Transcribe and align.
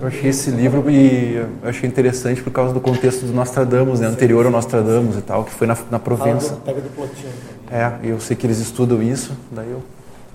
Eu 0.00 0.06
achei 0.06 0.30
esse 0.30 0.50
livro 0.50 0.90
e 0.90 1.34
eu 1.34 1.48
achei 1.68 1.88
interessante 1.88 2.42
por 2.42 2.52
causa 2.52 2.72
do 2.72 2.80
contexto 2.80 3.26
do 3.26 3.32
Nostradamus, 3.32 4.00
né? 4.00 4.06
anterior 4.06 4.46
ao 4.46 4.52
Nostradamus 4.52 5.16
e 5.16 5.22
tal, 5.22 5.44
que 5.44 5.50
foi 5.50 5.66
na, 5.66 5.76
na 5.90 5.98
Provença. 5.98 6.56
Pega 6.64 6.80
do 6.80 6.88
Plotinho. 6.94 7.32
É, 7.70 7.98
eu 8.02 8.20
sei 8.20 8.36
que 8.36 8.46
eles 8.46 8.58
estudam 8.58 9.02
isso, 9.02 9.36
daí 9.50 9.70
eu, 9.70 9.82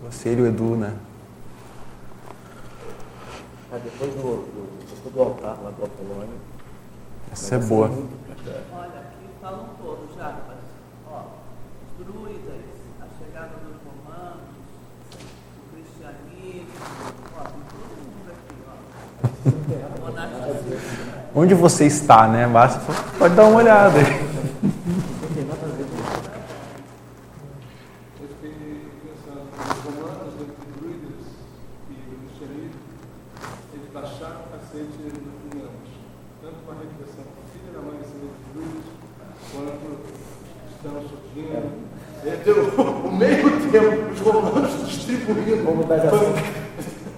você 0.03 0.33
e 0.33 0.41
o 0.41 0.45
Edu, 0.45 0.75
né? 0.75 0.93
Ah, 3.71 3.79
depois 3.83 4.11
do, 4.13 4.21
do, 4.21 5.11
do, 5.11 5.21
altar 5.21 5.57
lá 5.63 5.71
do 5.71 5.85
Apolônio. 5.85 6.35
Essa 7.31 7.55
é 7.55 7.57
boa. 7.59 7.89
Olha, 7.89 8.85
aqui 8.85 9.12
falam 9.43 9.65
todos 9.77 10.15
já, 10.15 10.33
mas, 10.47 10.57
ó, 11.11 11.23
os 11.99 12.05
druidas, 12.05 12.63
a 13.01 13.05
chegada 13.21 13.55
dos 13.57 13.75
romanos, 13.83 14.55
o 15.59 15.75
cristianismo, 15.75 16.71
ó, 17.37 17.43
todo 17.43 17.93
mundo 18.07 18.31
aqui, 18.31 18.55
ó. 21.35 21.39
Onde 21.39 21.53
você 21.55 21.85
está, 21.87 22.25
né? 22.29 22.47
Basta, 22.47 22.79
pode 23.19 23.35
dar 23.35 23.43
uma 23.47 23.57
olhada. 23.57 23.99
aí. 23.99 24.33
Eu 28.21 28.27
fiquei 28.29 28.87
pensando, 29.03 29.43
os 29.59 29.79
romanos, 29.83 30.33
entre 30.39 30.67
druidas 30.79 31.25
e 31.89 31.91
o 31.91 32.15
cristianismo, 32.21 32.79
eles 33.73 33.89
baixaram 33.91 34.39
o 34.39 34.47
cacete 34.53 34.99
em 35.03 35.59
ambos. 35.59 35.91
Tanto 36.41 36.55
com 36.65 36.71
a 36.71 36.75
repressão 36.75 37.23
do 37.27 37.43
filho 37.51 37.67
e 37.67 37.73
da 37.73 37.81
mãe 37.81 37.97
descendente 37.99 38.39
de 38.39 38.47
druidas, 38.53 38.87
quanto 39.51 39.87
estão 40.69 40.95
surgindo. 41.09 41.67
Entre 42.25 42.51
o, 42.51 43.07
o 43.07 43.11
meio 43.11 43.49
tempo, 43.71 44.11
os 44.11 44.19
romanos 44.21 44.87
distribuindo. 44.87 45.63
Vamos 45.65 45.85
dar 45.87 45.95
assim. 45.95 46.33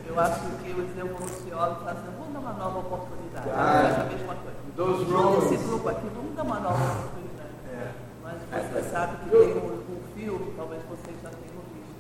Eu 0.08 0.20
acho 0.20 0.40
que 0.64 0.72
os 0.72 0.98
evoluciólogos 0.98 1.84
falam 1.84 1.94
assim, 1.94 2.10
vamos 2.18 2.34
dar 2.34 2.40
uma 2.40 2.54
nova 2.54 2.80
oportunidade. 2.80 3.50
Ah, 3.54 3.84
é 3.84 4.02
a 4.02 4.06
mesma 4.06 4.36
coisa. 4.36 4.56
Those 4.76 5.04
Esse 5.04 5.12
Romans. 5.14 5.68
grupo 5.68 5.88
aqui, 5.90 6.08
vamos 6.14 6.36
dar 6.36 6.44
uma 6.44 6.60
nova 6.60 6.84
oportunidade. 6.84 7.56
É. 7.72 7.92
Mas 8.24 8.42
você 8.72 8.84
sabe 8.90 9.16
que 9.18 9.30
tem 9.30 9.54
um, 9.56 9.76
um 9.88 10.00
filme, 10.16 10.54
talvez 10.58 10.82
vocês 10.90 11.16
já 11.24 11.30
tenham 11.30 11.64
visto, 11.72 11.96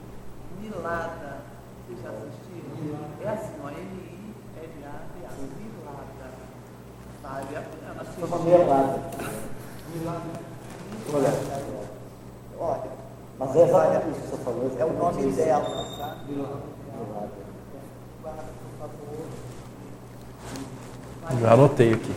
Milada. 0.59 1.37
Vocês 1.87 2.01
já 2.03 2.09
assistiram? 2.09 2.99
É 3.21 3.29
assim, 3.29 3.55
ó, 3.63 3.69
M-I-L-A-D-A. 3.69 5.31
Milada. 5.55 6.27
Vale 7.23 7.55
a 7.55 7.61
pena 7.61 8.03
Foi 8.03 8.27
uma 8.27 8.35
assistir. 8.35 8.49
meia 8.49 8.65
lata. 8.67 8.99
Olha, 11.13 11.31
olha, 12.59 12.91
mas 13.39 13.55
é 13.55 13.63
exatamente 13.63 14.09
isso 14.09 14.21
que 14.21 14.27
você 14.27 14.43
falou. 14.43 14.71
É 14.77 14.85
o 14.85 14.93
nome 14.93 15.31
dela, 15.31 15.65
sabe? 15.97 16.31
Milagre. 16.33 16.75
Já 21.55 21.61
anotei 21.61 21.93
aqui. 21.93 22.11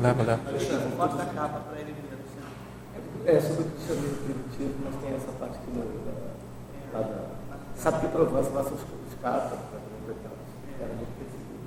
Leva, 0.00 0.22
leva. 0.22 0.40
Mostra 0.96 1.22
a 1.22 1.26
capa 1.26 1.60
para 1.68 1.80
ele 1.80 1.92
ver. 1.94 2.14
assim. 2.14 2.38
É, 3.26 3.40
sobre 3.40 3.62
o 3.62 3.70
cristianismo 3.70 4.16
primitivo, 4.18 4.74
mas 4.84 4.94
tem 5.02 5.16
essa 5.16 5.32
parte 5.32 5.56
aqui 5.56 5.70
no, 5.72 5.82
da, 6.04 6.12
lá 6.92 7.00
da, 7.06 7.24
sabe 7.74 8.00
que 8.02 8.12
Provence 8.12 8.50
lá 8.52 8.62
são 8.62 8.74
os, 8.74 8.82
os 8.82 9.20
capas, 9.20 9.50
né, 9.50 9.58
coitados. 10.06 10.38
Era 10.78 10.94
muito 10.94 11.10
perseguido. 11.18 11.58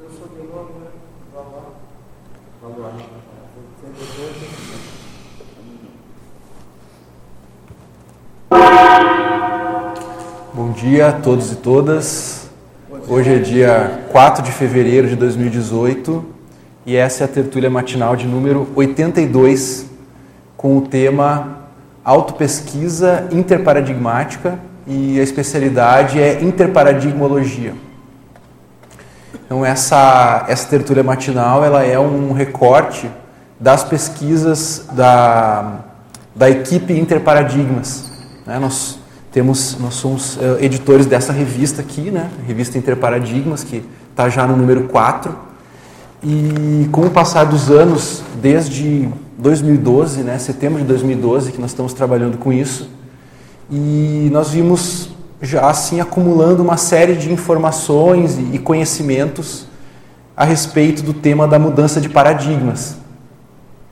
Meu 0.00 0.10
sobrenome, 0.10 0.72
né? 0.80 0.90
Valor. 1.34 1.74
Valor. 2.62 2.92
Bom 10.54 10.72
dia 10.72 11.08
a 11.08 11.20
todos 11.20 11.52
e 11.52 11.56
todas. 11.56 12.45
Hoje 13.08 13.32
é 13.32 13.38
dia 13.38 14.00
4 14.10 14.42
de 14.42 14.50
fevereiro 14.50 15.06
de 15.06 15.14
2018 15.14 16.24
e 16.84 16.96
essa 16.96 17.22
é 17.22 17.24
a 17.24 17.28
tertúlia 17.28 17.70
matinal 17.70 18.16
de 18.16 18.26
número 18.26 18.66
82 18.74 19.86
com 20.56 20.76
o 20.76 20.80
tema 20.80 21.68
Autopesquisa 22.04 23.28
Interparadigmática 23.30 24.58
e 24.88 25.20
a 25.20 25.22
especialidade 25.22 26.20
é 26.20 26.42
Interparadigmologia. 26.42 27.74
Então 29.44 29.64
essa, 29.64 30.44
essa 30.48 30.68
tertúlia 30.68 31.04
matinal 31.04 31.64
ela 31.64 31.84
é 31.84 31.96
um 32.00 32.32
recorte 32.32 33.08
das 33.60 33.84
pesquisas 33.84 34.84
da, 34.90 35.84
da 36.34 36.50
equipe 36.50 36.92
Interparadigmas. 36.92 38.10
né? 38.44 38.58
Nós 38.58 38.98
temos, 39.36 39.76
nós 39.78 39.92
somos 39.92 40.38
eh, 40.40 40.64
editores 40.64 41.04
dessa 41.04 41.30
revista 41.30 41.82
aqui, 41.82 42.10
né? 42.10 42.30
Revista 42.46 42.78
Interparadigmas, 42.78 43.62
que 43.62 43.84
está 44.10 44.30
já 44.30 44.46
no 44.46 44.56
número 44.56 44.84
4. 44.84 45.36
E 46.24 46.88
com 46.90 47.02
o 47.02 47.10
passar 47.10 47.44
dos 47.44 47.70
anos, 47.70 48.22
desde 48.40 49.06
2012, 49.36 50.22
né, 50.22 50.38
setembro 50.38 50.80
de 50.80 50.86
2012, 50.86 51.52
que 51.52 51.60
nós 51.60 51.72
estamos 51.72 51.92
trabalhando 51.92 52.38
com 52.38 52.50
isso, 52.50 52.88
e 53.70 54.30
nós 54.32 54.52
vimos 54.52 55.10
já 55.42 55.68
assim 55.68 56.00
acumulando 56.00 56.62
uma 56.62 56.78
série 56.78 57.14
de 57.14 57.30
informações 57.30 58.38
e 58.38 58.58
conhecimentos 58.58 59.66
a 60.34 60.46
respeito 60.46 61.02
do 61.02 61.12
tema 61.12 61.46
da 61.46 61.58
mudança 61.58 62.00
de 62.00 62.08
paradigmas. 62.08 62.96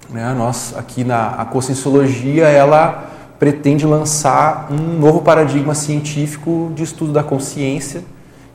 Né? 0.08 0.34
Nós 0.38 0.72
aqui 0.74 1.04
na 1.04 1.32
a 1.32 1.44
Conscienciologia, 1.44 2.46
ela 2.48 3.10
pretende 3.38 3.84
lançar 3.86 4.68
um 4.70 4.98
novo 4.98 5.20
paradigma 5.22 5.74
científico 5.74 6.70
de 6.74 6.82
estudo 6.82 7.12
da 7.12 7.22
consciência, 7.22 8.02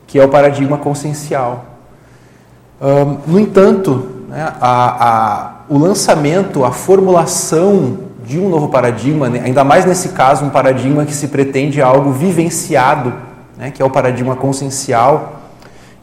que 0.06 0.18
é 0.18 0.24
o 0.24 0.28
paradigma 0.28 0.78
consciencial. 0.78 1.64
Ahn, 2.80 3.18
no 3.26 3.38
entanto, 3.38 4.06
né, 4.28 4.52
a- 4.60 5.08
a- 5.08 5.52
o 5.68 5.78
lançamento, 5.78 6.64
a 6.64 6.72
formulação 6.72 7.98
de 8.24 8.38
um 8.38 8.48
novo 8.48 8.68
paradigma, 8.68 9.28
né, 9.28 9.42
ainda 9.44 9.62
mais 9.64 9.84
nesse 9.84 10.10
caso, 10.10 10.44
um 10.44 10.50
paradigma 10.50 11.04
que 11.04 11.14
se 11.14 11.28
pretende 11.28 11.82
algo 11.82 12.10
vivenciado, 12.12 13.12
né, 13.56 13.70
que 13.70 13.82
é 13.82 13.84
o 13.84 13.90
paradigma 13.90 14.34
consciencial, 14.34 15.40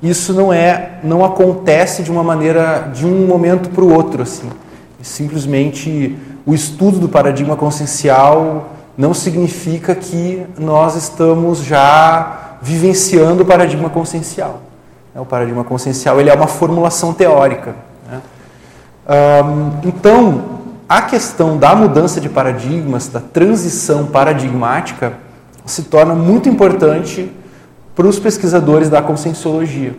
isso 0.04 0.32
não 0.34 0.54
é, 0.54 1.00
não 1.04 1.26
acontece 1.26 2.04
de 2.04 2.12
uma 2.12 2.24
maneira, 2.24 2.92
de 2.94 3.06
um 3.06 3.26
momento 3.26 3.70
para 3.70 3.84
o 3.84 3.92
outro, 3.92 4.22
assim. 4.22 4.48
Simplesmente 5.02 6.16
o 6.48 6.54
estudo 6.56 6.98
do 6.98 7.10
paradigma 7.10 7.56
consciencial 7.58 8.70
não 8.98 9.14
significa 9.14 9.94
que 9.94 10.44
nós 10.58 10.96
estamos 10.96 11.60
já 11.60 12.58
vivenciando 12.62 13.44
o 13.44 13.46
paradigma 13.46 13.90
consciencial. 13.90 14.62
né? 15.14 15.22
O 15.22 15.26
paradigma 15.26 15.64
consciencial 15.64 16.20
ele 16.20 16.30
é 16.30 16.34
uma 16.34 16.48
formulação 16.48 17.14
teórica. 17.14 17.76
né? 18.10 18.22
Então, 19.84 20.44
a 20.90 21.02
questão 21.02 21.58
da 21.58 21.76
mudança 21.76 22.20
de 22.22 22.30
paradigmas, 22.30 23.08
da 23.08 23.20
transição 23.20 24.06
paradigmática, 24.08 25.14
se 25.66 25.84
torna 25.84 26.16
muito 26.16 26.48
importante 26.50 27.30
para 27.96 28.08
os 28.08 28.18
pesquisadores 28.20 28.90
da 28.90 29.02
conscienciologia. 29.02 29.96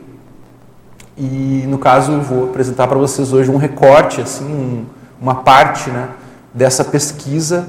E, 1.16 1.64
no 1.68 1.78
caso, 1.78 2.12
eu 2.12 2.20
vou 2.22 2.44
apresentar 2.44 2.86
para 2.86 2.96
vocês 2.98 3.32
hoje 3.32 3.50
um 3.50 3.56
recorte, 3.56 4.20
assim, 4.20 4.44
um- 4.44 4.84
uma 5.20 5.34
parte 5.36 5.90
né, 5.90 6.08
dessa 6.52 6.84
pesquisa, 6.84 7.68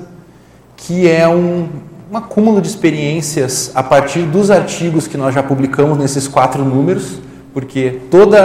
que 0.76 1.08
é 1.08 1.28
um, 1.28 1.68
um 2.12 2.18
acúmulo 2.18 2.62
de 2.62 2.68
experiências 2.68 3.72
a 3.76 3.84
partir 3.84 4.24
dos 4.24 4.50
artigos 4.50 5.08
que 5.08 5.18
nós 5.18 5.34
já 5.34 5.44
publicamos 5.44 5.98
nesses 5.98 6.28
quatro 6.28 6.64
números, 6.64 7.20
porque 7.54 8.00
todo 8.10 8.36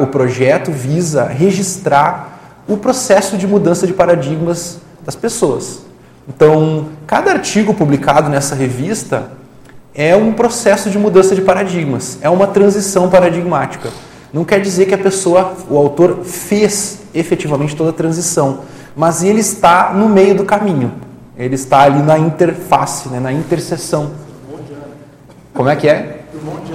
o 0.00 0.06
projeto 0.06 0.70
visa 0.70 1.24
registrar 1.24 2.62
o 2.66 2.76
processo 2.76 3.36
de 3.36 3.46
mudança 3.46 3.86
de 3.86 3.92
paradigmas 3.92 4.78
das 5.04 5.14
pessoas. 5.14 5.80
Então, 6.26 6.88
cada 7.06 7.32
artigo 7.32 7.74
publicado 7.74 8.30
nessa 8.30 8.54
revista 8.54 9.30
é 9.94 10.16
um 10.16 10.32
processo 10.32 10.90
de 10.90 10.98
mudança 10.98 11.34
de 11.34 11.42
paradigmas, 11.42 12.18
é 12.22 12.30
uma 12.30 12.46
transição 12.46 13.08
paradigmática. 13.10 13.90
Não 14.32 14.44
quer 14.44 14.60
dizer 14.60 14.86
que 14.86 14.94
a 14.94 14.98
pessoa, 14.98 15.54
o 15.68 15.76
autor, 15.76 16.24
fez 16.24 17.00
efetivamente 17.14 17.76
toda 17.76 17.90
a 17.90 17.92
transição, 17.92 18.60
mas 18.96 19.22
ele 19.22 19.40
está 19.40 19.92
no 19.94 20.08
meio 20.08 20.34
do 20.34 20.44
caminho. 20.44 20.92
Ele 21.36 21.54
está 21.54 21.80
ali 21.82 22.02
na 22.02 22.18
interface, 22.18 23.08
né, 23.08 23.18
na 23.18 23.32
interseção. 23.32 24.12
Como 25.52 25.68
é 25.68 25.76
que 25.76 25.88
é? 25.88 26.20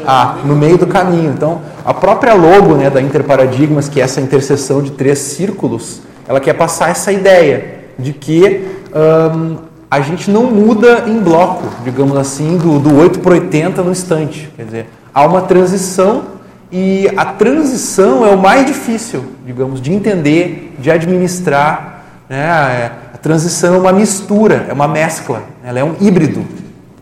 Ah, 0.05 0.37
no 0.43 0.55
meio 0.55 0.77
do 0.77 0.87
caminho. 0.87 1.31
Então, 1.31 1.61
a 1.85 1.93
própria 1.93 2.33
logo 2.33 2.75
né, 2.75 2.89
da 2.89 3.01
Interparadigmas, 3.01 3.87
que 3.87 4.01
é 4.01 4.03
essa 4.03 4.21
interseção 4.21 4.81
de 4.81 4.91
três 4.91 5.19
círculos, 5.19 6.01
ela 6.27 6.39
quer 6.39 6.53
passar 6.53 6.89
essa 6.89 7.11
ideia 7.11 7.79
de 7.97 8.13
que 8.13 8.65
hum, 8.93 9.57
a 9.89 10.01
gente 10.01 10.29
não 10.29 10.43
muda 10.43 11.05
em 11.07 11.19
bloco, 11.19 11.67
digamos 11.83 12.17
assim, 12.17 12.57
do, 12.57 12.79
do 12.79 12.95
8 12.95 13.19
para 13.19 13.33
80 13.33 13.81
no 13.81 13.91
instante. 13.91 14.49
Quer 14.55 14.65
dizer, 14.65 14.89
há 15.13 15.25
uma 15.25 15.41
transição 15.41 16.39
E 16.71 17.09
a 17.17 17.25
transição 17.25 18.23
é 18.25 18.29
o 18.29 18.37
mais 18.37 18.65
difícil, 18.65 19.25
digamos, 19.43 19.81
de 19.81 19.91
entender, 19.91 20.75
de 20.77 20.91
administrar. 20.91 21.98
Né? 22.29 22.91
A 23.13 23.17
transição 23.17 23.73
é 23.73 23.77
uma 23.77 23.91
mistura, 23.91 24.67
é 24.69 24.73
uma 24.73 24.87
mescla, 24.87 25.43
ela 25.63 25.79
é 25.79 25.83
um 25.83 25.95
híbrido. 25.99 26.45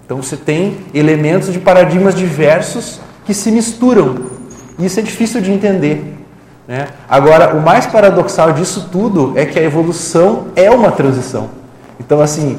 Então 0.06 0.22
você 0.22 0.38
tem 0.38 0.78
elementos 0.94 1.52
de 1.52 1.60
paradigmas 1.60 2.16
diversos 2.16 3.02
que 3.26 3.34
se 3.34 3.52
misturam. 3.52 4.16
Isso 4.80 5.00
é 5.00 5.04
difícil 5.04 5.42
de 5.42 5.52
entender. 5.52 6.16
Né? 6.66 6.88
Agora, 7.10 7.56
o 7.56 7.62
mais 7.62 7.86
paradoxal 7.86 8.54
disso 8.54 8.88
tudo 8.92 9.34
é 9.36 9.46
que 9.46 9.60
a 9.60 9.64
evolução 9.64 10.48
é 10.56 10.72
uma 10.72 10.92
transição. 10.92 11.50
Então, 12.00 12.22
assim, 12.22 12.58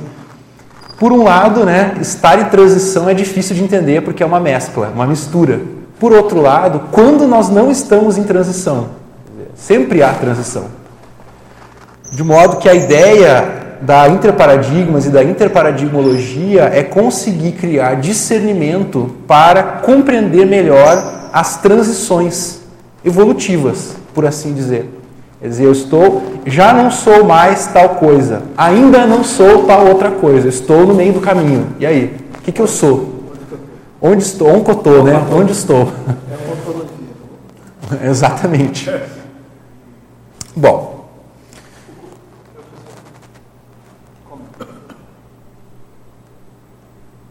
por 0.99 1.13
um 1.13 1.23
lado, 1.23 1.65
né, 1.65 1.95
estar 2.01 2.39
em 2.41 2.47
transição 2.47 3.09
é 3.09 3.15
difícil 3.15 3.55
de 3.55 3.63
entender 3.63 4.03
porque 4.03 4.23
é 4.23 4.27
uma 4.27 4.41
mescla, 4.41 4.91
uma 4.95 5.07
mistura. 5.07 5.61
Por 5.99 6.13
outro 6.13 6.41
lado, 6.41 6.83
quando 6.91 7.27
nós 7.27 7.49
não 7.49 7.71
estamos 7.71 8.19
em 8.19 8.25
transição, 8.25 8.89
sempre 9.55 10.03
há 10.03 10.13
transição. 10.13 10.65
De 12.11 12.23
modo 12.23 12.57
que 12.57 12.69
a 12.69 12.75
ideia 12.75 13.59
da 13.81 14.09
interparadigmas 14.09 15.07
e 15.07 15.11
da 15.11 15.23
interparadigmologia 15.23 16.65
é 16.65 16.83
conseguir 16.83 17.53
criar 17.53 17.97
discernimento 17.97 19.15
para 19.27 19.63
compreender 19.63 20.47
melhor 20.47 21.31
as 21.33 21.59
transições 21.59 22.61
evolutivas, 23.05 23.97
por 24.15 24.27
assim 24.27 24.55
dizer. 24.55 24.99
Quer 25.41 25.49
dizer, 25.49 25.65
eu 25.65 25.73
estou, 25.73 26.23
já 26.47 26.73
não 26.73 26.91
sou 26.91 27.25
mais 27.25 27.69
tal 27.69 27.91
coisa, 27.91 28.43
ainda 28.57 29.07
não 29.07 29.23
sou 29.23 29.65
tal 29.65 29.87
outra 29.87 30.11
coisa, 30.11 30.49
estou 30.49 30.85
no 30.85 30.95
meio 30.95 31.13
do 31.13 31.21
caminho. 31.21 31.69
E 31.79 31.87
aí? 31.87 32.17
O 32.39 32.43
que, 32.43 32.51
que 32.51 32.61
eu 32.61 32.67
sou? 32.67 33.19
Onde 34.01 34.23
estou? 34.23 34.49
Onde 34.49 34.71
estou, 34.71 35.05
né? 35.05 35.27
Onde 35.33 35.53
estou? 35.53 35.93
É. 38.03 38.07
Exatamente. 38.11 38.91
Bom. 40.57 40.99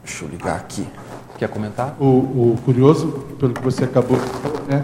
Deixa 0.04 0.24
eu 0.24 0.30
ligar 0.30 0.56
aqui. 0.56 0.88
Quer 1.38 1.50
comentar? 1.50 1.96
O, 2.00 2.06
o 2.06 2.56
curioso, 2.66 3.08
pelo 3.40 3.54
que 3.54 3.62
você 3.64 3.84
acabou 3.84 4.18
de 4.18 4.26
falar, 4.26 4.62
né? 4.68 4.84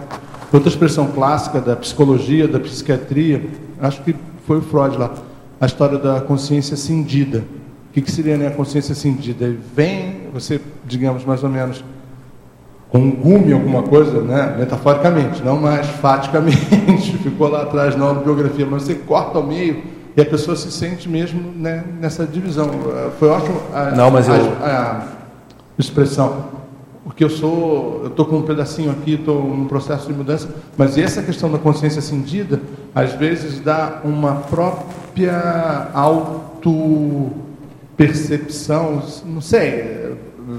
outra 0.52 0.68
expressão 0.68 1.08
clássica 1.08 1.60
da 1.60 1.74
psicologia, 1.74 2.46
da 2.46 2.60
psiquiatria, 2.60 3.44
acho 3.80 4.02
que 4.02 4.14
foi 4.46 4.58
o 4.58 4.62
Freud 4.62 4.96
lá, 4.96 5.12
a 5.60 5.66
história 5.66 5.98
da 5.98 6.20
consciência 6.20 6.76
cindida. 6.76 7.38
O 7.90 7.92
que, 7.92 8.00
que 8.00 8.10
seria 8.10 8.36
né, 8.36 8.46
a 8.46 8.50
consciência 8.52 8.94
cindida? 8.94 9.52
Vem, 9.74 10.28
você, 10.32 10.60
digamos, 10.84 11.24
mais 11.24 11.42
ou 11.42 11.50
menos, 11.50 11.82
com 12.88 12.98
um 12.98 13.10
gume 13.10 13.52
alguma 13.52 13.82
coisa, 13.82 14.20
né, 14.20 14.54
metaforicamente, 14.56 15.42
não 15.42 15.56
mais 15.60 15.86
faticamente, 15.88 17.18
ficou 17.18 17.48
lá 17.48 17.62
atrás 17.62 17.96
na 17.96 18.14
biografia, 18.14 18.64
mas 18.64 18.84
você 18.84 18.94
corta 18.94 19.38
ao 19.38 19.44
meio 19.44 19.82
e 20.16 20.20
a 20.20 20.24
pessoa 20.24 20.56
se 20.56 20.70
sente 20.70 21.08
mesmo 21.08 21.52
né, 21.56 21.82
nessa 22.00 22.24
divisão. 22.24 22.70
Foi 23.18 23.28
ótimo 23.28 23.60
a, 23.72 23.90
Não, 23.90 24.08
mas 24.12 24.28
eu- 24.28 24.34
a, 24.62 24.66
a 24.66 25.23
expressão. 25.78 26.62
Porque 27.04 27.22
eu 27.22 27.28
sou, 27.28 28.00
eu 28.04 28.08
estou 28.08 28.24
com 28.24 28.36
um 28.38 28.42
pedacinho 28.42 28.90
aqui, 28.90 29.14
estou 29.14 29.42
num 29.44 29.66
processo 29.66 30.06
de 30.06 30.14
mudança, 30.14 30.48
mas 30.76 30.96
essa 30.96 31.22
questão 31.22 31.52
da 31.52 31.58
consciência 31.58 32.00
cindida, 32.00 32.60
às 32.94 33.12
vezes 33.12 33.60
dá 33.60 34.00
uma 34.04 34.36
própria 34.36 35.88
auto-percepção, 37.96 39.02
não 39.26 39.40
sei, 39.40 40.14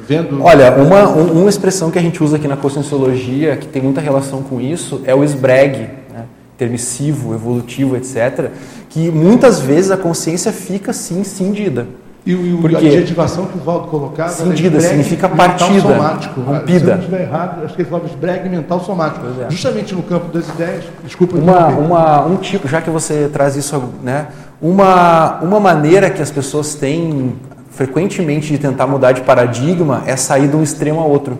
vendo... 0.07 0.41
Olha, 0.43 0.71
uma, 0.75 1.09
um- 1.09 1.41
uma 1.41 1.49
expressão 1.49 1.89
que 1.91 1.97
a 1.97 2.01
gente 2.01 2.23
usa 2.23 2.37
aqui 2.37 2.47
na 2.47 2.57
conscienciologia, 2.57 3.57
que 3.57 3.67
tem 3.67 3.81
muita 3.81 3.99
relação 4.01 4.41
com 4.43 4.61
isso, 4.61 5.01
é 5.05 5.13
o 5.15 5.23
esbregue, 5.23 5.89
né? 6.13 6.25
permissivo, 6.57 7.33
evolutivo, 7.33 7.95
etc., 7.97 8.51
que 8.89 9.09
muitas 9.09 9.59
vezes 9.59 9.91
a 9.91 9.97
consciência 9.97 10.51
fica 10.53 10.93
sim 10.93 11.23
cindida. 11.23 11.87
E, 12.25 12.33
o- 12.33 12.57
Porque- 12.59 12.75
a 12.75 12.79
adjetivação 12.79 13.45
que 13.45 13.55
o 13.57 13.61
Valdo 13.61 13.87
colocava... 13.87 14.29
Cindida, 14.29 14.81
significa 14.81 15.27
mental 15.27 15.47
partida, 15.47 15.81
somático. 15.81 16.41
rompida. 16.41 16.79
Se 16.79 16.85
eu 16.85 16.89
não 16.89 16.97
estiver 16.99 17.21
errado, 17.21 17.63
acho 17.65 17.75
que 17.75 17.81
ele 17.83 17.89
falava 17.89 18.07
esbregue 18.09 18.49
mental 18.49 18.79
somático. 18.79 19.25
É. 19.45 19.49
Justamente 19.51 19.93
no 19.93 20.01
campo 20.01 20.33
das 20.33 20.47
ideias, 20.49 20.85
desculpa... 21.03 21.37
Uma, 21.37 21.67
uma, 21.67 22.25
um 22.25 22.37
tipo, 22.37 22.67
já 22.67 22.81
que 22.81 22.89
você 22.89 23.29
traz 23.31 23.55
isso, 23.55 23.81
né? 24.01 24.27
Uma, 24.59 25.39
uma 25.41 25.59
maneira 25.59 26.09
que 26.09 26.21
as 26.21 26.31
pessoas 26.31 26.73
têm 26.73 27.35
frequentemente 27.69 28.47
de 28.51 28.57
tentar 28.57 28.87
mudar 28.87 29.11
de 29.11 29.21
paradigma 29.21 30.01
é 30.07 30.15
sair 30.15 30.47
de 30.47 30.55
um 30.55 30.63
extremo 30.63 31.01
a 31.01 31.05
outro. 31.05 31.37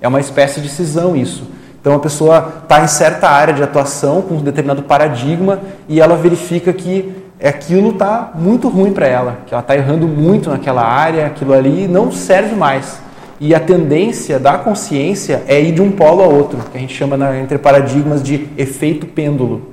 É 0.00 0.08
uma 0.08 0.20
espécie 0.20 0.60
de 0.60 0.68
cisão 0.70 1.14
isso. 1.14 1.44
Então 1.80 1.94
a 1.94 1.98
pessoa 1.98 2.52
está 2.62 2.82
em 2.82 2.86
certa 2.86 3.28
área 3.28 3.52
de 3.52 3.62
atuação 3.62 4.22
com 4.22 4.34
um 4.36 4.40
determinado 4.42 4.82
paradigma 4.84 5.58
e 5.88 6.00
ela 6.00 6.16
verifica 6.16 6.72
que 6.72 7.12
aquilo 7.48 7.90
está 7.90 8.30
muito 8.34 8.68
ruim 8.68 8.92
para 8.92 9.06
ela, 9.06 9.38
que 9.46 9.52
ela 9.52 9.60
está 9.60 9.74
errando 9.74 10.06
muito 10.06 10.48
naquela 10.48 10.82
área, 10.82 11.26
aquilo 11.26 11.52
ali 11.52 11.88
não 11.88 12.12
serve 12.12 12.54
mais. 12.54 13.00
E 13.40 13.52
a 13.52 13.58
tendência 13.58 14.38
da 14.38 14.56
consciência 14.56 15.42
é 15.48 15.60
ir 15.60 15.72
de 15.72 15.82
um 15.82 15.90
polo 15.90 16.22
a 16.22 16.26
outro, 16.26 16.58
que 16.70 16.78
a 16.78 16.80
gente 16.80 16.94
chama 16.94 17.16
na, 17.16 17.36
entre 17.40 17.58
paradigmas 17.58 18.22
de 18.22 18.48
efeito 18.56 19.06
pêndulo. 19.06 19.70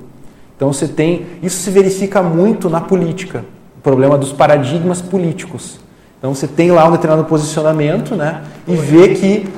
Então 0.56 0.72
você 0.72 0.88
tem, 0.88 1.26
isso 1.40 1.62
se 1.62 1.70
verifica 1.70 2.20
muito 2.20 2.68
na 2.68 2.80
política, 2.80 3.44
o 3.78 3.80
problema 3.80 4.18
dos 4.18 4.32
paradigmas 4.32 5.00
políticos. 5.00 5.78
Então 6.18 6.34
você 6.34 6.48
tem 6.48 6.72
lá 6.72 6.88
um 6.88 6.92
determinado 6.92 7.28
posicionamento, 7.28 8.16
né, 8.16 8.42
e 8.66 8.74
vê 8.74 9.10
que 9.10 9.48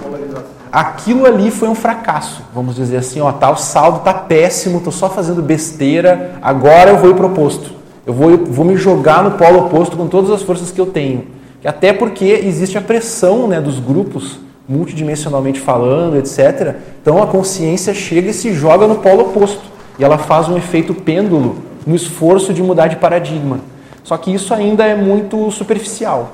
aquilo 0.71 1.25
ali 1.25 1.51
foi 1.51 1.69
um 1.69 1.75
fracasso, 1.75 2.43
vamos 2.55 2.77
dizer 2.77 2.99
assim, 2.99 3.21
ó, 3.21 3.33
tá, 3.33 3.51
o 3.51 3.57
saldo 3.57 4.01
tá 4.01 4.13
péssimo, 4.13 4.81
tô 4.81 4.91
só 4.91 5.09
fazendo 5.09 5.43
besteira, 5.43 6.33
agora 6.43 6.91
eu 6.91 6.99
vou 6.99 7.11
ir 7.11 7.15
pro 7.15 7.29
oposto. 7.29 7.82
Eu 8.07 8.13
vou, 8.13 8.37
vou 8.37 8.65
me 8.65 8.77
jogar 8.77 9.23
no 9.23 9.33
polo 9.33 9.67
oposto 9.67 9.97
com 9.97 10.09
todas 10.09 10.31
as 10.31 10.43
forças 10.43 10.71
que 10.71 10.81
eu 10.81 10.87
tenho. 10.87 11.27
Até 11.65 11.93
porque 11.93 12.25
existe 12.25 12.77
a 12.77 12.81
pressão 12.81 13.47
né, 13.47 13.61
dos 13.61 13.79
grupos, 13.79 14.41
multidimensionalmente 14.69 15.61
falando, 15.61 16.17
etc. 16.17 16.75
Então 17.01 17.23
a 17.23 17.27
consciência 17.27 17.95
chega 17.95 18.31
e 18.31 18.35
se 18.35 18.53
joga 18.53 18.87
no 18.87 18.97
polo 18.97 19.23
oposto. 19.23 19.63
E 19.99 20.05
ela 20.05 20.19
faz 20.19 20.49
um 20.49 20.57
efeito 20.57 20.93
pêndulo 20.93 21.57
no 21.87 21.95
esforço 21.95 22.53
de 22.53 22.63
mudar 22.63 22.89
de 22.89 22.97
paradigma. 22.97 23.61
Só 24.03 24.17
que 24.17 24.35
isso 24.35 24.53
ainda 24.53 24.85
é 24.85 24.97
muito 24.97 25.51
superficial. 25.53 26.33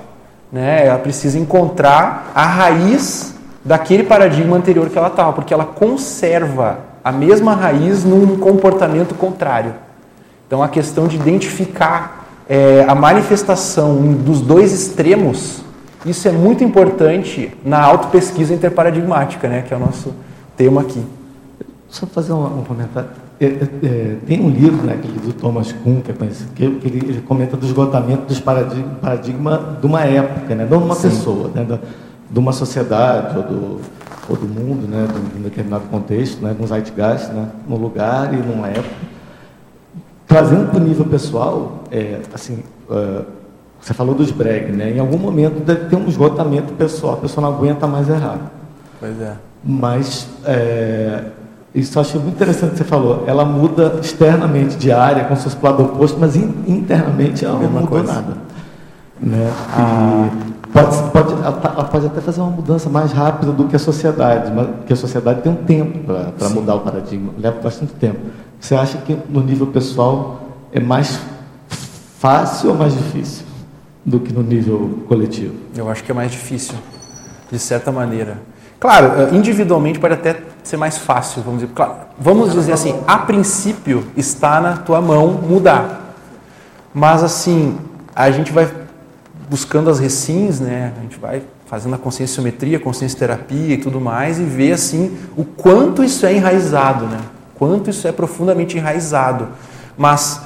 Né? 0.50 0.86
Ela 0.86 0.98
precisa 0.98 1.38
encontrar 1.38 2.32
a 2.34 2.46
raiz 2.46 3.34
daquele 3.62 4.04
paradigma 4.04 4.56
anterior 4.56 4.88
que 4.88 4.96
ela 4.96 5.08
estava, 5.08 5.34
porque 5.34 5.52
ela 5.52 5.66
conserva 5.66 6.78
a 7.04 7.12
mesma 7.12 7.54
raiz 7.54 8.04
num 8.04 8.38
comportamento 8.38 9.14
contrário. 9.14 9.74
Então 10.48 10.62
a 10.62 10.68
questão 10.68 11.06
de 11.06 11.16
identificar 11.16 12.26
é, 12.48 12.82
a 12.88 12.94
manifestação 12.94 13.96
dos 14.14 14.40
dois 14.40 14.72
extremos, 14.72 15.62
isso 16.06 16.26
é 16.26 16.32
muito 16.32 16.64
importante 16.64 17.52
na 17.62 17.78
autopesquisa 17.82 18.54
interparadigmática, 18.54 19.46
né, 19.46 19.60
que 19.60 19.74
é 19.74 19.76
o 19.76 19.80
nosso 19.80 20.14
tema 20.56 20.80
aqui. 20.80 21.04
Só 21.90 22.06
fazer 22.06 22.32
um, 22.32 22.60
um 22.60 22.64
comentário. 22.64 23.10
É, 23.38 23.44
é, 23.44 23.68
é, 23.84 24.16
tem 24.26 24.40
um 24.40 24.48
livro, 24.48 24.86
né, 24.86 24.94
aquele 24.94 25.18
do 25.18 25.34
Thomas 25.34 25.70
Kuhn, 25.70 26.00
que 26.00 26.10
é 26.10 26.14
conhecido, 26.14 26.50
que, 26.54 26.64
ele, 26.64 26.80
ele 27.08 27.20
comenta 27.20 27.54
do 27.54 27.66
esgotamento 27.66 28.22
dos 28.22 28.40
paradigma, 28.40 28.94
paradigma 29.02 29.76
de 29.80 29.86
uma 29.86 30.00
época, 30.02 30.54
né, 30.54 30.66
não 30.68 30.78
de 30.78 30.84
uma 30.84 30.94
Sim. 30.94 31.10
pessoa, 31.10 31.50
né, 31.54 31.62
da- 31.64 31.78
de 32.30 32.38
uma 32.38 32.52
sociedade 32.52 33.36
ou 33.36 33.42
do, 33.42 33.80
ou 34.30 34.36
do 34.36 34.46
mundo, 34.48 34.88
né, 34.88 35.06
de 35.06 35.38
um 35.38 35.42
determinado 35.42 35.84
contexto, 35.90 36.42
né, 36.42 36.54
de 36.56 36.62
um 36.62 36.66
zeitgeist, 36.66 37.28
né, 37.32 37.48
num 37.68 37.76
lugar 37.76 38.32
e 38.32 38.36
numa 38.38 38.68
época. 38.68 39.17
Trazendo 40.28 40.68
para 40.70 40.76
o 40.78 40.80
nível 40.84 41.06
pessoal, 41.06 41.84
é, 41.90 42.20
assim, 42.34 42.58
é, 42.90 43.22
você 43.80 43.94
falou 43.94 44.14
dos 44.14 44.30
breg, 44.30 44.70
né? 44.72 44.90
Em 44.90 44.98
algum 45.00 45.16
momento 45.18 45.60
deve 45.64 45.86
ter 45.86 45.96
um 45.96 46.06
esgotamento 46.06 46.74
pessoal, 46.74 47.14
a 47.14 47.16
pessoa 47.16 47.48
não 47.48 47.56
aguenta 47.56 47.86
mais 47.86 48.08
errar. 48.10 48.38
Pois 49.00 49.18
é. 49.20 49.32
Mas 49.64 50.28
é, 50.44 51.22
isso 51.74 51.96
eu 51.96 52.02
achei 52.02 52.20
muito 52.20 52.34
interessante 52.34 52.72
que 52.72 52.76
você 52.78 52.84
falou. 52.84 53.24
Ela 53.26 53.44
muda 53.44 53.98
externamente 54.02 54.76
de 54.76 54.92
área, 54.92 55.24
como 55.24 55.36
se 55.36 55.44
fosse 55.44 55.56
para 55.56 55.70
o 55.70 55.72
lado 55.72 55.84
oposto, 55.94 56.18
mas 56.20 56.36
in- 56.36 56.54
internamente 56.66 57.44
ela 57.44 57.58
não 57.58 57.70
mudou 57.70 57.88
coisa. 57.88 58.12
nada. 58.12 58.36
Né? 59.20 59.50
Pode, 60.72 61.10
pode, 61.10 61.32
ela, 61.32 61.52
tá- 61.52 61.72
ela 61.74 61.84
pode 61.84 62.06
até 62.06 62.20
fazer 62.20 62.40
uma 62.42 62.50
mudança 62.50 62.90
mais 62.90 63.10
rápida 63.12 63.52
do 63.52 63.64
que 63.64 63.74
a 63.74 63.78
sociedade, 63.78 64.52
mas 64.54 64.66
porque 64.66 64.92
a 64.92 64.96
sociedade 64.96 65.40
tem 65.40 65.50
um 65.50 65.56
tempo 65.56 66.00
para 66.38 66.48
mudar 66.50 66.74
o 66.74 66.80
paradigma, 66.80 67.32
leva 67.38 67.58
bastante 67.60 67.92
tempo. 67.94 68.18
Você 68.60 68.74
acha 68.74 68.98
que 68.98 69.16
no 69.28 69.42
nível 69.42 69.68
pessoal 69.68 70.40
é 70.72 70.80
mais 70.80 71.20
fácil 72.18 72.70
ou 72.70 72.76
mais 72.76 72.94
difícil 72.94 73.44
do 74.04 74.18
que 74.18 74.32
no 74.32 74.42
nível 74.42 75.00
coletivo? 75.06 75.54
Eu 75.76 75.88
acho 75.88 76.02
que 76.02 76.10
é 76.10 76.14
mais 76.14 76.30
difícil, 76.30 76.74
de 77.50 77.58
certa 77.58 77.92
maneira. 77.92 78.38
Claro, 78.80 79.12
eh, 79.20 79.34
individualmente 79.34 79.98
pode 79.98 80.14
até 80.14 80.40
ser 80.62 80.76
mais 80.76 80.98
fácil, 80.98 81.42
vamos 81.42 81.60
dizer. 81.60 81.72
Claro, 81.74 81.94
vamos 82.18 82.52
dizer 82.52 82.72
assim, 82.72 82.94
a 83.06 83.18
princípio 83.18 84.04
está 84.16 84.60
na 84.60 84.76
tua 84.76 85.00
mão 85.00 85.32
mudar. 85.32 86.14
Mas 86.92 87.22
assim, 87.22 87.76
a 88.14 88.30
gente 88.30 88.52
vai 88.52 88.68
buscando 89.48 89.90
as 89.90 89.98
recins, 89.98 90.60
né? 90.60 90.92
A 90.96 91.00
gente 91.02 91.18
vai 91.18 91.42
fazendo 91.66 91.94
a 91.94 91.98
conscienciometria, 91.98 92.78
consciencioterapia 92.78 93.74
e 93.74 93.78
tudo 93.78 94.00
mais, 94.00 94.38
e 94.38 94.44
ver 94.44 94.72
assim 94.72 95.16
o 95.36 95.44
quanto 95.44 96.02
isso 96.02 96.24
é 96.24 96.34
enraizado, 96.34 97.06
né? 97.06 97.18
Quanto 97.58 97.90
isso 97.90 98.06
é 98.06 98.12
profundamente 98.12 98.76
enraizado. 98.76 99.48
Mas, 99.96 100.42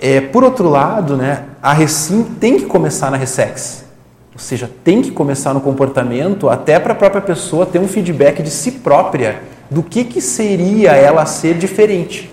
é, 0.00 0.20
por 0.20 0.42
outro 0.42 0.68
lado, 0.68 1.16
né, 1.16 1.44
a 1.62 1.72
Recim 1.72 2.22
tem 2.22 2.58
que 2.58 2.66
começar 2.66 3.10
na 3.10 3.16
Ressex. 3.16 3.84
Ou 4.32 4.38
seja, 4.38 4.70
tem 4.84 5.02
que 5.02 5.10
começar 5.10 5.52
no 5.52 5.60
comportamento 5.60 6.48
até 6.48 6.78
para 6.78 6.92
a 6.92 6.96
própria 6.96 7.20
pessoa 7.20 7.66
ter 7.66 7.78
um 7.78 7.88
feedback 7.88 8.42
de 8.42 8.50
si 8.50 8.70
própria 8.70 9.42
do 9.70 9.82
que, 9.82 10.04
que 10.04 10.20
seria 10.20 10.92
ela 10.92 11.26
ser 11.26 11.58
diferente. 11.58 12.30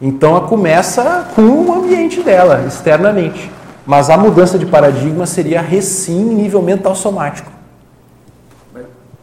Então 0.00 0.36
ela 0.36 0.46
começa 0.46 1.28
com 1.34 1.42
o 1.42 1.72
ambiente 1.72 2.22
dela, 2.22 2.64
externamente. 2.66 3.50
Mas 3.86 4.10
a 4.10 4.16
mudança 4.16 4.58
de 4.58 4.66
paradigma 4.66 5.26
seria 5.26 5.60
recém 5.60 6.20
nível 6.20 6.62
mental 6.62 6.94
somático. 6.94 7.50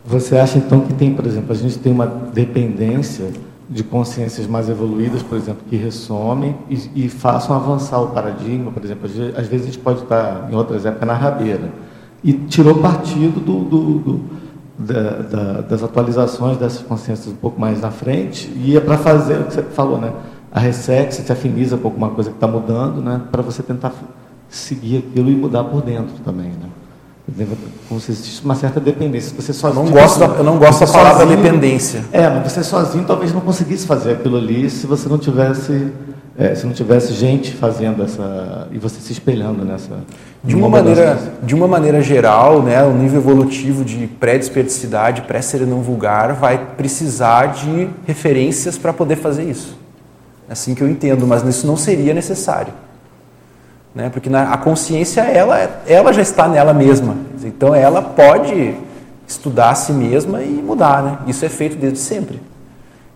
Você 0.06 0.38
acha 0.38 0.58
então 0.58 0.82
que 0.82 0.94
tem, 0.94 1.14
por 1.14 1.26
exemplo, 1.26 1.52
a 1.52 1.56
gente 1.56 1.78
tem 1.78 1.92
uma 1.92 2.08
dependência 2.08 3.26
de 3.70 3.84
consciências 3.84 4.48
mais 4.48 4.68
evoluídas, 4.68 5.22
por 5.22 5.38
exemplo, 5.38 5.62
que 5.70 5.76
ressomem 5.76 6.58
e, 6.70 7.06
e 7.06 7.10
façam 7.10 7.56
avançar 7.56 8.02
o 8.02 8.08
paradigma, 8.08 8.72
por 8.72 8.84
exemplo, 8.84 9.06
às 9.06 9.48
vezes 9.48 9.68
a 9.68 9.72
gente 9.72 9.80
pode 9.80 10.02
estar 10.02 10.50
em 10.52 10.56
outras 10.56 10.86
épocas 10.86 11.08
na 11.08 11.14
rabeira 11.14 11.72
e 12.24 12.34
tirou 12.34 12.80
partido 12.80 13.40
do, 13.40 13.64
do, 13.64 14.00
do 14.00 14.40
da, 14.80 15.12
da, 15.22 15.62
das 15.62 15.84
atualizações 15.84 16.58
dessas 16.58 16.82
consciências 16.82 17.28
um 17.28 17.36
pouco 17.36 17.60
mais 17.60 17.82
na 17.82 17.92
frente 17.92 18.50
e 18.56 18.72
ia 18.72 18.82
para 18.82 18.98
fazer 18.98 19.42
o 19.42 19.44
que 19.44 19.54
você 19.54 19.62
falou, 19.62 20.00
né? 20.00 20.14
A 20.52 20.60
Resex 20.60 21.16
se 21.16 21.32
afiniza 21.32 21.78
com 21.78 21.90
alguma 21.90 22.10
coisa 22.10 22.30
que 22.30 22.38
está 22.38 22.48
mudando, 22.48 23.02
né? 23.02 23.22
Para 23.30 23.42
você 23.42 23.62
tentar 23.62 23.94
seguir 24.48 24.98
aquilo 25.10 25.30
e 25.30 25.36
mudar 25.36 25.66
por 25.66 25.82
dentro 25.82 26.16
também, 26.24 26.48
né? 26.48 26.70
Como 27.88 28.00
se 28.00 28.12
existe 28.12 28.44
uma 28.44 28.56
certa 28.56 28.80
dependência. 28.80 29.34
Você 29.36 29.54
sozinho, 29.54 29.86
não 29.86 29.92
gosto, 29.92 30.20
da, 30.20 30.26
eu 30.26 30.44
não 30.44 30.58
gosto 30.58 30.86
da 30.86 30.92
palavra 30.92 31.26
sozinho, 31.26 31.42
dependência. 31.42 32.04
É, 32.12 32.30
mas 32.30 32.52
você 32.52 32.64
sozinho 32.64 33.04
talvez 33.06 33.34
não 33.34 33.42
conseguisse 33.42 33.86
fazer 33.86 34.14
aquilo 34.14 34.38
ali 34.38 34.70
se 34.70 34.88
você 34.88 35.10
não 35.10 35.18
tivesse, 35.18 35.92
é, 36.38 36.56
se 36.56 36.66
não 36.66 36.74
tivesse 36.74 37.14
gente 37.14 37.54
fazendo 37.54 38.04
essa 38.04 38.68
e 38.72 38.78
você 38.78 39.00
se 39.00 39.12
espelhando 39.12 39.64
nessa. 39.66 40.00
De 40.44 40.56
uma 40.56 40.70
maneira, 40.70 41.18
de 41.44 41.54
uma 41.54 41.68
maneira 41.68 42.02
geral, 42.02 42.62
né, 42.62 42.84
o 42.84 42.94
nível 42.94 43.20
evolutivo 43.20 43.84
de 43.84 44.08
pré-desperticidade, 44.08 45.24
pré-serenão 45.24 45.82
vulgar, 45.82 46.34
vai 46.34 46.58
precisar 46.78 47.48
de 47.48 47.90
referências 48.06 48.78
para 48.78 48.94
poder 48.94 49.18
fazer 49.18 49.44
isso. 49.44 49.78
É 50.48 50.54
assim 50.54 50.74
que 50.74 50.82
eu 50.82 50.90
entendo, 50.90 51.28
mas 51.28 51.44
isso 51.44 51.68
não 51.68 51.76
seria 51.78 52.14
necessário 52.14 52.74
né? 53.94 54.10
Porque 54.10 54.30
na, 54.30 54.54
a 54.54 54.58
consciência 54.58 55.22
ela, 55.22 55.82
ela 55.86 56.14
já 56.14 56.22
está 56.22 56.48
nela 56.48 56.74
mesma. 56.74 57.16
Então 57.44 57.74
ela 57.74 58.02
pode 58.02 58.76
estudar 59.28 59.72
a 59.72 59.76
si 59.76 59.92
mesma 59.92 60.42
e 60.42 60.50
mudar, 60.50 61.04
né? 61.04 61.18
Isso 61.28 61.46
é 61.46 61.50
feito 61.50 61.78
desde 61.78 62.00
sempre. 62.00 62.42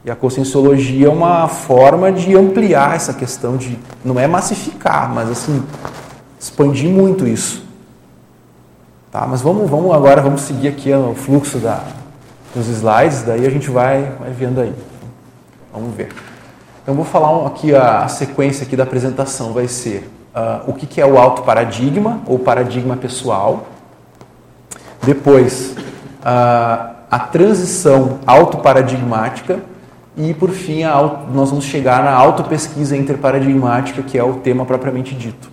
E 0.06 0.12
a 0.12 0.15
conscienciologia 0.15 1.08
é 1.08 1.10
uma 1.10 1.48
forma 1.48 2.12
de 2.12 2.36
ampliar 2.36 2.96
essa 2.96 3.13
questão 3.13 3.56
de 3.56 3.80
não 4.03 4.20
é 4.20 4.27
massificar, 4.27 5.10
mas 5.13 5.30
assim 5.30 5.63
expandir 6.39 6.89
muito 6.89 7.25
isso. 7.25 7.63
Tá? 9.12 9.25
Mas 9.25 9.42
vamos, 9.42 9.70
vamos 9.70 9.94
agora 9.94 10.22
vamos 10.22 10.42
seguir 10.42 10.68
aqui 10.68 10.92
o 10.92 11.15
fluxo 11.15 11.58
da, 11.60 11.82
dos 12.53 12.68
slides, 12.68 13.22
daí 13.22 13.46
a 13.46 13.50
gente 13.50 13.70
vai, 13.70 14.12
vai 14.20 14.32
vendo 14.32 14.60
aí. 14.60 14.74
Vamos 15.72 15.96
ver. 15.96 16.10
Então 16.82 16.94
vou 16.94 17.06
falar 17.06 17.48
aqui 17.48 17.74
a, 17.74 18.03
a 18.03 18.08
sequência 18.10 18.65
aqui 18.65 18.75
da 18.75 18.84
apresentação 18.84 19.53
vai 19.53 19.68
ser 19.70 20.10
uh, 20.36 20.70
o 20.70 20.74
que, 20.74 20.86
que 20.86 21.00
é 21.00 21.06
o 21.06 21.18
auto 21.18 21.44
paradigma 21.44 22.22
ou 22.25 22.40
paradigma 22.40 22.96
pessoal. 22.96 23.68
Depois, 25.02 25.75
uh, 26.22 26.94
a 27.13 27.20
transição 27.20 28.20
autoparadigmática. 28.25 29.60
E, 30.18 30.34
por 30.34 30.50
fim, 30.50 30.84
a, 30.84 30.96
nós 31.32 31.50
vamos 31.50 31.66
chegar 31.66 32.04
na 32.04 32.12
autopesquisa 32.12 32.96
interparadigmática, 32.98 34.02
que 34.02 34.18
é 34.18 34.24
o 34.24 34.36
tema 34.36 34.66
propriamente 34.66 35.16
dito. 35.16 35.50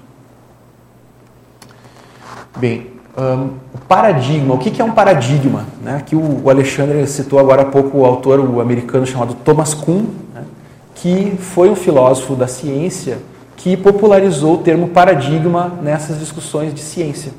Bem, 2.57 2.89
um, 3.17 3.51
o 3.75 3.79
paradigma, 3.89 4.55
o 4.55 4.59
que, 4.59 4.71
que 4.71 4.81
é 4.81 4.85
um 4.85 4.93
paradigma? 4.93 5.67
Né? 5.83 5.97
Aqui 5.97 6.15
o, 6.15 6.43
o, 6.45 6.51
Alexandre 6.51 7.07
citou 7.07 7.39
agora 7.39 7.63
há 7.63 7.65
pouco 7.67 7.99
o 7.99 8.07
autor 8.07 8.41
o 8.41 8.61
americano 8.61 9.07
chamado 9.07 9.35
Thomas 9.35 9.75
Kuhn, 9.75 10.05
né? 10.35 10.45
que 10.95 11.37
foi 11.39 11.71
um 11.71 11.77
filósofo 11.77 12.35
da 12.35 12.47
ciência 12.47 13.19
que 13.63 13.77
popularizou 13.77 14.55
o 14.55 14.59
termo 14.59 14.89
paradigma 14.89 15.71
nessas 15.83 16.19
discussões 16.19 16.73
de 16.73 16.81
ciência. 16.81 17.33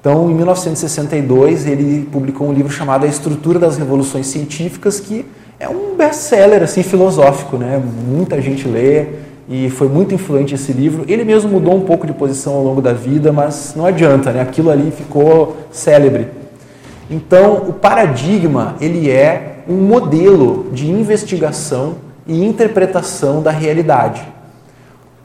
Então, 0.00 0.30
em 0.30 0.34
1962, 0.34 1.66
ele 1.66 2.08
publicou 2.10 2.48
um 2.48 2.52
livro 2.52 2.70
chamado 2.70 3.04
A 3.04 3.08
Estrutura 3.08 3.58
das 3.58 3.76
Revoluções 3.76 4.28
Científicas, 4.28 5.00
que 5.00 5.26
é 5.58 5.68
um 5.68 5.96
best-seller 5.96 6.62
assim 6.62 6.84
filosófico, 6.84 7.56
né? 7.56 7.82
Muita 8.08 8.40
gente 8.40 8.68
lê 8.68 9.06
e 9.48 9.68
foi 9.68 9.88
muito 9.88 10.14
influente 10.14 10.54
esse 10.54 10.72
livro. 10.72 11.04
Ele 11.08 11.24
mesmo 11.24 11.50
mudou 11.50 11.74
um 11.74 11.80
pouco 11.80 12.06
de 12.06 12.12
posição 12.12 12.54
ao 12.54 12.62
longo 12.62 12.80
da 12.80 12.92
vida, 12.92 13.32
mas 13.32 13.74
não 13.76 13.84
adianta, 13.84 14.30
né? 14.30 14.40
Aquilo 14.40 14.70
ali 14.70 14.92
ficou 14.92 15.56
célebre. 15.72 16.28
Então, 17.10 17.64
o 17.68 17.72
paradigma, 17.72 18.76
ele 18.80 19.10
é 19.10 19.64
um 19.68 19.78
modelo 19.78 20.70
de 20.72 20.88
investigação 20.88 21.96
e 22.24 22.44
interpretação 22.44 23.42
da 23.42 23.50
realidade 23.50 24.22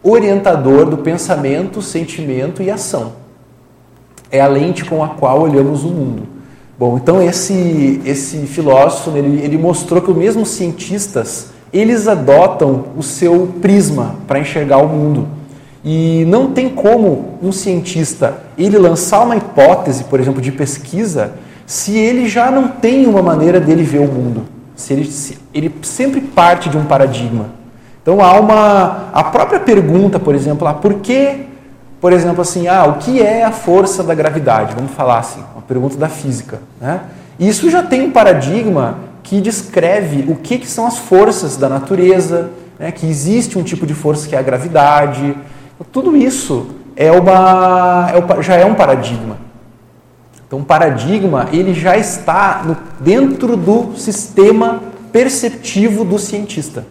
orientador 0.05 0.85
do 0.85 0.99
pensamento, 0.99 1.81
sentimento 1.81 2.61
e 2.61 2.69
ação. 2.69 3.13
É 4.29 4.39
a 4.39 4.47
lente 4.47 4.85
com 4.85 5.03
a 5.03 5.09
qual 5.09 5.41
olhamos 5.41 5.83
o 5.83 5.87
mundo. 5.87 6.27
Bom, 6.77 6.97
então 7.01 7.21
esse, 7.21 8.01
esse 8.05 8.37
filósofo, 8.45 9.17
ele, 9.17 9.41
ele 9.41 9.57
mostrou 9.57 10.01
que 10.01 10.11
os 10.11 10.47
cientistas, 10.49 11.47
eles 11.73 12.07
adotam 12.07 12.85
o 12.95 13.01
seu 13.01 13.53
prisma 13.61 14.15
para 14.27 14.39
enxergar 14.39 14.77
o 14.77 14.87
mundo. 14.87 15.27
E 15.83 16.25
não 16.27 16.51
tem 16.51 16.69
como 16.69 17.37
um 17.41 17.51
cientista 17.51 18.41
ele 18.57 18.77
lançar 18.77 19.23
uma 19.23 19.35
hipótese, 19.35 20.03
por 20.03 20.19
exemplo, 20.19 20.41
de 20.41 20.51
pesquisa, 20.51 21.33
se 21.65 21.97
ele 21.97 22.27
já 22.27 22.51
não 22.51 22.67
tem 22.67 23.07
uma 23.07 23.21
maneira 23.21 23.59
dele 23.59 23.83
ver 23.83 23.99
o 23.99 24.11
mundo. 24.11 24.43
Se 24.75 24.93
ele, 24.93 25.05
se, 25.05 25.37
ele 25.53 25.73
sempre 25.81 26.21
parte 26.21 26.69
de 26.69 26.77
um 26.77 26.85
paradigma. 26.85 27.49
Então 28.05 28.23
há 28.23 28.39
uma 28.39 29.09
a 29.11 29.23
própria 29.23 29.59
pergunta, 29.59 30.19
por 30.19 30.35
exemplo, 30.35 30.67
ah, 30.67 30.75
por 30.75 30.93
que, 30.99 31.47
por 31.99 32.13
exemplo, 32.13 32.39
assim, 32.39 32.67
ah, 32.67 32.85
o 32.85 32.99
que 32.99 33.19
é 33.19 33.43
a 33.43 33.51
força 33.51 34.03
da 34.03 34.13
gravidade? 34.13 34.75
Vamos 34.75 34.91
falar 34.91 35.17
assim, 35.17 35.43
uma 35.55 35.63
pergunta 35.63 35.97
da 35.97 36.07
física, 36.07 36.59
né? 36.79 37.01
Isso 37.39 37.67
já 37.67 37.81
tem 37.81 38.03
um 38.03 38.11
paradigma 38.11 38.99
que 39.23 39.41
descreve 39.41 40.31
o 40.31 40.35
que, 40.35 40.59
que 40.59 40.67
são 40.67 40.85
as 40.85 40.99
forças 40.99 41.57
da 41.57 41.67
natureza, 41.67 42.51
né? 42.77 42.91
que 42.91 43.07
existe 43.07 43.57
um 43.57 43.63
tipo 43.63 43.87
de 43.87 43.95
força 43.95 44.29
que 44.29 44.35
é 44.35 44.37
a 44.37 44.43
gravidade. 44.43 45.35
Tudo 45.91 46.15
isso 46.15 46.67
é 46.95 47.11
uma, 47.11 48.11
é, 48.11 48.41
já 48.43 48.53
é 48.53 48.65
um 48.67 48.75
paradigma. 48.75 49.37
Então, 50.45 50.59
o 50.59 50.63
paradigma 50.63 51.49
ele 51.51 51.73
já 51.73 51.97
está 51.97 52.61
no, 52.63 52.77
dentro 52.99 53.57
do 53.57 53.97
sistema 53.97 54.79
perceptivo 55.11 56.05
do 56.05 56.19
cientista. 56.19 56.85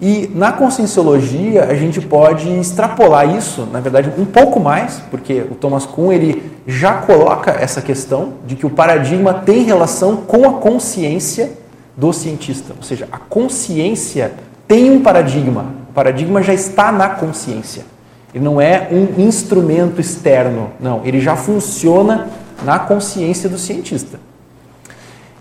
E 0.00 0.30
na 0.32 0.52
conscienciologia 0.52 1.64
a 1.64 1.74
gente 1.74 2.00
pode 2.00 2.48
extrapolar 2.60 3.36
isso, 3.36 3.66
na 3.72 3.80
verdade, 3.80 4.12
um 4.16 4.24
pouco 4.24 4.60
mais, 4.60 5.02
porque 5.10 5.44
o 5.50 5.56
Thomas 5.56 5.84
Kuhn 5.84 6.12
ele 6.12 6.52
já 6.66 6.94
coloca 6.94 7.50
essa 7.50 7.82
questão 7.82 8.34
de 8.46 8.54
que 8.54 8.64
o 8.64 8.70
paradigma 8.70 9.34
tem 9.34 9.64
relação 9.64 10.18
com 10.18 10.48
a 10.48 10.52
consciência 10.54 11.50
do 11.96 12.12
cientista, 12.12 12.74
ou 12.76 12.82
seja, 12.82 13.08
a 13.10 13.18
consciência 13.18 14.34
tem 14.68 14.88
um 14.88 15.02
paradigma, 15.02 15.66
o 15.90 15.92
paradigma 15.92 16.42
já 16.42 16.54
está 16.54 16.92
na 16.92 17.08
consciência. 17.08 17.84
Ele 18.32 18.44
não 18.44 18.60
é 18.60 18.88
um 18.92 19.20
instrumento 19.20 20.00
externo, 20.00 20.70
não, 20.78 21.00
ele 21.04 21.18
já 21.18 21.34
funciona 21.34 22.28
na 22.64 22.78
consciência 22.78 23.48
do 23.48 23.58
cientista. 23.58 24.20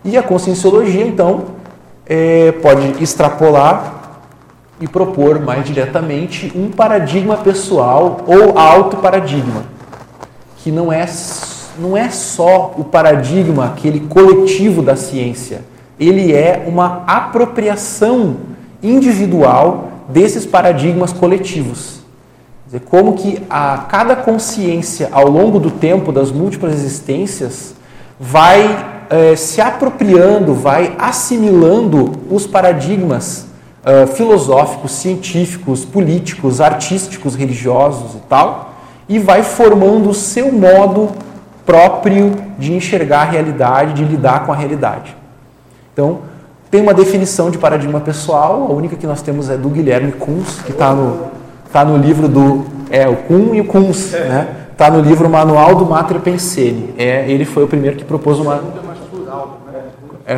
E 0.04 0.18
a 0.18 0.24
conscienciologia, 0.24 1.06
então, 1.06 1.46
é, 2.08 2.54
pode 2.54 3.04
extrapolar 3.04 3.97
e 4.80 4.88
propor 4.88 5.40
mais 5.40 5.66
diretamente 5.66 6.52
um 6.56 6.70
paradigma 6.70 7.38
pessoal 7.38 8.20
ou 8.28 8.58
auto-paradigma, 8.58 9.64
que 10.58 10.72
não 10.72 10.92
é, 10.92 11.06
não 11.80 11.98
é 11.98 12.10
só 12.10 12.74
o 12.78 12.84
paradigma, 12.84 13.66
aquele 13.66 14.02
coletivo 14.02 14.82
da 14.82 14.96
ciência, 14.96 15.62
ele 16.00 16.34
é 16.34 16.64
uma 16.68 17.04
apropriação 17.08 18.38
individual 18.84 19.90
desses 20.08 20.46
paradigmas 20.46 21.12
coletivos. 21.12 22.02
Quer 22.70 22.78
dizer, 22.78 22.86
como 22.90 23.14
que 23.14 23.42
a 23.50 23.86
cada 23.90 24.16
consciência 24.16 25.10
ao 25.12 25.28
longo 25.28 25.60
do 25.60 25.72
tempo 25.72 26.12
das 26.12 26.32
múltiplas 26.32 26.74
existências 26.74 27.74
vai 28.20 29.06
eh, 29.10 29.36
se 29.36 29.62
apropriando, 29.62 30.54
vai 30.54 30.96
assimilando 31.00 32.12
os 32.30 32.46
paradigmas 32.46 33.47
uh, 33.88 34.08
filosóficos, 34.08 34.92
científicos, 34.92 35.86
políticos, 35.86 36.60
artísticos, 36.60 37.36
religiosos 37.36 38.16
e 38.16 38.20
tal, 38.28 38.74
e 39.08 39.18
vai 39.18 39.42
formando 39.42 40.10
o 40.10 40.14
seu 40.14 40.52
modo 40.52 41.10
próprio 41.66 42.36
de 42.60 42.74
enxergar 42.74 43.22
a 43.22 43.26
realidade, 43.26 43.94
de 43.94 44.04
lidar 44.04 44.46
com 44.46 44.52
a 44.52 44.56
realidade. 44.56 45.16
Então, 45.94 46.20
tem 46.70 46.82
uma 46.82 46.94
definição 46.94 47.50
de 47.50 47.58
paradigma 47.58 48.02
pessoal, 48.02 48.68
a 48.70 48.74
única 48.74 48.96
que 48.98 49.08
nós 49.08 49.22
temos 49.22 49.50
é 49.50 49.56
do 49.56 49.70
Guilherme 49.70 50.12
Kunz, 50.12 50.60
que 50.66 50.72
está 50.72 50.94
no, 50.94 51.28
tá 51.72 51.86
no 51.86 51.98
livro 51.98 52.28
do. 52.28 52.66
É, 52.90 53.08
o 53.08 53.16
Kun 53.16 53.56
e 53.56 53.62
o 53.62 53.66
Kunz, 53.66 54.12
né? 54.12 54.48
Está 54.72 54.92
no 54.92 55.02
livro 55.02 55.28
Manual 55.30 55.76
do 55.76 55.86
Mater 55.86 56.20
Pensene. 56.20 56.94
É, 56.98 57.26
ele 57.30 57.46
foi 57.46 57.64
o 57.64 57.68
primeiro 57.68 57.98
que 57.98 58.04
propôs 58.04 58.38
uma. 58.38 58.62
É, 60.28 60.38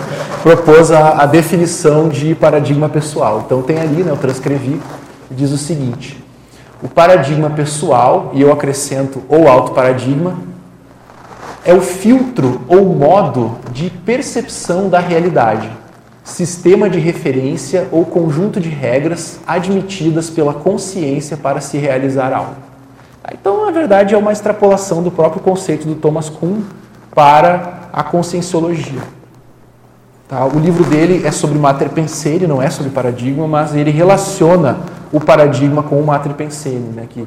propôs 0.42 0.90
a, 0.90 1.22
a 1.22 1.26
definição 1.26 2.08
de 2.08 2.34
paradigma 2.34 2.88
pessoal. 2.88 3.42
Então 3.44 3.60
tem 3.60 3.78
ali, 3.78 4.02
né, 4.02 4.10
eu 4.10 4.16
transcrevi, 4.16 4.80
diz 5.30 5.52
o 5.52 5.58
seguinte: 5.58 6.24
o 6.82 6.88
paradigma 6.88 7.50
pessoal, 7.50 8.30
e 8.32 8.40
eu 8.40 8.50
acrescento 8.50 9.22
ou 9.28 9.46
alto 9.46 9.72
paradigma, 9.72 10.38
é 11.66 11.74
o 11.74 11.82
filtro 11.82 12.62
ou 12.66 12.86
modo 12.86 13.58
de 13.72 13.90
percepção 13.90 14.88
da 14.88 15.00
realidade, 15.00 15.70
sistema 16.24 16.88
de 16.88 16.98
referência 16.98 17.88
ou 17.92 18.06
conjunto 18.06 18.58
de 18.58 18.68
regras 18.70 19.40
admitidas 19.46 20.30
pela 20.30 20.54
consciência 20.54 21.36
para 21.36 21.60
se 21.60 21.76
realizar 21.76 22.32
algo. 22.32 22.54
Tá, 23.22 23.30
então, 23.34 23.66
na 23.66 23.72
verdade, 23.72 24.14
é 24.14 24.18
uma 24.18 24.32
extrapolação 24.32 25.02
do 25.02 25.10
próprio 25.10 25.42
conceito 25.42 25.86
do 25.86 25.94
Thomas 25.94 26.30
Kuhn 26.30 26.62
para 27.14 27.88
a 27.92 28.02
conscienciologia. 28.02 29.02
Tá? 30.28 30.44
O 30.44 30.58
livro 30.58 30.84
dele 30.84 31.26
é 31.26 31.30
sobre 31.30 31.58
Mater 31.58 31.90
Pensene, 31.90 32.46
não 32.46 32.60
é 32.60 32.68
sobre 32.70 32.90
paradigma, 32.90 33.46
mas 33.46 33.74
ele 33.74 33.90
relaciona 33.90 34.78
o 35.12 35.20
paradigma 35.20 35.82
com 35.82 36.00
o 36.00 36.06
Mater 36.06 36.34
Pensene, 36.34 36.92
né? 36.94 37.06
que 37.08 37.26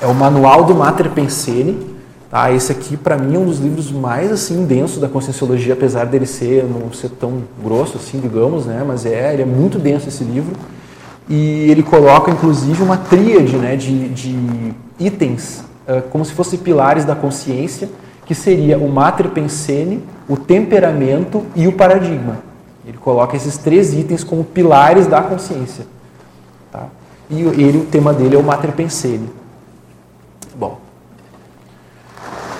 é 0.00 0.06
o 0.06 0.14
manual 0.14 0.64
do 0.64 0.74
Mater 0.74 1.10
Pensene, 1.10 1.96
Tá? 2.28 2.52
Esse 2.52 2.72
aqui, 2.72 2.96
para 2.96 3.16
mim, 3.16 3.36
é 3.36 3.38
um 3.38 3.44
dos 3.44 3.60
livros 3.60 3.92
mais 3.92 4.32
assim 4.32 4.66
densos 4.66 5.00
da 5.00 5.08
Conscienciologia, 5.08 5.74
apesar 5.74 6.04
dele 6.06 6.26
ser 6.26 6.64
não 6.64 6.92
ser 6.92 7.10
tão 7.10 7.44
grosso 7.62 7.96
assim, 7.96 8.18
digamos, 8.18 8.66
né? 8.66 8.84
Mas 8.86 9.06
é, 9.06 9.32
ele 9.32 9.42
é 9.42 9.46
muito 9.46 9.78
denso 9.78 10.08
esse 10.08 10.24
livro. 10.24 10.52
E 11.28 11.70
ele 11.70 11.82
coloca, 11.82 12.30
inclusive, 12.30 12.82
uma 12.82 12.96
tríade 12.96 13.56
né, 13.56 13.74
de, 13.74 14.08
de 14.10 14.72
itens, 14.98 15.64
como 16.10 16.24
se 16.24 16.32
fossem 16.32 16.58
pilares 16.58 17.04
da 17.04 17.16
consciência, 17.16 17.88
que 18.26 18.34
seria 18.34 18.76
o 18.76 18.88
mater 18.88 19.28
pensene, 19.30 20.02
o 20.28 20.36
temperamento 20.36 21.46
e 21.54 21.66
o 21.66 21.72
paradigma. 21.72 22.38
Ele 22.86 22.98
coloca 22.98 23.36
esses 23.36 23.56
três 23.56 23.94
itens 23.94 24.22
como 24.22 24.44
pilares 24.44 25.06
da 25.06 25.22
consciência. 25.22 25.86
Tá? 26.70 26.86
E 27.30 27.40
ele, 27.40 27.78
o 27.78 27.84
tema 27.84 28.12
dele 28.12 28.36
é 28.36 28.38
o 28.38 28.42
mater 28.42 28.72
pensene. 28.72 29.30
Bom, 30.54 30.78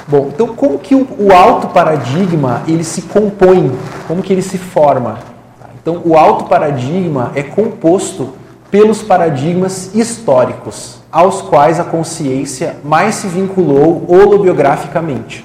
Bom, 0.09 0.31
então 0.33 0.49
como 0.55 0.79
que 0.79 0.95
o, 0.95 1.07
o 1.19 1.33
alto 1.33 1.67
paradigma 1.69 2.63
ele 2.69 2.85
se 2.85 3.03
compõe? 3.03 3.77
Como 4.07 4.23
que 4.23 4.33
ele 4.33 4.43
se 4.43 4.57
forma? 4.57 5.19
Então 5.83 6.01
o 6.05 6.17
alto 6.17 6.45
paradigma 6.45 7.33
é 7.35 7.43
composto 7.43 8.35
pelos 8.71 9.03
paradigmas 9.03 9.93
históricos 9.95 11.01
aos 11.11 11.43
quais 11.43 11.81
a 11.81 11.85
consciência 11.85 12.77
mais 12.85 13.17
se 13.17 13.27
vinculou 13.27 14.05
holobiograficamente. 14.07 15.45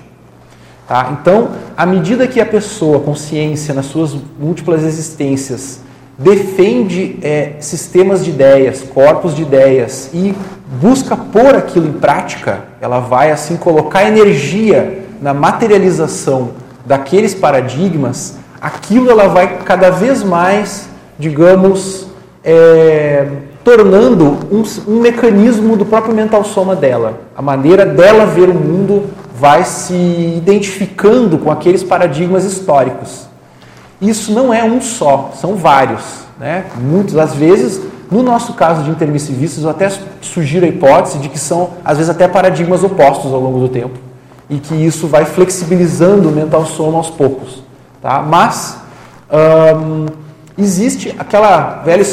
Tá? 0.92 1.18
Então, 1.22 1.52
à 1.78 1.86
medida 1.86 2.28
que 2.28 2.42
a 2.42 2.46
pessoa, 2.46 2.98
a 2.98 3.00
consciência, 3.00 3.74
nas 3.74 3.86
suas 3.86 4.14
múltiplas 4.38 4.84
existências, 4.84 5.80
defende 6.18 7.18
é, 7.22 7.54
sistemas 7.62 8.26
de 8.26 8.32
ideias, 8.32 8.84
corpos 8.94 9.34
de 9.34 9.42
ideias 9.42 10.10
e 10.14 10.36
busca 10.82 11.16
pôr 11.16 11.56
aquilo 11.56 11.88
em 11.88 11.94
prática, 11.94 12.66
ela 12.82 13.00
vai 13.00 13.32
assim 13.32 13.56
colocar 13.56 14.04
energia 14.04 15.06
na 15.22 15.34
materialização 15.34 16.50
daqueles 16.86 17.34
paradigmas, 17.34 18.36
aquilo 18.60 19.10
ela 19.10 19.30
vai 19.30 19.60
cada 19.60 19.92
vez 19.92 20.22
mais, 20.22 20.90
digamos, 21.18 22.08
é, 22.44 23.28
tornando 23.64 24.38
um, 24.52 24.64
um, 24.90 25.00
mecanismo 25.00 25.78
do 25.78 25.86
próprio 25.86 26.14
mental 26.14 26.44
soma 26.44 26.76
dela. 26.76 27.22
A 27.34 27.42
maneira 27.42 27.86
dela 27.86 28.26
ver 28.26 28.50
o 28.50 28.54
mundo 28.54 29.06
vai 29.42 29.66
se 29.66 29.96
identificando 30.38 31.40
com 31.40 31.50
aqueles 31.50 31.82
paradigmas 31.84 32.46
históricos. 32.46 33.26
Isso 34.00 34.32
não 34.32 34.54
é 34.54 34.64
um 34.64 34.80
só, 34.80 35.32
são 35.36 35.56
vários. 35.56 36.04
Né? 36.40 36.66
Muitas 36.80 37.14
das 37.14 37.34
vezes, 37.34 37.82
no 38.12 38.22
nosso 38.22 38.54
caso 38.54 38.84
de 38.84 38.92
intermissivistas, 38.92 39.64
eu 39.64 39.72
até 39.72 39.92
sugiro 40.22 40.64
a 40.64 40.70
hipótese 40.70 41.18
de 41.18 41.28
que 41.28 41.40
são, 41.40 41.72
às 41.84 41.98
vezes, 41.98 42.12
até 42.12 42.28
paradigmas 42.28 42.84
opostos 42.84 43.34
ao 43.34 43.40
longo 43.40 43.60
do 43.60 43.68
tempo. 43.68 43.98
E 44.48 44.60
que 44.60 44.76
isso 44.76 45.08
vai 45.08 45.26
flexibilizando 45.26 46.30
o 46.30 46.32
mental 46.32 46.64
soma 46.68 47.00
aos 47.00 47.10
poucos. 47.10 47.64
Tá? 48.00 48.22
Mas 48.22 48.78
hum, 49.76 50.06
existe 50.56 51.16
aquela 51.18 51.82
velha. 51.84 52.06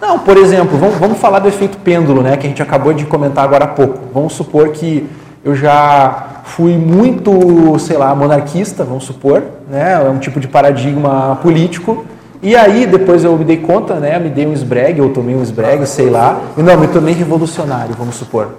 Não, 0.00 0.18
por 0.18 0.36
exemplo, 0.36 0.76
vamos, 0.76 0.96
vamos 0.96 1.18
falar 1.18 1.38
do 1.38 1.46
efeito 1.46 1.78
pêndulo, 1.78 2.20
né, 2.20 2.36
que 2.36 2.46
a 2.46 2.48
gente 2.48 2.62
acabou 2.62 2.92
de 2.92 3.06
comentar 3.06 3.44
agora 3.44 3.64
há 3.64 3.68
pouco. 3.68 4.00
Vamos 4.12 4.32
supor 4.32 4.70
que 4.70 5.08
eu 5.46 5.54
já 5.54 6.42
fui 6.42 6.76
muito, 6.76 7.78
sei 7.78 7.96
lá, 7.96 8.12
monarquista, 8.16 8.82
vamos 8.82 9.04
supor, 9.04 9.44
né? 9.70 9.92
É 9.92 10.10
um 10.10 10.18
tipo 10.18 10.40
de 10.40 10.48
paradigma 10.48 11.38
político. 11.40 12.04
E 12.42 12.56
aí 12.56 12.84
depois 12.84 13.22
eu 13.22 13.38
me 13.38 13.44
dei 13.44 13.58
conta, 13.58 13.94
né? 13.94 14.18
Me 14.18 14.28
dei 14.28 14.44
um 14.44 14.52
esbregue, 14.52 15.00
ou 15.00 15.10
tomei 15.10 15.36
um 15.36 15.42
esbregue, 15.44 15.86
sei 15.86 16.10
lá. 16.10 16.40
E 16.58 16.62
não, 16.64 16.76
me 16.76 16.88
tornei 16.88 17.14
revolucionário, 17.14 17.94
vamos 17.96 18.16
supor. 18.16 18.56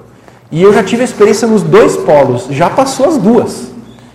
E 0.49 0.63
eu 0.63 0.71
já 0.73 0.81
tive 0.81 1.03
experiência 1.03 1.45
nos 1.45 1.61
dois 1.61 1.97
polos, 1.97 2.47
já 2.51 2.69
passou 2.69 3.09
as 3.09 3.17
duas. 3.17 3.67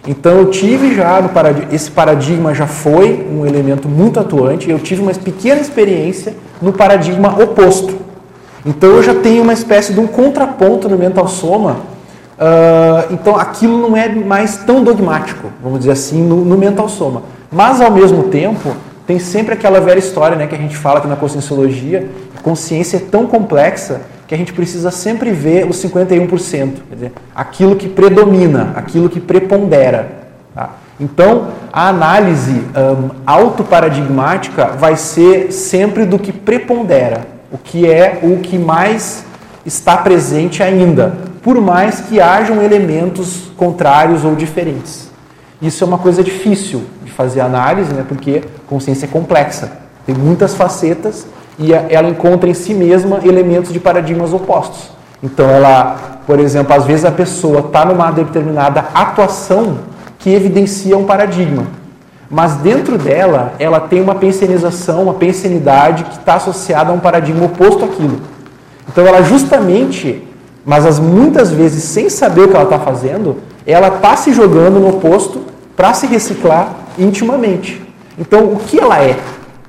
Então 0.09 0.39
eu 0.39 0.47
tive 0.47 0.95
já 0.95 1.21
no 1.21 1.29
paradigma, 1.29 1.75
esse 1.75 1.91
paradigma 1.91 2.55
já 2.55 2.67
foi 2.67 3.29
um 3.31 3.45
elemento 3.45 3.87
muito 3.87 4.19
atuante. 4.19 4.71
Eu 4.71 4.79
tive 4.79 5.03
uma 5.03 5.13
pequena 5.13 5.61
experiência 5.61 6.35
no 6.63 6.73
paradigma 6.73 7.39
oposto. 7.39 7.95
Então 8.65 8.89
eu 8.93 9.03
já 9.03 9.15
tenho 9.15 9.43
uma 9.43 9.53
espécie 9.53 9.93
de 9.93 10.01
um 10.01 10.07
contraponto 10.07 10.89
no 10.89 10.97
mental 10.97 11.29
soma 11.29 11.92
Uh, 12.39 13.13
então 13.13 13.37
aquilo 13.37 13.77
não 13.77 13.97
é 13.97 14.09
mais 14.09 14.57
tão 14.59 14.83
dogmático, 14.83 15.49
vamos 15.63 15.81
dizer 15.81 15.93
assim, 15.93 16.23
no, 16.23 16.45
no, 16.45 16.57
mental 16.57 16.89
soma. 16.89 17.23
Mas 17.51 17.81
ao 17.81 17.91
mesmo 17.91 18.25
tempo, 18.25 18.75
tem 19.07 19.19
sempre 19.19 19.55
aquela 19.55 19.81
velha 19.81 19.99
história 19.99 20.37
né, 20.37 20.47
que 20.47 20.55
a 20.55 20.59
gente 20.59 20.77
fala 20.77 20.99
aqui 20.99 21.07
na 21.07 21.17
conscienciologia, 21.17 22.09
consciência 22.43 22.97
é 22.97 23.01
tão 23.01 23.27
complexa 23.27 24.03
que 24.27 24.35
a 24.35 24.39
gente 24.39 24.53
precisa 24.53 24.91
sempre 24.91 25.31
ver 25.31 25.69
os 25.69 25.83
51%, 25.83 26.73
quer 26.89 26.95
dizer, 26.95 27.13
aquilo 27.35 27.77
que 27.77 27.89
predomina, 27.89 28.73
aquilo 28.75 29.09
que 29.09 29.21
prepondera. 29.21 30.11
Tá? 30.55 30.71
Então, 30.99 31.49
a 31.73 31.89
análise 31.89 32.53
um, 32.53 33.11
autoparadigmática 33.27 34.67
vai 34.69 34.97
ser 34.97 35.53
sempre 35.53 36.05
do 36.05 36.19
que 36.19 36.33
prepondera, 36.33 37.27
o 37.51 37.59
que 37.59 37.89
é 37.89 38.21
o 38.23 38.39
que 38.39 38.59
mais 38.59 39.25
está 39.65 39.97
presente 39.99 40.63
ainda 40.63 41.32
por 41.43 41.61
mais 41.61 42.01
que 42.01 42.21
hajam 42.21 42.63
elementos 42.63 43.51
contrários 43.57 44.25
ou 44.25 44.35
diferentes. 44.37 45.11
Isso 45.61 45.83
é 45.83 45.87
uma 45.87 45.99
coisa 45.99 46.23
difícil 46.23 46.83
de 47.05 47.11
fazer 47.11 47.41
análise, 47.41 47.93
né, 47.93 48.05
porque 48.07 48.43
consciência 48.69 49.07
é 49.07 49.09
complexa, 49.09 49.73
tem 50.07 50.15
muitas 50.15 50.55
facetas 50.55 51.27
e 51.59 51.73
ela 51.73 52.09
encontra 52.09 52.49
em 52.49 52.55
si 52.55 52.73
mesma 52.73 53.21
elementos 53.25 53.73
de 53.73 53.79
paradigmas 53.79 54.33
opostos. 54.33 54.91
Então, 55.23 55.49
ela, 55.49 56.21
por 56.27 56.41
exemplo, 56.41 56.75
às 56.75 56.85
vezes 56.85 57.05
a 57.05 57.13
pessoa 57.13 57.61
está 57.61 57.85
numa 57.85 58.11
determinada 58.11 58.87
atuação 58.95 59.79
que 60.19 60.31
evidencia 60.31 60.97
um 60.97 61.05
paradigma, 61.05 61.67
mas 62.31 62.55
dentro 62.55 62.97
dela 62.99 63.53
ela 63.59 63.79
tem 63.79 64.01
uma 64.01 64.15
pensionização, 64.15 65.05
uma 65.05 65.15
pensionidade 65.15 66.05
que 66.05 66.17
está 66.19 66.35
associada 66.35 66.91
a 66.91 66.95
um 66.95 67.01
paradigma 67.01 67.47
oposto 67.47 67.85
àquilo. 67.85 68.21
Então, 68.89 69.07
ela 69.07 69.23
justamente 69.23 70.27
mas 70.65 70.87
as, 70.87 70.99
muitas 70.99 71.51
vezes, 71.51 71.83
sem 71.85 72.09
saber 72.09 72.43
o 72.43 72.49
que 72.49 72.55
ela 72.55 72.65
está 72.65 72.79
fazendo, 72.79 73.39
ela 73.67 73.89
está 73.89 74.17
se 74.17 74.33
jogando 74.33 74.79
no 74.79 74.89
oposto 74.89 75.43
para 75.77 75.93
se 75.95 76.07
reciclar 76.07 76.75
intimamente. 76.99 77.83
Então, 78.19 78.45
o 78.53 78.57
que 78.57 78.79
ela 78.79 79.03
é? 79.03 79.19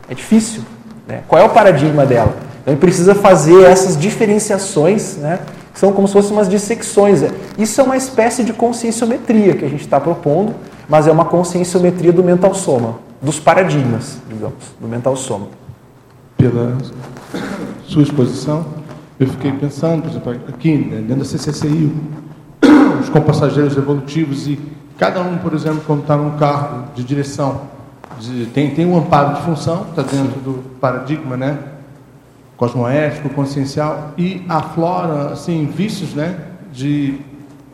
É 0.10 0.14
difícil. 0.14 0.62
Né? 1.08 1.22
Qual 1.28 1.42
é 1.42 1.46
o 1.46 1.50
paradigma 1.50 2.06
dela? 2.06 2.36
Então, 2.62 2.76
precisa 2.76 3.16
fazer 3.16 3.64
essas 3.64 3.98
diferenciações, 3.98 5.18
né? 5.18 5.40
que 5.74 5.80
são 5.80 5.92
como 5.92 6.08
se 6.08 6.14
fossem 6.14 6.32
umas 6.32 6.48
dissecções. 6.48 7.24
Isso 7.58 7.82
é 7.82 7.84
uma 7.84 7.98
espécie 7.98 8.44
de 8.44 8.54
conscienciometria 8.54 9.56
que 9.56 9.66
a 9.66 9.70
gente 9.70 9.82
está 9.82 10.00
propondo, 10.00 10.54
mas 10.88 11.08
é 11.08 11.12
uma 11.12 11.26
conscienciometria 11.26 12.14
do 12.14 12.24
mental 12.24 12.54
soma, 12.54 12.96
dos 13.22 13.40
paradigmas, 13.40 14.18
digamos, 14.30 14.54
do 14.80 14.88
mental 14.88 15.16
soma. 15.16 15.48
Pela 16.38 16.78
sua 17.88 18.04
exposição, 18.04 18.66
eu 19.20 19.28
fiquei 19.28 19.52
pensando, 19.52 20.02
por 20.02 20.10
exemplo, 20.10 20.32
aqui, 20.50 20.78
né, 20.78 20.98
dentro 20.98 21.24
da 21.24 21.26
CCCI, 21.26 21.92
os 23.02 23.10
compassageiros 23.10 23.78
evolutivos 23.78 24.48
e 24.48 24.60
cada 24.98 25.22
um, 25.22 25.38
por 25.38 25.54
exemplo, 25.54 25.82
quando 25.86 26.02
está 26.02 26.18
num 26.18 26.38
carro 26.38 26.86
de 26.96 27.04
direção, 27.04 27.62
de, 28.20 28.46
tem, 28.48 28.72
tem 28.72 28.86
um 28.86 28.98
amparo 28.98 29.36
de 29.36 29.42
função, 29.42 29.86
está 29.90 30.02
dentro 30.02 30.40
do 30.40 30.64
paradigma, 30.80 31.36
né? 31.36 31.58
Cosmoético, 32.58 33.30
consciencial, 33.30 34.14
e 34.18 34.46
aflora, 34.48 35.34
assim, 35.34 35.66
vícios, 35.66 36.14
né? 36.14 36.40
De 36.72 37.20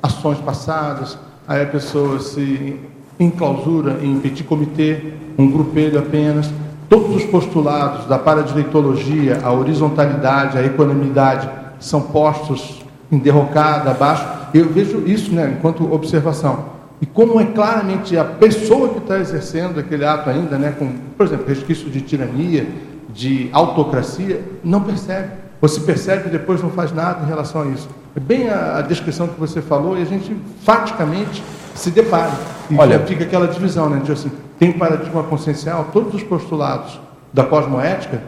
ações 0.01 0.39
passadas, 0.39 1.17
aí 1.47 1.61
a 1.61 1.65
pessoa 1.65 2.19
se 2.19 2.79
enclausura 3.19 3.99
em 4.01 4.19
petit 4.19 4.43
comitê, 4.43 5.13
um 5.37 5.49
grupelho 5.51 5.99
apenas. 5.99 6.49
Todos 6.89 7.15
os 7.15 7.23
postulados 7.25 8.07
da 8.07 8.17
paradireitologia, 8.17 9.39
a 9.43 9.53
horizontalidade, 9.53 10.57
a 10.57 10.65
equanimidade, 10.65 11.47
são 11.79 12.01
postos 12.01 12.83
em 13.11 13.19
derrocada, 13.19 13.91
abaixo. 13.91 14.27
Eu 14.53 14.67
vejo 14.69 15.03
isso 15.05 15.31
né, 15.31 15.55
enquanto 15.55 15.93
observação. 15.93 16.65
E 16.99 17.05
como 17.05 17.39
é 17.39 17.45
claramente 17.45 18.17
a 18.17 18.25
pessoa 18.25 18.89
que 18.89 18.97
está 18.97 19.19
exercendo 19.19 19.79
aquele 19.79 20.03
ato 20.03 20.29
ainda, 20.29 20.57
né, 20.57 20.73
com, 20.77 20.91
por 21.15 21.27
exemplo, 21.27 21.45
resquício 21.47 21.89
de 21.91 22.01
tirania, 22.01 22.67
de 23.13 23.49
autocracia, 23.53 24.41
não 24.63 24.81
percebe. 24.81 25.29
Você 25.61 25.81
percebe 25.81 26.29
e 26.29 26.31
depois 26.31 26.61
não 26.61 26.71
faz 26.71 26.91
nada 26.91 27.23
em 27.23 27.27
relação 27.27 27.61
a 27.61 27.67
isso. 27.67 27.87
É 28.15 28.19
bem 28.19 28.49
a, 28.49 28.77
a 28.77 28.81
descrição 28.81 29.27
que 29.27 29.39
você 29.39 29.61
falou 29.61 29.97
e 29.97 30.01
a 30.01 30.05
gente 30.05 30.35
faticamente 30.63 31.43
se 31.75 31.91
depara. 31.91 32.31
E 32.69 32.75
Olha, 32.75 32.99
fica 33.01 33.23
aquela 33.23 33.47
divisão, 33.47 33.89
né? 33.89 34.01
De 34.03 34.11
assim, 34.11 34.31
tem 34.59 34.73
paradigma 34.73 35.23
consciencial, 35.23 35.87
todos 35.93 36.13
os 36.13 36.21
postulados 36.21 36.99
da 37.31 37.45
cosmoética, 37.45 38.21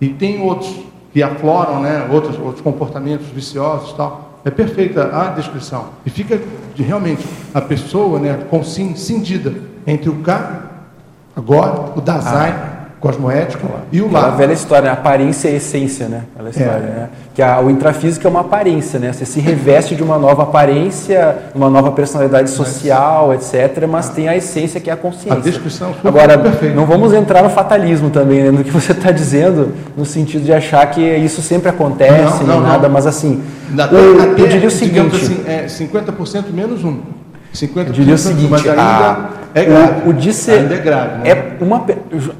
e 0.00 0.10
tem 0.10 0.42
outros 0.42 0.70
que 1.12 1.22
afloram, 1.22 1.80
né? 1.80 2.06
Outros, 2.12 2.38
outros 2.38 2.60
comportamentos 2.60 3.26
viciosos 3.28 3.94
tal. 3.94 4.38
É 4.44 4.50
perfeita 4.50 5.10
a 5.14 5.28
descrição. 5.28 5.86
E 6.06 6.10
fica 6.10 6.40
de, 6.74 6.82
realmente 6.82 7.26
a 7.52 7.60
pessoa 7.60 8.18
né, 8.18 8.46
com 8.48 8.62
cindida 8.62 9.54
entre 9.86 10.08
o 10.08 10.16
cá, 10.20 10.62
agora, 11.36 11.92
o 11.96 12.00
Dasein, 12.00 12.54
cosmoético, 13.00 13.66
e 13.90 14.00
o 14.02 14.06
Aquela 14.06 14.26
lá. 14.26 14.30
velha 14.36 14.52
história, 14.52 14.84
né? 14.84 14.90
aparência 14.92 15.48
e 15.48 15.56
essência, 15.56 16.06
né? 16.06 16.22
Aquela 16.34 16.50
história, 16.50 16.70
É. 16.72 17.00
né? 17.00 17.08
Que 17.34 17.40
a, 17.40 17.58
o 17.58 17.70
intrafísico 17.70 18.26
é 18.26 18.30
uma 18.30 18.40
aparência, 18.40 18.98
né? 19.00 19.10
Você 19.12 19.24
se 19.24 19.40
reveste 19.40 19.94
de 19.96 20.02
uma 20.02 20.18
nova 20.18 20.42
aparência, 20.42 21.36
uma 21.54 21.70
nova 21.70 21.90
personalidade 21.92 22.50
social, 22.50 23.32
etc. 23.32 23.86
Mas 23.88 24.10
tem 24.10 24.28
a 24.28 24.36
essência 24.36 24.78
que 24.80 24.90
é 24.90 24.92
a 24.92 24.96
consciência. 24.96 25.32
A 25.32 25.40
descrição 25.40 25.94
foi 25.94 26.10
Agora, 26.10 26.36
perfeita. 26.38 26.74
não 26.74 26.84
vamos 26.84 27.14
entrar 27.14 27.42
no 27.42 27.48
fatalismo 27.50 28.10
também, 28.10 28.42
né? 28.42 28.50
No 28.50 28.62
que 28.62 28.70
você 28.70 28.92
está 28.92 29.10
dizendo, 29.10 29.72
no 29.96 30.04
sentido 30.04 30.44
de 30.44 30.52
achar 30.52 30.84
que 30.90 31.00
isso 31.00 31.40
sempre 31.40 31.70
acontece, 31.70 32.44
Não, 32.44 32.56
não, 32.56 32.60
nada, 32.60 32.86
não. 32.86 32.92
mas 32.94 33.06
assim, 33.06 33.42
Até, 33.78 33.94
eu, 33.96 34.20
até, 34.22 34.42
eu 34.42 34.46
diria 34.48 34.68
o 34.68 34.70
seguinte, 34.70 35.16
assim, 35.16 35.42
é 35.46 35.64
50% 35.66 36.52
menos 36.52 36.84
um. 36.84 36.98
50% 37.54 37.86
eu 37.86 37.92
diria 37.92 38.14
o 38.14 38.18
seguinte, 38.18 38.48
mas 38.50 38.66
ainda 38.68 38.82
a- 38.82 39.28
é 39.54 39.64
grave. 39.64 40.08
o, 40.08 40.10
o 40.10 40.12
Ainda 40.60 40.74
é 40.74 40.78
grave. 40.78 41.18
Né? 41.18 41.30
é 41.30 41.56
uma 41.60 41.84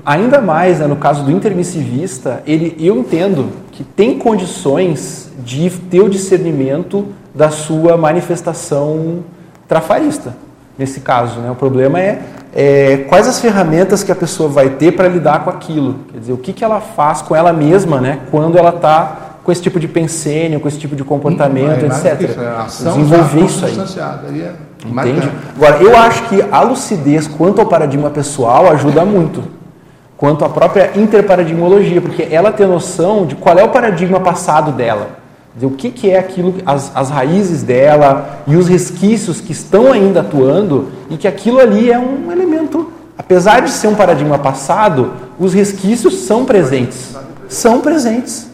ainda 0.04 0.40
mais 0.40 0.78
né, 0.78 0.86
no 0.86 0.96
caso 0.96 1.24
do 1.24 1.30
intermissivista, 1.30 2.42
ele, 2.46 2.76
eu 2.78 2.96
entendo 2.96 3.50
que 3.72 3.84
tem 3.84 4.18
condições 4.18 5.30
de 5.44 5.70
ter 5.70 6.00
o 6.00 6.08
discernimento 6.08 7.06
da 7.34 7.50
sua 7.50 7.96
manifestação 7.96 9.24
trafarista. 9.68 10.34
Nesse 10.78 11.00
caso, 11.00 11.40
né? 11.40 11.50
o 11.50 11.54
problema 11.54 12.00
é, 12.00 12.22
é 12.54 12.96
quais 13.08 13.28
as 13.28 13.38
ferramentas 13.38 14.02
que 14.02 14.10
a 14.10 14.16
pessoa 14.16 14.48
vai 14.48 14.70
ter 14.70 14.92
para 14.92 15.08
lidar 15.08 15.44
com 15.44 15.50
aquilo. 15.50 15.96
Quer 16.10 16.18
dizer, 16.18 16.32
o 16.32 16.38
que, 16.38 16.54
que 16.54 16.64
ela 16.64 16.80
faz 16.80 17.20
com 17.20 17.36
ela 17.36 17.52
mesma, 17.52 18.00
né? 18.00 18.20
Quando 18.30 18.56
ela 18.56 18.70
está 18.70 19.30
com 19.44 19.52
esse 19.52 19.60
tipo 19.60 19.78
de 19.78 19.86
pensênio, 19.88 20.58
com 20.58 20.68
esse 20.68 20.78
tipo 20.78 20.96
de 20.96 21.04
comportamento, 21.04 21.84
É 21.84 21.88
do 21.88 21.88
que 21.88 22.08
etc. 22.08 22.30
isso, 22.30 22.40
é 22.40 22.48
ação 22.48 22.92
Desenvolver 22.94 23.40
já 23.40 23.46
isso 23.46 23.66
aí. 23.66 23.74
Entende? 24.84 24.94
marcante. 24.94 25.30
Agora, 25.56 25.82
eu 25.82 25.96
acho 25.96 26.28
que 26.28 26.42
a 26.50 26.62
lucidez 26.62 27.26
quanto 27.26 27.60
ao 27.60 27.66
paradigma 27.66 28.10
pessoal 28.10 28.70
ajuda 28.70 29.04
muito. 29.04 29.42
Quanto 30.16 30.44
à 30.44 30.48
própria 30.48 30.92
interparadigmologia, 30.96 32.00
porque 32.00 32.28
ela 32.30 32.52
tem 32.52 32.66
noção 32.66 33.24
de 33.24 33.34
qual 33.34 33.58
é 33.58 33.64
o 33.64 33.70
paradigma 33.70 34.20
passado 34.20 34.72
dela. 34.72 35.18
De 35.56 35.66
o 35.66 35.70
que, 35.70 35.90
que 35.90 36.10
é 36.10 36.18
aquilo, 36.18 36.54
as, 36.64 36.94
as 36.94 37.10
raízes 37.10 37.62
dela 37.62 38.42
e 38.46 38.54
os 38.56 38.68
resquícios 38.68 39.40
que 39.40 39.52
estão 39.52 39.92
ainda 39.92 40.20
atuando 40.20 40.88
e 41.08 41.16
que 41.16 41.26
aquilo 41.26 41.58
ali 41.58 41.90
é 41.90 41.98
um 41.98 42.30
elemento. 42.30 42.92
Apesar 43.16 43.60
de 43.60 43.70
ser 43.70 43.88
um 43.88 43.94
paradigma 43.94 44.38
passado, 44.38 45.12
os 45.38 45.52
resquícios 45.54 46.14
são 46.20 46.44
presentes. 46.44 47.16
São 47.48 47.80
presentes. 47.80 48.49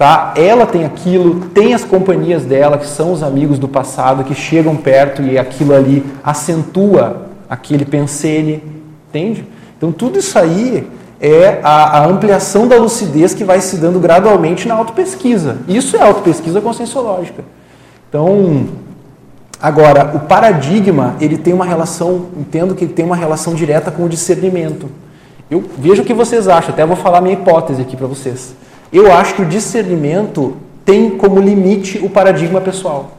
Tá? 0.00 0.32
Ela 0.34 0.64
tem 0.64 0.86
aquilo, 0.86 1.48
tem 1.48 1.74
as 1.74 1.84
companhias 1.84 2.46
dela, 2.46 2.78
que 2.78 2.86
são 2.86 3.12
os 3.12 3.22
amigos 3.22 3.58
do 3.58 3.68
passado, 3.68 4.24
que 4.24 4.34
chegam 4.34 4.74
perto 4.74 5.20
e 5.20 5.36
aquilo 5.36 5.74
ali 5.74 6.02
acentua 6.24 7.26
aquele 7.46 7.84
pensene, 7.84 8.64
entende? 9.10 9.44
Então 9.76 9.92
tudo 9.92 10.18
isso 10.18 10.38
aí 10.38 10.88
é 11.20 11.60
a, 11.62 11.98
a 11.98 12.06
ampliação 12.06 12.66
da 12.66 12.78
lucidez 12.78 13.34
que 13.34 13.44
vai 13.44 13.60
se 13.60 13.76
dando 13.76 14.00
gradualmente 14.00 14.66
na 14.66 14.72
autopesquisa. 14.72 15.58
Isso 15.68 15.98
é 15.98 16.00
autopesquisa 16.00 16.62
conscienciológica. 16.62 17.44
Então, 18.08 18.68
agora, 19.60 20.12
o 20.14 20.20
paradigma, 20.20 21.14
ele 21.20 21.36
tem 21.36 21.52
uma 21.52 21.66
relação, 21.66 22.28
entendo 22.38 22.74
que 22.74 22.84
ele 22.84 22.94
tem 22.94 23.04
uma 23.04 23.16
relação 23.16 23.54
direta 23.54 23.90
com 23.90 24.04
o 24.04 24.08
discernimento. 24.08 24.88
Eu 25.50 25.62
vejo 25.76 26.00
o 26.00 26.06
que 26.06 26.14
vocês 26.14 26.48
acham, 26.48 26.70
até 26.70 26.86
vou 26.86 26.96
falar 26.96 27.20
minha 27.20 27.34
hipótese 27.34 27.82
aqui 27.82 27.98
para 27.98 28.06
vocês. 28.06 28.54
Eu 28.92 29.12
acho 29.12 29.34
que 29.34 29.42
o 29.42 29.46
discernimento 29.46 30.56
tem 30.84 31.10
como 31.10 31.40
limite 31.40 31.98
o 31.98 32.10
paradigma 32.10 32.60
pessoal. 32.60 33.12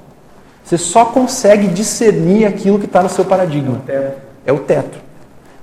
Você 0.63 0.77
só 0.77 1.05
consegue 1.05 1.67
discernir 1.67 2.45
aquilo 2.45 2.79
que 2.79 2.86
está 2.86 3.01
no 3.01 3.10
seu 3.10 3.25
paradigma. 3.25 3.81
É 4.45 4.51
o 4.51 4.60
teto. 4.60 4.99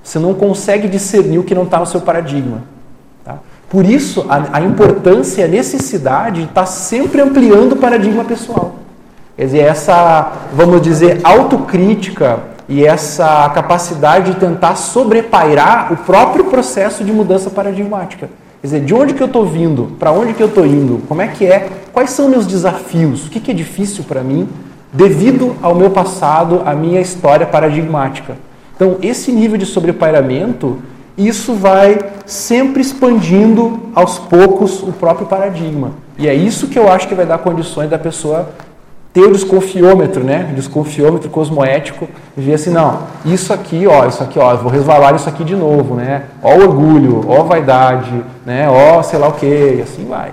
Você 0.02 0.18
não 0.18 0.34
consegue 0.34 0.88
discernir 0.88 1.38
o 1.38 1.44
que 1.44 1.54
não 1.54 1.64
está 1.64 1.78
no 1.78 1.86
seu 1.86 2.00
paradigma. 2.00 2.62
Tá? 3.24 3.38
Por 3.68 3.84
isso, 3.84 4.24
a, 4.28 4.56
a 4.58 4.60
importância 4.60 5.42
e 5.42 5.44
a 5.44 5.48
necessidade 5.48 6.42
de 6.42 6.48
estar 6.48 6.66
sempre 6.66 7.20
ampliando 7.20 7.72
o 7.72 7.76
paradigma 7.76 8.24
pessoal. 8.24 8.76
Quer 9.36 9.44
dizer, 9.44 9.58
essa, 9.58 10.32
vamos 10.52 10.80
dizer, 10.80 11.20
autocrítica 11.22 12.40
e 12.68 12.84
essa 12.84 13.48
capacidade 13.50 14.32
de 14.32 14.40
tentar 14.40 14.76
sobrepairar 14.76 15.92
o 15.92 15.96
próprio 15.98 16.46
processo 16.46 17.04
de 17.04 17.12
mudança 17.12 17.50
paradigmática. 17.50 18.28
Quer 18.60 18.66
dizer, 18.66 18.80
de 18.84 18.92
onde 18.92 19.14
que 19.14 19.22
eu 19.22 19.28
estou 19.28 19.46
vindo? 19.46 19.96
Para 19.98 20.10
onde 20.10 20.34
que 20.34 20.42
eu 20.42 20.48
estou 20.48 20.66
indo? 20.66 21.00
Como 21.06 21.22
é 21.22 21.28
que 21.28 21.46
é? 21.46 21.68
Quais 21.92 22.10
são 22.10 22.28
meus 22.28 22.46
desafios? 22.46 23.26
O 23.26 23.30
que, 23.30 23.38
que 23.38 23.50
é 23.50 23.54
difícil 23.54 24.04
para 24.04 24.20
mim 24.20 24.48
devido 24.92 25.54
ao 25.62 25.74
meu 25.74 25.90
passado, 25.90 26.62
à 26.64 26.74
minha 26.74 27.00
história 27.00 27.46
paradigmática? 27.46 28.36
Então, 28.74 28.96
esse 29.00 29.30
nível 29.30 29.56
de 29.56 29.66
sobrepairamento, 29.66 30.78
isso 31.16 31.54
vai 31.54 31.98
sempre 32.26 32.80
expandindo 32.80 33.80
aos 33.94 34.18
poucos 34.18 34.82
o 34.82 34.92
próprio 34.92 35.26
paradigma. 35.26 35.92
E 36.18 36.28
é 36.28 36.34
isso 36.34 36.66
que 36.66 36.78
eu 36.78 36.90
acho 36.90 37.06
que 37.06 37.14
vai 37.14 37.26
dar 37.26 37.38
condições 37.38 37.88
da 37.88 37.98
pessoa 37.98 38.50
ter 39.18 39.26
o 39.26 39.32
desconfiômetro, 39.32 40.22
né? 40.22 40.48
O 40.52 40.54
desconfiômetro 40.54 41.28
cosmoético, 41.28 42.08
e 42.36 42.40
ver 42.40 42.54
assim, 42.54 42.70
não, 42.70 43.02
isso 43.24 43.52
aqui, 43.52 43.84
ó, 43.84 44.06
isso 44.06 44.22
aqui, 44.22 44.38
ó, 44.38 44.54
vou 44.56 44.70
resvalar 44.70 45.16
isso 45.16 45.28
aqui 45.28 45.42
de 45.42 45.56
novo, 45.56 45.96
né? 45.96 46.26
Ó 46.40 46.54
orgulho, 46.54 47.28
ó 47.28 47.42
vaidade, 47.42 48.22
né? 48.46 48.70
Ó 48.70 49.02
sei 49.02 49.18
lá 49.18 49.26
o 49.26 49.32
quê, 49.32 49.74
e 49.78 49.82
assim 49.82 50.04
vai. 50.04 50.32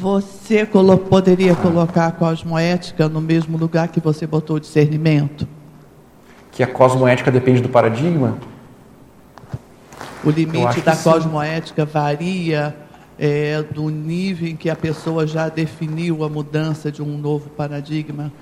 Você 0.00 0.64
colo- 0.64 0.96
poderia 0.96 1.54
colocar 1.54 2.06
a 2.06 2.12
cosmoética 2.12 3.10
no 3.10 3.20
mesmo 3.20 3.58
lugar 3.58 3.88
que 3.88 4.00
você 4.00 4.26
botou 4.26 4.56
o 4.56 4.60
discernimento? 4.60 5.46
Que 6.52 6.62
a 6.62 6.66
cosmoética 6.66 7.30
depende 7.30 7.60
do 7.60 7.68
paradigma. 7.68 8.38
O 10.24 10.30
limite 10.30 10.80
da 10.80 10.94
sim. 10.94 11.10
cosmoética 11.10 11.84
varia 11.84 12.74
é, 13.18 13.62
do 13.62 13.88
nível 13.88 14.48
em 14.48 14.56
que 14.56 14.68
a 14.68 14.76
pessoa 14.76 15.26
já 15.26 15.48
definiu 15.48 16.24
a 16.24 16.28
mudança 16.28 16.90
de 16.92 17.02
um 17.02 17.16
novo 17.18 17.48
paradigma, 17.50 18.32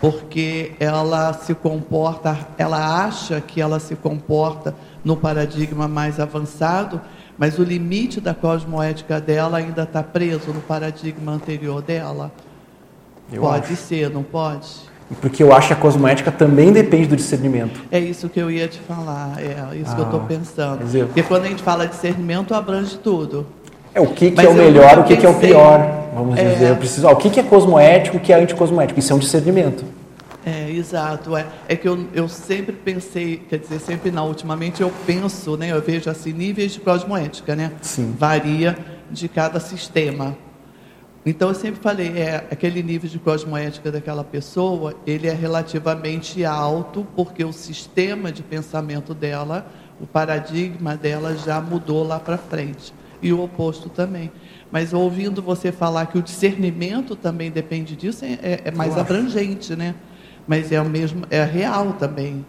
porque 0.00 0.72
ela 0.80 1.32
se 1.32 1.54
comporta, 1.54 2.36
ela 2.58 3.04
acha 3.04 3.40
que 3.40 3.60
ela 3.60 3.78
se 3.78 3.94
comporta 3.94 4.74
no 5.04 5.16
paradigma 5.16 5.86
mais 5.86 6.18
avançado, 6.18 7.00
mas 7.38 7.58
o 7.58 7.62
limite 7.64 8.20
da 8.20 8.34
cosmoética 8.34 9.20
dela 9.20 9.58
ainda 9.58 9.82
está 9.84 10.02
preso 10.02 10.52
no 10.52 10.60
paradigma 10.60 11.32
anterior 11.32 11.80
dela. 11.82 12.32
Eu 13.32 13.42
pode 13.42 13.72
acho. 13.72 13.76
ser, 13.76 14.10
não 14.10 14.22
pode? 14.22 14.68
Porque 15.20 15.42
eu 15.42 15.52
acho 15.52 15.68
que 15.68 15.72
a 15.72 15.76
cosmoética 15.76 16.30
também 16.32 16.72
depende 16.72 17.06
do 17.08 17.16
discernimento. 17.16 17.80
É 17.90 17.98
isso 17.98 18.28
que 18.28 18.40
eu 18.40 18.50
ia 18.50 18.66
te 18.66 18.78
falar, 18.80 19.34
é 19.38 19.76
isso 19.76 19.94
que 19.94 20.00
eu 20.00 20.04
estou 20.04 20.20
Ah, 20.20 20.26
pensando. 20.26 21.06
Porque 21.06 21.22
quando 21.22 21.44
a 21.44 21.48
gente 21.48 21.62
fala 21.62 21.86
discernimento, 21.86 22.54
abrange 22.54 22.96
tudo. 22.98 23.46
É 23.94 24.00
o 24.00 24.06
que, 24.06 24.30
que 24.30 24.36
Mas 24.36 24.46
é 24.46 24.48
o 24.48 24.54
melhor, 24.54 24.98
o 24.98 25.04
que, 25.04 25.16
que 25.16 25.26
é 25.26 25.28
o 25.28 25.34
pior. 25.34 26.08
Vamos 26.14 26.38
É. 26.38 26.52
dizer, 26.52 26.70
eu 26.70 26.76
preciso. 26.76 27.06
ó, 27.06 27.12
o 27.12 27.16
que, 27.16 27.30
que 27.30 27.40
é 27.40 27.42
cosmoético, 27.42 28.16
o 28.16 28.20
que 28.20 28.32
é 28.32 28.40
anticosmoético? 28.40 28.98
Isso 28.98 29.12
é 29.12 29.16
um 29.16 29.18
discernimento. 29.18 29.84
É, 30.44 30.70
exato. 30.70 31.36
É, 31.36 31.46
é 31.68 31.76
que 31.76 31.88
eu, 31.88 32.06
eu 32.12 32.28
sempre 32.28 32.74
pensei, 32.74 33.42
quer 33.48 33.58
dizer, 33.58 33.78
sempre 33.80 34.10
não, 34.10 34.28
ultimamente 34.28 34.82
eu 34.82 34.92
penso, 35.06 35.56
né, 35.56 35.70
eu 35.70 35.80
vejo 35.80 36.10
assim, 36.10 36.32
níveis 36.32 36.72
de 36.72 36.80
cosmoética, 36.80 37.54
né? 37.54 37.72
Sim. 37.80 38.14
Varia 38.18 38.76
de 39.10 39.28
cada 39.28 39.60
sistema. 39.60 40.36
Então 41.24 41.50
eu 41.50 41.54
sempre 41.54 41.80
falei, 41.80 42.18
é, 42.18 42.44
aquele 42.50 42.82
nível 42.82 43.08
de 43.08 43.18
cosmoética 43.20 43.92
daquela 43.92 44.24
pessoa, 44.24 44.94
ele 45.06 45.28
é 45.28 45.32
relativamente 45.32 46.44
alto, 46.44 47.06
porque 47.14 47.44
o 47.44 47.52
sistema 47.52 48.32
de 48.32 48.42
pensamento 48.42 49.14
dela, 49.14 49.64
o 50.00 50.06
paradigma 50.06 50.96
dela 50.96 51.36
já 51.36 51.60
mudou 51.60 52.04
lá 52.04 52.18
para 52.18 52.36
frente. 52.36 52.92
E 53.22 53.32
o 53.32 53.42
oposto 53.42 53.88
também. 53.88 54.30
Mas 54.70 54.92
ouvindo 54.92 55.40
você 55.42 55.70
falar 55.70 56.06
que 56.06 56.18
o 56.18 56.22
discernimento 56.22 57.14
também 57.14 57.50
depende 57.50 57.94
disso, 57.94 58.24
é, 58.24 58.38
é- 58.42 58.60
é 58.64 58.70
mais 58.70 58.94
Eu 58.96 59.00
acho. 59.02 59.12
abrangente, 59.12 59.76
né? 59.76 59.94
mas 60.46 60.72
é 60.72 60.80
o 60.80 60.84
mesmo, 60.84 61.22
é 61.30 61.44
real 61.44 61.92
também. 61.98 62.44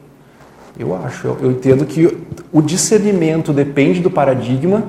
Eu 0.79 0.95
acho, 0.95 1.27
eu, 1.27 1.37
eu 1.41 1.51
entendo 1.51 1.85
que 1.85 2.17
o 2.51 2.59
discernimento 2.61 3.53
depende 3.53 3.99
do 3.99 4.09
paradigma 4.09 4.83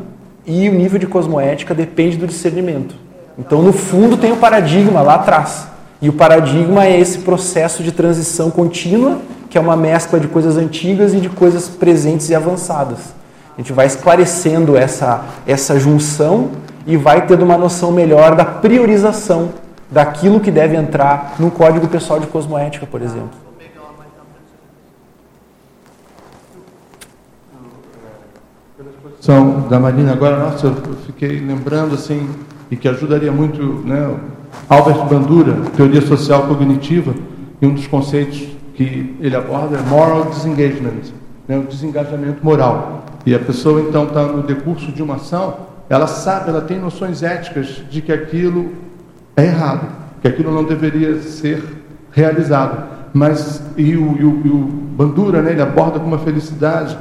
e 0.47 0.69
o 0.71 0.75
nível 0.75 0.99
de 0.99 1.07
cosmoética 1.07 1.75
depende 1.75 2.17
do 2.17 2.27
discernimento. 2.27 2.95
Então, 3.39 3.61
no 3.61 3.73
fundo, 3.75 4.17
tem 4.17 4.33
o 4.33 4.37
paradigma 4.39 5.03
lá 5.03 5.17
atrás. 5.17 5.69
E 6.01 6.09
o 6.09 6.13
paradigma 6.15 6.87
é 6.87 6.99
esse 6.99 7.19
processo 7.19 7.83
de 7.83 7.93
transição 7.93 8.51
contínua, 8.51 9.21
que 9.51 9.59
é 9.59 9.61
uma 9.61 9.77
mescla 9.77 10.19
de 10.19 10.29
coisas 10.29 10.57
antigas 10.57 11.13
e 11.13 11.21
de 11.21 11.29
coisas 11.29 11.69
presentes 11.69 12.31
e 12.31 12.35
avançadas. 12.35 13.15
A 13.57 13.61
gente 13.61 13.73
vai 13.73 13.87
esclarecendo 13.87 14.77
essa, 14.77 15.25
essa 15.47 15.79
junção 15.79 16.51
e 16.87 16.97
vai 16.97 17.27
tendo 17.27 17.45
uma 17.45 17.57
noção 17.57 17.93
melhor 17.93 18.35
da 18.35 18.45
priorização 18.45 19.51
daquilo 19.91 20.41
que 20.41 20.51
deve 20.51 20.77
entrar 20.77 21.37
no 21.39 21.51
código 21.51 21.87
pessoal 21.87 22.19
de 22.19 22.27
cosmoética, 22.27 22.87
por 22.87 23.01
exemplo. 23.01 23.45
São 29.21 29.61
da 29.69 29.81
Marina 29.81 30.13
agora, 30.13 30.37
nossa, 30.37 30.67
eu 30.67 30.75
fiquei 31.07 31.41
lembrando 31.41 31.95
assim, 31.95 32.29
e 32.71 32.77
que 32.77 32.89
ajudaria 32.89 33.33
muito, 33.33 33.63
né, 33.63 34.15
Albert 34.69 35.07
Bandura, 35.07 35.55
teoria 35.77 36.03
social 36.03 36.43
cognitiva, 36.43 37.15
e 37.63 37.67
um 37.67 37.73
dos 37.73 37.87
conceitos 37.87 38.47
que 38.75 39.17
ele 39.21 39.35
aborda 39.35 39.79
é 39.79 39.81
moral 39.81 40.25
disengagement, 40.25 41.13
né, 41.49 41.57
o 41.57 41.63
desengajamento 41.63 42.45
moral. 42.45 43.04
E 43.27 43.35
a 43.35 43.39
pessoa 43.39 43.81
então 43.81 44.05
está 44.05 44.23
no 44.25 44.43
decurso 44.43 44.93
de 44.93 45.03
uma 45.03 45.15
ação, 45.17 45.57
ela 45.89 46.07
sabe, 46.07 46.51
ela 46.51 46.61
tem 46.61 46.79
noções 46.79 47.23
éticas 47.23 47.83
de 47.91 48.01
que 48.01 48.13
aquilo 48.13 48.73
é 49.37 49.45
errado, 49.45 49.87
que 50.21 50.29
aquilo 50.29 50.53
não 50.53 50.65
deveria 50.65 51.21
ser 51.21 51.63
realizado. 52.11 52.85
Mas 53.13 53.63
e 53.77 53.97
o, 53.97 54.17
e 54.19 54.25
o, 54.25 54.43
e 54.45 54.49
o 54.49 54.59
Bandura, 54.97 55.41
né, 55.41 55.53
ele 55.53 55.63
aborda 55.63 55.99
com 55.99 56.07
uma 56.07 56.19
felicidade, 56.19 56.97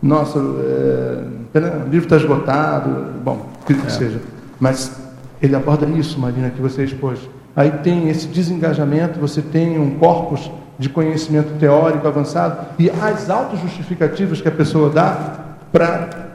nossa, 0.00 0.38
é, 0.38 1.22
o 1.54 1.88
livro 1.90 2.06
está 2.06 2.16
esgotado, 2.16 3.12
bom, 3.22 3.46
que 3.66 3.72
é. 3.72 3.88
seja. 3.88 4.20
Mas 4.58 4.98
ele 5.42 5.54
aborda 5.54 5.86
isso, 5.86 6.18
Marina, 6.18 6.50
que 6.50 6.60
você 6.60 6.84
expôs. 6.84 7.18
Aí 7.54 7.70
tem 7.70 8.08
esse 8.08 8.26
desengajamento, 8.28 9.18
você 9.18 9.42
tem 9.42 9.78
um 9.78 9.98
corpus 9.98 10.50
de 10.78 10.88
conhecimento 10.88 11.58
teórico 11.58 12.06
avançado 12.06 12.66
e 12.78 12.88
as 12.88 13.28
autojustificativas 13.28 14.40
que 14.40 14.48
a 14.48 14.52
pessoa 14.52 14.90
dá 14.90 15.47
para 15.72 16.28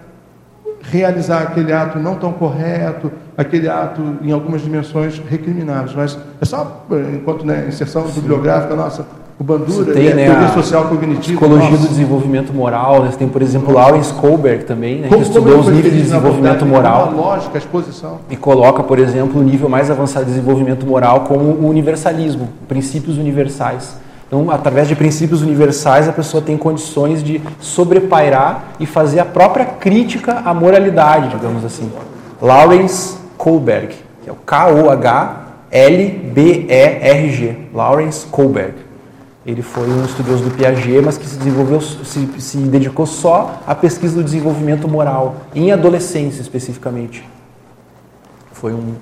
realizar 0.81 1.41
aquele 1.41 1.71
ato 1.71 1.97
não 1.97 2.15
tão 2.15 2.33
correto, 2.33 3.11
aquele 3.37 3.69
ato 3.69 4.01
em 4.21 4.31
algumas 4.31 4.61
dimensões 4.61 5.21
recrimináveis. 5.29 5.95
Mas 5.95 6.17
é 6.41 6.45
só, 6.45 6.85
enquanto 7.13 7.45
né, 7.45 7.65
inserção 7.67 8.03
bibliográfica, 8.03 8.75
nossa, 8.75 9.05
o 9.39 9.43
Bandura, 9.43 9.93
tem, 9.93 10.13
né, 10.13 10.25
teoria 10.25 10.49
social 10.49 10.85
cognitiva. 10.85 11.21
Psicologia 11.21 11.71
nossa. 11.71 11.83
do 11.83 11.87
desenvolvimento 11.87 12.53
moral, 12.53 13.03
né? 13.03 13.11
Você 13.11 13.17
tem, 13.17 13.27
por 13.27 13.41
exemplo, 13.41 13.73
Lawrence 13.73 14.13
Kohlberg 14.13 14.65
também, 14.65 14.99
né, 14.99 15.07
que 15.07 15.15
estudou 15.15 15.57
os 15.59 15.67
níveis 15.67 15.93
de 15.93 16.01
desenvolvimento 16.01 16.65
moral. 16.65 17.11
Lógica, 17.15 17.57
exposição. 17.57 18.19
E 18.29 18.35
coloca, 18.35 18.83
por 18.83 18.99
exemplo, 18.99 19.41
o 19.41 19.43
nível 19.43 19.67
mais 19.67 19.89
avançado 19.89 20.25
de 20.25 20.31
desenvolvimento 20.31 20.85
moral 20.85 21.21
como 21.21 21.45
o 21.45 21.67
universalismo, 21.67 22.49
princípios 22.67 23.17
universais. 23.17 23.95
Então, 24.33 24.49
através 24.49 24.87
de 24.87 24.95
princípios 24.95 25.43
universais, 25.43 26.09
a 26.09 26.11
pessoa 26.11 26.41
tem 26.41 26.57
condições 26.57 27.23
de 27.23 27.39
sobrepairar 27.59 28.69
e 28.79 28.85
fazer 28.87 29.19
a 29.19 29.25
própria 29.25 29.63
crítica 29.63 30.41
à 30.43 30.51
moralidade, 30.55 31.29
digamos 31.29 31.63
assim. 31.63 31.91
Lawrence 32.41 33.15
Kohlberg, 33.37 33.93
que 34.23 34.29
é 34.31 34.33
o 34.33 34.35
K-O-H-L-B-E-R-G. 34.37 35.27
Lawrence 37.71 38.25
Kohlberg. 38.25 38.73
Ele 39.45 39.61
foi 39.61 39.87
um 39.87 40.03
estudioso 40.03 40.45
do 40.45 40.49
Piaget, 40.49 40.99
mas 41.05 41.15
que 41.15 41.27
se 41.27 41.37
desenvolveu, 41.37 41.79
se, 41.79 42.27
se 42.39 42.57
dedicou 42.57 43.05
só 43.05 43.61
à 43.67 43.75
pesquisa 43.75 44.15
do 44.15 44.23
desenvolvimento 44.23 44.87
moral, 44.87 45.35
em 45.53 45.71
adolescência 45.71 46.41
especificamente. 46.41 47.23
Foi 48.51 48.73
um. 48.73 48.95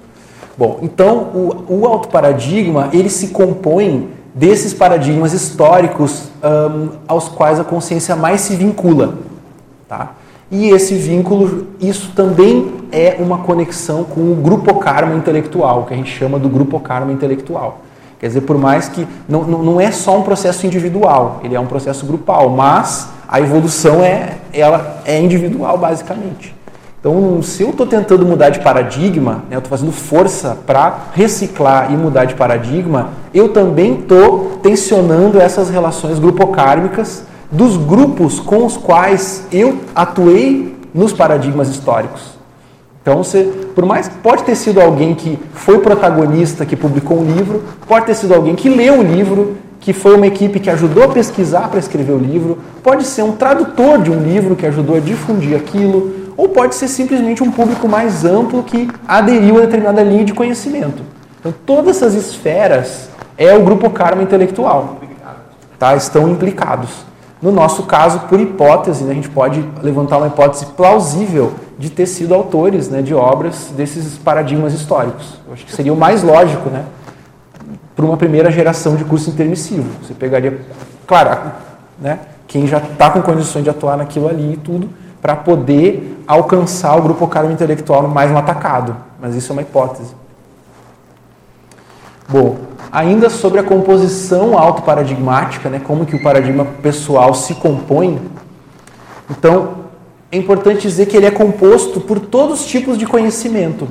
Bom, 0.57 0.79
então 0.81 1.19
o, 1.33 1.63
o 1.69 1.85
autoparadigma 1.85 2.89
ele 2.91 3.09
se 3.09 3.29
compõe 3.29 4.19
desses 4.33 4.73
paradigmas 4.73 5.33
históricos 5.33 6.29
um, 6.43 6.89
aos 7.07 7.27
quais 7.27 7.59
a 7.59 7.63
consciência 7.63 8.15
mais 8.15 8.41
se 8.41 8.55
vincula. 8.55 9.15
Tá? 9.87 10.13
E 10.49 10.69
esse 10.69 10.95
vínculo, 10.95 11.67
isso 11.79 12.11
também 12.13 12.81
é 12.91 13.15
uma 13.19 13.39
conexão 13.39 14.03
com 14.03 14.31
o 14.31 14.35
grupo 14.35 14.75
karma 14.75 15.15
intelectual, 15.15 15.85
que 15.85 15.93
a 15.93 15.97
gente 15.97 16.11
chama 16.11 16.37
do 16.37 16.49
grupo 16.49 16.79
karma 16.79 17.11
intelectual. 17.11 17.79
Quer 18.19 18.27
dizer, 18.27 18.41
por 18.41 18.57
mais 18.57 18.87
que 18.87 19.07
não, 19.27 19.43
não 19.43 19.81
é 19.81 19.91
só 19.91 20.17
um 20.17 20.21
processo 20.21 20.67
individual, 20.67 21.39
ele 21.43 21.55
é 21.55 21.59
um 21.59 21.65
processo 21.65 22.05
grupal, 22.05 22.49
mas 22.49 23.09
a 23.27 23.39
evolução 23.39 24.03
é, 24.03 24.37
ela 24.53 25.01
é 25.05 25.19
individual, 25.19 25.77
basicamente. 25.77 26.53
Então, 27.01 27.41
se 27.41 27.63
eu 27.63 27.71
estou 27.71 27.87
tentando 27.87 28.23
mudar 28.23 28.51
de 28.51 28.59
paradigma, 28.59 29.43
né, 29.49 29.55
eu 29.55 29.57
estou 29.57 29.71
fazendo 29.71 29.91
força 29.91 30.55
para 30.67 31.07
reciclar 31.15 31.91
e 31.91 31.97
mudar 31.97 32.25
de 32.25 32.35
paradigma, 32.35 33.09
eu 33.33 33.49
também 33.49 34.01
estou 34.01 34.59
tensionando 34.61 35.41
essas 35.41 35.71
relações 35.71 36.19
grupocármicas 36.19 37.23
dos 37.51 37.75
grupos 37.75 38.39
com 38.39 38.67
os 38.67 38.77
quais 38.77 39.47
eu 39.51 39.79
atuei 39.95 40.77
nos 40.93 41.11
paradigmas 41.11 41.69
históricos. 41.69 42.39
Então, 43.01 43.23
você, 43.23 43.51
por 43.73 43.83
mais 43.83 44.07
pode 44.07 44.43
ter 44.43 44.53
sido 44.53 44.79
alguém 44.79 45.15
que 45.15 45.39
foi 45.53 45.79
protagonista, 45.79 46.67
que 46.67 46.75
publicou 46.75 47.19
um 47.19 47.25
livro, 47.25 47.63
pode 47.87 48.05
ter 48.05 48.13
sido 48.13 48.35
alguém 48.35 48.53
que 48.53 48.69
leu 48.69 48.99
o 48.99 49.01
livro, 49.01 49.57
que 49.79 49.91
foi 49.91 50.15
uma 50.15 50.27
equipe 50.27 50.59
que 50.59 50.69
ajudou 50.69 51.05
a 51.05 51.07
pesquisar 51.07 51.67
para 51.67 51.79
escrever 51.79 52.13
o 52.13 52.19
livro, 52.19 52.59
pode 52.83 53.05
ser 53.05 53.23
um 53.23 53.31
tradutor 53.31 53.97
de 53.97 54.11
um 54.11 54.21
livro 54.21 54.55
que 54.55 54.67
ajudou 54.67 54.97
a 54.97 54.99
difundir 54.99 55.55
aquilo, 55.55 56.21
ou 56.41 56.49
pode 56.49 56.73
ser 56.73 56.87
simplesmente 56.87 57.43
um 57.43 57.51
público 57.51 57.87
mais 57.87 58.25
amplo 58.25 58.63
que 58.63 58.89
aderiu 59.07 59.59
a 59.59 59.61
determinada 59.61 60.01
linha 60.01 60.25
de 60.25 60.33
conhecimento. 60.33 61.03
Então, 61.39 61.53
todas 61.67 61.97
essas 61.97 62.15
esferas 62.15 63.09
é 63.37 63.55
o 63.55 63.63
grupo 63.63 63.91
karma 63.91 64.23
intelectual. 64.23 64.97
Tá? 65.77 65.95
Estão 65.95 66.27
implicados. 66.29 66.89
No 67.39 67.51
nosso 67.51 67.83
caso, 67.83 68.21
por 68.21 68.39
hipótese, 68.39 69.03
né, 69.03 69.11
a 69.11 69.13
gente 69.13 69.29
pode 69.29 69.63
levantar 69.83 70.17
uma 70.17 70.27
hipótese 70.27 70.65
plausível 70.65 71.53
de 71.77 71.91
ter 71.91 72.07
sido 72.07 72.33
autores 72.33 72.89
né, 72.89 73.03
de 73.03 73.13
obras 73.13 73.71
desses 73.77 74.17
paradigmas 74.17 74.73
históricos. 74.73 75.39
Eu 75.47 75.53
acho 75.53 75.63
que 75.63 75.71
seria 75.71 75.93
o 75.93 75.97
mais 75.97 76.23
lógico, 76.23 76.71
né? 76.71 76.85
Para 77.95 78.05
uma 78.05 78.17
primeira 78.17 78.49
geração 78.49 78.95
de 78.95 79.03
curso 79.05 79.29
intermissivo. 79.29 79.87
Você 80.01 80.15
pegaria, 80.15 80.59
claro, 81.05 81.51
né, 81.99 82.17
quem 82.47 82.65
já 82.65 82.79
está 82.79 83.11
com 83.11 83.21
condições 83.21 83.63
de 83.63 83.69
atuar 83.69 83.95
naquilo 83.95 84.27
ali 84.27 84.53
e 84.53 84.57
tudo, 84.57 84.89
para 85.21 85.35
poder 85.35 86.23
alcançar 86.27 86.97
o 86.97 87.01
grupo 87.01 87.27
karma 87.27 87.51
intelectual 87.51 88.07
mais 88.07 88.31
no 88.31 88.37
atacado. 88.37 88.95
Mas 89.21 89.35
isso 89.35 89.51
é 89.51 89.53
uma 89.53 89.61
hipótese. 89.61 90.15
Bom, 92.27 92.57
ainda 92.91 93.29
sobre 93.29 93.59
a 93.59 93.63
composição 93.63 94.57
autoparadigmática, 94.57 95.69
né, 95.69 95.81
como 95.83 96.05
que 96.05 96.15
o 96.15 96.23
paradigma 96.23 96.65
pessoal 96.81 97.33
se 97.33 97.55
compõe, 97.55 98.19
então 99.29 99.81
é 100.31 100.37
importante 100.37 100.81
dizer 100.81 101.07
que 101.07 101.17
ele 101.17 101.25
é 101.25 101.31
composto 101.31 101.99
por 101.99 102.19
todos 102.19 102.61
os 102.61 102.65
tipos 102.65 102.97
de 102.97 103.05
conhecimento. 103.05 103.87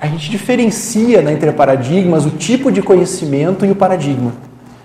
A 0.00 0.06
gente 0.06 0.30
diferencia 0.30 1.22
né, 1.22 1.32
entre 1.32 1.50
paradigmas 1.52 2.26
o 2.26 2.30
tipo 2.30 2.70
de 2.70 2.82
conhecimento 2.82 3.64
e 3.64 3.70
o 3.70 3.74
paradigma. 3.74 4.32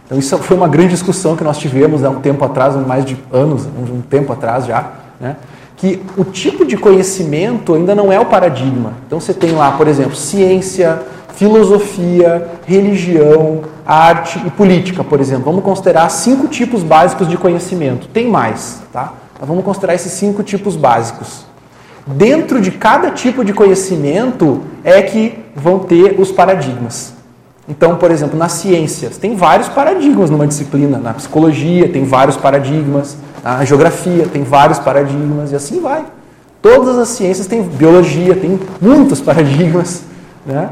Então 0.06 0.18
isso 0.18 0.38
foi 0.40 0.58
uma 0.58 0.68
grande 0.68 0.90
discussão 0.90 1.36
que 1.36 1.44
nós 1.44 1.58
tivemos 1.58 2.04
há 2.04 2.10
um 2.10 2.20
tempo 2.20 2.44
atrás, 2.44 2.76
mais 2.76 3.06
de 3.06 3.16
anos, 3.32 3.66
um 3.66 4.02
tempo 4.02 4.34
atrás 4.34 4.66
já, 4.66 4.92
né, 5.20 5.36
que 5.78 6.02
o 6.18 6.24
tipo 6.24 6.66
de 6.66 6.76
conhecimento 6.78 7.74
ainda 7.74 7.96
não 7.96 8.12
é 8.12 8.20
o 8.20 8.26
paradigma. 8.26 8.94
Então 9.08 9.20
você 9.20 9.34
tem 9.34 9.52
lá, 9.52 9.72
por 9.72 9.88
exemplo, 9.88 10.16
ciência, 10.16 11.02
filosofia, 11.36 12.50
religião, 12.66 13.62
arte 13.86 14.42
e 14.46 14.50
política, 14.50 15.04
por 15.04 15.22
exemplo. 15.22 15.46
Vamos 15.46 15.64
considerar 15.64 16.10
cinco 16.10 16.48
tipos 16.48 16.84
básicos 16.84 17.30
de 17.30 17.38
conhecimento. 17.38 18.08
Tem 18.08 18.28
mais, 18.28 18.82
tá? 18.92 19.14
Mas 19.40 19.48
vamos 19.48 19.64
considerar 19.64 19.96
esses 19.96 20.12
cinco 20.12 20.44
tipos 20.44 20.76
básicos. 20.76 21.46
Dentro 22.06 22.60
de 22.60 22.72
cada 22.72 23.12
tipo 23.12 23.46
de 23.46 23.54
conhecimento 23.54 24.62
é 24.84 25.02
que 25.02 25.40
vão 25.56 25.80
ter 25.80 26.20
os 26.20 26.30
paradigmas. 26.30 27.14
Então, 27.70 27.96
por 27.96 28.10
exemplo, 28.10 28.38
nas 28.38 28.54
ciências, 28.54 29.18
tem 29.18 29.36
vários 29.36 29.70
paradigmas 29.70 30.30
numa 30.30 30.48
disciplina. 30.48 30.98
Na 30.98 31.14
psicologia, 31.14 31.88
tem 31.88 32.04
vários 32.04 32.36
paradigmas. 32.36 33.16
Na 33.44 33.64
geografia, 33.66 34.28
tem 34.28 34.44
vários 34.44 34.80
paradigmas. 34.80 35.52
E 35.52 35.56
assim 35.56 35.80
vai. 35.82 36.06
Todas 36.62 36.98
as 36.98 37.10
ciências 37.10 37.48
têm 37.48 37.64
biologia, 37.64 38.36
tem 38.36 38.60
muitos 38.82 39.22
paradigmas. 39.22 40.04
Né? 40.46 40.70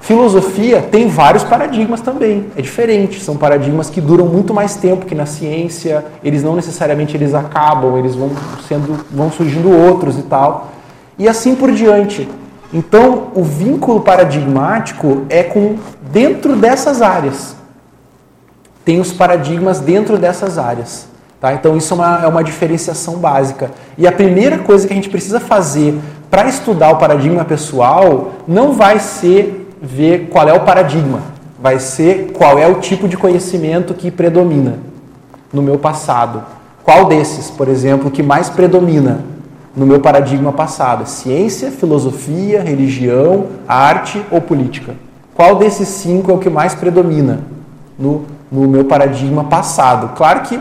Filosofia 0.00 0.82
tem 0.82 1.08
vários 1.08 1.44
paradigmas 1.44 2.00
também. 2.00 2.46
É 2.56 2.60
diferente. 2.62 3.20
São 3.20 3.36
paradigmas 3.36 3.88
que 3.88 4.00
duram 4.00 4.26
muito 4.26 4.52
mais 4.52 4.76
tempo 4.76 5.06
que 5.06 5.14
na 5.14 5.24
ciência. 5.24 6.04
Eles 6.22 6.42
não 6.42 6.54
necessariamente 6.54 7.16
eles 7.16 7.34
acabam, 7.34 7.96
eles 7.98 8.14
vão 8.14 8.30
sendo, 8.68 9.04
vão 9.10 9.32
surgindo 9.32 9.70
outros 9.70 10.18
e 10.18 10.22
tal. 10.22 10.72
E 11.18 11.26
assim 11.26 11.54
por 11.54 11.72
diante. 11.72 12.28
Então, 12.72 13.28
o 13.34 13.42
vínculo 13.42 14.00
paradigmático 14.00 15.22
é 15.28 15.42
com 15.42 15.76
dentro 16.10 16.56
dessas 16.56 17.00
áreas. 17.00 17.56
tem 18.84 19.00
os 19.00 19.12
paradigmas 19.12 19.80
dentro 19.80 20.18
dessas 20.18 20.58
áreas. 20.58 21.06
Tá? 21.44 21.52
Então, 21.52 21.76
isso 21.76 21.92
é 21.92 21.96
uma, 21.98 22.20
é 22.24 22.26
uma 22.26 22.42
diferenciação 22.42 23.16
básica. 23.16 23.70
E 23.98 24.06
a 24.06 24.12
primeira 24.12 24.56
coisa 24.56 24.86
que 24.86 24.94
a 24.94 24.96
gente 24.96 25.10
precisa 25.10 25.38
fazer 25.38 25.94
para 26.30 26.48
estudar 26.48 26.90
o 26.92 26.96
paradigma 26.96 27.44
pessoal 27.44 28.30
não 28.48 28.72
vai 28.72 28.98
ser 28.98 29.70
ver 29.78 30.30
qual 30.30 30.48
é 30.48 30.54
o 30.54 30.60
paradigma, 30.60 31.20
vai 31.60 31.78
ser 31.78 32.32
qual 32.32 32.58
é 32.58 32.66
o 32.66 32.76
tipo 32.76 33.06
de 33.06 33.18
conhecimento 33.18 33.92
que 33.92 34.10
predomina 34.10 34.78
no 35.52 35.60
meu 35.60 35.76
passado. 35.78 36.42
Qual 36.82 37.04
desses, 37.04 37.50
por 37.50 37.68
exemplo, 37.68 38.10
que 38.10 38.22
mais 38.22 38.48
predomina 38.48 39.20
no 39.76 39.84
meu 39.84 40.00
paradigma 40.00 40.50
passado? 40.50 41.06
Ciência, 41.06 41.70
filosofia, 41.70 42.62
religião, 42.62 43.48
arte 43.68 44.24
ou 44.30 44.40
política? 44.40 44.94
Qual 45.34 45.56
desses 45.56 45.88
cinco 45.88 46.30
é 46.30 46.34
o 46.34 46.38
que 46.38 46.48
mais 46.48 46.74
predomina 46.74 47.40
no, 47.98 48.24
no 48.50 48.66
meu 48.66 48.86
paradigma 48.86 49.44
passado? 49.44 50.16
Claro 50.16 50.40
que 50.40 50.58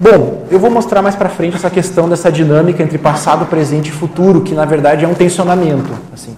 Bom, 0.00 0.46
eu 0.50 0.58
vou 0.58 0.70
mostrar 0.70 1.02
mais 1.02 1.14
para 1.14 1.28
frente 1.28 1.56
essa 1.56 1.68
questão 1.68 2.08
dessa 2.08 2.32
dinâmica 2.32 2.82
entre 2.82 2.96
passado, 2.96 3.44
presente 3.44 3.90
e 3.90 3.92
futuro, 3.92 4.40
que 4.40 4.54
na 4.54 4.64
verdade 4.64 5.04
é 5.04 5.08
um 5.08 5.12
tensionamento, 5.12 5.90
assim. 6.10 6.34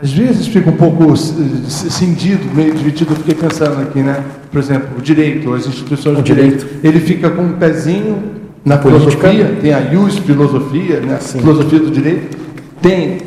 Às 0.00 0.12
vezes 0.12 0.46
fica 0.46 0.70
um 0.70 0.76
pouco 0.76 1.16
cindido, 1.16 2.54
meio 2.54 2.72
dividido, 2.74 3.12
eu 3.12 3.16
fiquei 3.16 3.34
pensando 3.34 3.82
aqui, 3.82 3.98
né? 3.98 4.22
Por 4.52 4.60
exemplo, 4.60 4.90
o 4.96 5.02
direito, 5.02 5.52
as 5.52 5.66
instituições 5.66 6.16
o 6.16 6.22
do 6.22 6.24
direito. 6.24 6.64
direito. 6.64 6.86
Ele 6.86 7.00
fica 7.00 7.28
com 7.30 7.42
um 7.42 7.54
pezinho 7.54 8.36
na 8.64 8.78
política. 8.78 9.28
filosofia, 9.28 9.58
tem 9.60 9.74
a 9.74 9.80
IUS, 9.80 10.18
filosofia, 10.18 11.00
né? 11.00 11.18
Sim. 11.20 11.40
filosofia 11.40 11.80
do 11.80 11.90
direito, 11.90 12.36
tem 12.80 13.18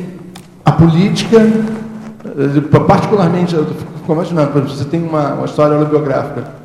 a 0.63 0.71
política, 0.71 1.37
eh, 1.37 2.79
particularmente, 2.87 3.55
eu 3.55 3.65
fico 3.65 4.13
imaginando, 4.13 4.69
você 4.69 4.85
tem 4.85 5.03
uma, 5.03 5.33
uma 5.33 5.45
história 5.45 5.83
biográfica 5.83 6.59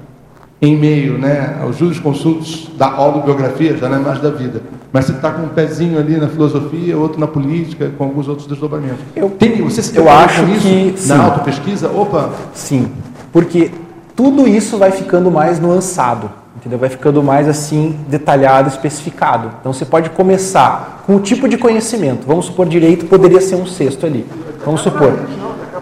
em 0.65 0.77
meio 0.77 1.19
né, 1.19 1.59
aos 1.63 1.77
juros 1.77 1.99
consultos 1.99 2.71
da 2.77 2.91
autobiografia, 2.91 3.77
já 3.77 3.89
não 3.89 3.99
é 3.99 4.01
mais 4.01 4.21
da 4.21 4.31
vida. 4.31 4.63
Mas 4.93 5.07
você 5.07 5.13
está 5.13 5.33
com 5.33 5.43
um 5.43 5.49
pezinho 5.49 5.99
ali 5.99 6.17
na 6.17 6.29
filosofia, 6.29 6.97
outro 6.97 7.19
na 7.19 7.27
política, 7.27 7.91
com 7.99 8.05
alguns 8.05 8.29
outros 8.29 8.47
desdobramentos. 8.47 9.01
Eu, 9.17 9.29
Tem, 9.31 9.61
você 9.61 9.83
se 9.83 9.97
eu 9.97 10.09
acho 10.09 10.45
isso 10.45 10.61
que 10.61 11.09
na 11.09 11.25
autopesquisa? 11.25 11.91
Opa! 11.91 12.31
Sim, 12.53 12.89
porque 13.33 13.73
tudo 14.15 14.47
isso 14.47 14.79
vai 14.79 14.93
ficando 14.93 15.31
mais 15.31 15.59
nuançado, 15.59 16.31
entendeu? 16.57 16.79
Vai 16.79 16.89
ficando 16.89 17.23
mais 17.23 17.49
assim 17.49 17.99
detalhado, 18.09 18.69
especificado. 18.69 19.51
Então 19.61 19.73
você 19.73 19.85
pode 19.85 20.11
começar 20.11 21.03
com 21.05 21.17
o 21.17 21.21
tipo 21.21 21.49
de 21.49 21.59
conhecimento. 21.59 22.25
Vamos 22.25 22.47
supor 22.47 22.67
direito 22.67 23.07
poderia 23.07 23.41
ser 23.41 23.57
um 23.57 23.67
sexto 23.67 24.07
ali. 24.07 24.25
Vamos 24.65 24.83
supor, 24.83 25.13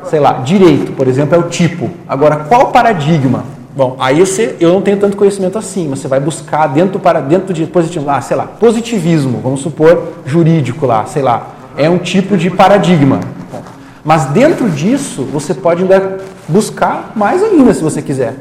sei 0.08 0.20
lá, 0.20 0.32
direito, 0.38 0.92
por 0.92 1.06
exemplo, 1.06 1.34
é 1.34 1.38
o 1.38 1.50
tipo. 1.50 1.90
Agora, 2.08 2.36
qual 2.36 2.72
paradigma? 2.72 3.44
Bom, 3.74 3.96
aí 3.98 4.20
você, 4.20 4.56
eu 4.60 4.70
não 4.70 4.82
tenho 4.82 4.98
tanto 4.98 5.16
conhecimento 5.16 5.56
assim, 5.56 5.88
mas 5.88 6.00
você 6.00 6.08
vai 6.08 6.20
buscar 6.20 6.66
dentro 6.66 7.00
para 7.00 7.20
dentro 7.20 7.54
de 7.54 7.64
positivo, 7.66 8.10
ah, 8.10 8.20
sei 8.20 8.36
lá, 8.36 8.46
positivismo, 8.46 9.40
vamos 9.42 9.60
supor, 9.60 10.12
jurídico 10.26 10.84
lá, 10.84 11.06
sei 11.06 11.22
lá, 11.22 11.54
é 11.76 11.88
um 11.88 11.96
tipo 11.96 12.36
de 12.36 12.50
paradigma. 12.50 13.20
Mas 14.04 14.26
dentro 14.26 14.68
disso, 14.68 15.22
você 15.22 15.54
pode 15.54 15.82
ainda 15.82 16.18
buscar 16.48 17.12
mais 17.16 17.42
ainda, 17.42 17.72
se 17.72 17.82
você 17.82 18.02
quiser. 18.02 18.34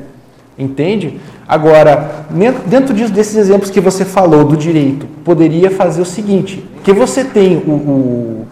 Entende? 0.57 1.19
Agora, 1.47 2.25
dentro 2.65 2.93
disso, 2.93 3.13
desses 3.13 3.35
exemplos 3.35 3.69
que 3.69 3.79
você 3.79 4.03
falou 4.03 4.43
do 4.43 4.57
direito, 4.57 5.05
poderia 5.23 5.71
fazer 5.71 6.01
o 6.01 6.05
seguinte, 6.05 6.65
que 6.83 6.91
você 6.91 7.23
tem 7.23 7.57
o, 7.57 8.45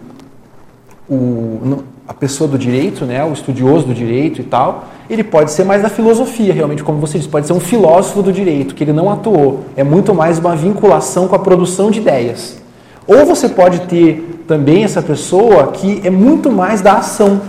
o, 1.08 1.14
o 1.14 1.84
a 2.08 2.14
pessoa 2.14 2.48
do 2.48 2.58
direito, 2.58 3.04
né, 3.04 3.24
o 3.24 3.32
estudioso 3.32 3.86
do 3.86 3.94
direito 3.94 4.40
e 4.40 4.44
tal, 4.44 4.88
ele 5.10 5.24
pode 5.24 5.50
ser 5.50 5.64
mais 5.64 5.82
da 5.82 5.88
filosofia, 5.88 6.54
realmente, 6.54 6.84
como 6.84 6.98
você 6.98 7.18
disse, 7.18 7.28
pode 7.28 7.46
ser 7.46 7.52
um 7.52 7.58
filósofo 7.58 8.22
do 8.22 8.32
direito, 8.32 8.74
que 8.74 8.84
ele 8.84 8.92
não 8.92 9.10
atuou. 9.10 9.64
É 9.76 9.82
muito 9.82 10.14
mais 10.14 10.38
uma 10.38 10.54
vinculação 10.54 11.26
com 11.26 11.34
a 11.34 11.38
produção 11.38 11.90
de 11.90 11.98
ideias. 11.98 12.60
Ou 13.08 13.26
você 13.26 13.48
pode 13.48 13.80
ter 13.82 14.42
também 14.46 14.84
essa 14.84 15.02
pessoa 15.02 15.68
que 15.68 16.00
é 16.04 16.10
muito 16.10 16.50
mais 16.50 16.80
da 16.80 16.98
ação. 16.98 17.40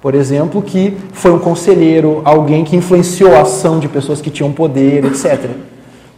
Por 0.00 0.12
exemplo, 0.12 0.60
que 0.60 0.96
foi 1.12 1.30
um 1.30 1.38
conselheiro, 1.38 2.20
alguém 2.24 2.64
que 2.64 2.74
influenciou 2.74 3.36
a 3.36 3.42
ação 3.42 3.78
de 3.78 3.86
pessoas 3.86 4.20
que 4.20 4.30
tinham 4.30 4.50
poder, 4.50 5.04
etc. 5.04 5.50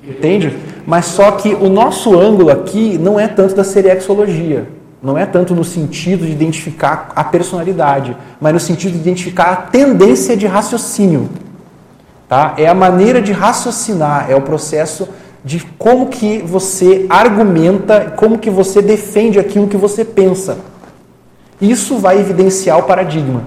Entende? 0.02 0.56
Mas 0.86 1.04
só 1.04 1.32
que 1.32 1.54
o 1.54 1.68
nosso 1.68 2.18
ângulo 2.18 2.50
aqui 2.50 2.96
não 2.96 3.20
é 3.20 3.28
tanto 3.28 3.54
da 3.54 3.64
seriexologia. 3.64 4.66
Não 5.04 5.18
é 5.18 5.26
tanto 5.26 5.54
no 5.54 5.62
sentido 5.62 6.24
de 6.24 6.32
identificar 6.32 7.12
a 7.14 7.22
personalidade, 7.22 8.16
mas 8.40 8.54
no 8.54 8.58
sentido 8.58 8.92
de 8.92 8.98
identificar 9.00 9.52
a 9.52 9.56
tendência 9.56 10.34
de 10.34 10.46
raciocínio. 10.46 11.28
Tá? 12.26 12.54
É 12.56 12.66
a 12.66 12.74
maneira 12.74 13.20
de 13.20 13.30
raciocinar, 13.30 14.30
é 14.30 14.34
o 14.34 14.40
processo 14.40 15.06
de 15.44 15.60
como 15.76 16.06
que 16.06 16.38
você 16.38 17.04
argumenta, 17.10 18.14
como 18.16 18.38
que 18.38 18.48
você 18.48 18.80
defende 18.80 19.38
aquilo 19.38 19.68
que 19.68 19.76
você 19.76 20.06
pensa. 20.06 20.56
Isso 21.60 21.98
vai 21.98 22.18
evidenciar 22.18 22.78
o 22.78 22.84
paradigma. 22.84 23.42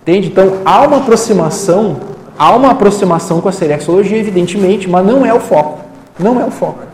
Entende? 0.00 0.28
Então, 0.28 0.58
há 0.64 0.82
uma 0.82 0.98
aproximação, 0.98 1.96
há 2.38 2.54
uma 2.54 2.70
aproximação 2.70 3.40
com 3.40 3.48
a 3.48 3.52
serexologia, 3.52 4.18
evidentemente, 4.18 4.88
mas 4.88 5.04
não 5.04 5.26
é 5.26 5.34
o 5.34 5.40
foco. 5.40 5.80
Não 6.16 6.40
é 6.40 6.44
o 6.44 6.50
foco. 6.52 6.84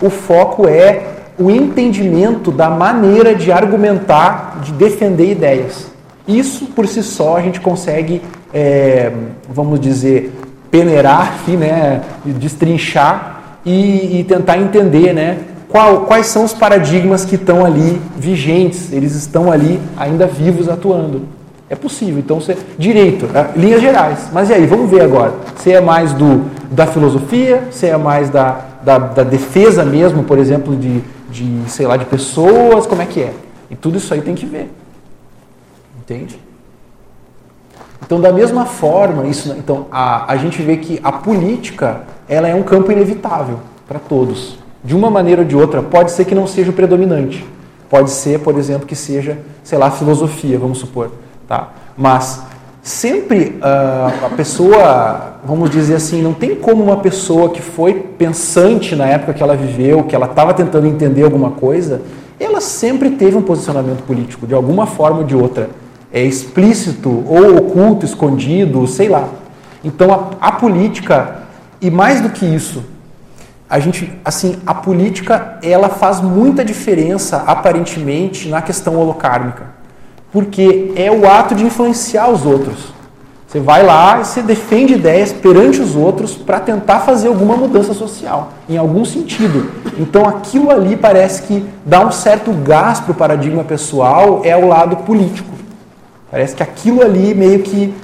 O 0.00 0.08
foco 0.08 0.68
é 0.68 1.13
o 1.38 1.50
entendimento 1.50 2.50
da 2.50 2.70
maneira 2.70 3.34
de 3.34 3.50
argumentar, 3.50 4.60
de 4.62 4.72
defender 4.72 5.30
ideias. 5.30 5.92
Isso 6.26 6.66
por 6.66 6.86
si 6.86 7.02
só 7.02 7.36
a 7.36 7.42
gente 7.42 7.60
consegue, 7.60 8.22
é, 8.52 9.12
vamos 9.48 9.80
dizer, 9.80 10.32
peneirar, 10.70 11.38
né, 11.48 12.00
destrinchar 12.24 13.58
e, 13.64 14.20
e 14.20 14.24
tentar 14.24 14.58
entender 14.58 15.12
né, 15.12 15.38
qual, 15.68 16.02
quais 16.02 16.26
são 16.26 16.44
os 16.44 16.54
paradigmas 16.54 17.24
que 17.24 17.34
estão 17.34 17.64
ali 17.64 18.00
vigentes, 18.16 18.92
eles 18.92 19.14
estão 19.14 19.50
ali 19.50 19.80
ainda 19.96 20.26
vivos 20.26 20.68
atuando. 20.68 21.22
É 21.68 21.74
possível. 21.74 22.18
Então, 22.18 22.40
você, 22.40 22.56
direito, 22.78 23.26
né, 23.26 23.50
linhas 23.56 23.80
gerais. 23.80 24.28
Mas 24.32 24.50
e 24.50 24.54
aí, 24.54 24.66
vamos 24.66 24.90
ver 24.90 25.02
agora. 25.02 25.34
Você 25.56 25.72
é 25.72 25.80
mais 25.80 26.12
do, 26.12 26.44
da 26.70 26.86
filosofia, 26.86 27.64
você 27.70 27.86
é 27.86 27.96
mais 27.96 28.30
da, 28.30 28.60
da, 28.84 28.98
da 28.98 29.22
defesa 29.24 29.84
mesmo, 29.84 30.22
por 30.22 30.38
exemplo, 30.38 30.76
de, 30.76 31.02
de, 31.34 31.68
sei 31.68 31.86
lá, 31.86 31.96
de 31.96 32.04
pessoas, 32.04 32.86
como 32.86 33.02
é 33.02 33.06
que 33.06 33.20
é. 33.20 33.34
E 33.68 33.74
tudo 33.74 33.98
isso 33.98 34.14
aí 34.14 34.22
tem 34.22 34.34
que 34.34 34.46
ver. 34.46 34.70
Entende? 35.98 36.38
Então, 38.00 38.20
da 38.20 38.32
mesma 38.32 38.66
forma, 38.66 39.26
isso, 39.26 39.52
então, 39.58 39.86
a, 39.90 40.30
a 40.32 40.36
gente 40.36 40.62
vê 40.62 40.76
que 40.76 41.00
a 41.02 41.10
política 41.10 42.02
ela 42.28 42.46
é 42.46 42.54
um 42.54 42.62
campo 42.62 42.92
inevitável 42.92 43.58
para 43.88 43.98
todos. 43.98 44.58
De 44.84 44.94
uma 44.94 45.10
maneira 45.10 45.42
ou 45.42 45.48
de 45.48 45.56
outra, 45.56 45.82
pode 45.82 46.12
ser 46.12 46.24
que 46.24 46.34
não 46.34 46.46
seja 46.46 46.70
o 46.70 46.74
predominante. 46.74 47.44
Pode 47.88 48.10
ser, 48.10 48.40
por 48.40 48.56
exemplo, 48.58 48.86
que 48.86 48.94
seja, 48.94 49.38
sei 49.62 49.78
lá, 49.78 49.90
filosofia, 49.90 50.58
vamos 50.58 50.78
supor. 50.78 51.12
Tá? 51.48 51.70
Mas 51.96 52.42
sempre 52.84 53.58
uh, 53.62 54.26
a 54.26 54.30
pessoa, 54.36 55.38
vamos 55.42 55.70
dizer 55.70 55.94
assim, 55.94 56.20
não 56.20 56.34
tem 56.34 56.54
como 56.54 56.84
uma 56.84 56.98
pessoa 56.98 57.48
que 57.48 57.62
foi 57.62 57.94
pensante 57.94 58.94
na 58.94 59.06
época 59.06 59.32
que 59.32 59.42
ela 59.42 59.56
viveu, 59.56 60.04
que 60.04 60.14
ela 60.14 60.26
estava 60.26 60.52
tentando 60.52 60.86
entender 60.86 61.22
alguma 61.22 61.52
coisa, 61.52 62.02
ela 62.38 62.60
sempre 62.60 63.12
teve 63.12 63.38
um 63.38 63.42
posicionamento 63.42 64.02
político, 64.02 64.46
de 64.46 64.52
alguma 64.52 64.86
forma 64.86 65.20
ou 65.20 65.24
de 65.24 65.34
outra. 65.34 65.70
É 66.12 66.22
explícito 66.22 67.08
ou 67.26 67.56
oculto, 67.56 68.04
escondido, 68.04 68.86
sei 68.86 69.08
lá. 69.08 69.30
Então 69.82 70.12
a, 70.12 70.48
a 70.48 70.52
política, 70.52 71.38
e 71.80 71.90
mais 71.90 72.20
do 72.20 72.28
que 72.28 72.44
isso, 72.44 72.84
a 73.68 73.78
gente, 73.78 74.12
assim, 74.22 74.58
a 74.66 74.74
política, 74.74 75.58
ela 75.62 75.88
faz 75.88 76.20
muita 76.20 76.62
diferença, 76.62 77.44
aparentemente, 77.46 78.46
na 78.46 78.60
questão 78.60 78.96
holocármica 78.96 79.83
porque 80.34 80.90
é 80.96 81.12
o 81.12 81.30
ato 81.30 81.54
de 81.54 81.64
influenciar 81.64 82.28
os 82.28 82.44
outros. 82.44 82.92
Você 83.46 83.60
vai 83.60 83.84
lá 83.84 84.20
e 84.20 84.24
você 84.24 84.42
defende 84.42 84.94
ideias 84.94 85.32
perante 85.32 85.80
os 85.80 85.94
outros 85.94 86.34
para 86.34 86.58
tentar 86.58 86.98
fazer 87.00 87.28
alguma 87.28 87.56
mudança 87.56 87.94
social, 87.94 88.52
em 88.68 88.76
algum 88.76 89.04
sentido. 89.04 89.70
Então 89.96 90.28
aquilo 90.28 90.72
ali 90.72 90.96
parece 90.96 91.42
que 91.42 91.64
dá 91.86 92.04
um 92.04 92.10
certo 92.10 92.52
gás 92.52 92.98
para 92.98 93.12
o 93.12 93.14
paradigma 93.14 93.62
pessoal, 93.62 94.40
é 94.42 94.56
o 94.56 94.66
lado 94.66 94.96
político. 94.96 95.54
Parece 96.28 96.56
que 96.56 96.64
aquilo 96.64 97.00
ali 97.00 97.32
meio 97.32 97.60
que 97.60 97.94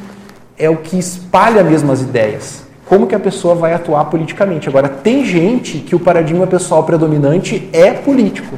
é 0.57 0.71
o 0.71 0.77
que 0.77 0.97
espalha 0.97 1.65
mesmo 1.65 1.91
as 1.91 2.01
ideias. 2.01 2.63
Como 2.87 3.09
que 3.09 3.15
a 3.17 3.21
pessoa 3.21 3.57
vai 3.57 3.75
atuar 3.75 4.05
politicamente. 4.05 4.69
Agora, 4.69 4.89
tem 4.89 5.25
gente 5.25 5.79
que 5.79 5.97
o 5.97 5.99
paradigma 5.99 6.47
pessoal 6.47 6.85
predominante 6.85 7.69
é 7.73 7.91
político. 7.91 8.57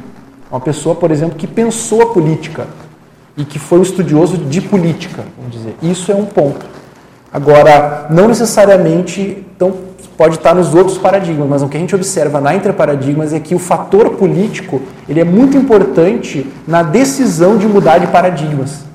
Uma 0.51 0.59
pessoa, 0.59 0.93
por 0.93 1.09
exemplo, 1.09 1.35
que 1.35 1.47
pensou 1.47 2.03
a 2.03 2.13
política 2.13 2.67
e 3.35 3.43
que 3.43 3.57
foi 3.57 3.79
um 3.79 3.81
estudioso 3.81 4.37
de 4.37 4.61
política, 4.61 5.23
vamos 5.37 5.53
dizer. 5.53 5.75
Isso 5.81 6.11
é 6.11 6.15
um 6.15 6.25
ponto. 6.25 6.65
Agora, 7.31 8.05
não 8.09 8.27
necessariamente, 8.27 9.43
então 9.55 9.73
pode 10.15 10.35
estar 10.35 10.53
nos 10.53 10.75
outros 10.75 10.97
paradigmas, 10.97 11.49
mas 11.49 11.63
o 11.63 11.67
que 11.67 11.75
a 11.75 11.79
gente 11.79 11.95
observa 11.95 12.39
na 12.39 12.53
interparadigmas 12.53 13.33
é 13.33 13.39
que 13.39 13.55
o 13.55 13.59
fator 13.59 14.11
político 14.11 14.81
ele 15.09 15.19
é 15.19 15.23
muito 15.23 15.57
importante 15.57 16.45
na 16.67 16.83
decisão 16.83 17.57
de 17.57 17.67
mudar 17.67 17.97
de 17.97 18.07
paradigmas. 18.07 18.85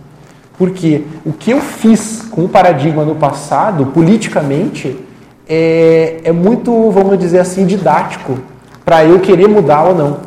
Porque 0.56 1.04
o 1.24 1.32
que 1.32 1.50
eu 1.50 1.60
fiz 1.60 2.22
com 2.30 2.44
o 2.44 2.48
paradigma 2.48 3.04
no 3.04 3.14
passado, 3.14 3.86
politicamente, 3.86 4.96
é, 5.48 6.20
é 6.24 6.32
muito, 6.32 6.90
vamos 6.90 7.18
dizer 7.18 7.40
assim, 7.40 7.64
didático 7.64 8.38
para 8.84 9.04
eu 9.04 9.20
querer 9.20 9.48
mudar 9.48 9.84
ou 9.84 9.94
não. 9.94 10.18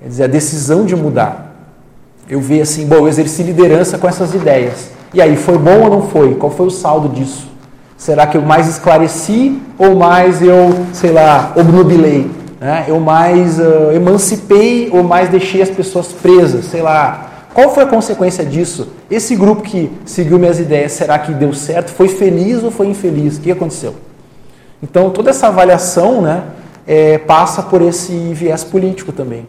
Quer 0.00 0.08
dizer, 0.08 0.24
a 0.24 0.26
decisão 0.26 0.84
de 0.84 0.96
mudar. 0.96 1.51
Eu 2.28 2.40
ver 2.40 2.62
assim, 2.62 2.86
bom, 2.86 2.96
eu 2.96 3.08
exerci 3.08 3.42
liderança 3.42 3.98
com 3.98 4.08
essas 4.08 4.34
ideias. 4.34 4.90
E 5.12 5.20
aí, 5.20 5.36
foi 5.36 5.58
bom 5.58 5.82
ou 5.82 5.90
não 5.90 6.02
foi? 6.08 6.34
Qual 6.34 6.50
foi 6.50 6.66
o 6.66 6.70
saldo 6.70 7.08
disso? 7.08 7.48
Será 7.96 8.26
que 8.26 8.36
eu 8.36 8.42
mais 8.42 8.68
esclareci 8.68 9.60
ou 9.78 9.94
mais 9.94 10.42
eu, 10.42 10.86
sei 10.92 11.12
lá, 11.12 11.52
obnubilei? 11.56 12.30
Né? 12.60 12.84
Eu 12.88 12.98
mais 12.98 13.58
uh, 13.58 13.92
emancipei 13.94 14.88
ou 14.92 15.02
mais 15.02 15.28
deixei 15.28 15.62
as 15.62 15.70
pessoas 15.70 16.08
presas? 16.08 16.64
Sei 16.64 16.82
lá. 16.82 17.30
Qual 17.52 17.74
foi 17.74 17.84
a 17.84 17.86
consequência 17.86 18.44
disso? 18.44 18.88
Esse 19.10 19.36
grupo 19.36 19.62
que 19.62 19.90
seguiu 20.04 20.38
minhas 20.38 20.58
ideias, 20.58 20.92
será 20.92 21.18
que 21.18 21.32
deu 21.32 21.52
certo? 21.52 21.90
Foi 21.90 22.08
feliz 22.08 22.62
ou 22.62 22.70
foi 22.70 22.86
infeliz? 22.86 23.36
O 23.36 23.40
que 23.40 23.52
aconteceu? 23.52 23.94
Então, 24.82 25.10
toda 25.10 25.30
essa 25.30 25.48
avaliação 25.48 26.22
né, 26.22 26.42
é, 26.86 27.18
passa 27.18 27.62
por 27.62 27.82
esse 27.82 28.12
viés 28.32 28.64
político 28.64 29.12
também. 29.12 29.46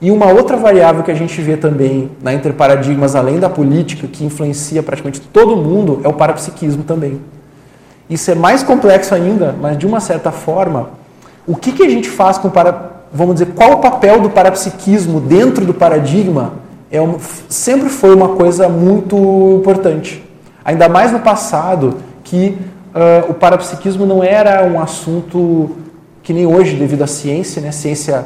E 0.00 0.10
uma 0.10 0.26
outra 0.26 0.56
variável 0.56 1.02
que 1.02 1.10
a 1.10 1.14
gente 1.14 1.40
vê 1.40 1.56
também 1.56 2.10
na 2.22 2.32
interparadigmas, 2.32 3.16
além 3.16 3.40
da 3.40 3.50
política, 3.50 4.06
que 4.06 4.24
influencia 4.24 4.82
praticamente 4.82 5.20
todo 5.20 5.56
mundo, 5.56 6.00
é 6.04 6.08
o 6.08 6.12
parapsiquismo 6.12 6.84
também. 6.84 7.20
Isso 8.08 8.30
é 8.30 8.34
mais 8.34 8.62
complexo 8.62 9.14
ainda, 9.14 9.54
mas 9.60 9.76
de 9.76 9.86
uma 9.86 10.00
certa 10.00 10.30
forma, 10.30 10.90
o 11.46 11.56
que, 11.56 11.72
que 11.72 11.82
a 11.82 11.88
gente 11.88 12.08
faz 12.08 12.38
com 12.38 12.48
o 12.48 12.50
para, 12.50 12.92
vamos 13.12 13.34
dizer, 13.34 13.52
qual 13.54 13.72
o 13.72 13.78
papel 13.78 14.20
do 14.20 14.30
parapsiquismo 14.30 15.20
dentro 15.20 15.66
do 15.66 15.74
paradigma 15.74 16.52
é 16.90 16.98
sempre 17.48 17.88
foi 17.90 18.14
uma 18.14 18.30
coisa 18.30 18.68
muito 18.68 19.58
importante. 19.60 20.24
Ainda 20.64 20.88
mais 20.88 21.12
no 21.12 21.20
passado, 21.20 21.96
que 22.24 22.56
uh, 22.94 23.30
o 23.30 23.34
parapsiquismo 23.34 24.06
não 24.06 24.22
era 24.22 24.64
um 24.64 24.80
assunto 24.80 25.76
que 26.22 26.32
nem 26.32 26.46
hoje, 26.46 26.76
devido 26.76 27.02
à 27.02 27.06
ciência, 27.06 27.60
né? 27.60 27.72
ciência 27.72 28.24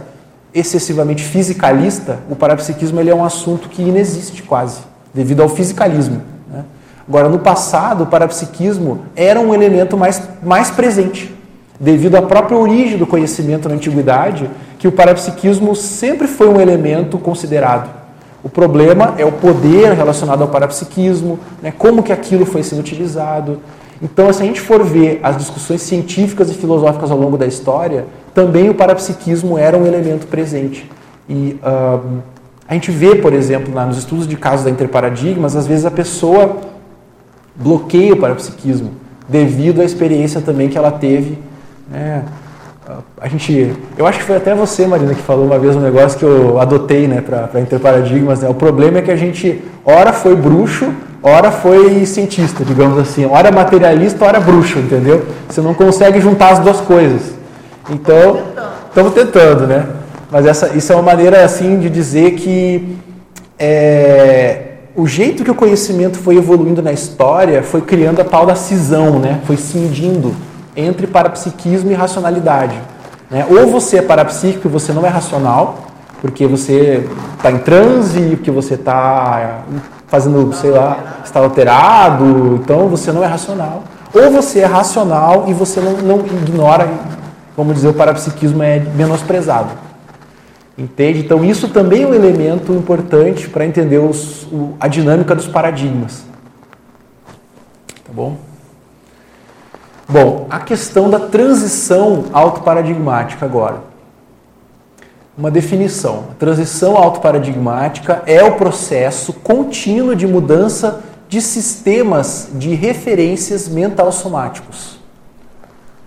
excessivamente 0.54 1.22
fisicalista, 1.22 2.20
o 2.28 2.36
parapsiquismo 2.36 3.00
ele 3.00 3.10
é 3.10 3.14
um 3.14 3.24
assunto 3.24 3.68
que 3.68 3.82
inexiste 3.82 4.42
quase, 4.42 4.80
devido 5.12 5.42
ao 5.42 5.48
fisicalismo. 5.48 6.20
Né? 6.50 6.64
Agora, 7.08 7.28
no 7.28 7.38
passado, 7.38 8.04
o 8.04 8.06
parapsiquismo 8.06 9.02
era 9.16 9.40
um 9.40 9.54
elemento 9.54 9.96
mais, 9.96 10.22
mais 10.42 10.70
presente, 10.70 11.34
devido 11.80 12.16
à 12.16 12.22
própria 12.22 12.56
origem 12.56 12.98
do 12.98 13.06
conhecimento 13.06 13.68
na 13.68 13.74
antiguidade, 13.74 14.48
que 14.78 14.86
o 14.86 14.92
parapsiquismo 14.92 15.74
sempre 15.74 16.26
foi 16.28 16.48
um 16.48 16.60
elemento 16.60 17.18
considerado. 17.18 18.02
O 18.44 18.48
problema 18.48 19.14
é 19.18 19.24
o 19.24 19.32
poder 19.32 19.92
relacionado 19.92 20.42
ao 20.42 20.48
parapsiquismo, 20.48 21.38
né? 21.62 21.72
como 21.76 22.02
que 22.02 22.12
aquilo 22.12 22.44
foi 22.44 22.62
sendo 22.62 22.80
utilizado. 22.80 23.60
Então, 24.02 24.32
se 24.32 24.42
a 24.42 24.46
gente 24.46 24.60
for 24.60 24.82
ver 24.82 25.20
as 25.22 25.36
discussões 25.36 25.80
científicas 25.80 26.50
e 26.50 26.54
filosóficas 26.54 27.10
ao 27.10 27.18
longo 27.18 27.38
da 27.38 27.46
história, 27.46 28.04
também 28.34 28.70
o 28.70 28.74
parapsiquismo 28.74 29.58
era 29.58 29.76
um 29.76 29.86
elemento 29.86 30.26
presente. 30.26 30.90
E 31.28 31.58
uh, 31.62 32.20
a 32.66 32.74
gente 32.74 32.90
vê, 32.90 33.16
por 33.16 33.32
exemplo, 33.32 33.74
lá 33.74 33.84
nos 33.84 33.98
estudos 33.98 34.26
de 34.26 34.36
casos 34.36 34.64
da 34.64 34.70
interparadigmas, 34.70 35.56
às 35.56 35.66
vezes 35.66 35.84
a 35.84 35.90
pessoa 35.90 36.56
bloqueia 37.54 38.14
o 38.14 38.16
parapsiquismo 38.16 38.92
devido 39.28 39.80
à 39.80 39.84
experiência 39.84 40.40
também 40.40 40.68
que 40.68 40.78
ela 40.78 40.90
teve. 40.90 41.38
Né? 41.90 42.24
A 43.20 43.28
gente, 43.28 43.72
eu 43.96 44.06
acho 44.06 44.18
que 44.18 44.24
foi 44.24 44.36
até 44.36 44.54
você, 44.54 44.86
Marina, 44.86 45.14
que 45.14 45.22
falou 45.22 45.46
uma 45.46 45.58
vez 45.58 45.76
um 45.76 45.80
negócio 45.80 46.18
que 46.18 46.24
eu 46.24 46.60
adotei 46.60 47.06
né, 47.06 47.20
para 47.20 47.60
interparadigmas. 47.60 48.40
Né? 48.40 48.48
O 48.48 48.54
problema 48.54 48.98
é 48.98 49.02
que 49.02 49.10
a 49.10 49.16
gente, 49.16 49.62
ora 49.84 50.12
foi 50.12 50.34
bruxo, 50.34 50.92
ora 51.22 51.50
foi 51.50 52.04
cientista, 52.04 52.64
digamos 52.64 52.98
assim. 52.98 53.24
Ora 53.24 53.52
materialista, 53.52 54.24
ora 54.24 54.40
bruxo, 54.40 54.78
entendeu? 54.78 55.24
Você 55.48 55.60
não 55.60 55.74
consegue 55.74 56.20
juntar 56.20 56.52
as 56.52 56.58
duas 56.58 56.80
coisas. 56.80 57.41
Então, 57.90 58.40
estamos 58.88 59.12
tentando, 59.12 59.66
né? 59.66 59.86
Mas 60.30 60.46
essa, 60.46 60.68
isso 60.76 60.92
é 60.92 60.96
uma 60.96 61.02
maneira 61.02 61.44
assim 61.44 61.78
de 61.78 61.90
dizer 61.90 62.32
que 62.32 62.96
é, 63.58 64.62
o 64.96 65.06
jeito 65.06 65.44
que 65.44 65.50
o 65.50 65.54
conhecimento 65.54 66.18
foi 66.18 66.36
evoluindo 66.36 66.82
na 66.82 66.92
história 66.92 67.62
foi 67.62 67.80
criando 67.80 68.20
a 68.20 68.24
tal 68.24 68.46
da 68.46 68.54
cisão, 68.54 69.18
né? 69.18 69.40
Foi 69.46 69.56
cindindo 69.56 70.34
entre 70.76 71.06
parapsiquismo 71.06 71.90
e 71.90 71.94
racionalidade. 71.94 72.78
Né? 73.30 73.46
Ou 73.48 73.66
você 73.66 73.98
é 73.98 74.02
parapsíquico 74.02 74.68
e 74.68 74.70
você 74.70 74.92
não 74.92 75.04
é 75.04 75.08
racional, 75.08 75.78
porque 76.20 76.46
você 76.46 77.06
está 77.36 77.50
em 77.50 77.58
transe, 77.58 78.36
porque 78.36 78.50
você 78.50 78.74
está 78.74 79.64
fazendo, 80.06 80.52
sei 80.54 80.70
lá, 80.70 81.20
está 81.24 81.40
alterado, 81.40 82.60
então 82.62 82.88
você 82.88 83.10
não 83.10 83.24
é 83.24 83.26
racional. 83.26 83.84
Ou 84.14 84.30
você 84.30 84.60
é 84.60 84.66
racional 84.66 85.44
e 85.48 85.54
você 85.54 85.80
não, 85.80 85.92
não 85.92 86.18
ignora 86.20 86.88
vamos 87.56 87.74
dizer, 87.74 87.88
o 87.88 87.94
parapsiquismo 87.94 88.62
é 88.62 88.78
menosprezado. 88.78 89.70
Entende? 90.76 91.20
Então, 91.20 91.44
isso 91.44 91.68
também 91.68 92.02
é 92.02 92.06
um 92.06 92.14
elemento 92.14 92.72
importante 92.72 93.48
para 93.48 93.64
entender 93.66 93.98
os, 93.98 94.44
o, 94.44 94.74
a 94.80 94.88
dinâmica 94.88 95.34
dos 95.34 95.46
paradigmas. 95.46 96.24
Tá 98.04 98.12
bom? 98.12 98.36
Bom, 100.08 100.46
a 100.50 100.60
questão 100.60 101.10
da 101.10 101.20
transição 101.20 102.24
autoparadigmática 102.32 103.44
agora. 103.44 103.80
Uma 105.36 105.50
definição. 105.50 106.26
A 106.30 106.34
transição 106.34 106.96
autoparadigmática 106.96 108.22
é 108.26 108.42
o 108.42 108.56
processo 108.56 109.32
contínuo 109.32 110.16
de 110.16 110.26
mudança 110.26 111.00
de 111.28 111.40
sistemas 111.40 112.50
de 112.54 112.74
referências 112.74 113.68
mental-somáticos 113.68 114.98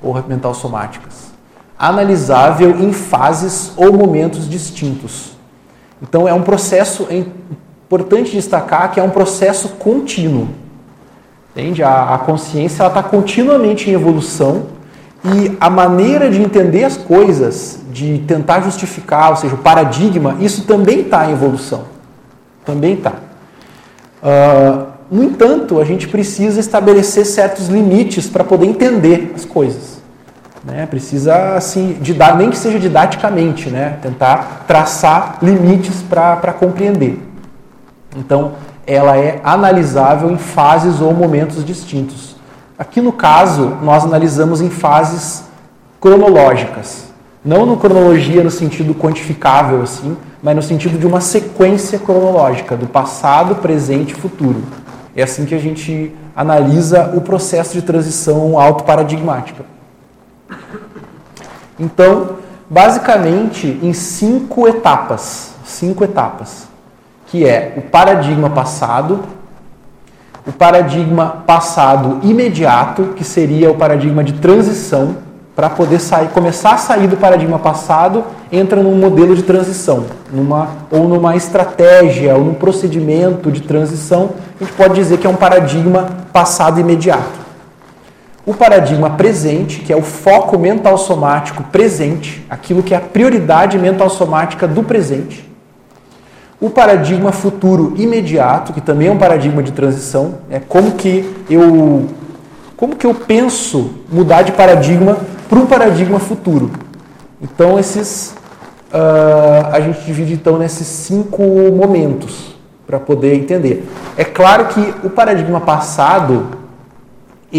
ou 0.02 0.22
mental-somáticas 0.28 1.25
analisável 1.78 2.80
em 2.80 2.94
fases 2.94 3.72
ou 3.76 3.92
momentos 3.94 4.50
distintos. 4.50 5.32
Então 6.02 6.28
é 6.28 6.34
um 6.34 6.42
processo 6.42 7.08
é 7.10 7.18
importante 7.86 8.32
destacar 8.32 8.92
que 8.92 9.00
é 9.00 9.04
um 9.04 9.10
processo 9.10 9.70
contínuo. 9.70 10.50
Entende? 11.52 11.84
A, 11.84 12.16
a 12.16 12.18
consciência 12.18 12.86
está 12.86 13.02
continuamente 13.04 13.90
em 13.90 13.94
evolução 13.94 14.68
e 15.24 15.58
a 15.60 15.70
maneira 15.70 16.30
de 16.30 16.42
entender 16.42 16.84
as 16.84 16.98
coisas, 16.98 17.80
de 17.92 18.20
tentar 18.28 18.62
justificar, 18.62 19.32
ou 19.32 19.36
seja, 19.36 19.56
o 19.56 19.58
paradigma, 19.58 20.38
isso 20.40 20.66
também 20.66 21.02
está 21.02 21.28
em 21.28 21.32
evolução. 21.32 21.86
Também 22.64 22.94
está. 22.94 23.14
Uh, 24.22 24.88
no 25.10 25.24
entanto, 25.24 25.80
a 25.80 25.86
gente 25.86 26.08
precisa 26.08 26.60
estabelecer 26.60 27.26
certos 27.26 27.68
limites 27.70 28.28
para 28.28 28.44
poder 28.44 28.68
entender 28.68 29.32
as 29.36 29.46
coisas. 29.46 29.95
Né? 30.66 30.88
Precisa, 30.88 31.56
assim, 31.56 31.94
de 32.02 32.14
dar, 32.14 32.36
nem 32.36 32.50
que 32.50 32.58
seja 32.58 32.80
didaticamente, 32.80 33.70
né? 33.70 34.00
tentar 34.02 34.64
traçar 34.68 35.38
limites 35.42 36.02
para 36.02 36.52
compreender. 36.54 37.22
Então, 38.16 38.54
ela 38.88 39.16
é 39.18 39.40
analisável 39.44 40.32
em 40.32 40.38
fases 40.38 41.02
ou 41.02 41.14
momentos 41.14 41.64
distintos. 41.64 42.36
Aqui 42.78 43.00
no 43.00 43.12
caso, 43.12 43.78
nós 43.82 44.04
analisamos 44.04 44.60
em 44.60 44.70
fases 44.70 45.44
cronológicas. 46.02 47.06
Não 47.44 47.66
no 47.66 47.78
cronologia 47.78 48.44
no 48.44 48.50
sentido 48.50 48.96
quantificável, 48.96 49.84
assim, 49.84 50.18
mas 50.42 50.56
no 50.56 50.64
sentido 50.64 50.98
de 50.98 51.06
uma 51.06 51.22
sequência 51.22 52.00
cronológica, 52.00 52.76
do 52.76 52.88
passado, 52.88 53.56
presente 53.56 54.14
e 54.14 54.16
futuro. 54.16 54.64
É 55.16 55.22
assim 55.24 55.46
que 55.46 55.54
a 55.54 55.60
gente 55.60 56.14
analisa 56.36 57.12
o 57.16 57.22
processo 57.22 57.74
de 57.74 57.84
transição 57.84 58.60
autoparadigmática. 58.60 59.75
Então, 61.80 62.38
basicamente, 62.70 63.80
em 63.82 63.94
cinco 63.94 64.68
etapas, 64.68 65.54
cinco 65.66 66.04
etapas, 66.04 66.68
que 67.28 67.46
é 67.46 67.74
o 67.76 67.82
paradigma 67.82 68.50
passado, 68.50 69.20
o 70.48 70.52
paradigma 70.52 71.44
passado 71.46 72.20
imediato, 72.24 73.14
que 73.16 73.24
seria 73.24 73.70
o 73.72 73.76
paradigma 73.76 74.24
de 74.24 74.34
transição, 74.34 75.18
para 75.56 75.70
poder 75.70 76.00
sair, 76.00 76.28
começar 76.30 76.74
a 76.74 76.78
sair 76.78 77.08
do 77.08 77.16
paradigma 77.16 77.58
passado, 77.58 78.26
entra 78.52 78.84
num 78.84 78.96
modelo 78.96 79.34
de 79.34 79.42
transição, 79.42 80.06
numa, 80.32 80.68
ou 80.92 81.08
numa 81.08 81.36
estratégia, 81.36 82.36
ou 82.36 82.44
num 82.44 82.54
procedimento 82.54 83.50
de 83.50 83.62
transição, 83.62 84.32
a 84.60 84.64
gente 84.64 84.74
pode 84.76 84.96
dizer 84.96 85.18
que 85.18 85.26
é 85.26 85.30
um 85.30 85.36
paradigma 85.36 86.10
passado 86.34 86.80
imediato 86.80 87.45
o 88.46 88.54
paradigma 88.54 89.10
presente, 89.12 89.80
que 89.80 89.92
é 89.92 89.96
o 89.96 90.04
foco 90.04 90.58
mental 90.58 90.98
somático 90.98 91.64
presente, 91.64 92.46
aquilo 92.50 92.84
que 92.84 92.94
é 92.94 92.98
a 92.98 93.02
prioridade 93.02 93.78
mental 93.80 94.10
somática 94.10 94.68
do 94.68 94.84
presente. 94.84 95.50
O 96.62 96.70
paradigma 96.70 97.32
futuro 97.32 97.94
imediato, 97.98 98.72
que 98.72 98.80
também 98.80 99.08
é 99.08 99.12
um 99.12 99.18
paradigma 99.18 99.64
de 99.64 99.72
transição, 99.72 100.36
é 100.50 100.60
como 100.60 100.92
que 100.92 101.34
eu 101.50 102.08
como 102.78 102.96
que 102.96 103.08
eu 103.08 103.16
penso 103.16 103.92
mudar 104.12 104.42
de 104.42 104.52
paradigma 104.52 105.18
para 105.48 105.58
um 105.58 105.66
paradigma 105.66 106.20
futuro. 106.20 106.72
Então 107.42 107.80
esses 107.80 108.36
uh, 108.94 109.68
a 109.72 109.80
gente 109.80 110.02
divide 110.02 110.34
então 110.34 110.58
nesses 110.58 110.86
cinco 110.86 111.42
momentos 111.74 112.56
para 112.86 113.00
poder 113.00 113.36
entender. 113.36 113.88
É 114.18 114.24
claro 114.24 114.66
que 114.66 114.94
o 115.04 115.10
paradigma 115.10 115.62
passado 115.62 116.65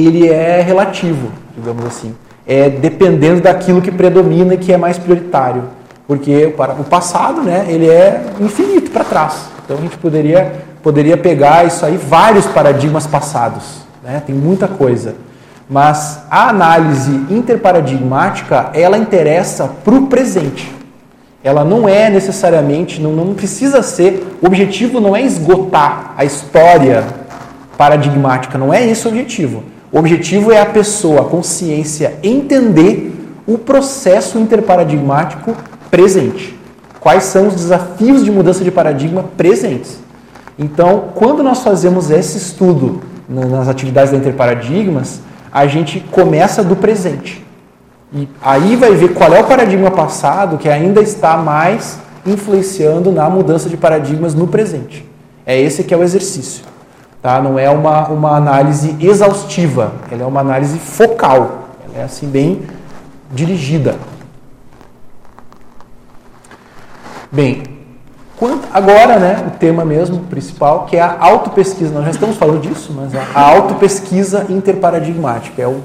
ele 0.05 0.28
é 0.28 0.61
relativo, 0.61 1.30
digamos 1.57 1.84
assim. 1.84 2.14
É 2.47 2.68
dependendo 2.68 3.40
daquilo 3.40 3.80
que 3.80 3.90
predomina 3.90 4.55
e 4.55 4.59
que 4.59 4.72
é 4.72 4.76
mais 4.76 4.99
prioritário. 4.99 5.64
Porque 6.07 6.55
o 6.78 6.84
passado, 6.84 7.42
né, 7.42 7.66
ele 7.68 7.88
é 7.88 8.24
infinito 8.38 8.90
para 8.90 9.05
trás. 9.05 9.47
Então 9.64 9.78
a 9.78 9.80
gente 9.80 9.97
poderia, 9.97 10.53
poderia 10.82 11.16
pegar 11.16 11.66
isso 11.66 11.84
aí, 11.84 11.97
vários 11.97 12.47
paradigmas 12.47 13.07
passados. 13.07 13.86
Né? 14.05 14.22
Tem 14.24 14.34
muita 14.34 14.68
coisa. 14.68 15.16
Mas 15.68 16.20
a 16.30 16.49
análise 16.51 17.11
interparadigmática, 17.28 18.70
ela 18.72 18.97
interessa 18.97 19.68
para 19.84 19.94
o 19.94 20.07
presente. 20.07 20.72
Ela 21.42 21.64
não 21.64 21.88
é 21.88 22.09
necessariamente, 22.09 23.01
não, 23.01 23.12
não 23.12 23.34
precisa 23.34 23.82
ser, 23.82 24.36
o 24.40 24.47
objetivo 24.47 25.01
não 25.01 25.16
é 25.16 25.22
esgotar 25.22 26.14
a 26.16 26.24
história 26.24 27.05
paradigmática, 27.76 28.57
não 28.57 28.72
é 28.72 28.86
esse 28.86 29.07
o 29.07 29.11
objetivo. 29.11 29.64
O 29.93 29.99
objetivo 29.99 30.53
é 30.53 30.61
a 30.61 30.66
pessoa, 30.66 31.22
a 31.22 31.24
consciência, 31.24 32.18
entender 32.22 33.14
o 33.47 33.57
processo 33.57 34.39
interparadigmático 34.39 35.55
presente. 35.91 36.59
Quais 36.99 37.24
são 37.24 37.49
os 37.49 37.55
desafios 37.55 38.24
de 38.24 38.30
mudança 38.30 38.64
de 38.64 38.70
paradigma 38.70 39.24
presentes. 39.37 39.99
Então, 40.59 41.11
quando 41.14 41.43
nós 41.43 41.62
fazemos 41.62 42.11
esse 42.11 42.37
estudo 42.37 43.01
nas 43.28 43.68
atividades 43.68 44.11
da 44.11 44.18
interparadigmas, 44.18 45.20
a 45.53 45.66
gente 45.66 46.01
começa 46.01 46.64
do 46.64 46.74
presente. 46.74 47.45
E 48.12 48.28
aí 48.43 48.76
vai 48.76 48.93
ver 48.95 49.12
qual 49.12 49.32
é 49.34 49.41
o 49.41 49.45
paradigma 49.45 49.91
passado 49.91 50.59
que 50.59 50.68
ainda 50.68 51.01
está 51.01 51.37
mais 51.37 51.99
influenciando 52.26 53.12
na 53.12 53.28
mudança 53.30 53.68
de 53.68 53.76
paradigmas 53.76 54.34
no 54.34 54.47
presente. 54.47 55.05
É 55.45 55.61
esse 55.61 55.84
que 55.84 55.95
é 55.95 55.97
o 55.97 56.03
exercício. 56.03 56.64
Tá? 57.27 57.43
Não 57.43 57.59
é 57.59 57.68
uma, 57.68 58.07
uma 58.07 58.37
análise 58.37 58.97
exaustiva, 59.01 59.95
ela 60.12 60.22
é 60.22 60.24
uma 60.24 60.39
análise 60.39 60.79
focal. 60.79 61.70
Ela 61.85 62.03
é 62.03 62.05
assim 62.05 62.29
bem 62.29 62.62
dirigida. 63.33 63.97
Bem, 67.33 67.64
quanto, 68.37 68.68
agora 68.72 69.18
né, 69.18 69.45
o 69.45 69.59
tema 69.59 69.85
mesmo 69.85 70.20
principal, 70.31 70.85
que 70.85 70.97
é 70.97 71.01
a 71.01 71.16
autopesquisa. 71.18 71.93
Nós 71.93 72.05
já 72.05 72.11
estamos 72.12 72.37
falando 72.37 72.61
disso, 72.61 72.95
mas 72.97 73.12
a, 73.12 73.41
autopesquisa 73.41 74.47
interparadigmática. 74.49 75.61
É 75.61 75.66
o, 75.66 75.81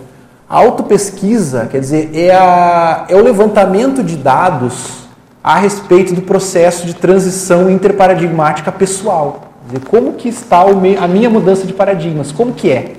a 0.48 0.58
autopesquisa, 0.58 1.66
quer 1.72 1.80
dizer, 1.80 2.12
é, 2.14 2.36
a, 2.36 3.06
é 3.10 3.16
o 3.16 3.24
levantamento 3.24 4.04
de 4.04 4.16
dados 4.16 5.08
a 5.44 5.58
respeito 5.58 6.14
do 6.14 6.22
processo 6.22 6.86
de 6.86 6.94
transição 6.94 7.68
interparadigmática 7.68 8.72
pessoal. 8.72 9.51
Dizer, 9.66 9.86
como 9.86 10.14
que 10.14 10.30
está 10.30 10.62
a 10.62 11.08
minha 11.08 11.30
mudança 11.30 11.66
de 11.66 11.74
paradigmas? 11.74 12.32
Como 12.32 12.54
que 12.54 12.72
é? 12.72 12.94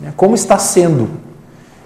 Né, 0.00 0.12
como 0.16 0.34
está 0.34 0.58
sendo? 0.58 1.08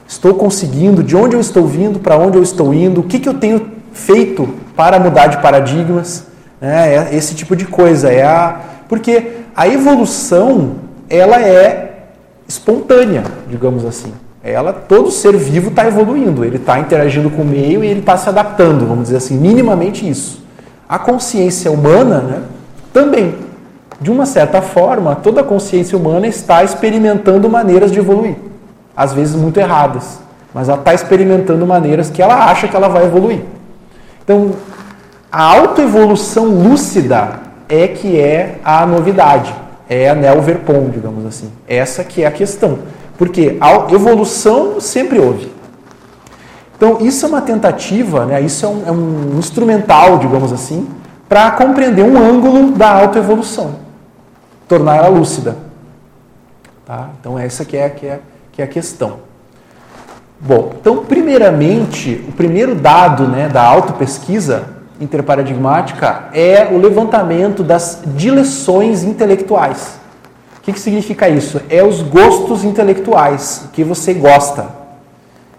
Estou 0.06 0.34
conseguindo? 0.34 1.02
De 1.02 1.16
onde 1.16 1.34
eu 1.34 1.40
estou 1.40 1.66
vindo? 1.66 1.98
Para 1.98 2.16
onde 2.16 2.36
eu 2.36 2.42
estou 2.42 2.72
indo? 2.72 3.00
O 3.00 3.04
que, 3.04 3.18
que 3.18 3.28
eu 3.28 3.34
tenho 3.34 3.66
feito 3.92 4.48
para 4.76 5.00
mudar 5.00 5.26
de 5.26 5.38
paradigmas, 5.38 6.26
né? 6.60 7.08
É 7.10 7.16
esse 7.16 7.34
tipo 7.34 7.56
de 7.56 7.64
coisa. 7.64 8.10
É 8.10 8.22
a, 8.22 8.60
porque 8.88 9.32
a 9.54 9.66
evolução 9.66 10.76
ela 11.08 11.40
é 11.40 12.08
espontânea, 12.46 13.24
digamos 13.48 13.84
assim. 13.84 14.12
Ela, 14.42 14.72
todo 14.72 15.10
ser 15.10 15.36
vivo 15.36 15.70
está 15.70 15.86
evoluindo, 15.88 16.44
ele 16.44 16.56
está 16.56 16.78
interagindo 16.78 17.28
com 17.30 17.42
o 17.42 17.44
meio 17.44 17.82
e 17.82 17.88
ele 17.88 17.98
está 17.98 18.16
se 18.16 18.28
adaptando, 18.28 18.86
vamos 18.86 19.04
dizer 19.04 19.16
assim, 19.16 19.36
minimamente 19.36 20.08
isso. 20.08 20.44
A 20.88 21.00
consciência 21.00 21.68
humana 21.72 22.20
né, 22.20 22.42
também, 22.92 23.34
de 24.00 24.10
uma 24.10 24.26
certa 24.26 24.60
forma, 24.60 25.16
toda 25.16 25.40
a 25.40 25.44
consciência 25.44 25.96
humana 25.96 26.26
está 26.26 26.62
experimentando 26.62 27.48
maneiras 27.48 27.90
de 27.90 27.98
evoluir, 27.98 28.36
às 28.96 29.12
vezes 29.12 29.34
muito 29.34 29.58
erradas, 29.58 30.18
mas 30.52 30.68
ela 30.68 30.78
está 30.78 30.92
experimentando 30.92 31.66
maneiras 31.66 32.10
que 32.10 32.20
ela 32.20 32.50
acha 32.50 32.68
que 32.68 32.76
ela 32.76 32.88
vai 32.88 33.04
evoluir. 33.04 33.40
Então, 34.22 34.52
a 35.30 35.42
autoevolução 35.42 36.46
lúcida 36.46 37.40
é 37.68 37.88
que 37.88 38.18
é 38.18 38.58
a 38.64 38.86
novidade, 38.86 39.54
é 39.88 40.08
a 40.08 40.14
Neo 40.14 40.40
Verpon, 40.42 40.88
digamos 40.90 41.24
assim. 41.26 41.50
Essa 41.66 42.04
que 42.04 42.22
é 42.22 42.26
a 42.26 42.30
questão. 42.30 42.78
Porque 43.16 43.56
a 43.60 43.92
evolução 43.92 44.80
sempre 44.80 45.18
houve. 45.18 45.52
Então, 46.76 46.98
isso 47.00 47.24
é 47.24 47.28
uma 47.28 47.40
tentativa, 47.40 48.26
né? 48.26 48.40
isso 48.40 48.66
é 48.66 48.68
um, 48.68 48.82
é 48.86 48.92
um 48.92 49.38
instrumental, 49.38 50.18
digamos 50.18 50.52
assim, 50.52 50.86
para 51.28 51.50
compreender 51.52 52.02
um 52.02 52.18
ângulo 52.18 52.72
da 52.72 52.90
autoevolução, 52.90 53.76
tornar 54.68 54.96
ela 54.96 55.08
lúcida. 55.08 55.56
Tá? 56.84 57.10
Então, 57.20 57.38
essa 57.38 57.64
que 57.64 57.76
é, 57.76 57.88
que, 57.88 58.06
é, 58.06 58.20
que 58.52 58.62
é 58.62 58.64
a 58.64 58.68
questão. 58.68 59.18
Bom, 60.40 60.72
então, 60.78 61.04
primeiramente, 61.04 62.24
o 62.28 62.32
primeiro 62.32 62.74
dado 62.74 63.26
né, 63.26 63.48
da 63.48 63.62
autopesquisa 63.62 64.76
interparadigmática 65.00 66.28
é 66.32 66.68
o 66.70 66.78
levantamento 66.78 67.62
das 67.62 68.02
dileções 68.06 69.02
intelectuais. 69.02 69.98
O 70.58 70.60
que, 70.62 70.72
que 70.72 70.80
significa 70.80 71.28
isso? 71.28 71.60
É 71.68 71.82
os 71.82 72.02
gostos 72.02 72.64
intelectuais, 72.64 73.64
o 73.66 73.68
que 73.68 73.82
você 73.82 74.12
gosta. 74.12 74.68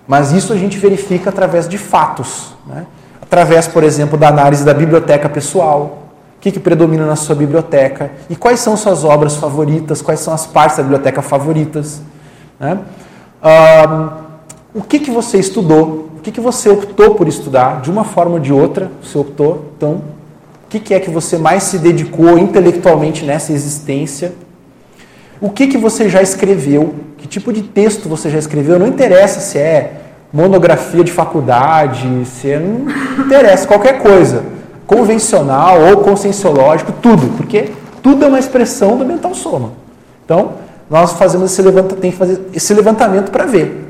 Mas 0.08 0.32
isso 0.32 0.54
a 0.54 0.58
gente 0.58 0.78
verifica 0.78 1.30
através 1.30 1.68
de 1.68 1.78
fatos. 1.78 2.56
Né? 2.66 2.86
Através, 3.22 3.68
por 3.68 3.84
exemplo, 3.84 4.18
da 4.18 4.30
análise 4.30 4.64
da 4.64 4.74
biblioteca 4.74 5.28
pessoal. 5.28 6.07
O 6.38 6.40
que, 6.40 6.52
que 6.52 6.60
predomina 6.60 7.06
na 7.06 7.16
sua 7.16 7.36
biblioteca? 7.36 8.12
E 8.30 8.36
quais 8.36 8.60
são 8.60 8.78
suas 8.78 9.04
obras 9.04 9.36
favoritas? 9.36 10.02
Quais 10.02 10.20
são 10.20 10.34
as 10.34 10.46
partes 10.46 10.78
da 10.78 10.84
biblioteca 10.84 11.22
favoritas? 11.22 12.02
Né? 12.60 12.80
O 14.74 14.82
que, 14.82 15.00
que 15.00 15.10
você 15.10 15.40
estudou, 15.40 16.10
o 16.18 16.20
que, 16.22 16.32
que 16.32 16.40
você 16.40 16.70
optou 16.70 17.16
por 17.16 17.28
estudar, 17.28 17.82
de 17.82 17.90
uma 17.90 18.04
forma 18.04 18.34
ou 18.34 18.40
de 18.40 18.54
outra, 18.54 18.92
você 19.02 19.18
optou, 19.18 19.72
então, 19.76 20.02
o 20.66 20.70
que, 20.70 20.80
que 20.80 20.94
é 20.94 21.00
que 21.00 21.10
você 21.10 21.38
mais 21.38 21.64
se 21.64 21.80
dedicou 21.80 22.38
intelectualmente 22.38 23.26
nessa 23.26 23.52
existência, 23.52 24.34
o 25.42 25.50
que, 25.50 25.68
que 25.68 25.78
você 25.78 26.10
já 26.10 26.22
escreveu, 26.22 26.94
que 27.18 27.28
tipo 27.28 27.52
de 27.52 27.64
texto 27.64 28.08
você 28.08 28.30
já 28.30 28.38
escreveu, 28.38 28.78
não 28.78 28.88
interessa 28.88 29.40
se 29.40 29.58
é 29.58 30.02
monografia 30.32 31.04
de 31.04 31.12
faculdade, 31.12 32.26
se 32.26 32.52
é, 32.52 32.60
não 32.60 32.86
interessa, 33.26 33.68
qualquer 33.68 34.00
coisa, 34.00 34.44
convencional 34.88 35.80
ou 35.82 35.98
conscienciológico, 35.98 36.92
tudo, 36.94 37.38
porque 37.38 37.72
tudo 38.02 38.26
é 38.26 38.28
uma 38.28 38.40
expressão 38.40 38.98
do 38.98 39.06
mental 39.06 39.36
soma. 39.36 39.74
Então, 40.26 40.54
nós 40.90 41.14
fazemos 41.14 41.52
esse 41.52 41.62
levantamento, 41.62 42.02
tem 42.02 42.12
que 42.12 42.18
fazer 42.18 42.42
esse 42.54 42.74
levantamento 42.74 43.30
para 43.30 43.46
ver 43.46 43.88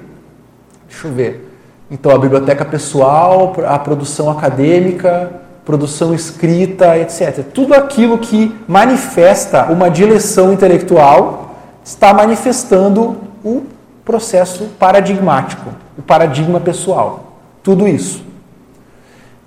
Deixa 0.97 1.07
eu 1.07 1.13
ver. 1.13 1.47
Então, 1.91 2.11
a 2.11 2.17
biblioteca 2.17 2.65
pessoal, 2.65 3.53
a 3.67 3.77
produção 3.77 4.31
acadêmica, 4.31 5.31
produção 5.63 6.13
escrita, 6.13 6.97
etc. 6.97 7.45
Tudo 7.53 7.73
aquilo 7.75 8.17
que 8.17 8.55
manifesta 8.67 9.65
uma 9.65 9.89
direção 9.89 10.51
intelectual 10.51 11.55
está 11.83 12.13
manifestando 12.13 13.17
o 13.43 13.63
processo 14.03 14.65
paradigmático, 14.79 15.69
o 15.97 16.01
paradigma 16.01 16.59
pessoal. 16.59 17.33
Tudo 17.61 17.87
isso. 17.87 18.23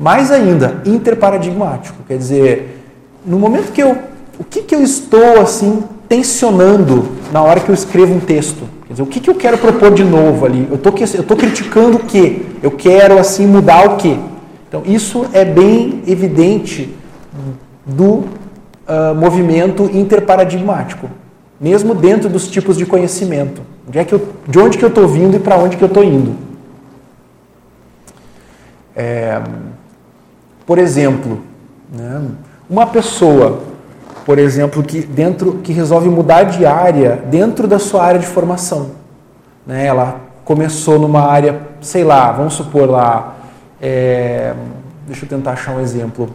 Mais 0.01 0.30
ainda, 0.30 0.80
interparadigmático. 0.86 1.98
Quer 2.09 2.16
dizer, 2.16 2.82
no 3.24 3.38
momento 3.38 3.70
que 3.70 3.82
eu. 3.82 3.98
O 4.38 4.44
que, 4.44 4.62
que 4.62 4.74
eu 4.74 4.82
estou 4.82 5.38
assim 5.42 5.84
tensionando 6.09 7.07
na 7.30 7.42
hora 7.42 7.61
que 7.61 7.68
eu 7.68 7.74
escrevo 7.74 8.14
um 8.14 8.20
texto? 8.20 8.64
Quer 8.86 8.94
dizer, 8.94 9.03
o 9.03 9.07
que, 9.07 9.20
que 9.20 9.28
eu 9.28 9.34
quero 9.34 9.59
propor 9.59 9.92
de 9.92 10.03
novo 10.03 10.46
ali? 10.46 10.66
Eu 10.70 10.78
tô, 10.78 10.88
estou 11.05 11.36
criticando 11.36 11.98
o 11.98 12.01
quê? 12.01 12.46
Eu 12.62 12.70
quero 12.70 13.18
assim 13.18 13.46
mudar 13.46 13.86
o 13.86 13.96
quê? 13.98 14.16
Então, 14.66 14.82
isso 14.86 15.26
é 15.34 15.44
bem 15.44 16.03
evidente 16.07 16.96
do 17.84 18.07
uh, 18.07 19.14
movimento 19.14 19.90
interparadigmático, 19.92 21.11
mesmo 21.61 21.94
dentro 21.94 22.30
dos 22.30 22.48
tipos 22.48 22.78
de 22.78 22.86
conhecimento. 22.86 23.61
Onde 23.86 23.98
é 23.98 24.05
que 24.05 24.14
eu, 24.14 24.28
de 24.48 24.59
onde 24.59 24.78
que 24.78 24.84
eu 24.84 24.88
estou 24.88 25.07
vindo 25.07 25.36
e 25.36 25.40
para 25.40 25.59
onde 25.59 25.76
que 25.76 25.84
eu 25.84 25.88
estou 25.88 26.03
indo? 26.03 26.34
É, 28.96 29.42
por 30.70 30.78
exemplo, 30.78 31.40
né, 31.92 32.22
uma 32.68 32.86
pessoa 32.86 33.58
por 34.24 34.38
exemplo, 34.38 34.84
que 34.84 35.00
dentro 35.00 35.54
que 35.54 35.72
resolve 35.72 36.08
mudar 36.08 36.44
de 36.44 36.64
área 36.64 37.18
dentro 37.28 37.66
da 37.66 37.80
sua 37.80 38.04
área 38.04 38.20
de 38.20 38.26
formação. 38.26 38.92
Né? 39.66 39.86
Ela 39.86 40.20
começou 40.44 40.96
numa 40.96 41.22
área, 41.22 41.60
sei 41.80 42.04
lá, 42.04 42.30
vamos 42.30 42.54
supor 42.54 42.88
lá, 42.88 43.34
é, 43.82 44.54
deixa 45.08 45.24
eu 45.24 45.28
tentar 45.28 45.54
achar 45.54 45.74
um 45.74 45.80
exemplo. 45.80 46.30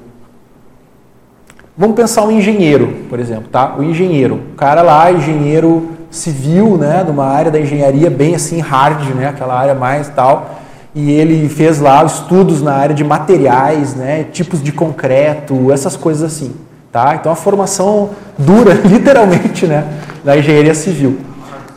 Vamos 1.77 1.95
pensar 1.95 2.23
um 2.23 2.31
engenheiro, 2.31 3.05
por 3.09 3.17
exemplo, 3.17 3.47
tá? 3.49 3.75
O 3.77 3.83
engenheiro, 3.83 4.35
o 4.51 4.55
cara 4.55 4.81
lá, 4.81 5.09
engenheiro 5.13 5.91
civil, 6.11 6.77
né, 6.77 7.05
de 7.05 7.11
uma 7.11 7.27
área 7.27 7.49
da 7.49 7.61
engenharia 7.61 8.09
bem 8.09 8.35
assim 8.35 8.59
hard, 8.59 9.15
né, 9.15 9.29
aquela 9.29 9.57
área 9.57 9.73
mais 9.73 10.09
tal, 10.09 10.59
e 10.95 11.11
ele 11.11 11.49
fez 11.49 11.81
lá 11.81 12.03
estudos 12.05 12.61
na 12.61 12.73
área 12.73 12.95
de 12.95 13.03
materiais, 13.03 13.93
né, 13.93 14.25
tipos 14.31 14.63
de 14.63 14.71
concreto, 14.71 15.69
essas 15.69 15.97
coisas 15.97 16.23
assim. 16.23 16.55
Tá? 16.89 17.15
Então 17.15 17.29
a 17.29 17.35
formação 17.35 18.11
dura, 18.37 18.73
literalmente, 18.87 19.67
né, 19.67 19.85
da 20.23 20.37
engenharia 20.37 20.73
civil. 20.73 21.17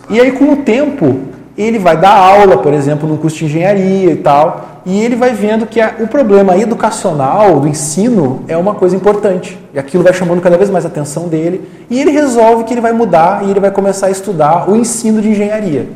E 0.08 0.20
aí 0.20 0.30
com 0.30 0.52
o 0.52 0.56
tempo 0.58 1.22
ele 1.58 1.80
vai 1.80 1.96
dar 1.96 2.16
aula, 2.16 2.58
por 2.58 2.72
exemplo, 2.72 3.08
no 3.08 3.18
curso 3.18 3.38
de 3.38 3.46
engenharia 3.46 4.12
e 4.12 4.16
tal, 4.16 4.82
e 4.86 5.02
ele 5.02 5.16
vai 5.16 5.32
vendo 5.32 5.66
que 5.66 5.80
a, 5.80 5.96
o 5.98 6.06
problema 6.06 6.56
educacional 6.56 7.58
do 7.58 7.66
ensino 7.66 8.44
é 8.46 8.56
uma 8.56 8.76
coisa 8.76 8.94
importante. 8.94 9.58
E 9.74 9.78
aquilo 9.78 10.04
vai 10.04 10.12
chamando 10.12 10.40
cada 10.40 10.56
vez 10.56 10.70
mais 10.70 10.84
a 10.84 10.88
atenção 10.88 11.26
dele, 11.26 11.68
e 11.90 12.00
ele 12.00 12.12
resolve 12.12 12.62
que 12.62 12.72
ele 12.72 12.80
vai 12.80 12.92
mudar 12.92 13.44
e 13.44 13.50
ele 13.50 13.58
vai 13.58 13.72
começar 13.72 14.06
a 14.06 14.10
estudar 14.10 14.70
o 14.70 14.76
ensino 14.76 15.20
de 15.20 15.30
engenharia. 15.30 15.88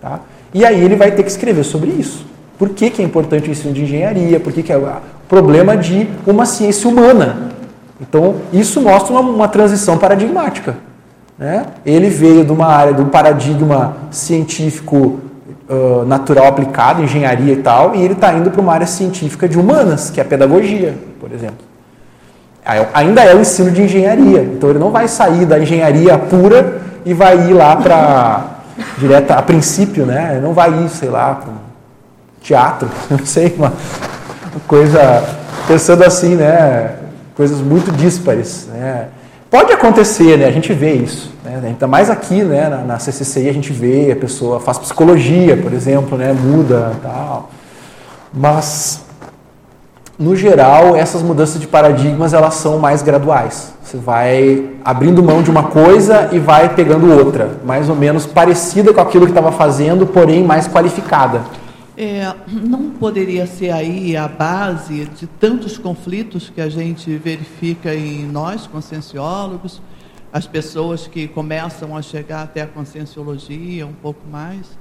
Tá? 0.00 0.20
E 0.54 0.64
aí 0.64 0.82
ele 0.82 0.96
vai 0.96 1.10
ter 1.10 1.22
que 1.22 1.30
escrever 1.30 1.64
sobre 1.64 1.90
isso. 1.90 2.24
Por 2.58 2.70
que, 2.70 2.90
que 2.90 3.00
é 3.00 3.04
importante 3.04 3.48
o 3.48 3.52
ensino 3.52 3.72
de 3.72 3.82
engenharia? 3.82 4.40
Por 4.40 4.52
que, 4.52 4.62
que 4.62 4.72
é 4.72 4.76
o 4.76 4.88
problema 5.28 5.76
de 5.76 6.08
uma 6.26 6.44
ciência 6.44 6.90
humana? 6.90 7.52
Então, 8.00 8.36
isso 8.52 8.80
mostra 8.80 9.12
uma, 9.12 9.20
uma 9.20 9.48
transição 9.48 9.96
paradigmática. 9.96 10.76
Né? 11.38 11.66
Ele 11.86 12.08
veio 12.08 12.44
de 12.44 12.50
uma 12.50 12.66
área, 12.66 12.92
de 12.92 13.00
um 13.00 13.08
paradigma 13.08 13.96
científico 14.10 15.20
uh, 15.68 16.04
natural 16.04 16.46
aplicado, 16.46 17.02
engenharia 17.02 17.52
e 17.52 17.62
tal, 17.62 17.94
e 17.94 18.02
ele 18.02 18.14
está 18.14 18.32
indo 18.32 18.50
para 18.50 18.60
uma 18.60 18.72
área 18.72 18.86
científica 18.86 19.48
de 19.48 19.56
humanas, 19.56 20.10
que 20.10 20.18
é 20.18 20.22
a 20.22 20.26
pedagogia, 20.26 20.94
por 21.20 21.30
exemplo. 21.32 21.68
Ainda 22.92 23.22
é 23.22 23.34
o 23.34 23.40
ensino 23.40 23.70
de 23.70 23.82
engenharia, 23.82 24.42
então 24.42 24.68
ele 24.68 24.78
não 24.78 24.90
vai 24.90 25.08
sair 25.08 25.46
da 25.46 25.58
engenharia 25.58 26.18
pura 26.18 26.82
e 27.04 27.14
vai 27.14 27.48
ir 27.48 27.54
lá 27.54 27.74
para 27.76 28.58
direto 28.98 29.30
a 29.30 29.40
princípio, 29.40 30.04
né? 30.04 30.32
Ele 30.32 30.42
não 30.42 30.52
vai 30.52 30.84
ir, 30.84 30.88
sei 30.90 31.08
lá, 31.08 31.34
para 31.34 31.50
teatro, 32.48 32.88
não 33.10 33.24
sei, 33.24 33.54
uma 33.56 33.72
coisa 34.66 35.22
pensando 35.66 36.02
assim, 36.02 36.34
né? 36.34 36.96
Coisas 37.36 37.60
muito 37.60 37.92
díspares, 37.92 38.66
né? 38.72 39.08
Pode 39.50 39.72
acontecer, 39.72 40.36
né? 40.36 40.46
A 40.46 40.50
gente 40.50 40.72
vê 40.72 40.94
isso. 40.94 41.32
Né? 41.44 41.60
Ainda 41.64 41.86
mais 41.86 42.10
aqui, 42.10 42.42
né? 42.42 42.68
Na, 42.68 42.78
na 42.78 42.98
CCCI 42.98 43.48
a 43.48 43.52
gente 43.52 43.72
vê, 43.72 44.10
a 44.10 44.16
pessoa 44.16 44.60
faz 44.60 44.78
psicologia, 44.78 45.56
por 45.56 45.72
exemplo, 45.72 46.18
né? 46.18 46.32
Muda 46.32 46.92
tal. 47.02 47.50
Mas, 48.32 49.04
no 50.18 50.34
geral, 50.34 50.96
essas 50.96 51.22
mudanças 51.22 51.60
de 51.60 51.66
paradigmas, 51.66 52.34
elas 52.34 52.54
são 52.54 52.78
mais 52.78 53.00
graduais. 53.02 53.72
Você 53.82 53.96
vai 53.96 54.70
abrindo 54.84 55.22
mão 55.22 55.42
de 55.42 55.50
uma 55.50 55.64
coisa 55.64 56.28
e 56.32 56.38
vai 56.38 56.74
pegando 56.74 57.10
outra, 57.10 57.52
mais 57.64 57.88
ou 57.88 57.96
menos 57.96 58.26
parecida 58.26 58.92
com 58.92 59.00
aquilo 59.00 59.24
que 59.24 59.32
estava 59.32 59.52
fazendo, 59.52 60.06
porém 60.06 60.44
mais 60.44 60.68
qualificada. 60.68 61.40
É, 62.00 62.32
não 62.46 62.90
poderia 62.90 63.44
ser 63.44 63.72
aí 63.72 64.16
a 64.16 64.28
base 64.28 65.06
de 65.06 65.26
tantos 65.26 65.76
conflitos 65.76 66.48
que 66.48 66.60
a 66.60 66.68
gente 66.68 67.16
verifica 67.16 67.92
em 67.92 68.24
nós, 68.24 68.68
conscienciólogos, 68.68 69.82
as 70.32 70.46
pessoas 70.46 71.08
que 71.08 71.26
começam 71.26 71.96
a 71.96 72.00
chegar 72.00 72.42
até 72.42 72.62
a 72.62 72.68
conscienciologia 72.68 73.84
um 73.84 73.92
pouco 73.92 74.20
mais? 74.30 74.78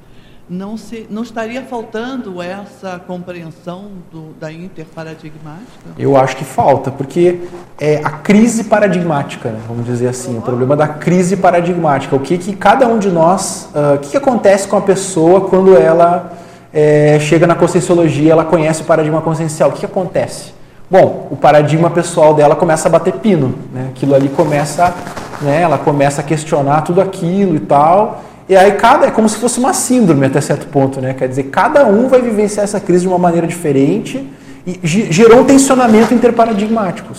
Não, 0.47 0.77
se, 0.77 1.07
não 1.09 1.23
estaria 1.23 1.63
faltando 1.63 2.39
essa 2.39 2.99
compreensão 2.99 3.85
do, 4.11 4.33
da 4.39 4.51
interparadigmática? 4.51 5.89
Eu 5.97 6.15
acho 6.15 6.37
que 6.37 6.45
falta, 6.45 6.91
porque 6.91 7.39
é 7.79 7.97
a 7.97 8.11
crise 8.11 8.65
paradigmática, 8.65 9.49
né, 9.49 9.59
vamos 9.67 9.87
dizer 9.87 10.09
assim, 10.09 10.37
o 10.37 10.41
problema 10.43 10.75
da 10.75 10.87
crise 10.87 11.35
paradigmática. 11.35 12.15
O 12.15 12.19
que, 12.19 12.37
que 12.37 12.55
cada 12.55 12.87
um 12.87 12.99
de 12.99 13.09
nós, 13.09 13.71
uh, 13.73 13.95
o 13.95 13.97
que, 13.97 14.11
que 14.11 14.17
acontece 14.17 14.67
com 14.67 14.77
a 14.77 14.81
pessoa 14.81 15.49
quando 15.49 15.75
ela 15.75 16.45
é, 16.73 17.17
chega 17.19 17.47
na 17.47 17.55
conscienciologia, 17.55 18.31
ela 18.31 18.45
conhece 18.45 18.81
o 18.81 18.85
paradigma 18.85 19.21
consciencial. 19.21 19.69
O 19.69 19.73
que, 19.73 19.79
que, 19.79 19.85
acontece? 19.85 20.53
Bom, 20.89 21.27
o 21.31 21.35
paradigma 21.35 21.89
pessoal 21.89 22.33
dela 22.33 22.55
começa 22.55 22.87
a 22.87 22.91
bater 22.91 23.13
pino, 23.13 23.55
né? 23.73 23.89
aquilo 23.89 24.15
ali 24.15 24.29
começa, 24.29 24.93
né? 25.41 25.61
ela 25.61 25.77
começa 25.77 26.21
a 26.21 26.23
questionar 26.23 26.81
tudo 26.81 27.01
aquilo 27.01 27.55
e 27.55 27.59
tal, 27.59 28.23
e 28.49 28.55
aí 28.55 28.71
cada 28.73 29.07
é 29.07 29.11
como 29.11 29.27
se 29.27 29.37
fosse 29.37 29.59
uma 29.59 29.73
síndrome 29.73 30.25
até 30.25 30.39
certo 30.39 30.67
ponto, 30.67 31.01
né? 31.01 31.13
Quer 31.13 31.27
dizer, 31.27 31.43
cada 31.43 31.85
um 31.85 32.07
vai 32.07 32.21
vivenciar 32.21 32.63
essa 32.63 32.79
crise 32.79 33.01
de 33.01 33.07
uma 33.09 33.17
maneira 33.17 33.45
diferente 33.45 34.25
e 34.65 34.79
gerou 34.83 35.41
um 35.41 35.43
tensionamento 35.43 36.13
interparadigmático. 36.13 37.09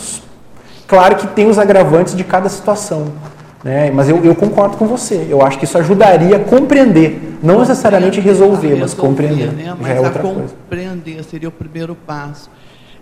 Claro 0.86 1.16
que 1.16 1.26
tem 1.26 1.46
os 1.46 1.58
agravantes 1.58 2.16
de 2.16 2.24
cada 2.24 2.48
situação. 2.48 3.08
Né? 3.62 3.90
Mas 3.90 4.08
eu, 4.08 4.24
eu, 4.24 4.34
concordo 4.34 4.76
com 4.76 4.86
você. 4.86 5.26
Eu 5.28 5.42
acho 5.42 5.58
que 5.58 5.64
isso 5.64 5.76
ajudaria 5.76 6.36
a 6.36 6.40
compreender, 6.40 7.38
não 7.42 7.58
necessariamente 7.60 8.20
resolver, 8.20 8.76
mas 8.76 8.94
compreender. 8.94 9.52
Né? 9.52 9.74
Mas 9.78 9.88
Já 9.88 9.94
é 9.94 10.00
outra 10.00 10.22
compreender 10.22 11.14
coisa. 11.14 11.28
seria 11.28 11.48
o 11.48 11.52
primeiro 11.52 11.94
passo. 11.94 12.50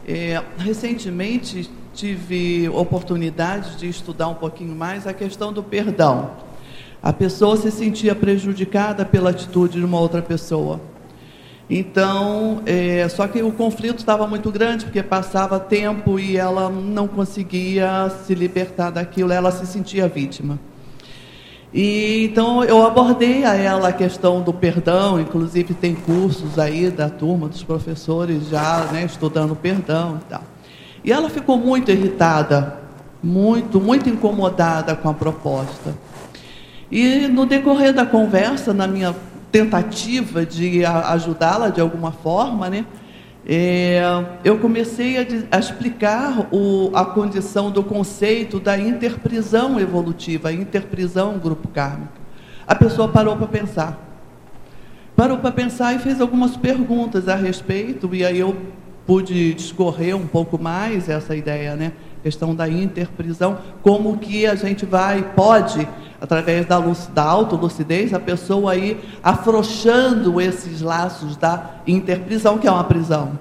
É, 0.09 0.41
recentemente 0.57 1.71
tive 1.93 2.69
oportunidade 2.69 3.77
de 3.77 3.89
estudar 3.89 4.29
um 4.29 4.35
pouquinho 4.35 4.75
mais 4.75 5.07
a 5.07 5.13
questão 5.13 5.53
do 5.53 5.63
perdão. 5.63 6.31
A 7.03 7.13
pessoa 7.13 7.57
se 7.57 7.71
sentia 7.71 8.15
prejudicada 8.15 9.05
pela 9.05 9.31
atitude 9.31 9.79
de 9.79 9.85
uma 9.85 9.99
outra 10.01 10.23
pessoa. 10.23 10.81
Então, 11.69 12.63
é, 12.65 13.09
só 13.09 13.27
que 13.27 13.43
o 13.43 13.51
conflito 13.51 13.99
estava 13.99 14.27
muito 14.27 14.53
grande, 14.53 14.85
porque 14.85 15.03
passava 15.03 15.59
tempo 15.59 16.19
e 16.19 16.37
ela 16.37 16.69
não 16.71 17.09
conseguia 17.09 18.09
se 18.25 18.35
libertar 18.35 18.91
daquilo, 18.91 19.33
ela 19.33 19.51
se 19.51 19.67
sentia 19.67 20.07
vítima. 20.07 20.59
E 21.75 22.25
então 22.25 22.63
eu 22.65 22.87
abordei 22.87 23.45
a 23.45 23.55
ela 23.55 23.89
a 23.89 23.93
questão 23.93 24.41
do 24.41 24.53
perdão, 24.53 25.21
inclusive 25.21 25.75
tem 25.75 25.95
cursos 25.95 26.59
aí 26.59 26.91
da 26.91 27.11
turma 27.11 27.49
dos 27.49 27.63
professores 27.65 28.49
já 28.49 28.87
né, 28.93 29.05
estudando 29.05 29.55
perdão 29.57 30.21
e 30.23 30.25
tal. 30.31 30.43
E 31.05 31.13
ela 31.13 31.29
ficou 31.29 31.59
muito 31.59 31.91
irritada, 31.91 32.79
muito, 33.23 33.81
muito 33.81 34.09
incomodada 34.09 34.95
com 34.95 35.09
a 35.09 35.15
proposta. 35.15 35.95
E 36.91 37.27
no 37.27 37.45
decorrer 37.45 37.93
da 37.93 38.07
conversa, 38.07 38.73
na 38.73 38.87
minha 38.87 39.15
tentativa 39.51 40.45
de 40.45 40.85
ajudá-la 40.85 41.71
de 41.71 41.81
alguma 41.81 42.13
forma, 42.13 42.69
né? 42.69 42.85
É, 43.49 44.03
eu 44.43 44.59
comecei 44.59 45.19
a, 45.19 45.27
a 45.53 45.59
explicar 45.61 46.49
o, 46.53 46.91
a 46.95 47.05
condição 47.05 47.71
do 47.71 47.83
conceito 47.83 48.59
da 48.59 48.77
interprisão 48.77 49.79
evolutiva, 49.79 50.53
interprisão 50.53 51.39
grupo 51.39 51.69
kármico. 51.69 52.13
A 52.67 52.75
pessoa 52.75 53.07
parou 53.07 53.37
para 53.37 53.47
pensar. 53.47 54.03
Parou 55.15 55.39
para 55.39 55.53
pensar 55.53 55.95
e 55.95 56.01
fez 56.01 56.21
algumas 56.21 56.57
perguntas 56.57 57.29
a 57.29 57.37
respeito, 57.37 58.13
e 58.13 58.25
aí 58.25 58.41
eu 58.41 58.57
pude 59.07 59.55
discorrer 59.55 60.17
um 60.17 60.27
pouco 60.27 60.61
mais 60.61 61.09
essa 61.09 61.37
ideia, 61.37 61.77
né? 61.77 61.93
Questão 62.27 62.57
da 62.57 62.69
interprisão, 62.69 63.59
como 63.85 64.19
que 64.19 64.49
a 64.49 64.57
gente 64.57 64.85
vai, 64.85 65.23
pode, 65.37 65.89
através 66.21 66.67
da, 66.67 66.77
luz, 66.77 67.09
da 67.15 67.23
autolucidez, 67.23 68.13
a 68.13 68.19
pessoa 68.19 68.75
ir 68.75 68.99
afrouxando 69.23 70.41
esses 70.41 70.81
laços 70.81 71.37
da 71.37 71.77
interprisão, 71.87 72.59
que 72.59 72.67
é 72.67 72.71
uma 72.71 72.83
prisão. 72.83 73.39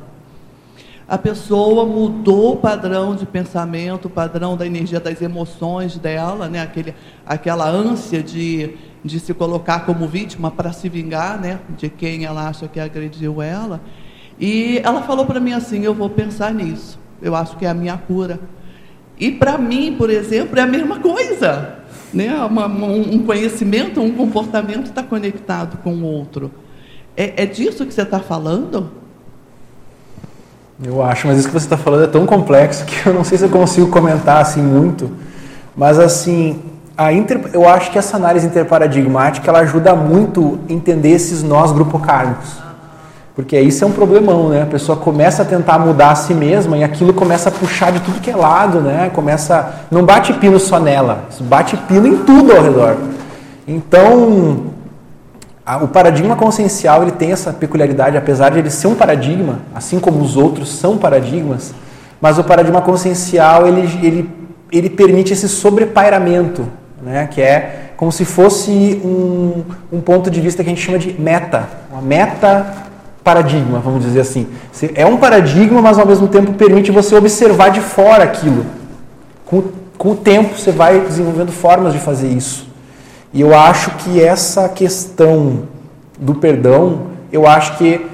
A 1.08 1.18
pessoa 1.18 1.84
mudou 1.84 2.54
o 2.54 2.58
padrão 2.58 3.16
de 3.16 3.26
pensamento, 3.26 4.06
o 4.06 4.10
padrão 4.10 4.56
da 4.56 4.68
energia 4.68 5.00
das 5.00 5.20
emoções 5.20 5.98
dela, 5.98 6.48
né? 6.48 6.62
Aquele, 6.62 6.94
aquela 7.26 7.68
ânsia 7.68 8.22
de, 8.22 8.78
de 9.04 9.20
se 9.20 9.34
colocar 9.34 9.80
como 9.88 10.08
vítima 10.08 10.52
para 10.52 10.72
se 10.72 10.88
vingar 10.90 11.42
né? 11.42 11.60
de 11.76 11.90
quem 11.90 12.24
ela 12.24 12.48
acha 12.48 12.68
que 12.68 12.80
agrediu 12.80 13.42
ela. 13.42 13.82
E 14.40 14.80
ela 14.84 15.02
falou 15.02 15.26
para 15.26 15.40
mim 15.40 15.54
assim: 15.54 15.84
Eu 15.84 15.96
vou 15.96 16.10
pensar 16.10 16.54
nisso, 16.54 17.00
eu 17.20 17.36
acho 17.36 17.58
que 17.58 17.66
é 17.66 17.70
a 17.70 17.74
minha 17.74 17.98
cura. 17.98 18.40
E 19.20 19.32
para 19.32 19.58
mim, 19.58 19.96
por 19.98 20.10
exemplo, 20.10 20.58
é 20.60 20.62
a 20.62 20.68
mesma 20.68 21.00
coisa. 21.00 21.76
Né? 22.14 22.34
Uma, 22.46 22.68
um 22.68 23.20
conhecimento, 23.20 24.02
um 24.02 24.12
comportamento 24.12 24.86
está 24.86 25.04
conectado 25.04 25.78
com 25.84 25.94
o 25.94 26.04
outro. 26.04 26.52
É, 27.16 27.44
é 27.44 27.46
disso 27.46 27.86
que 27.86 27.94
você 27.94 28.02
está 28.02 28.20
falando? 28.20 28.90
Eu 30.84 31.02
acho, 31.02 31.28
mas 31.28 31.38
isso 31.38 31.48
que 31.48 31.54
você 31.54 31.66
está 31.66 31.78
falando 31.78 32.04
é 32.04 32.08
tão 32.08 32.26
complexo 32.26 32.84
que 32.86 33.08
eu 33.08 33.14
não 33.14 33.24
sei 33.24 33.38
se 33.38 33.46
eu 33.46 33.50
consigo 33.50 33.88
comentar 33.88 34.42
assim 34.42 34.62
muito. 34.62 35.10
Mas 35.76 35.98
assim, 35.98 36.62
a 36.98 37.14
inter... 37.14 37.50
eu 37.54 37.68
acho 37.68 37.92
que 37.92 37.98
essa 37.98 38.18
análise 38.18 38.46
interparadigmática 38.46 39.50
ela 39.50 39.60
ajuda 39.60 39.96
muito 39.96 40.60
a 40.70 40.74
entender 40.74 41.12
esses 41.12 41.44
nós 41.44 41.72
grupo 41.72 42.00
kármicos. 42.00 42.65
Porque 43.36 43.60
isso 43.60 43.84
é 43.84 43.88
um 43.88 43.92
problemão, 43.92 44.48
né? 44.48 44.62
A 44.62 44.66
pessoa 44.66 44.98
começa 44.98 45.42
a 45.42 45.46
tentar 45.46 45.78
mudar 45.78 46.12
a 46.12 46.16
si 46.16 46.34
mesma 46.34 46.78
e 46.78 46.84
aquilo 46.84 47.14
começa 47.14 47.50
a 47.50 47.52
puxar 47.52 47.92
de 47.92 48.00
tudo 48.00 48.22
que 48.22 48.32
é 48.32 48.36
lado, 48.36 48.80
né? 48.80 49.12
Começa, 49.14 49.84
não 49.92 50.06
bate 50.06 50.32
pino 50.34 50.58
só 50.58 50.80
nela, 50.80 51.26
bate 51.42 51.76
pino 51.76 52.08
em 52.08 52.24
tudo 52.24 52.54
ao 52.54 52.64
redor. 52.64 52.96
Então, 53.68 54.68
a, 55.66 55.78
o 55.78 55.88
paradigma 55.90 56.38
consciencial 56.38 57.02
ele 57.02 57.12
tem 57.12 57.34
essa 57.34 57.52
peculiaridade, 57.52 58.16
apesar 58.16 58.52
de 58.52 58.60
ele 58.60 58.70
ser 58.70 58.88
um 58.88 58.96
paradigma, 58.96 59.60
assim 59.76 60.00
como 60.00 60.22
os 60.22 60.38
outros 60.38 60.70
são 60.70 60.98
paradigmas, 60.98 61.74
mas 62.22 62.40
o 62.40 62.44
paradigma 62.44 62.82
consciencial 62.82 63.68
ele, 63.68 63.82
ele, 64.02 64.30
ele 64.72 64.90
permite 64.90 65.34
esse 65.34 65.50
sobrepairamento, 65.50 66.66
né? 67.04 67.28
Que 67.30 67.42
é 67.42 67.92
como 67.98 68.14
se 68.14 68.24
fosse 68.24 69.02
um, 69.04 69.64
um 69.92 70.00
ponto 70.00 70.32
de 70.32 70.40
vista 70.40 70.64
que 70.64 70.70
a 70.70 70.74
gente 70.74 70.86
chama 70.86 71.00
de 71.00 71.20
meta, 71.20 71.68
uma 71.92 72.02
meta 72.02 72.86
paradigma, 73.26 73.80
vamos 73.80 74.06
dizer 74.06 74.20
assim. 74.20 74.48
É 74.94 75.04
um 75.04 75.18
paradigma, 75.18 75.82
mas 75.82 75.98
ao 75.98 76.06
mesmo 76.06 76.28
tempo 76.28 76.54
permite 76.54 76.92
você 76.92 77.16
observar 77.16 77.72
de 77.72 77.82
fora 77.82 78.24
aquilo, 78.24 78.64
com, 79.48 79.64
com 79.98 80.12
o 80.12 80.16
tempo 80.16 80.56
você 80.56 80.72
vai 80.72 81.00
desenvolvendo 81.00 81.52
formas 81.52 81.92
de 81.92 81.98
fazer 81.98 82.28
isso. 82.28 82.68
E 83.34 83.42
eu 83.42 83.58
acho 83.58 83.90
que 83.98 84.22
essa 84.22 84.70
questão 84.70 85.64
do 86.20 86.36
perdão, 86.36 87.08
eu 87.32 87.48
acho 87.48 87.80
que 87.80 88.06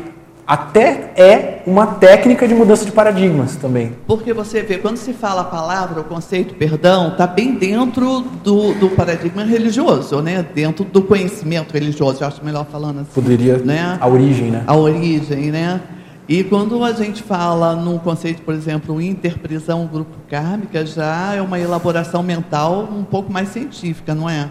até 0.52 1.14
é 1.16 1.64
uma 1.66 1.88
técnica 1.88 2.46
de 2.46 2.54
mudança 2.54 2.84
de 2.84 2.92
paradigmas 2.92 3.56
também. 3.56 3.96
Porque 4.06 4.34
você 4.34 4.62
vê, 4.62 4.78
quando 4.78 4.98
se 4.98 5.14
fala 5.14 5.44
a 5.44 5.46
palavra, 5.46 6.02
o 6.02 6.04
conceito 6.04 6.56
perdão, 6.56 7.08
está 7.08 7.26
bem 7.26 7.56
dentro 7.56 8.20
do, 8.44 8.74
do 8.74 8.90
paradigma 8.90 9.46
religioso, 9.46 10.22
né? 10.22 10.46
dentro 10.54 10.84
do 10.84 11.04
conhecimento 11.04 11.72
religioso, 11.72 12.22
eu 12.22 12.28
acho 12.28 12.44
melhor 12.44 12.66
falando 12.70 13.00
assim. 13.00 13.12
Poderia, 13.16 13.60
né? 13.60 13.98
a 14.02 14.06
origem, 14.10 14.52
né? 14.52 14.64
A 14.68 14.76
origem, 14.76 15.52
né? 15.52 15.80
E 16.28 16.44
quando 16.44 16.84
a 16.84 16.92
gente 16.92 17.24
fala 17.24 17.74
num 17.74 17.98
conceito, 17.98 18.42
por 18.42 18.54
exemplo, 18.54 19.02
interprisão 19.02 19.88
grupo 19.88 20.18
kármica, 20.30 20.86
já 20.86 21.34
é 21.34 21.42
uma 21.42 21.62
elaboração 21.62 22.22
mental 22.22 22.90
um 22.92 23.06
pouco 23.06 23.32
mais 23.32 23.48
científica, 23.48 24.14
não 24.14 24.30
é? 24.30 24.50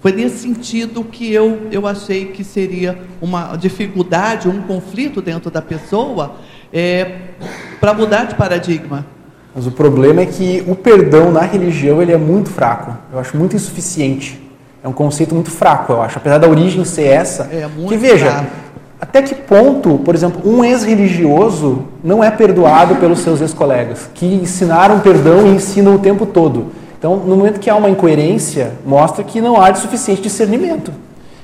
Foi 0.00 0.12
nesse 0.12 0.38
sentido 0.38 1.02
que 1.02 1.32
eu, 1.32 1.68
eu 1.72 1.86
achei 1.86 2.26
que 2.26 2.44
seria 2.44 2.98
uma 3.20 3.56
dificuldade, 3.56 4.48
um 4.48 4.62
conflito 4.62 5.20
dentro 5.20 5.50
da 5.50 5.62
pessoa 5.62 6.36
é, 6.72 7.12
para 7.80 7.94
mudar 7.94 8.24
de 8.24 8.34
paradigma. 8.34 9.06
Mas 9.54 9.66
o 9.66 9.70
problema 9.70 10.20
é 10.20 10.26
que 10.26 10.62
o 10.68 10.74
perdão 10.74 11.32
na 11.32 11.40
religião 11.40 12.02
ele 12.02 12.12
é 12.12 12.18
muito 12.18 12.50
fraco. 12.50 12.94
Eu 13.10 13.18
acho 13.18 13.36
muito 13.36 13.56
insuficiente. 13.56 14.38
É 14.84 14.88
um 14.88 14.92
conceito 14.92 15.34
muito 15.34 15.50
fraco, 15.50 15.94
eu 15.94 16.02
acho. 16.02 16.18
Apesar 16.18 16.38
da 16.38 16.46
origem 16.46 16.84
ser 16.84 17.04
essa. 17.04 17.44
É 17.44 17.66
muito 17.66 17.88
que 17.88 17.96
veja, 17.96 18.30
fraco. 18.30 18.50
até 19.00 19.22
que 19.22 19.34
ponto, 19.34 19.98
por 19.98 20.14
exemplo, 20.14 20.42
um 20.48 20.62
ex-religioso 20.62 21.84
não 22.04 22.22
é 22.22 22.30
perdoado 22.30 22.96
pelos 22.96 23.20
seus 23.20 23.40
ex-colegas, 23.40 24.10
que 24.14 24.26
ensinaram 24.26 25.00
perdão 25.00 25.46
e 25.46 25.56
ensinam 25.56 25.94
o 25.94 25.98
tempo 25.98 26.26
todo. 26.26 26.66
Então, 26.98 27.16
no 27.16 27.36
momento 27.36 27.60
que 27.60 27.68
há 27.68 27.76
uma 27.76 27.90
incoerência, 27.90 28.72
mostra 28.84 29.22
que 29.22 29.40
não 29.40 29.60
há 29.60 29.70
de 29.70 29.78
suficiente 29.78 30.22
discernimento. 30.22 30.92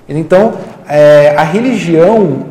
Então, 0.09 0.55
é, 0.89 1.35
a 1.37 1.43
religião, 1.43 2.47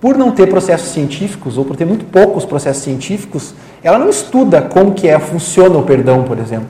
por 0.00 0.16
não 0.16 0.30
ter 0.30 0.48
processos 0.48 0.88
científicos, 0.92 1.56
ou 1.56 1.64
por 1.64 1.76
ter 1.76 1.84
muito 1.84 2.04
poucos 2.04 2.44
processos 2.44 2.82
científicos, 2.82 3.54
ela 3.82 3.98
não 3.98 4.08
estuda 4.08 4.60
como 4.62 4.92
que 4.92 5.08
é, 5.08 5.18
funciona 5.18 5.78
o 5.78 5.82
perdão, 5.82 6.24
por 6.24 6.38
exemplo. 6.38 6.68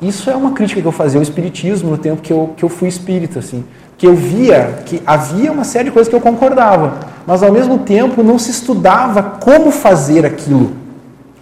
Isso 0.00 0.30
é 0.30 0.34
uma 0.34 0.52
crítica 0.52 0.80
que 0.80 0.86
eu 0.86 0.92
fazia 0.92 1.18
ao 1.18 1.22
espiritismo 1.22 1.90
no 1.90 1.98
tempo 1.98 2.22
que 2.22 2.32
eu, 2.32 2.54
que 2.56 2.64
eu 2.64 2.70
fui 2.70 2.88
espírita, 2.88 3.38
assim. 3.38 3.64
Que 3.98 4.06
eu 4.06 4.14
via 4.14 4.78
que 4.86 5.02
havia 5.06 5.52
uma 5.52 5.64
série 5.64 5.86
de 5.86 5.90
coisas 5.90 6.08
que 6.08 6.16
eu 6.16 6.20
concordava, 6.22 7.00
mas 7.26 7.42
ao 7.42 7.52
mesmo 7.52 7.78
tempo 7.80 8.22
não 8.22 8.38
se 8.38 8.50
estudava 8.50 9.22
como 9.22 9.70
fazer 9.70 10.24
aquilo. 10.24 10.72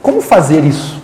Como 0.02 0.20
fazer 0.20 0.64
isso? 0.64 0.97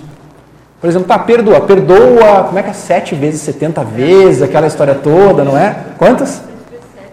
Por 0.85 0.91
exemplo, 0.91 1.09
tá, 1.09 1.18
perdoa. 1.18 1.62
Perdoa, 1.62 2.45
como 2.45 2.59
é 2.59 2.62
que 2.62 2.68
é? 2.68 2.72
Sete 2.74 3.14
vezes, 3.14 3.41
setenta 3.41 3.82
vezes, 3.82 4.43
aquela 4.43 4.66
história 4.66 4.95
toda, 4.95 5.43
não 5.43 5.57
é? 5.57 5.74
Quantas? 5.97 6.43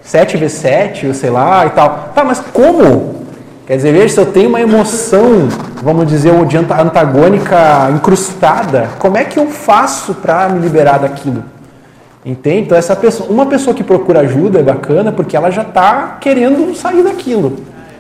Sete 0.02 0.36
vezes 0.36 0.58
sete, 0.58 1.08
ou 1.08 1.14
sei 1.14 1.30
lá, 1.30 1.66
e 1.66 1.70
tal. 1.70 2.10
Tá, 2.14 2.22
mas 2.22 2.42
como? 2.52 3.24
Quer 3.66 3.78
dizer, 3.78 3.94
veja, 3.94 4.14
se 4.14 4.20
eu 4.20 4.26
tenho 4.26 4.50
uma 4.50 4.60
emoção, 4.60 5.48
vamos 5.82 6.06
dizer, 6.06 6.34
de 6.48 6.58
anta- 6.58 6.82
antagônica 6.82 7.56
incrustada, 7.96 8.90
como 9.00 9.18
é 9.18 9.24
que 9.24 9.40
eu 9.40 9.48
faço 9.48 10.16
para 10.16 10.50
me 10.50 10.60
liberar 10.60 11.00
daquilo? 11.00 11.42
Entende? 12.26 12.64
Então, 12.64 12.78
essa 12.78 12.94
pessoa, 12.94 13.30
uma 13.30 13.46
pessoa 13.46 13.74
que 13.74 13.86
procura 13.86 14.20
ajuda 14.20 14.60
é 14.60 14.64
bacana 14.64 15.14
porque 15.14 15.38
ela 15.38 15.50
já 15.50 15.62
está 15.62 16.18
querendo 16.20 16.76
sair 16.76 17.04
daquilo. 17.04 17.56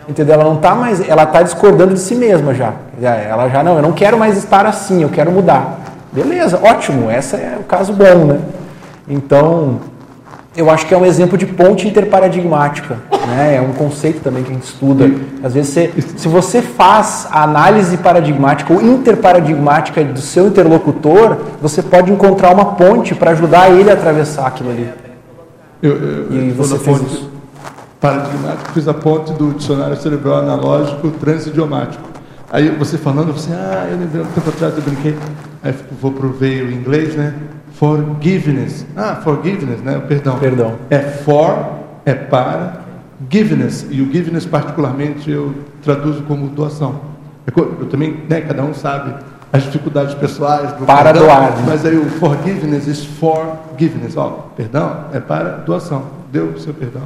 Entendeu? 0.05 0.34
Ela 0.34 0.43
não 0.43 0.55
está 0.55 0.76
mais, 0.76 1.07
ela 1.07 1.24
está 1.24 1.41
discordando 1.41 1.93
de 1.93 1.99
si 2.01 2.13
mesma 2.13 2.53
já. 2.53 2.74
Já- 3.01 3.15
Ela 3.15 3.49
já 3.49 3.63
não, 3.63 3.77
eu 3.77 3.81
não 3.81 3.91
quero 3.93 4.17
mais 4.17 4.37
estar 4.37 4.65
assim, 4.65 5.01
eu 5.01 5.09
quero 5.09 5.31
mudar. 5.31 5.79
Beleza, 6.13 6.59
ótimo, 6.61 7.09
esse 7.09 7.35
é 7.35 7.57
o 7.59 7.63
caso 7.63 7.93
bom, 7.93 8.25
né? 8.25 8.39
Então, 9.07 9.79
eu 10.55 10.69
acho 10.69 10.85
que 10.85 10.93
é 10.93 10.97
um 10.97 11.05
exemplo 11.05 11.37
de 11.37 11.45
ponte 11.45 11.87
interparadigmática, 11.87 12.97
né? 13.27 13.55
É 13.55 13.61
um 13.61 13.71
conceito 13.73 14.19
também 14.21 14.43
que 14.43 14.51
a 14.51 14.53
gente 14.53 14.65
estuda. 14.65 15.09
Às 15.43 15.53
vezes, 15.53 15.71
você, 15.73 15.91
se 16.17 16.27
você 16.27 16.61
faz 16.61 17.27
a 17.31 17.43
análise 17.43 17.97
paradigmática 17.97 18.71
ou 18.73 18.81
interparadigmática 18.81 20.03
do 20.03 20.19
seu 20.19 20.47
interlocutor, 20.47 21.37
você 21.61 21.81
pode 21.81 22.11
encontrar 22.11 22.53
uma 22.53 22.65
ponte 22.75 23.15
para 23.15 23.31
ajudar 23.31 23.71
ele 23.71 23.89
a 23.89 23.93
atravessar 23.93 24.47
aquilo 24.47 24.69
ali. 24.69 24.89
Eu, 25.81 25.93
eu, 25.95 26.27
E 26.33 26.51
você 26.51 26.77
fez 26.77 26.99
ponte 26.99 27.13
isso? 27.13 27.31
paradigmática, 27.99 28.71
fiz 28.73 28.87
a 28.87 28.93
ponte 28.93 29.31
do 29.33 29.53
dicionário 29.53 29.95
cerebral 29.95 30.39
analógico 30.39 31.09
transidiomático. 31.11 32.11
Aí 32.51 32.69
você 32.69 32.97
falando, 32.97 33.31
você, 33.31 33.51
ah, 33.53 33.87
eu 33.89 33.97
lembrei 33.97 34.21
um 34.21 34.25
tempo 34.25 34.49
atrás 34.49 34.75
eu 34.75 34.81
brinquei, 34.83 35.15
aí 35.63 35.73
vou 36.01 36.11
pro 36.11 36.29
veio 36.33 36.69
em 36.69 36.75
inglês, 36.75 37.15
né? 37.15 37.33
Forgiveness. 37.73 38.85
Ah, 38.95 39.15
forgiveness, 39.23 39.79
né? 39.81 40.01
Perdão. 40.05 40.37
Perdão. 40.37 40.75
É 40.89 40.99
for, 40.99 41.79
é 42.05 42.13
para, 42.13 42.81
giveness. 43.29 43.85
E 43.89 44.01
o 44.01 44.11
giveness, 44.11 44.45
particularmente, 44.45 45.31
eu 45.31 45.53
traduzo 45.81 46.23
como 46.23 46.47
doação. 46.49 46.99
É 47.47 47.51
Eu 47.57 47.87
também, 47.87 48.21
né, 48.29 48.41
cada 48.41 48.63
um 48.63 48.73
sabe 48.73 49.15
as 49.53 49.63
dificuldades 49.63 50.13
pessoais 50.15 50.73
do 50.73 50.85
Para 50.85 51.11
perdão, 51.11 51.23
doar, 51.23 51.51
né? 51.57 51.63
Mas 51.67 51.85
aí 51.85 51.95
o 51.97 52.05
forgiveness 52.05 52.85
is 52.85 53.03
forgiveness. 53.05 54.15
Ó, 54.17 54.49
perdão 54.55 55.05
é 55.13 55.19
para 55.21 55.57
doação. 55.57 56.03
Deu 56.31 56.47
o 56.47 56.59
seu 56.59 56.73
perdão. 56.73 57.01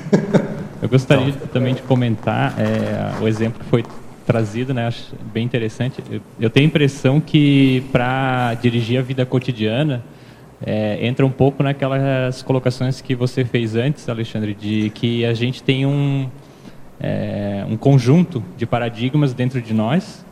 Eu 0.82 0.88
gostaria 0.88 1.32
de- 1.32 1.38
também 1.48 1.74
de 1.74 1.82
comentar 1.82 2.52
é, 2.58 3.12
o 3.22 3.26
exemplo 3.28 3.60
que 3.62 3.70
foi 3.70 3.84
trazido, 4.26 4.72
né? 4.74 4.86
Acho 4.86 5.14
bem 5.32 5.44
interessante. 5.44 6.02
Eu, 6.40 6.50
tenho 6.50 6.66
a 6.66 6.68
impressão 6.68 7.20
que 7.20 7.82
para 7.92 8.54
dirigir 8.54 8.98
a 8.98 9.02
vida 9.02 9.24
cotidiana 9.26 10.02
é, 10.64 11.06
entra 11.06 11.24
um 11.26 11.30
pouco 11.30 11.62
naquelas 11.62 12.42
colocações 12.42 13.00
que 13.00 13.14
você 13.14 13.44
fez 13.44 13.76
antes, 13.76 14.08
Alexandre, 14.08 14.54
de 14.54 14.90
que 14.90 15.24
a 15.24 15.34
gente 15.34 15.62
tem 15.62 15.84
um 15.86 16.28
é, 17.00 17.64
um 17.68 17.76
conjunto 17.76 18.42
de 18.56 18.64
paradigmas 18.66 19.34
dentro 19.34 19.60
de 19.60 19.74
nós 19.74 20.24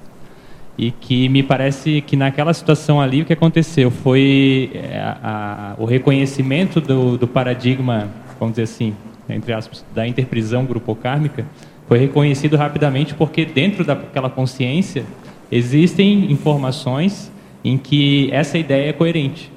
e 0.79 0.91
que 0.91 1.29
me 1.29 1.43
parece 1.43 2.01
que 2.01 2.17
naquela 2.17 2.55
situação 2.55 3.01
ali 3.01 3.21
o 3.21 3.25
que 3.27 3.33
aconteceu 3.33 3.91
foi 3.91 4.71
é, 4.75 4.99
a- 4.99 5.75
a- 5.77 5.83
o 5.83 5.85
reconhecimento 5.85 6.81
do, 6.81 7.19
do 7.19 7.27
paradigma, 7.29 8.09
vamos 8.39 8.53
dizer 8.55 8.63
assim, 8.63 8.95
entre 9.29 9.53
aspas, 9.53 9.85
da 9.95 10.07
interprisão 10.07 10.65
grupocármica, 10.65 11.45
foi 11.93 11.99
reconhecido 11.99 12.57
rapidamente 12.57 13.13
porque 13.13 13.45
dentro 13.45 13.85
daquela 13.85 14.31
consciência 14.31 15.05
existem 15.51 16.33
informações 16.33 17.31
em 17.63 17.77
que 17.77 18.31
essa 18.33 18.57
ideia 18.57 18.89
é 18.89 18.93
coerente. 18.95 19.53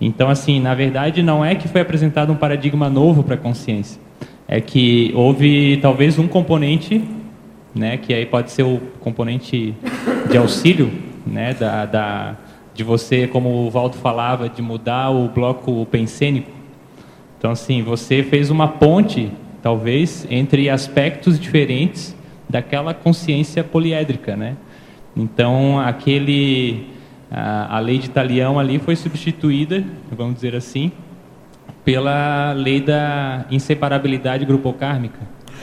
Então, 0.00 0.30
assim, 0.30 0.60
na 0.60 0.72
verdade, 0.72 1.24
não 1.24 1.44
é 1.44 1.56
que 1.56 1.66
foi 1.66 1.80
apresentado 1.80 2.32
um 2.32 2.36
paradigma 2.36 2.88
novo 2.88 3.24
para 3.24 3.34
a 3.34 3.38
consciência. 3.38 4.00
É 4.46 4.60
que 4.60 5.10
houve 5.16 5.78
talvez 5.82 6.16
um 6.16 6.28
componente, 6.28 7.02
né, 7.74 7.96
que 7.96 8.14
aí 8.14 8.24
pode 8.24 8.52
ser 8.52 8.62
o 8.62 8.80
componente 9.00 9.74
de 10.30 10.38
auxílio, 10.38 10.92
né, 11.26 11.54
da, 11.54 11.86
da, 11.86 12.36
de 12.72 12.84
você, 12.84 13.26
como 13.26 13.66
o 13.66 13.68
Valdo 13.68 13.96
falava, 13.96 14.48
de 14.48 14.62
mudar 14.62 15.10
o 15.10 15.26
bloco 15.26 15.84
pensênico. 15.86 16.52
Então, 17.36 17.50
assim, 17.50 17.82
você 17.82 18.22
fez 18.22 18.48
uma 18.48 18.68
ponte, 18.68 19.32
talvez, 19.70 20.24
entre 20.30 20.70
aspectos 20.70 21.40
diferentes 21.40 22.14
daquela 22.48 22.94
consciência 22.94 23.64
poliédrica, 23.64 24.36
né? 24.36 24.54
Então, 25.16 25.80
aquele 25.80 26.86
a, 27.28 27.76
a 27.76 27.80
lei 27.80 27.98
de 27.98 28.08
Talião 28.08 28.60
ali 28.60 28.78
foi 28.78 28.94
substituída, 28.94 29.82
vamos 30.16 30.36
dizer 30.36 30.54
assim, 30.54 30.92
pela 31.84 32.52
lei 32.52 32.80
da 32.80 33.44
inseparabilidade 33.50 34.44
grupocármica, 34.44 35.18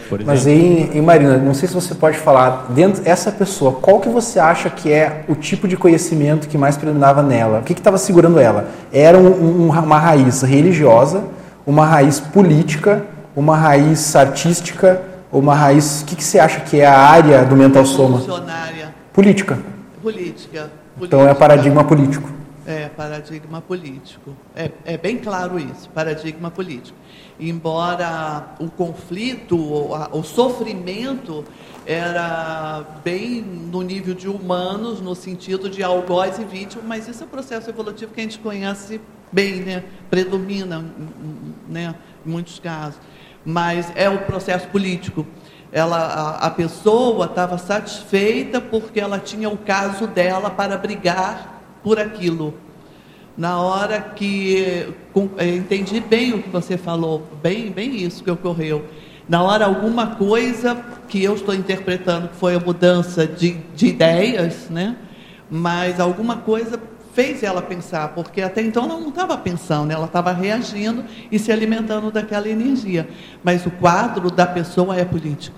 por 0.09 0.19
exemplo. 0.19 0.25
Mas 0.33 0.47
aí, 0.47 0.91
e 0.93 1.01
Marina, 1.01 1.37
não 1.37 1.53
sei 1.53 1.69
se 1.69 1.73
você 1.73 1.95
pode 1.95 2.17
falar, 2.17 2.67
dentro 2.75 3.03
essa 3.05 3.31
pessoa, 3.31 3.71
qual 3.71 4.01
que 4.01 4.09
você 4.09 4.37
acha 4.37 4.69
que 4.69 4.91
é 4.91 5.23
o 5.29 5.35
tipo 5.35 5.65
de 5.65 5.77
conhecimento 5.77 6.49
que 6.49 6.57
mais 6.57 6.75
predominava 6.75 7.23
nela? 7.23 7.59
O 7.59 7.63
que 7.63 7.71
estava 7.71 7.97
segurando 7.97 8.37
ela? 8.37 8.67
Era 8.91 9.17
um- 9.17 9.67
um- 9.67 9.69
uma 9.69 9.97
raiz 9.97 10.41
religiosa, 10.41 11.23
uma 11.65 11.85
raiz 11.85 12.19
política, 12.19 13.05
uma 13.35 13.57
raiz 13.57 14.15
artística, 14.15 15.01
uma 15.31 15.55
raiz. 15.55 16.01
O 16.01 16.05
que, 16.05 16.15
que 16.15 16.23
você 16.23 16.39
acha 16.39 16.61
que 16.61 16.79
é 16.79 16.85
a 16.85 16.97
área 16.97 17.43
do 17.45 17.55
mental 17.55 17.85
soma? 17.85 18.19
Revolucionária, 18.19 18.93
Política. 19.11 19.59
política. 20.01 20.71
Então 20.97 21.19
é 21.21 21.23
política. 21.23 21.39
paradigma 21.39 21.83
político. 21.83 22.29
É, 22.65 22.87
paradigma 22.87 23.61
político. 23.61 24.33
É, 24.55 24.71
é 24.85 24.97
bem 24.97 25.17
claro 25.17 25.59
isso, 25.59 25.89
paradigma 25.89 26.49
político. 26.49 26.97
Embora 27.39 28.55
o 28.59 28.69
conflito, 28.69 29.57
o, 29.57 30.17
o 30.17 30.23
sofrimento 30.23 31.43
era 31.85 32.85
bem 33.03 33.41
no 33.41 33.81
nível 33.81 34.13
de 34.13 34.29
humanos, 34.29 35.01
no 35.01 35.13
sentido 35.13 35.69
de 35.69 35.83
algoz 35.83 36.39
e 36.39 36.45
vítima, 36.45 36.81
mas 36.85 37.07
isso 37.07 37.23
é 37.23 37.25
um 37.25 37.29
processo 37.29 37.69
evolutivo 37.69 38.13
que 38.13 38.21
a 38.21 38.23
gente 38.23 38.39
conhece 38.39 39.01
bem, 39.31 39.55
né? 39.55 39.83
predomina 40.09 40.85
né? 41.67 41.95
em 42.25 42.29
muitos 42.29 42.59
casos. 42.59 42.99
Mas 43.45 43.91
é 43.95 44.09
o 44.09 44.19
processo 44.19 44.67
político. 44.67 45.25
Ela, 45.71 45.97
a, 45.97 46.47
a 46.47 46.49
pessoa 46.51 47.25
estava 47.25 47.57
satisfeita 47.57 48.61
porque 48.61 48.99
ela 48.99 49.19
tinha 49.19 49.49
o 49.49 49.57
caso 49.57 50.07
dela 50.07 50.49
para 50.49 50.77
brigar 50.77 51.61
por 51.83 51.99
aquilo. 51.99 52.53
Na 53.35 53.59
hora 53.59 53.99
que 53.99 54.93
com, 55.11 55.29
eh, 55.37 55.55
entendi 55.55 55.99
bem 55.99 56.33
o 56.33 56.43
que 56.43 56.49
você 56.49 56.77
falou, 56.77 57.27
bem, 57.41 57.71
bem 57.71 57.95
isso 57.95 58.23
que 58.23 58.29
ocorreu. 58.29 58.85
Na 59.27 59.41
hora 59.41 59.65
alguma 59.65 60.15
coisa 60.15 60.75
que 61.07 61.23
eu 61.23 61.33
estou 61.33 61.55
interpretando 61.55 62.27
que 62.29 62.35
foi 62.35 62.55
a 62.55 62.59
mudança 62.59 63.25
de, 63.25 63.53
de 63.75 63.87
ideias, 63.87 64.69
né? 64.69 64.95
Mas 65.49 65.99
alguma 65.99 66.37
coisa 66.37 66.79
fez 67.13 67.43
ela 67.43 67.61
pensar, 67.61 68.09
porque 68.09 68.41
até 68.41 68.61
então 68.61 68.85
ela 68.85 68.99
não 68.99 69.09
estava 69.09 69.37
pensando, 69.37 69.91
ela 69.91 70.05
estava 70.05 70.31
reagindo 70.31 71.03
e 71.31 71.37
se 71.37 71.51
alimentando 71.51 72.11
daquela 72.11 72.49
energia. 72.49 73.07
Mas 73.43 73.65
o 73.65 73.71
quadro 73.71 74.31
da 74.31 74.45
pessoa 74.45 74.97
é 74.97 75.05
político. 75.05 75.57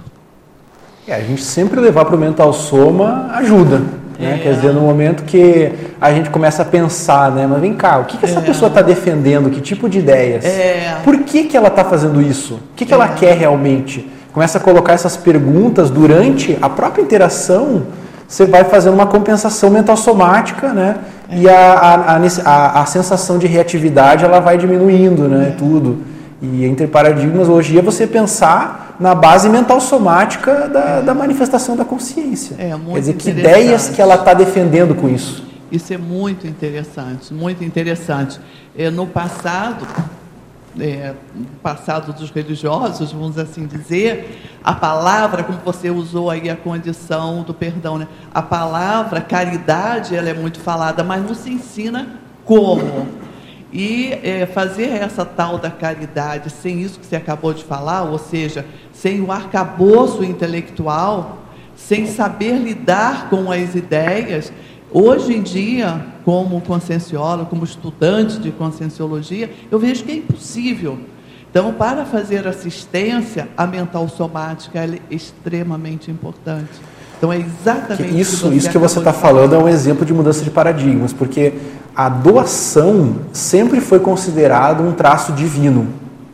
É, 1.08 1.16
a 1.16 1.20
gente 1.22 1.44
sempre 1.44 1.80
levar 1.80 2.06
para 2.06 2.16
o 2.16 2.20
mental 2.20 2.52
soma 2.52 3.30
ajuda. 3.34 3.80
Né? 4.20 4.36
É. 4.36 4.38
Quer 4.40 4.54
dizer, 4.56 4.74
no 4.74 4.82
momento 4.82 5.24
que 5.24 5.72
a 6.02 6.12
gente 6.12 6.30
começa 6.30 6.62
a 6.62 6.66
pensar, 6.66 7.32
né? 7.32 7.46
Mas 7.46 7.62
vem 7.62 7.74
cá, 7.74 8.00
o 8.00 8.06
que, 8.06 8.18
que 8.18 8.26
essa 8.26 8.40
É. 8.40 8.42
pessoa 8.42 8.70
está 8.70 8.82
defendendo? 8.82 9.50
Que 9.50 9.62
tipo 9.62 9.88
de 9.90 10.00
ideias? 10.00 10.44
É. 10.44 10.98
Por 11.04 11.20
que, 11.20 11.44
que 11.44 11.56
ela 11.56 11.68
está 11.68 11.84
fazendo 11.84 12.22
isso? 12.22 12.56
O 12.56 12.60
que, 12.76 12.86
que 12.86 12.94
ela 12.94 13.06
É. 13.06 13.10
quer 13.10 13.38
realmente? 13.38 14.10
Começa 14.34 14.58
a 14.58 14.62
colocar 14.62 14.94
essas 14.94 15.16
perguntas 15.16 15.90
durante 15.90 16.58
a 16.62 16.68
própria 16.70 17.02
interação, 17.02 17.84
você 18.28 18.46
vai 18.46 18.64
fazendo 18.64 18.94
uma 18.94 19.06
compensação 19.06 19.70
mental 19.70 19.96
somática, 19.96 20.74
né? 20.74 20.96
E 21.32 21.50
a, 21.50 21.74
a, 21.74 22.16
a, 22.18 22.82
a- 22.82 22.86
sensação 22.86 23.38
de 23.38 23.48
reatividade 23.48 24.24
ela 24.24 24.40
vai 24.40 24.58
diminuindo, 24.58 25.28
né? 25.28 25.50
É. 25.50 25.52
Tudo. 25.52 26.00
E 26.42 26.64
entre 26.66 26.86
paradigmas, 26.88 27.48
hoje 27.48 27.78
é 27.78 27.82
você 27.82 28.06
pensar 28.06 28.96
na 29.00 29.16
base 29.16 29.50
mental 29.50 29.82
somática 29.82 30.68
da, 30.68 31.02
da 31.02 31.14
manifestação 31.14 31.76
da 31.76 31.84
consciência. 31.84 32.56
É, 32.60 32.76
muito 32.76 32.94
Quer 32.94 33.00
dizer, 33.00 33.14
que 33.14 33.30
ideias 33.30 33.90
que 33.90 34.02
ela 34.02 34.16
está 34.16 34.34
defendendo 34.34 34.94
com 34.96 35.10
isso. 35.10 35.44
Isso 35.72 35.94
é 35.94 35.98
muito 35.98 36.46
interessante, 36.46 37.34
muito 37.34 37.64
interessante. 37.64 38.40
É, 38.78 38.90
no 38.92 39.08
passado, 39.08 39.86
é, 40.80 41.14
passado 41.62 42.14
dos 42.14 42.30
religiosos, 42.30 43.12
vamos 43.12 43.38
assim 43.38 43.66
dizer, 43.66 44.58
a 44.64 44.74
palavra, 44.74 45.44
como 45.44 45.60
você 45.64 45.90
usou 45.90 46.30
aí 46.30 46.50
a 46.50 46.56
condição 46.56 47.44
do 47.44 47.54
perdão, 47.54 47.98
né? 47.98 48.08
a 48.34 48.42
palavra 48.42 49.22
caridade 49.22 50.16
ela 50.16 50.30
é 50.30 50.34
muito 50.34 50.60
falada, 50.60 51.04
mas 51.04 51.24
não 51.24 51.34
se 51.34 51.50
ensina 51.50 52.20
como. 52.44 53.08
E 53.72 54.14
é, 54.24 54.46
fazer 54.46 54.90
essa 54.90 55.26
tal 55.26 55.58
da 55.58 55.70
caridade 55.70 56.50
sem 56.50 56.82
isso 56.82 57.00
que 57.00 57.06
você 57.06 57.16
acabou 57.16 57.54
de 57.54 57.64
falar, 57.64 58.04
ou 58.04 58.18
seja, 58.18 58.66
sem 58.94 59.22
o 59.22 59.32
arcabouço 59.32 60.24
intelectual, 60.24 61.40
sem 61.76 62.06
saber 62.06 62.58
lidar 62.58 63.30
com 63.30 63.52
as 63.52 63.76
ideias, 63.76 64.52
hoje 64.92 65.36
em 65.36 65.42
dia, 65.42 66.06
como 66.26 66.60
conscienciólogo, 66.62 67.46
como 67.52 67.64
estudante 67.64 68.40
de 68.40 68.50
conscienciologia, 68.52 69.52
eu 69.72 69.78
vejo 69.78 70.04
que 70.04 70.12
é 70.12 70.16
impossível. 70.16 70.98
Então, 71.52 71.72
para 71.72 72.04
fazer 72.04 72.46
assistência, 72.48 73.48
a 73.56 73.66
mental 73.68 74.10
somática 74.10 74.80
é 74.80 74.90
extremamente 75.10 76.10
importante. 76.10 76.72
Então, 77.18 77.32
é 77.32 77.38
Que 77.38 77.44
exatamente 77.46 78.20
isso, 78.20 78.50
o 78.50 78.54
isso 78.54 78.70
que 78.70 78.78
você 78.78 78.98
está 79.00 79.14
falando 79.14 79.56
é 79.56 79.58
um 79.58 79.70
exemplo 79.70 80.04
de 80.06 80.14
mudança 80.14 80.44
de 80.44 80.50
paradigmas, 80.50 81.14
porque 81.14 81.54
a 81.96 82.10
doação 82.10 83.18
sempre 83.32 83.80
foi 83.80 84.00
considerado 84.00 84.84
um 84.84 84.92
traço 84.92 85.32
divino. 85.32 85.88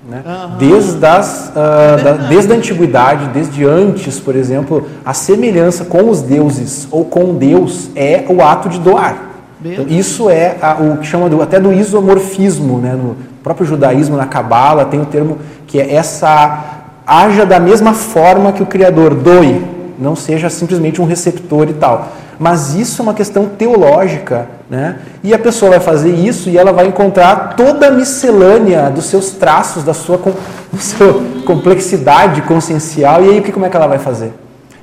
Né? 0.10 0.24
Desde, 0.58 1.06
as, 1.06 1.52
ah, 1.56 1.98
da- 2.04 2.14
desde 2.28 2.52
a 2.52 2.56
antiguidade, 2.56 3.28
desde 3.28 3.64
antes, 3.66 4.20
por 4.20 4.36
exemplo, 4.36 4.88
a 5.06 5.14
semelhança 5.14 5.86
com 5.86 6.10
os 6.10 6.22
deuses 6.22 6.88
ou 6.90 7.06
com 7.06 7.36
Deus 7.36 7.90
é 7.96 8.26
o 8.28 8.42
ato 8.42 8.68
de 8.70 8.80
doar. 8.80 9.31
Então, 9.64 9.86
isso 9.88 10.30
é 10.30 10.56
a- 10.62 10.76
o 10.80 10.98
que 10.98 11.06
chama 11.06 11.30
do, 11.30 11.42
até 11.42 11.60
do 11.60 11.72
isomorfismo, 11.72 12.80
né? 12.80 12.94
no 12.94 13.16
próprio 13.44 13.66
judaísmo, 13.66 14.18
na 14.18 14.26
Cabala, 14.26 14.86
tem 14.86 15.00
o 15.02 15.06
termo 15.06 15.38
que 15.68 15.80
é 15.80 15.94
essa 15.96 16.64
haja 17.06 17.46
da 17.46 17.60
mesma 17.60 17.94
forma 17.94 18.52
que 18.52 18.62
o 18.64 18.66
Criador, 18.66 19.14
doe, 19.16 19.64
não 20.00 20.16
seja 20.16 20.50
simplesmente 20.50 21.02
um 21.02 21.06
receptor 21.06 21.70
e 21.70 21.74
tal. 21.74 22.10
Mas 22.40 22.74
isso 22.74 23.02
é 23.02 23.04
uma 23.04 23.14
questão 23.14 23.46
teológica, 23.46 24.48
né? 24.70 24.98
E 25.24 25.32
a 25.32 25.38
pessoa 25.38 25.72
vai 25.72 25.80
fazer 25.80 26.10
isso 26.12 26.50
e 26.50 26.58
ela 26.58 26.72
vai 26.74 26.88
encontrar 26.88 27.54
toda 27.56 27.88
a 27.88 27.92
miscelânea 27.92 28.90
dos 28.90 29.06
seus 29.06 29.32
traços, 29.32 29.84
da 29.84 29.94
sua, 29.94 30.18
com- 30.18 30.32
da 30.74 30.80
sua 30.80 31.22
complexidade 31.46 32.42
consciencial, 32.42 33.24
e 33.24 33.30
aí 33.30 33.52
como 33.52 33.66
é 33.66 33.70
que 33.70 33.78
ela 33.78 33.86
vai 33.88 34.00
fazer? 34.00 34.34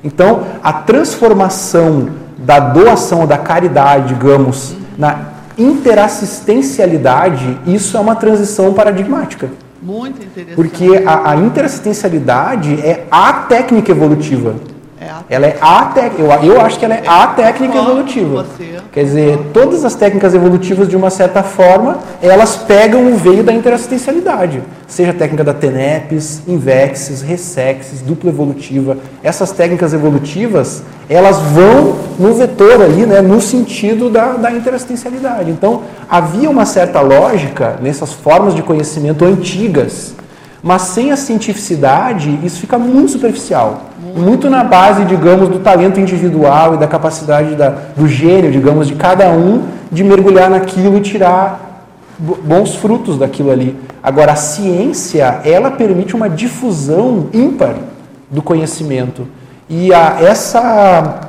Então, 0.01 0.43
a 0.63 0.71
transformação 0.71 2.07
da 2.45 2.59
doação, 2.59 3.27
da 3.27 3.37
caridade, 3.37 4.13
digamos, 4.13 4.75
na 4.97 5.19
interassistencialidade, 5.57 7.57
isso 7.65 7.97
é 7.97 7.99
uma 7.99 8.15
transição 8.15 8.73
paradigmática. 8.73 9.49
Muito 9.81 10.23
interessante. 10.23 10.55
Porque 10.55 11.03
a, 11.05 11.31
a 11.31 11.35
interassistencialidade 11.35 12.79
é 12.81 13.05
a 13.09 13.33
técnica 13.33 13.91
evolutiva. 13.91 14.55
É 15.01 15.35
Ela 15.35 15.47
é 15.47 15.57
a 15.61 15.85
técnica, 15.85 16.43
eu, 16.43 16.55
eu 16.55 16.61
acho 16.61 16.77
que 16.77 16.83
ela 16.83 16.95
é 16.95 17.03
a 17.07 17.27
técnica 17.27 17.77
evolutiva. 17.77 18.45
Quer 18.91 19.05
dizer, 19.05 19.39
todas 19.53 19.85
as 19.85 19.95
técnicas 19.95 20.33
evolutivas, 20.33 20.89
de 20.89 20.95
uma 20.97 21.09
certa 21.09 21.41
forma, 21.41 21.99
elas 22.21 22.57
pegam 22.57 23.09
o 23.13 23.15
veio 23.15 23.41
da 23.41 23.53
interassistencialidade. 23.53 24.61
Seja 24.87 25.11
a 25.11 25.13
técnica 25.13 25.43
da 25.43 25.53
TENEPS, 25.53 26.41
INVEXES, 26.45 27.21
RESEXES, 27.21 28.01
dupla 28.01 28.29
evolutiva. 28.29 28.97
Essas 29.23 29.51
técnicas 29.51 29.93
evolutivas, 29.93 30.83
elas 31.07 31.37
vão 31.37 31.95
no 32.19 32.33
vetor 32.33 32.81
ali, 32.81 33.05
né, 33.05 33.21
no 33.21 33.39
sentido 33.39 34.09
da, 34.09 34.33
da 34.33 34.51
interassistencialidade. 34.51 35.49
Então, 35.49 35.83
havia 36.09 36.49
uma 36.49 36.65
certa 36.65 36.99
lógica 36.99 37.77
nessas 37.81 38.11
formas 38.11 38.53
de 38.53 38.61
conhecimento 38.61 39.23
antigas, 39.23 40.13
mas 40.61 40.81
sem 40.81 41.13
a 41.13 41.15
cientificidade, 41.15 42.37
isso 42.43 42.59
fica 42.59 42.77
muito 42.77 43.11
superficial. 43.11 43.88
Muito 44.15 44.49
na 44.49 44.63
base, 44.63 45.05
digamos, 45.05 45.49
do 45.49 45.59
talento 45.59 45.99
individual 45.99 46.75
e 46.75 46.77
da 46.77 46.87
capacidade 46.87 47.55
da, 47.55 47.73
do 47.95 48.07
gênio, 48.07 48.51
digamos, 48.51 48.87
de 48.87 48.95
cada 48.95 49.29
um 49.29 49.63
de 49.91 50.03
mergulhar 50.03 50.49
naquilo 50.49 50.97
e 50.97 51.01
tirar 51.01 51.85
bo- 52.17 52.37
bons 52.43 52.75
frutos 52.75 53.17
daquilo 53.17 53.51
ali. 53.51 53.77
Agora, 54.01 54.33
a 54.33 54.35
ciência, 54.35 55.41
ela 55.43 55.71
permite 55.71 56.15
uma 56.15 56.29
difusão 56.29 57.27
ímpar 57.33 57.75
do 58.29 58.41
conhecimento. 58.41 59.27
E 59.69 59.93
a, 59.93 60.17
essa 60.21 61.19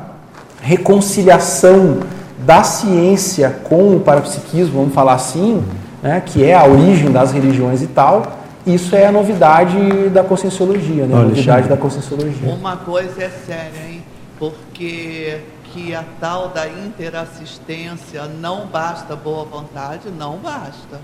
reconciliação 0.62 1.99
da 2.45 2.62
ciência 2.62 3.57
com 3.64 3.97
o 3.97 4.01
parapsiquismo, 4.01 4.78
vamos 4.78 4.95
falar 4.95 5.14
assim, 5.14 5.62
né, 6.03 6.22
que 6.24 6.45
é 6.45 6.55
a 6.55 6.64
origem 6.64 7.11
das 7.11 7.33
religiões 7.33 7.83
e 7.83 7.87
tal, 7.87 8.22
isso 8.67 8.95
é 8.95 9.07
a 9.07 9.13
novidade 9.13 10.09
da 10.11 10.23
conscienciologia, 10.23 11.07
né? 11.07 11.15
a 11.15 11.19
Olha, 11.19 11.29
novidade 11.29 11.51
Alexandre. 11.51 11.69
da 11.69 11.77
conscienciologia. 11.77 12.53
Uma 12.53 12.77
coisa 12.77 13.23
é 13.23 13.31
séria, 13.31 13.89
hein? 13.89 14.03
Porque 14.39 15.41
que 15.73 15.95
a 15.95 16.05
tal 16.21 16.49
da 16.49 16.67
interassistência 16.69 18.25
não 18.25 18.67
basta 18.67 19.15
boa 19.15 19.45
vontade, 19.45 20.11
não 20.11 20.37
basta. 20.37 21.01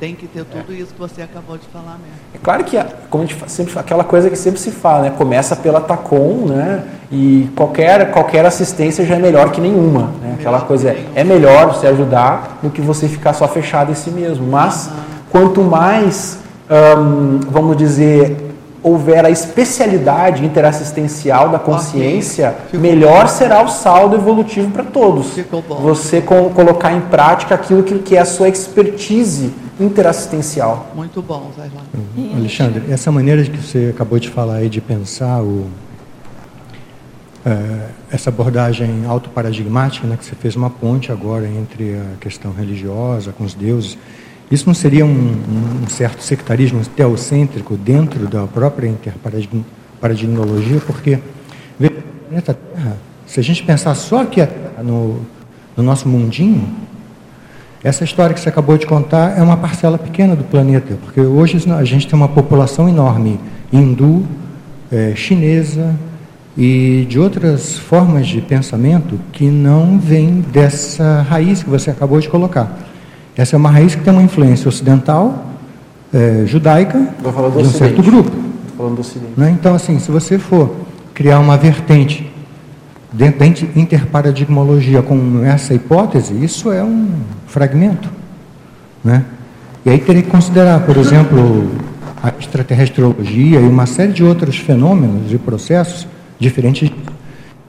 Tem 0.00 0.14
que 0.14 0.28
ter 0.28 0.44
tudo 0.44 0.72
isso 0.72 0.94
que 0.94 1.00
você 1.00 1.22
acabou 1.22 1.58
de 1.58 1.66
falar 1.66 1.98
mesmo. 1.98 2.14
É 2.32 2.38
claro 2.38 2.62
que, 2.62 2.76
como 3.10 3.24
a 3.24 3.26
gente 3.26 3.50
sempre 3.50 3.72
fala, 3.72 3.84
aquela 3.84 4.04
coisa 4.04 4.30
que 4.30 4.36
sempre 4.36 4.60
se 4.60 4.70
fala, 4.70 5.02
né? 5.02 5.10
Começa 5.10 5.56
pela 5.56 5.80
TACOM, 5.80 6.46
né? 6.46 6.84
E 7.10 7.50
qualquer, 7.56 8.12
qualquer 8.12 8.46
assistência 8.46 9.04
já 9.04 9.16
é 9.16 9.18
melhor 9.18 9.50
que 9.50 9.60
nenhuma, 9.60 10.12
né? 10.22 10.36
Aquela 10.38 10.60
coisa 10.60 10.90
é, 10.90 11.04
é 11.16 11.24
melhor 11.24 11.74
você 11.74 11.88
ajudar 11.88 12.60
do 12.62 12.70
que 12.70 12.80
você 12.80 13.08
ficar 13.08 13.32
só 13.32 13.48
fechado 13.48 13.90
em 13.90 13.94
si 13.96 14.10
mesmo. 14.10 14.46
Mas 14.46 14.88
quanto 15.30 15.62
mais, 15.62 16.38
hum, 16.70 17.40
vamos 17.50 17.76
dizer, 17.76 18.36
houver 18.82 19.24
a 19.24 19.30
especialidade 19.30 20.44
interassistencial 20.44 21.48
da 21.50 21.58
consciência, 21.58 22.54
Ficou 22.66 22.80
melhor 22.80 23.28
será 23.28 23.62
o 23.62 23.68
saldo 23.68 24.16
evolutivo 24.16 24.70
para 24.70 24.84
todos. 24.84 25.32
Bom. 25.68 25.76
Você 25.80 26.20
com- 26.20 26.50
colocar 26.50 26.92
em 26.92 27.00
prática 27.00 27.54
aquilo 27.54 27.82
que, 27.82 27.98
que 27.98 28.16
é 28.16 28.20
a 28.20 28.24
sua 28.24 28.48
expertise 28.48 29.52
interassistencial. 29.80 30.88
Muito 30.94 31.22
bom, 31.22 31.50
Zailon. 31.56 32.36
Alexandre, 32.36 32.82
essa 32.90 33.10
maneira 33.12 33.42
que 33.44 33.56
você 33.56 33.92
acabou 33.94 34.18
de 34.18 34.28
falar 34.28 34.56
aí 34.56 34.68
de 34.68 34.80
pensar 34.80 35.40
o, 35.40 35.66
eh, 37.46 37.88
essa 38.10 38.30
abordagem 38.30 39.04
autoparadigmática, 39.06 40.06
né, 40.06 40.16
que 40.16 40.24
você 40.24 40.34
fez 40.34 40.56
uma 40.56 40.70
ponte 40.70 41.12
agora 41.12 41.46
entre 41.46 41.94
a 41.94 42.16
questão 42.20 42.52
religiosa 42.52 43.32
com 43.32 43.44
os 43.44 43.54
deuses, 43.54 43.96
isso 44.50 44.66
não 44.66 44.74
seria 44.74 45.04
um, 45.04 45.36
um 45.84 45.88
certo 45.88 46.22
sectarismo 46.22 46.80
teocêntrico 46.96 47.76
dentro 47.76 48.26
da 48.26 48.46
própria 48.46 48.88
interparadigmologia? 48.88 50.80
Porque 50.80 51.18
veja, 51.78 51.92
o 51.92 52.28
planeta 52.28 52.54
Terra, 52.54 52.96
se 53.26 53.38
a 53.38 53.42
gente 53.42 53.62
pensar 53.62 53.94
só 53.94 54.22
aqui 54.22 54.40
no, 54.82 55.20
no 55.76 55.82
nosso 55.82 56.08
mundinho, 56.08 56.66
essa 57.84 58.02
história 58.02 58.34
que 58.34 58.40
você 58.40 58.48
acabou 58.48 58.76
de 58.76 58.86
contar 58.86 59.38
é 59.38 59.42
uma 59.42 59.56
parcela 59.56 59.96
pequena 59.96 60.34
do 60.34 60.42
planeta, 60.42 60.96
porque 61.04 61.20
hoje 61.20 61.58
a 61.70 61.84
gente 61.84 62.08
tem 62.08 62.16
uma 62.16 62.28
população 62.28 62.88
enorme 62.88 63.38
hindu, 63.72 64.26
eh, 64.90 65.12
chinesa 65.14 65.94
e 66.56 67.06
de 67.08 67.20
outras 67.20 67.78
formas 67.78 68.26
de 68.26 68.40
pensamento 68.40 69.20
que 69.30 69.44
não 69.44 69.96
vêm 69.96 70.40
dessa 70.52 71.22
raiz 71.22 71.62
que 71.62 71.70
você 71.70 71.90
acabou 71.90 72.18
de 72.18 72.28
colocar. 72.28 72.76
Essa 73.38 73.54
é 73.54 73.56
uma 73.56 73.70
raiz 73.70 73.94
que 73.94 74.02
tem 74.02 74.12
uma 74.12 74.20
influência 74.22 74.68
ocidental, 74.68 75.46
eh, 76.12 76.42
judaica, 76.44 76.98
de 76.98 77.28
um 77.28 77.60
Ocidente. 77.60 77.68
certo 77.78 78.02
grupo. 78.02 78.28
Estou 78.30 78.76
falando 78.76 78.96
do 78.96 79.00
Ocidente. 79.00 79.32
Né? 79.36 79.50
Então, 79.58 79.76
assim, 79.76 80.00
se 80.00 80.10
você 80.10 80.40
for 80.40 80.74
criar 81.14 81.38
uma 81.38 81.56
vertente 81.56 82.28
dentro 83.12 83.38
da 83.38 83.46
inter- 83.46 83.68
interparadigmologia 83.76 85.02
com 85.02 85.44
essa 85.44 85.72
hipótese, 85.72 86.34
isso 86.44 86.72
é 86.72 86.82
um 86.82 87.10
fragmento. 87.46 88.08
Né? 89.04 89.22
E 89.86 89.90
aí 89.90 89.98
teria 90.00 90.22
que 90.22 90.30
considerar, 90.30 90.80
por 90.80 90.96
exemplo, 90.96 91.70
a 92.20 92.32
extraterrestriologia 92.40 93.60
e 93.60 93.68
uma 93.68 93.86
série 93.86 94.12
de 94.12 94.24
outros 94.24 94.56
fenômenos 94.56 95.32
e 95.32 95.38
processos 95.38 96.08
diferentes. 96.40 96.90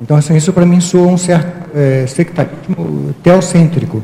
Então, 0.01 0.17
assim, 0.17 0.35
isso 0.35 0.51
para 0.51 0.65
mim 0.65 0.79
soa 0.79 1.05
um 1.05 1.17
certo 1.17 1.69
eh, 1.75 2.05
sectarismo 2.07 3.13
teocêntrico, 3.21 4.01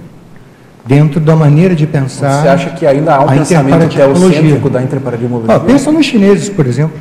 dentro 0.85 1.19
da 1.19 1.35
maneira 1.35 1.75
de 1.75 1.87
pensar. 1.87 2.41
Você 2.41 2.47
acha 2.47 2.69
que 2.71 2.85
ainda 2.85 3.15
há 3.15 3.19
um 3.21 3.29
a 3.29 3.31
pensamento 3.33 3.75
interparadigmologia. 3.85 4.31
teocêntrico 4.39 4.69
da 4.69 4.81
interparadigmologia? 4.81 5.55
Ó, 5.55 5.59
pensa 5.59 5.91
nos 5.91 6.05
chineses, 6.05 6.49
por 6.49 6.67
exemplo. 6.67 6.97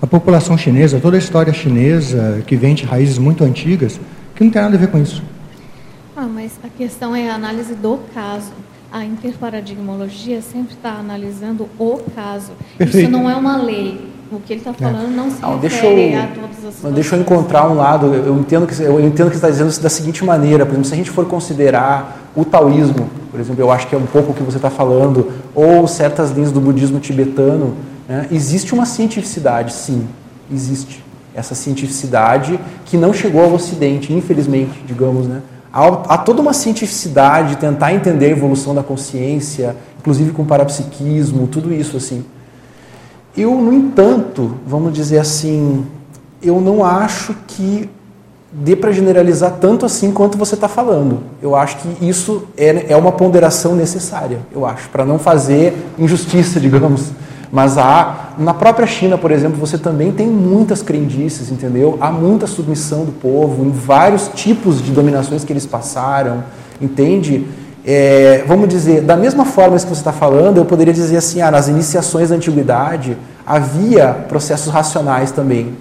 A 0.00 0.06
população 0.06 0.58
chinesa, 0.58 0.98
toda 1.00 1.16
a 1.16 1.18
história 1.18 1.52
chinesa, 1.52 2.42
que 2.46 2.56
vem 2.56 2.74
de 2.74 2.84
raízes 2.84 3.18
muito 3.18 3.44
antigas, 3.44 4.00
que 4.34 4.42
não 4.44 4.50
tem 4.50 4.60
nada 4.60 4.74
a 4.74 4.78
ver 4.78 4.88
com 4.88 4.98
isso. 4.98 5.22
Ah, 6.16 6.26
mas 6.32 6.52
a 6.62 6.68
questão 6.68 7.14
é 7.14 7.30
a 7.30 7.34
análise 7.34 7.74
do 7.74 8.00
caso. 8.12 8.50
A 8.92 9.04
interparadigmologia 9.04 10.42
sempre 10.42 10.74
está 10.74 10.90
analisando 10.90 11.68
o 11.78 12.00
caso. 12.14 12.52
Perfeito. 12.76 13.04
Isso 13.04 13.10
não 13.12 13.30
é 13.30 13.34
uma 13.34 13.56
lei. 13.56 14.12
O 14.30 14.40
que 14.40 14.52
ele 14.54 14.60
está 14.60 14.72
falando 14.72 15.14
não 15.14 15.30
se 15.30 15.40
Não, 15.42 15.58
deixa 15.58 15.76
refere 15.76 16.12
eu, 16.14 16.18
a 16.20 16.26
todas 16.26 16.50
as 16.50 16.56
situações. 16.74 16.94
deixa 16.94 17.16
eu 17.16 17.20
encontrar 17.20 17.70
um 17.70 17.74
lado. 17.74 18.06
Eu 18.06 18.26
eu 18.26 18.38
entendo 18.38 18.66
que 18.66 18.82
eu 18.82 18.98
entendo 19.00 19.26
que 19.28 19.36
você 19.36 19.38
está 19.38 19.50
dizendo 19.50 19.70
isso 19.70 19.82
da 19.82 19.90
seguinte 19.90 20.24
maneira. 20.24 20.64
Por 20.64 20.72
exemplo, 20.72 20.88
se 20.88 20.94
a 20.94 20.96
gente 20.96 21.10
for 21.10 21.26
considerar 21.26 22.30
o 22.34 22.44
taoísmo, 22.44 23.08
por 23.32 23.40
exemplo, 23.40 23.60
eu 23.60 23.72
acho 23.72 23.88
que 23.88 23.94
é 23.94 23.98
um 23.98 24.06
pouco 24.06 24.30
o 24.30 24.34
que 24.34 24.42
você 24.42 24.58
está 24.58 24.68
falando, 24.68 25.32
ou 25.54 25.88
certas 25.88 26.30
linhas 26.30 26.52
do 26.52 26.60
budismo 26.60 27.00
tibetano, 27.00 27.74
né, 28.06 28.28
existe 28.30 28.74
uma 28.74 28.84
cientificidade, 28.84 29.72
sim, 29.72 30.06
existe 30.52 31.02
essa 31.34 31.54
cientificidade 31.54 32.60
que 32.84 32.98
não 32.98 33.12
chegou 33.12 33.42
ao 33.42 33.54
Ocidente, 33.54 34.12
infelizmente, 34.12 34.84
digamos, 34.86 35.26
né? 35.26 35.40
Há, 35.72 36.18
toda 36.18 36.42
uma 36.42 36.52
cientificidade 36.52 37.50
de 37.50 37.56
tentar 37.56 37.94
entender 37.94 38.26
a 38.26 38.28
evolução 38.28 38.74
da 38.74 38.82
consciência, 38.82 39.74
inclusive 39.98 40.30
com 40.32 40.44
parapsiquismo, 40.44 41.46
tudo 41.46 41.72
isso 41.72 41.96
assim. 41.96 42.22
Eu, 43.34 43.54
no 43.54 43.72
entanto, 43.72 44.58
vamos 44.66 44.92
dizer 44.92 45.18
assim, 45.18 45.86
eu 46.42 46.60
não 46.60 46.84
acho 46.84 47.34
que 47.46 47.88
dê 48.52 48.76
para 48.76 48.92
generalizar 48.92 49.52
tanto 49.60 49.86
assim 49.86 50.12
quanto 50.12 50.36
você 50.36 50.54
está 50.54 50.68
falando. 50.68 51.20
Eu 51.40 51.56
acho 51.56 51.78
que 51.78 52.06
isso 52.06 52.44
é, 52.56 52.92
é 52.92 52.96
uma 52.96 53.12
ponderação 53.12 53.74
necessária, 53.74 54.40
eu 54.54 54.66
acho, 54.66 54.88
para 54.90 55.04
não 55.04 55.18
fazer 55.18 55.74
injustiça, 55.98 56.58
digamos. 56.60 57.10
Mas 57.50 57.76
há, 57.76 58.30
na 58.38 58.54
própria 58.54 58.86
China, 58.86 59.18
por 59.18 59.30
exemplo, 59.30 59.58
você 59.58 59.76
também 59.76 60.10
tem 60.10 60.26
muitas 60.26 60.80
crendices, 60.82 61.50
entendeu? 61.50 61.98
Há 62.00 62.10
muita 62.10 62.46
submissão 62.46 63.04
do 63.04 63.12
povo 63.12 63.64
em 63.64 63.70
vários 63.70 64.28
tipos 64.34 64.82
de 64.82 64.90
dominações 64.90 65.44
que 65.44 65.52
eles 65.52 65.66
passaram, 65.66 66.44
entende? 66.80 67.46
É, 67.84 68.44
vamos 68.46 68.68
dizer, 68.68 69.02
da 69.02 69.16
mesma 69.16 69.44
forma 69.44 69.76
que 69.76 69.82
você 69.82 69.92
está 69.92 70.12
falando, 70.12 70.58
eu 70.58 70.64
poderia 70.64 70.94
dizer 70.94 71.16
assim, 71.16 71.42
ah, 71.42 71.50
nas 71.50 71.68
iniciações 71.68 72.30
da 72.30 72.36
antiguidade 72.36 73.18
havia 73.46 74.08
processos 74.28 74.72
racionais 74.72 75.32
também, 75.32 75.76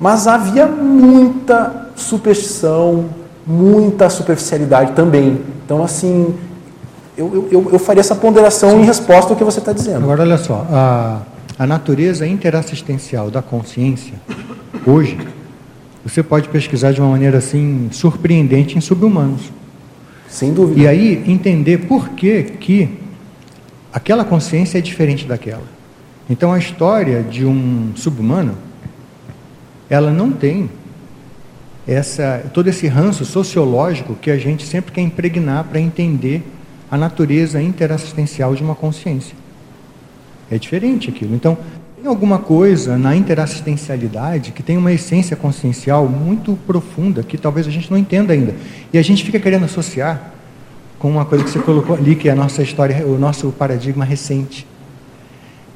mas 0.00 0.26
havia 0.26 0.66
muita 0.66 1.91
superstição, 1.94 3.06
muita 3.46 4.08
superficialidade 4.10 4.92
também. 4.92 5.40
Então, 5.64 5.82
assim, 5.82 6.34
eu, 7.16 7.48
eu, 7.50 7.70
eu 7.72 7.78
faria 7.78 8.00
essa 8.00 8.14
ponderação 8.14 8.80
em 8.80 8.84
resposta 8.84 9.32
ao 9.32 9.36
que 9.36 9.44
você 9.44 9.58
está 9.58 9.72
dizendo. 9.72 10.04
Agora, 10.04 10.22
olha 10.22 10.38
só, 10.38 10.66
a, 10.70 11.22
a 11.58 11.66
natureza 11.66 12.26
interassistencial 12.26 13.30
da 13.30 13.42
consciência, 13.42 14.14
hoje, 14.86 15.18
você 16.04 16.22
pode 16.22 16.48
pesquisar 16.48 16.92
de 16.92 17.00
uma 17.00 17.10
maneira 17.10 17.38
assim 17.38 17.88
surpreendente 17.92 18.76
em 18.76 18.80
subhumanos. 18.80 19.52
Sem 20.28 20.52
dúvida. 20.52 20.80
E 20.80 20.88
aí 20.88 21.22
entender 21.26 21.86
por 21.86 22.08
que, 22.10 22.42
que 22.42 22.98
aquela 23.92 24.24
consciência 24.24 24.78
é 24.78 24.80
diferente 24.80 25.26
daquela. 25.26 25.62
Então 26.28 26.52
a 26.52 26.58
história 26.58 27.22
de 27.22 27.44
um 27.44 27.92
subhumano, 27.94 28.56
ela 29.90 30.10
não 30.10 30.32
tem 30.32 30.70
essa, 31.86 32.44
todo 32.52 32.68
esse 32.68 32.86
ranço 32.86 33.24
sociológico 33.24 34.14
que 34.14 34.30
a 34.30 34.36
gente 34.36 34.64
sempre 34.64 34.92
quer 34.92 35.00
impregnar 35.00 35.64
para 35.64 35.80
entender 35.80 36.42
a 36.90 36.96
natureza 36.96 37.60
interassistencial 37.60 38.54
de 38.54 38.62
uma 38.62 38.74
consciência. 38.74 39.34
É 40.50 40.58
diferente 40.58 41.08
aquilo. 41.08 41.34
Então, 41.34 41.56
tem 41.96 42.06
alguma 42.06 42.38
coisa 42.38 42.98
na 42.98 43.16
interassistencialidade 43.16 44.52
que 44.52 44.62
tem 44.62 44.76
uma 44.76 44.92
essência 44.92 45.36
consciencial 45.36 46.06
muito 46.08 46.58
profunda 46.66 47.22
que 47.22 47.38
talvez 47.38 47.66
a 47.66 47.70
gente 47.70 47.90
não 47.90 47.96
entenda 47.96 48.32
ainda. 48.32 48.54
E 48.92 48.98
a 48.98 49.02
gente 49.02 49.24
fica 49.24 49.38
querendo 49.40 49.64
associar 49.64 50.32
com 50.98 51.10
uma 51.10 51.24
coisa 51.24 51.44
que 51.44 51.50
você 51.50 51.58
colocou 51.58 51.96
ali, 51.96 52.14
que 52.14 52.28
é 52.28 52.32
a 52.32 52.34
nossa 52.34 52.62
história, 52.62 53.06
o 53.06 53.18
nosso 53.18 53.50
paradigma 53.52 54.04
recente. 54.04 54.66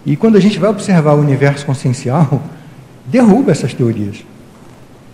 E 0.05 0.17
quando 0.17 0.37
a 0.37 0.41
gente 0.41 0.59
vai 0.59 0.71
observar 0.71 1.15
o 1.15 1.21
universo 1.21 1.65
consciencial, 1.65 2.43
derruba 3.07 3.51
essas 3.51 3.73
teorias. 3.73 4.25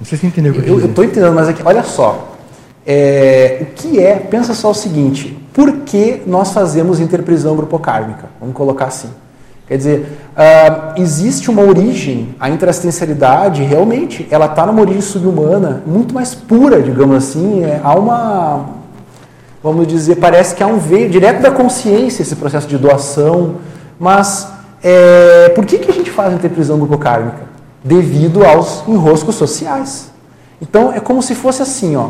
Não 0.02 0.06
sei 0.06 0.18
se 0.18 0.22
você 0.22 0.26
entendeu 0.26 0.52
o 0.52 0.60
que 0.60 0.68
eu 0.68 0.80
Eu 0.80 0.86
estou 0.86 1.04
entendendo, 1.04 1.32
mas 1.32 1.48
aqui, 1.48 1.62
olha 1.64 1.84
só. 1.84 2.36
É, 2.84 3.58
o 3.60 3.66
que 3.66 4.00
é, 4.00 4.16
pensa 4.16 4.52
só 4.52 4.72
o 4.72 4.74
seguinte, 4.74 5.38
por 5.52 5.70
que 5.82 6.22
nós 6.26 6.52
fazemos 6.52 6.98
interprisão 6.98 7.54
grupocármica? 7.54 8.24
Vamos 8.40 8.56
colocar 8.56 8.86
assim. 8.86 9.10
Quer 9.68 9.76
dizer, 9.76 10.18
ah, 10.36 10.94
existe 10.96 11.48
uma 11.48 11.62
origem, 11.62 12.34
a 12.40 12.50
interassistencialidade, 12.50 13.62
realmente, 13.62 14.26
ela 14.28 14.46
está 14.46 14.66
numa 14.66 14.80
origem 14.80 15.00
subhumana, 15.00 15.84
muito 15.86 16.12
mais 16.12 16.34
pura, 16.34 16.82
digamos 16.82 17.16
assim. 17.18 17.62
É, 17.62 17.80
há 17.84 17.94
uma, 17.94 18.70
vamos 19.62 19.86
dizer, 19.86 20.16
parece 20.16 20.56
que 20.56 20.64
há 20.64 20.66
um 20.66 20.78
veio 20.78 21.08
direto 21.08 21.40
da 21.40 21.52
consciência 21.52 22.22
esse 22.22 22.34
processo 22.34 22.66
de 22.66 22.76
doação, 22.76 23.54
mas 24.00 24.48
é, 24.82 25.50
por 25.50 25.64
que, 25.64 25.78
que 25.78 25.92
a 25.92 25.94
gente 25.94 26.10
faz 26.10 26.32
a 26.32 26.34
interprisão 26.34 26.76
grupocármica? 26.76 27.51
Devido 27.84 28.44
aos 28.44 28.84
enroscos 28.86 29.34
sociais. 29.34 30.10
Então, 30.60 30.92
é 30.92 31.00
como 31.00 31.22
se 31.22 31.34
fosse 31.34 31.62
assim, 31.62 31.96
ó, 31.96 32.08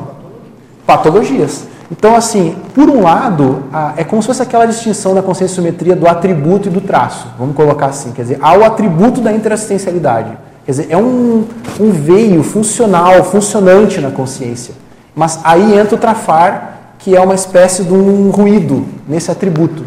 patologias. 0.86 1.64
Então, 1.90 2.14
assim, 2.16 2.56
por 2.74 2.88
um 2.88 3.02
lado, 3.02 3.64
a- 3.72 3.94
é 3.96 4.04
como 4.04 4.22
se 4.22 4.28
fosse 4.28 4.42
aquela 4.42 4.66
distinção 4.66 5.14
da 5.14 5.22
consciência 5.22 5.56
simetria 5.56 5.94
do 5.96 6.06
atributo 6.08 6.68
e 6.68 6.70
do 6.70 6.80
traço. 6.80 7.26
Vamos 7.38 7.54
colocar 7.54 7.86
assim, 7.86 8.12
quer 8.12 8.22
dizer, 8.22 8.38
há 8.40 8.56
o 8.56 8.64
atributo 8.64 9.20
da 9.20 9.32
interassistencialidade. 9.32 10.30
Quer 10.64 10.70
dizer, 10.72 10.86
é 10.90 10.96
um, 10.96 11.44
um 11.80 11.90
veio 11.90 12.42
funcional, 12.42 13.24
funcionante 13.24 14.00
na 14.00 14.10
consciência. 14.10 14.74
Mas 15.14 15.40
aí 15.44 15.78
entra 15.78 15.96
o 15.96 15.98
trafar, 15.98 16.78
que 16.98 17.16
é 17.16 17.20
uma 17.20 17.34
espécie 17.34 17.82
de 17.82 17.92
um 17.92 18.30
ruído 18.30 18.84
nesse 19.08 19.30
atributo. 19.30 19.84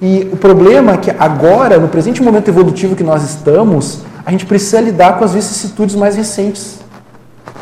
E 0.00 0.28
o 0.32 0.36
problema 0.36 0.92
é 0.92 0.96
que 0.96 1.10
agora, 1.18 1.78
no 1.78 1.88
presente 1.88 2.22
momento 2.22 2.48
evolutivo 2.48 2.96
que 2.96 3.04
nós 3.04 3.22
estamos, 3.22 4.00
a 4.26 4.32
gente 4.32 4.44
precisa 4.44 4.80
lidar 4.80 5.18
com 5.18 5.24
as 5.24 5.32
vicissitudes 5.32 5.94
mais 5.94 6.16
recentes. 6.16 6.80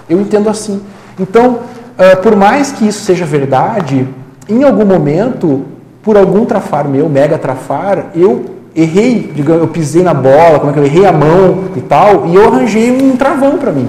Eu 0.09 0.19
entendo 0.19 0.49
assim. 0.49 0.81
Então, 1.21 1.61
ah, 1.99 2.17
por 2.17 2.35
mais 2.35 2.73
que 2.73 2.89
isso 2.89 3.05
seja 3.05 3.27
verdade, 3.27 4.09
em 4.49 4.65
algum 4.65 4.87
momento, 4.87 5.67
por 6.03 6.17
algum 6.17 6.47
trafar 6.47 6.89
meu, 6.89 7.07
mega 7.07 7.37
trafar, 7.37 8.07
eu 8.15 8.47
errei, 8.75 9.31
digamos, 9.35 9.61
eu 9.63 9.69
pisei 9.69 10.03
na 10.03 10.15
bola, 10.15 10.59
como 10.59 10.71
é 10.71 10.73
que 10.73 10.79
eu 10.81 10.87
errei 10.87 11.05
a 11.07 11.13
mão 11.13 11.65
e 11.77 11.81
tal, 11.83 12.27
e 12.27 12.35
eu 12.35 12.49
arranjei 12.49 12.91
um 12.91 13.15
travão 13.15 13.59
para 13.59 13.71
mim. 13.71 13.89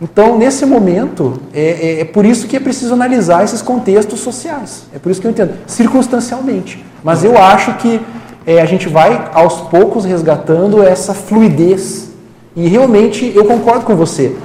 Então, 0.00 0.36
nesse 0.36 0.66
momento, 0.66 1.40
é, 1.54 1.60
é- 1.60 2.00
é 2.00 2.04
por 2.04 2.24
isso 2.26 2.46
que 2.46 2.56
é 2.56 2.60
preciso 2.60 2.92
analisar 2.92 3.44
esses 3.44 3.62
contextos 3.62 4.20
sociais. 4.20 4.84
É 4.94 4.98
por 4.98 5.10
isso 5.10 5.20
que 5.20 5.26
eu 5.26 5.30
entendo, 5.30 5.54
circunstancialmente. 5.66 6.84
Mas 7.02 7.24
eu 7.24 7.38
acho 7.38 7.74
que 7.74 8.00
é, 8.46 8.60
a 8.60 8.64
gente 8.64 8.88
vai, 8.88 9.30
aos 9.32 9.60
poucos, 9.62 10.04
resgatando 10.04 10.82
essa 10.82 11.14
fluidez. 11.14 12.10
E 12.56 12.66
realmente, 12.68 13.32
eu 13.34 13.44
concordo 13.44 13.84
com 13.84 13.94
você. 13.94 14.36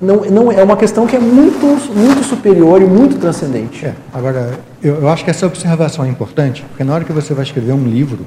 Não, 0.00 0.16
não, 0.24 0.52
é 0.52 0.62
uma 0.62 0.76
questão 0.76 1.06
que 1.06 1.16
é 1.16 1.18
muito, 1.18 1.66
muito 1.94 2.22
superior 2.22 2.80
e 2.80 2.84
muito 2.84 3.18
transcendente. 3.18 3.84
É, 3.84 3.94
agora, 4.12 4.58
eu, 4.82 4.96
eu 4.96 5.08
acho 5.08 5.24
que 5.24 5.30
essa 5.30 5.46
observação 5.46 6.04
é 6.04 6.08
importante, 6.08 6.64
porque 6.68 6.84
na 6.84 6.94
hora 6.94 7.04
que 7.04 7.12
você 7.12 7.34
vai 7.34 7.44
escrever 7.44 7.72
um 7.72 7.84
livro, 7.84 8.26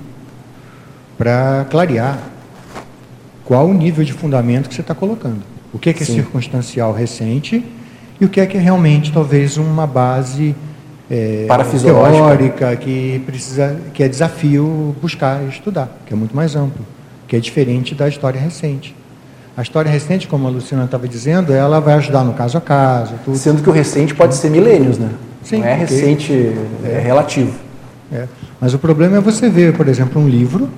para 1.17 1.65
clarear 1.69 2.19
qual 3.43 3.67
o 3.67 3.73
nível 3.73 4.03
de 4.03 4.13
fundamento 4.13 4.67
que 4.67 4.76
você 4.76 4.82
está 4.82 4.95
colocando. 4.95 5.41
O 5.73 5.80
que 5.80 5.89
é, 5.89 5.93
que 5.93 6.03
é 6.03 6.05
circunstancial 6.05 6.93
recente 6.93 7.63
e 8.19 8.26
o 8.26 8.30
que 8.30 8.39
é 8.39 8.45
que 8.45 8.57
é 8.57 8.59
realmente 8.59 9.11
talvez 9.11 9.57
uma 9.57 9.86
base 9.86 10.55
é, 11.10 11.45
Parafisiológica. 11.47 12.18
teórica 12.18 12.76
que 12.78 13.22
precisa, 13.26 13.78
que 13.93 14.03
é 14.03 14.08
desafio 14.08 14.95
buscar 15.01 15.43
e 15.43 15.49
estudar, 15.49 15.89
que 16.06 16.14
é 16.14 16.18
muito 16.18 16.36
mais 16.36 16.56
amplo, 16.56 16.86
que 17.28 17.36
é 17.36 17.39
diferente 17.39 17.93
da 17.93 18.08
história 18.08 18.39
recente. 18.39 18.95
A 19.58 19.62
história 19.62 19.89
recente, 19.89 20.28
como 20.28 20.47
a 20.47 20.49
Luciana 20.49 20.84
estava 20.84 21.08
dizendo, 21.08 21.53
ela 21.53 21.80
vai 21.80 21.93
ajudar 21.93 22.24
no 22.24 22.34
caso 22.34 22.58
a 22.58 22.62
caso. 22.62 23.14
Tudo. 23.24 23.38
Sendo 23.38 23.64
que 23.64 23.70
o 23.70 23.72
recente 23.72 24.14
pode 24.14 24.36
ser 24.36 24.49
milênios, 24.49 24.97
né? 24.97 25.10
Sim, 25.43 25.60
Não 25.60 25.68
é 25.68 25.76
recente, 25.76 26.53
é 26.84 26.99
relativo. 26.99 27.53
É. 28.12 28.28
Mas 28.60 28.74
o 28.74 28.80
problema 28.80 29.18
é 29.18 29.22
você 29.22 29.49
ver, 29.49 29.74
por 29.74 29.88
exemplo, 29.88 30.22
um 30.22 30.28
livro 30.28 30.70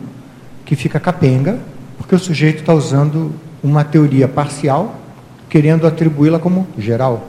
que 0.66 0.76
fica 0.76 1.00
capenga, 1.00 1.58
porque 1.98 2.14
o 2.14 2.20
sujeito 2.20 2.60
está 2.60 2.74
usando 2.74 3.32
uma 3.64 3.84
teoria 3.84 4.28
parcial, 4.28 4.96
querendo 5.50 5.88
atribuí-la 5.88 6.38
como 6.38 6.68
geral. 6.78 7.26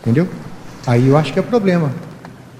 Entendeu? 0.00 0.26
Aí 0.86 1.08
eu 1.08 1.16
acho 1.16 1.32
que 1.32 1.38
é 1.38 1.42
problema. 1.42 1.90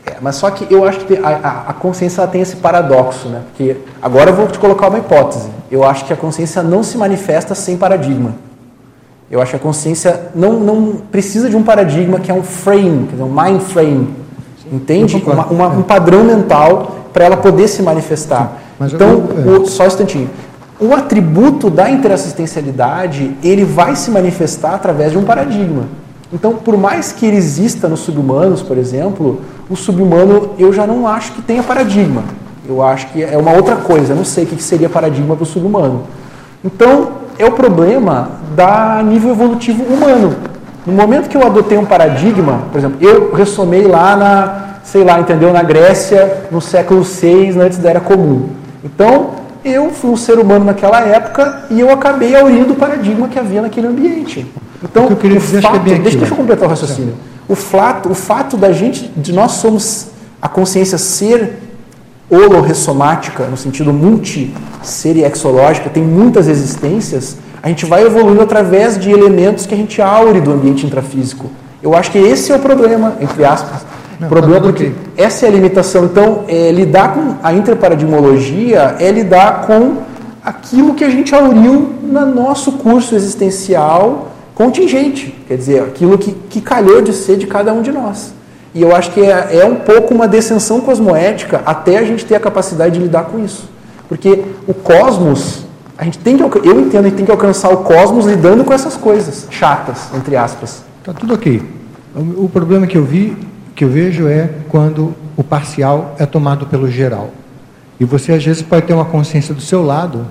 É, 0.07 0.15
mas 0.21 0.37
só 0.37 0.51
que 0.51 0.73
eu 0.73 0.85
acho 0.85 1.01
que 1.01 1.17
a, 1.17 1.65
a- 1.69 1.73
consciência 1.75 2.27
tem 2.27 2.41
esse 2.41 2.57
paradoxo, 2.57 3.29
né? 3.29 3.43
Porque 3.49 3.77
agora 4.01 4.31
eu 4.31 4.35
vou 4.35 4.47
te 4.47 4.59
colocar 4.59 4.89
uma 4.89 4.99
hipótese. 4.99 5.49
Eu 5.71 5.85
acho 5.85 6.05
que 6.05 6.13
a 6.13 6.17
consciência 6.17 6.63
não 6.63 6.83
se 6.83 6.97
manifesta 6.99 7.55
sem 7.55 7.77
paradigma. 7.77 8.35
Eu 9.31 9.41
acho 9.41 9.51
que 9.53 9.57
a 9.57 9.61
consciência 9.61 10.29
não, 10.35 10.55
não 10.55 10.93
precisa 11.13 11.49
de 11.49 11.57
um 11.57 11.63
paradigma 11.63 12.19
que 12.19 12.31
é 12.31 12.35
um 12.35 12.43
frame, 12.43 13.07
quer 13.07 13.13
dizer, 13.13 13.23
um 13.23 13.33
mind 13.43 13.61
frame. 13.61 14.15
Entende? 14.73 15.15
Eu 15.15 15.21
concordo. 15.21 15.55
Uma- 15.55 15.67
uma- 15.69 15.79
um 15.79 15.83
padrão 15.83 16.25
mental 16.25 16.97
para 17.13 17.25
ela 17.25 17.37
poder 17.37 17.69
se 17.69 17.83
manifestar. 17.83 18.59
mas 18.79 18.93
então, 18.93 19.09
eu- 19.09 19.55
é. 19.57 19.59
o- 19.59 19.67
só 19.67 19.85
um 19.85 19.87
instantinho. 19.87 20.31
O 20.81 20.95
atributo 20.95 21.69
da 21.69 21.91
interassistencialidade, 21.91 23.37
ele 23.45 23.65
vai 23.65 23.95
se 23.95 24.11
manifestar 24.11 24.75
através 24.75 25.13
de 25.13 25.19
um 25.19 25.25
paradigma. 25.25 25.85
Então, 26.33 26.55
por 26.55 26.77
mais 26.77 27.13
que 27.13 27.27
ele 27.27 27.37
exista 27.37 27.89
nos 27.89 28.01
subhumanos, 28.01 28.63
por 28.63 28.79
exemplo, 28.79 29.41
o 29.69 29.77
subhumano 29.77 30.51
eu 30.59 30.73
já 30.73 30.87
não 30.87 31.07
acho 31.07 31.33
que 31.33 31.43
tenha 31.43 31.63
paradigma. 31.63 32.23
Eu 32.69 32.83
acho 32.83 33.09
que 33.09 33.23
é 33.23 33.37
uma 33.37 33.53
outra 33.53 33.77
coisa. 33.77 34.13
Eu 34.13 34.17
não 34.17 34.25
sei 34.25 34.45
o 34.45 34.47
que 34.47 34.63
seria 34.63 34.89
paradigma 34.89 35.35
para 35.35 35.43
o 35.43 35.47
subhumano. 35.47 36.05
Então, 36.65 37.09
é 37.37 37.45
o 37.45 37.53
problema 37.53 38.31
da 38.55 39.03
nível 39.03 39.31
evolutivo 39.31 39.83
humano. 39.83 40.37
No 40.87 40.93
momento 40.93 41.29
que 41.29 41.37
eu 41.37 41.45
adotei 41.45 41.77
um 41.77 41.85
paradigma, 41.85 42.63
por 42.71 42.79
exemplo, 42.79 42.99
eu 43.01 43.33
ressomei 43.35 43.87
lá 43.87 44.17
na, 44.17 44.81
sei 44.85 45.03
lá, 45.03 45.19
entendeu, 45.19 45.53
na 45.53 45.63
Grécia, 45.63 46.45
no 46.51 46.61
século 46.61 47.03
VI, 47.03 47.59
antes 47.59 47.79
da 47.79 47.91
Era 47.91 48.01
Comum. 48.01 48.51
Então, 48.85 49.31
eu 49.65 49.91
fui 49.91 50.11
um 50.11 50.17
ser 50.17 50.39
humano 50.39 50.65
naquela 50.65 51.01
época 51.01 51.65
e 51.71 51.81
eu 51.81 51.91
acabei 51.91 52.35
aurindo 52.37 52.73
o 52.73 52.77
paradigma 52.77 53.29
que 53.29 53.39
havia 53.39 53.61
naquele 53.61 53.89
ambiente. 53.89 54.47
Então, 54.83 55.05
O 55.05 55.17
que 55.17 55.27
eu 55.27 55.41
que 55.41 55.57
é 55.57 55.61
fato, 55.61 55.81
bem 55.81 56.01
deixa, 56.01 56.19
deixa 56.19 56.33
eu 56.33 56.37
completar 56.37 56.67
o 56.67 56.71
raciocínio. 56.71 57.15
O 57.49 57.55
fato, 57.55 58.11
o 58.11 58.15
fato 58.15 58.57
da 58.57 58.73
gente, 58.73 59.11
de 59.17 59.33
nós 59.33 59.53
somos 59.53 60.09
a 60.41 60.49
consciência 60.49 60.97
ser 60.97 61.59
holorressomática, 62.31 63.45
no 63.47 63.57
sentido 63.57 63.93
multi-ser 63.93 65.17
e 65.17 65.25
exológica, 65.25 65.91
tem 65.91 66.03
muitas 66.03 66.49
existências, 66.49 67.37
a 67.63 67.69
gente 67.69 67.85
vai 67.85 68.05
evoluindo 68.05 68.41
através 68.41 68.99
de 68.99 69.11
elementos 69.11 69.67
que 69.67 69.75
a 69.75 69.77
gente 69.77 70.01
aure 70.01 70.41
do 70.41 70.53
ambiente 70.53 70.87
intrafísico. 70.87 71.51
Eu 71.83 71.95
acho 71.95 72.11
que 72.11 72.19
esse 72.19 72.53
é 72.53 72.57
o 72.57 72.59
problema, 72.59 73.17
entre 73.21 73.45
aspas. 73.45 73.85
Não, 74.19 74.29
o 74.29 74.31
problema 74.31 74.61
tá 74.61 74.67
porque 74.67 74.93
essa 75.17 75.47
é 75.47 75.49
a 75.49 75.53
limitação. 75.53 76.05
Então, 76.05 76.45
é, 76.47 76.71
lidar 76.71 77.15
com 77.15 77.35
a 77.43 77.53
interparadigmologia 77.53 78.97
é 78.99 79.11
lidar 79.11 79.67
com 79.67 79.97
aquilo 80.43 80.95
que 80.95 81.05
a 81.05 81.11
gente 81.11 81.35
auriu 81.35 81.95
no 82.03 82.27
nosso 82.27 82.73
curso 82.73 83.15
existencial 83.15 84.30
contingente, 84.55 85.35
quer 85.47 85.57
dizer, 85.57 85.83
aquilo 85.83 86.19
que, 86.19 86.33
que 86.49 86.61
calhou 86.61 87.01
de 87.03 87.13
ser 87.13 87.37
de 87.37 87.47
cada 87.47 87.73
um 87.73 87.83
de 87.83 87.93
nós. 87.93 88.33
E 88.75 88.83
eu 88.83 88.95
acho 88.95 89.11
que 89.11 89.21
é, 89.21 89.59
é 89.61 89.65
um 89.65 89.77
pouco 89.77 90.15
uma 90.15 90.29
descensão 90.29 90.81
cosmoética 90.81 91.63
até 91.67 91.99
a 91.99 92.05
gente 92.05 92.25
ter 92.25 92.37
a 92.37 92.41
capacidade 92.41 92.95
de 92.95 93.01
lidar 93.01 93.25
com 93.25 93.43
isso. 93.45 93.69
Porque 94.09 94.45
o 94.67 94.75
cosmos, 94.75 95.65
a 95.99 96.05
gente 96.05 96.19
tem 96.19 96.37
que, 96.37 96.43
eu 96.43 96.81
entendo, 96.81 97.05
a 97.05 97.09
gente 97.09 97.17
tem 97.17 97.25
que 97.25 97.31
alcançar 97.31 97.71
o 97.71 97.79
cosmos 97.79 98.27
lidando 98.27 98.65
com 98.65 98.73
essas 98.73 98.97
coisas 98.97 99.47
chatas, 99.51 100.09
entre 100.15 100.37
aspas. 100.37 100.83
Está 101.01 101.13
tudo 101.13 101.35
ok. 101.35 101.63
O, 102.15 102.45
o 102.45 102.49
problema 102.49 102.87
que 102.87 102.97
eu 102.97 103.05
vi, 103.05 103.37
que 103.75 103.85
eu 103.85 103.89
vejo 103.89 104.29
é 104.29 104.51
quando 104.69 105.15
o 105.37 105.43
parcial 105.43 106.15
é 106.19 106.27
tomado 106.27 106.67
pelo 106.67 106.89
geral. 106.91 107.31
E 107.99 108.05
você 108.05 108.33
às 108.33 108.45
vezes 108.45 108.63
pode 108.63 108.87
ter 108.87 108.95
uma 108.95 109.05
consciência 109.05 109.55
do 109.55 109.61
seu 109.61 109.83
lado 109.83 110.27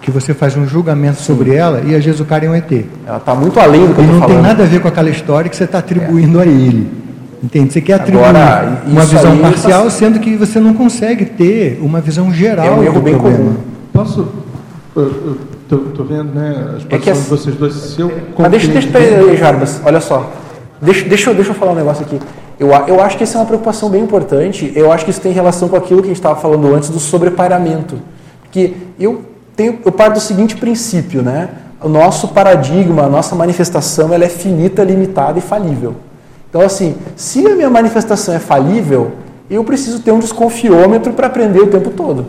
que 0.00 0.10
você 0.10 0.32
faz 0.32 0.56
um 0.56 0.66
julgamento 0.66 1.20
sobre 1.20 1.54
ela 1.54 1.82
e 1.84 1.94
às 1.94 2.04
vezes 2.04 2.20
o 2.20 2.24
cara 2.24 2.44
é 2.46 2.48
um 2.50 2.54
ET. 2.54 2.70
Ela 3.06 3.16
está 3.18 3.34
muito 3.34 3.58
além 3.58 3.86
do 3.86 3.94
que 3.94 4.00
E 4.00 4.04
eu 4.04 4.06
não 4.08 4.14
estou 4.14 4.28
tem 4.28 4.36
falando. 4.36 4.42
nada 4.46 4.62
a 4.62 4.66
ver 4.66 4.80
com 4.80 4.88
aquela 4.88 5.10
história 5.10 5.50
que 5.50 5.56
você 5.56 5.64
está 5.64 5.78
atribuindo 5.78 6.38
a 6.40 6.46
ele. 6.46 6.88
Entende? 7.42 7.72
Você 7.72 7.80
quer 7.80 7.94
atribuir 7.94 8.24
Agora, 8.24 8.82
uma 8.86 9.02
isso 9.02 9.10
visão 9.16 9.36
tá- 9.36 9.42
parcial, 9.42 9.90
sendo 9.90 10.18
que 10.18 10.36
você 10.36 10.58
não 10.58 10.74
consegue 10.74 11.24
ter 11.24 11.78
uma 11.82 12.00
visão 12.00 12.32
geral 12.32 12.66
É 12.66 12.70
um 12.70 12.82
erro 12.82 12.94
do 12.94 13.00
bem 13.00 13.14
problema. 13.14 13.38
comum. 13.38 13.56
Posso. 13.92 14.28
Eu 14.96 15.36
estou 15.88 16.04
vendo, 16.06 16.32
né? 16.34 16.74
As 16.76 16.82
É 16.88 16.98
que 16.98 17.10
posições 17.10 17.18
as- 17.18 17.22
de 17.24 17.28
vocês 17.28 17.56
dois. 17.56 17.74
Se 17.74 18.00
eu 18.00 18.12
Mas 18.38 18.50
deixa, 18.50 18.68
deixa 18.68 18.98
aí, 18.98 19.36
Jarbas, 19.36 19.80
olha 19.84 20.00
só. 20.00 20.32
Deixa, 20.80 21.04
deixa, 21.08 21.30
eu- 21.30 21.34
deixa 21.34 21.50
eu 21.50 21.54
falar 21.54 21.72
um 21.72 21.76
negócio 21.76 22.04
aqui. 22.04 22.18
Eu, 22.58 22.68
eu 22.88 23.00
acho 23.02 23.16
que 23.16 23.22
essa 23.22 23.38
é 23.38 23.40
uma 23.40 23.46
preocupação 23.46 23.88
bem 23.90 24.02
importante. 24.02 24.72
Eu 24.74 24.90
acho 24.90 25.04
que 25.04 25.10
isso 25.10 25.20
tem 25.20 25.32
relação 25.32 25.68
com 25.68 25.76
aquilo 25.76 26.00
que 26.00 26.06
a 26.06 26.10
gente 26.10 26.16
estava 26.16 26.36
falando 26.40 26.74
antes 26.74 26.88
do 26.88 26.98
sobrepairamento. 26.98 27.96
Porque 28.42 28.72
eu, 28.98 29.22
eu 29.66 29.92
parto 29.92 30.14
do 30.14 30.20
seguinte 30.20 30.56
princípio, 30.56 31.22
né? 31.22 31.48
O 31.82 31.88
nosso 31.88 32.28
paradigma, 32.28 33.04
a 33.04 33.08
nossa 33.08 33.34
manifestação, 33.34 34.12
ela 34.12 34.24
é 34.24 34.28
finita, 34.28 34.82
limitada 34.84 35.38
e 35.38 35.42
falível. 35.42 35.96
Então, 36.48 36.60
assim, 36.62 36.96
se 37.14 37.46
a 37.46 37.54
minha 37.54 37.68
manifestação 37.68 38.34
é 38.34 38.38
falível, 38.38 39.12
eu 39.50 39.62
preciso 39.64 40.00
ter 40.00 40.12
um 40.12 40.18
desconfiômetro 40.18 41.12
para 41.12 41.26
aprender 41.26 41.60
o 41.60 41.66
tempo 41.66 41.90
todo. 41.90 42.26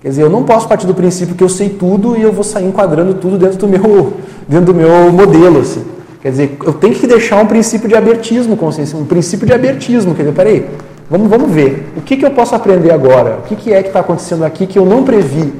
Quer 0.00 0.08
dizer, 0.08 0.22
eu 0.22 0.30
não 0.30 0.42
posso 0.42 0.66
partir 0.66 0.86
do 0.86 0.94
princípio 0.94 1.34
que 1.34 1.44
eu 1.44 1.48
sei 1.48 1.68
tudo 1.68 2.16
e 2.16 2.22
eu 2.22 2.32
vou 2.32 2.42
sair 2.42 2.66
enquadrando 2.66 3.14
tudo 3.14 3.38
dentro 3.38 3.58
do 3.58 3.68
meu, 3.68 4.14
dentro 4.48 4.66
do 4.66 4.74
meu 4.74 5.12
modelo. 5.12 5.60
Assim. 5.60 5.84
Quer 6.20 6.30
dizer, 6.30 6.56
eu 6.64 6.72
tenho 6.72 6.94
que 6.94 7.06
deixar 7.06 7.40
um 7.40 7.46
princípio 7.46 7.88
de 7.88 7.94
abertismo, 7.94 8.56
consciência, 8.56 8.98
um 8.98 9.04
princípio 9.04 9.46
de 9.46 9.52
abertismo. 9.52 10.14
Quer 10.14 10.22
dizer, 10.22 10.34
peraí, 10.34 10.66
vamos, 11.08 11.28
vamos 11.28 11.52
ver. 11.52 11.92
O 11.96 12.00
que, 12.00 12.16
que 12.16 12.24
eu 12.24 12.30
posso 12.32 12.54
aprender 12.54 12.92
agora? 12.92 13.38
O 13.38 13.42
que, 13.42 13.54
que 13.54 13.72
é 13.72 13.80
que 13.80 13.88
está 13.88 14.00
acontecendo 14.00 14.44
aqui 14.44 14.66
que 14.66 14.78
eu 14.78 14.84
não 14.84 15.04
previ? 15.04 15.52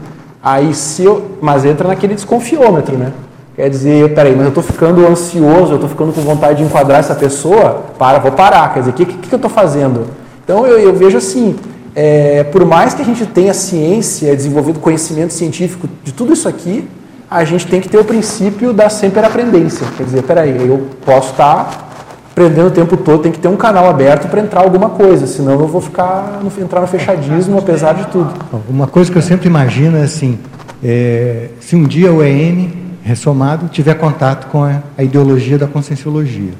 Aí, 0.43 0.74
se 0.74 1.05
eu. 1.05 1.38
Mas 1.40 1.64
entra 1.64 1.86
naquele 1.86 2.14
desconfiômetro, 2.14 2.97
né? 2.97 3.12
Quer 3.55 3.68
dizer, 3.68 4.14
peraí, 4.14 4.34
mas 4.34 4.45
eu 4.45 4.49
estou 4.49 4.62
ficando 4.62 5.07
ansioso, 5.07 5.72
eu 5.72 5.74
estou 5.74 5.88
ficando 5.88 6.12
com 6.12 6.22
vontade 6.22 6.59
de 6.59 6.64
enquadrar 6.64 7.01
essa 7.01 7.14
pessoa, 7.14 7.84
para, 7.99 8.18
vou 8.18 8.32
parar. 8.32 8.72
Quer 8.72 8.80
dizer, 8.80 8.90
o 8.93 8.95
que, 8.95 9.05
que, 9.05 9.28
que 9.28 9.34
eu 9.34 9.36
estou 9.36 9.51
fazendo? 9.51 10.07
Então 10.43 10.66
eu, 10.66 10.78
eu 10.78 10.95
vejo 10.95 11.18
assim, 11.18 11.55
é, 11.95 12.45
por 12.45 12.64
mais 12.64 12.95
que 12.95 13.03
a 13.03 13.05
gente 13.05 13.26
tenha 13.26 13.53
ciência, 13.53 14.34
desenvolvido 14.34 14.80
conhecimento 14.80 15.34
científico 15.34 15.86
de 16.03 16.12
tudo 16.12 16.32
isso 16.32 16.49
aqui, 16.49 16.88
a 17.30 17.45
gente 17.45 17.66
tem 17.66 17.80
que 17.80 17.88
ter 17.88 17.99
o 17.99 18.05
princípio 18.05 18.72
da 18.72 18.88
sempre 18.88 19.20
aprendência. 19.20 19.86
Quer 19.97 20.05
dizer, 20.05 20.22
peraí, 20.22 20.66
eu 20.66 20.86
posso 21.05 21.32
estar 21.32 21.91
aprendendo 22.32 22.68
o 22.68 22.70
tempo 22.70 22.96
todo, 22.96 23.22
tem 23.22 23.30
que 23.30 23.38
ter 23.38 23.48
um 23.48 23.56
canal 23.56 23.88
aberto 23.88 24.28
para 24.28 24.40
entrar 24.40 24.62
alguma 24.62 24.88
coisa, 24.88 25.26
senão 25.26 25.60
eu 25.60 25.68
vou 25.68 25.82
ficar 25.82 26.40
no, 26.42 26.50
entrar 26.62 26.80
no 26.80 26.86
fechadismo 26.86 27.58
apesar 27.58 27.92
de 27.92 28.06
tudo. 28.06 28.32
Uma 28.68 28.86
coisa 28.86 29.12
que 29.12 29.18
eu 29.18 29.22
sempre 29.22 29.46
imagino 29.46 29.98
é 29.98 30.02
assim: 30.02 30.38
é, 30.82 31.48
se 31.60 31.76
um 31.76 31.84
dia 31.84 32.10
o 32.10 32.24
EM, 32.24 32.70
ressomado, 33.02 33.68
tiver 33.68 33.94
contato 33.94 34.46
com 34.48 34.64
a, 34.64 34.82
a 34.96 35.04
ideologia 35.04 35.59
da 35.59 35.66
conscienciologia, 35.66 36.52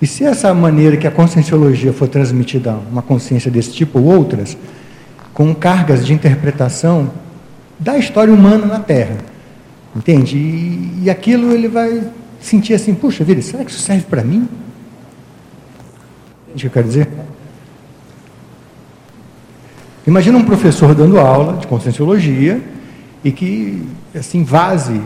e 0.00 0.06
se 0.06 0.24
essa 0.24 0.54
maneira 0.54 0.96
que 0.96 1.06
a 1.06 1.10
conscienciologia 1.10 1.92
for 1.92 2.08
transmitida 2.08 2.72
a 2.72 2.78
uma 2.90 3.02
consciência 3.02 3.50
desse 3.50 3.72
tipo 3.72 3.98
ou 3.98 4.06
outras, 4.06 4.56
com 5.34 5.54
cargas 5.54 6.06
de 6.06 6.14
interpretação 6.14 7.10
da 7.78 7.98
história 7.98 8.32
humana 8.32 8.64
na 8.64 8.80
Terra, 8.80 9.18
entende? 9.94 10.38
E, 10.38 11.02
e 11.02 11.10
aquilo 11.10 11.52
ele 11.52 11.68
vai 11.68 12.04
sentir 12.40 12.72
assim: 12.72 12.94
puxa 12.94 13.22
vida, 13.22 13.42
será 13.42 13.62
que 13.66 13.70
isso 13.70 13.82
serve 13.82 14.06
para 14.08 14.24
mim? 14.24 14.48
Entende 16.50 16.56
o 16.56 16.58
que 16.58 16.66
eu 16.66 16.70
quero 16.70 16.86
dizer? 16.86 17.08
Imagina 20.06 20.38
um 20.38 20.44
professor 20.44 20.94
dando 20.94 21.18
aula 21.20 21.58
de 21.58 21.66
conscienciologia 21.66 22.60
e 23.22 23.30
que 23.30 23.86
assim 24.14 24.42
vaze 24.42 25.00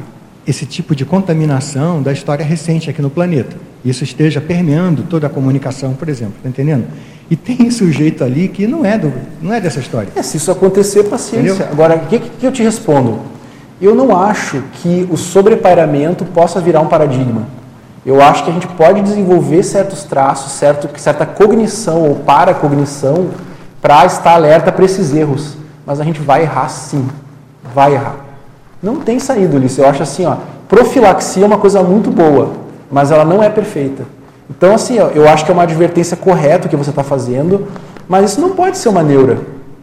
esse 0.46 0.66
tipo 0.66 0.94
de 0.94 1.04
contaminação 1.04 2.02
da 2.02 2.12
história 2.12 2.44
recente 2.44 2.88
aqui 2.88 3.02
no 3.02 3.10
planeta. 3.10 3.56
Isso 3.84 4.04
esteja 4.04 4.40
permeando 4.40 5.02
toda 5.02 5.26
a 5.26 5.30
comunicação, 5.30 5.94
por 5.94 6.08
exemplo, 6.08 6.34
está 6.36 6.48
entendendo? 6.48 6.86
E 7.30 7.36
tem 7.36 7.70
sujeito 7.70 8.22
ali 8.22 8.48
que 8.48 8.66
não 8.66 8.84
é 8.84 8.98
do, 8.98 9.12
não 9.42 9.52
é 9.52 9.60
dessa 9.60 9.80
história. 9.80 10.08
É, 10.14 10.22
se 10.22 10.36
isso 10.36 10.50
acontecer, 10.50 11.04
paciência. 11.04 11.52
Entendeu? 11.52 11.68
Agora, 11.70 11.96
o 11.96 12.06
que, 12.06 12.18
que 12.18 12.46
eu 12.46 12.52
te 12.52 12.62
respondo? 12.62 13.20
Eu 13.80 13.94
não 13.94 14.16
acho 14.16 14.62
que 14.74 15.06
o 15.10 15.16
sobrepairamento 15.16 16.24
possa 16.24 16.60
virar 16.60 16.80
um 16.80 16.86
paradigma. 16.86 17.46
Eu 18.04 18.20
acho 18.20 18.44
que 18.44 18.50
a 18.50 18.52
gente 18.52 18.68
pode 18.68 19.00
desenvolver 19.00 19.62
certos 19.62 20.04
traços, 20.04 20.52
certo, 20.52 20.88
certa 21.00 21.24
cognição 21.24 22.02
ou 22.02 22.16
paracognição 22.16 23.30
para 23.80 24.04
estar 24.04 24.34
alerta 24.34 24.70
para 24.70 24.84
esses 24.84 25.14
erros. 25.14 25.56
Mas 25.86 26.00
a 26.00 26.04
gente 26.04 26.20
vai 26.20 26.42
errar 26.42 26.68
sim. 26.68 27.08
Vai 27.74 27.94
errar. 27.94 28.16
Não 28.82 28.96
tem 28.96 29.18
saída, 29.18 29.56
Ulisses. 29.56 29.78
Eu 29.78 29.88
acho 29.88 30.02
assim, 30.02 30.26
ó, 30.26 30.36
profilaxia 30.68 31.44
é 31.44 31.46
uma 31.46 31.56
coisa 31.56 31.82
muito 31.82 32.10
boa, 32.10 32.50
mas 32.90 33.10
ela 33.10 33.24
não 33.24 33.42
é 33.42 33.48
perfeita. 33.48 34.04
Então, 34.50 34.74
assim, 34.74 35.00
ó, 35.00 35.08
eu 35.08 35.26
acho 35.26 35.44
que 35.44 35.50
é 35.50 35.54
uma 35.54 35.62
advertência 35.62 36.16
correta 36.16 36.66
o 36.66 36.70
que 36.70 36.76
você 36.76 36.90
está 36.90 37.02
fazendo, 37.02 37.66
mas 38.06 38.32
isso 38.32 38.40
não 38.40 38.50
pode 38.50 38.76
ser 38.76 38.90
uma 38.90 39.02
neura. 39.02 39.38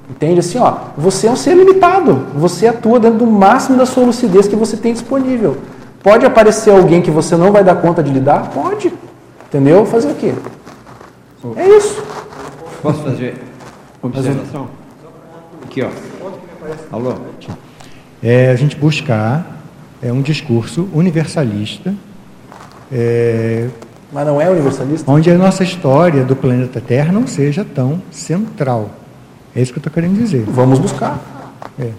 Entende? 0.07 0.41
Assim, 0.41 0.59
ó, 0.59 0.73
você 0.95 1.25
é 1.25 1.31
um 1.31 1.35
ser 1.35 1.55
limitado. 1.55 2.27
Você 2.35 2.67
atua 2.67 2.99
dentro 2.99 3.19
do 3.19 3.27
máximo 3.27 3.77
da 3.77 3.85
sua 3.85 4.03
lucidez 4.03 4.47
que 4.47 4.55
você 4.55 4.77
tem 4.77 4.93
disponível. 4.93 5.57
Pode 6.03 6.25
aparecer 6.25 6.71
alguém 6.71 7.01
que 7.01 7.11
você 7.11 7.35
não 7.35 7.51
vai 7.51 7.63
dar 7.63 7.75
conta 7.75 8.01
de 8.01 8.11
lidar? 8.11 8.49
Pode. 8.49 8.91
Entendeu? 9.47 9.85
Fazer 9.85 10.11
o 10.11 10.15
quê? 10.15 10.33
É 11.55 11.77
isso. 11.77 12.03
Posso 12.81 13.03
fazer 13.03 13.35
observação? 14.01 14.67
Aqui, 15.63 15.83
ó. 15.83 15.89
Alô? 16.91 17.13
É 18.23 18.49
a 18.49 18.55
gente 18.55 18.75
buscar 18.75 19.61
é, 20.01 20.11
um 20.11 20.21
discurso 20.21 20.87
universalista, 20.93 21.93
é, 22.91 23.67
Mas 24.11 24.25
não 24.25 24.41
é 24.41 24.49
universalista? 24.49 25.09
onde 25.09 25.29
a 25.31 25.37
nossa 25.37 25.63
história 25.63 26.23
do 26.23 26.35
planeta 26.35 26.81
Terra 26.81 27.11
não 27.11 27.27
seja 27.27 27.63
tão 27.63 28.01
central. 28.11 28.89
É 29.55 29.61
isso 29.61 29.71
que 29.71 29.79
eu 29.79 29.81
estou 29.81 29.93
querendo 29.93 30.17
dizer. 30.17 30.43
Vamos 30.47 30.79
buscar. 30.79 31.19
É. 31.79 31.89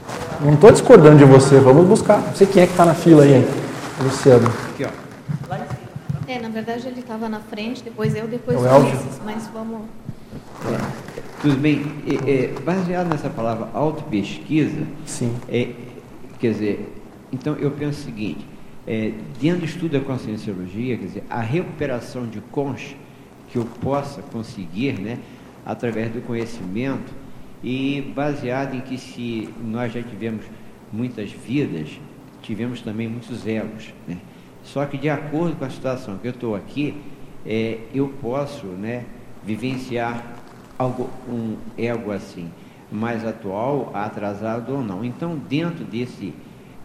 Não 0.41 0.55
estou 0.55 0.73
discordando 0.73 1.19
de 1.19 1.25
você, 1.25 1.59
vamos 1.59 1.87
buscar. 1.87 2.19
Não 2.19 2.35
sei 2.35 2.47
quem 2.47 2.63
é 2.63 2.67
que 2.67 2.73
está 2.73 2.85
na 2.85 2.95
fila 2.95 3.23
aí, 3.23 3.35
hein? 3.35 3.47
Luciano. 4.03 4.49
Aqui, 4.73 4.85
ó. 4.85 5.13
É, 6.29 6.39
na 6.39 6.49
verdade 6.49 6.87
ele 6.87 7.01
estava 7.01 7.29
na 7.29 7.41
frente, 7.41 7.83
depois 7.83 8.15
eu, 8.15 8.27
depois 8.27 8.57
É 8.57 8.61
o 8.61 8.63
o 8.63 8.67
Elvio. 8.67 8.91
Ulisses, 8.91 9.21
mas 9.25 9.49
vamos. 9.49 9.83
Tudo 11.41 11.57
bem. 11.57 11.85
É, 12.07 12.31
é, 12.31 12.61
baseado 12.61 13.09
nessa 13.09 13.29
palavra 13.29 13.69
autopesquisa, 13.75 14.87
Sim. 15.05 15.35
é, 15.49 15.71
quer 16.39 16.53
dizer, 16.53 16.93
então 17.33 17.55
eu 17.57 17.71
penso 17.73 18.01
o 18.01 18.05
seguinte, 18.05 18.47
é, 18.87 19.13
dentro 19.41 19.61
do 19.61 19.67
estudo 19.67 19.99
da 19.99 20.01
conscienciologia, 20.01 20.97
quer 20.97 21.05
dizer, 21.05 21.25
a 21.29 21.41
recuperação 21.41 22.27
de 22.27 22.41
cons 22.41 22.97
que 23.51 23.59
eu 23.59 23.65
possa 23.65 24.23
conseguir, 24.23 24.99
né, 25.01 25.19
através 25.67 26.11
do 26.13 26.21
conhecimento 26.23 27.13
e 27.63 28.13
baseado 28.15 28.75
em 28.75 28.81
que 28.81 28.97
se 28.97 29.49
nós 29.63 29.93
já 29.93 30.03
tivemos 30.03 30.45
muitas 30.93 31.31
vidas, 31.31 31.89
tivemos 32.43 32.83
também 32.83 33.09
muitos 33.09 33.47
egos, 33.47 33.95
né? 34.07 34.19
Só 34.63 34.85
que 34.87 34.97
de 34.97 35.09
acordo 35.09 35.57
com 35.57 35.65
a 35.65 35.71
situação 35.71 36.19
que 36.19 36.27
eu 36.29 36.33
estou 36.33 36.55
aqui, 36.55 36.95
é, 37.45 37.79
eu 37.95 38.09
posso, 38.21 38.67
né, 38.67 39.05
vivenciar 39.45 40.37
algo, 40.79 41.11
um 41.29 41.57
ego 41.77 42.13
assim, 42.13 42.51
mais 42.91 43.25
atual, 43.27 43.91
atrasado 43.95 44.75
ou 44.75 44.83
não. 44.83 45.05
Então, 45.05 45.37
dentro 45.49 45.85
desse 45.85 46.33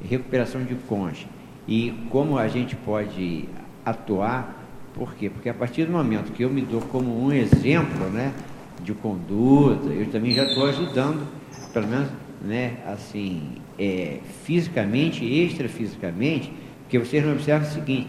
recuperação 0.02 0.64
de 0.64 0.76
concha 0.76 1.28
e 1.68 1.94
como 2.10 2.38
a 2.38 2.48
gente 2.48 2.76
pode 2.76 3.46
atuar, 3.86 4.66
por 4.94 5.14
quê? 5.16 5.30
Porque 5.30 5.50
a 5.50 5.54
partir 5.54 5.86
do 5.86 5.92
momento 5.92 6.32
que 6.32 6.44
eu 6.44 6.50
me 6.50 6.62
dou 6.62 6.82
como 6.82 7.24
um 7.24 7.32
exemplo, 7.32 8.10
né, 8.10 8.34
de 8.82 8.94
conduta, 8.94 9.90
eu 9.90 10.10
também 10.10 10.32
já 10.32 10.46
estou 10.46 10.66
ajudando, 10.68 11.28
pelo 11.74 11.88
menos, 11.88 12.10
né, 12.42 12.78
assim, 12.86 13.54
é, 13.78 14.20
fisicamente, 14.44 15.26
extrafisicamente, 15.26 16.52
porque 16.82 16.98
vocês 17.00 17.24
não 17.24 17.34
observam 17.34 17.68
o 17.68 17.72
seguinte, 17.72 18.08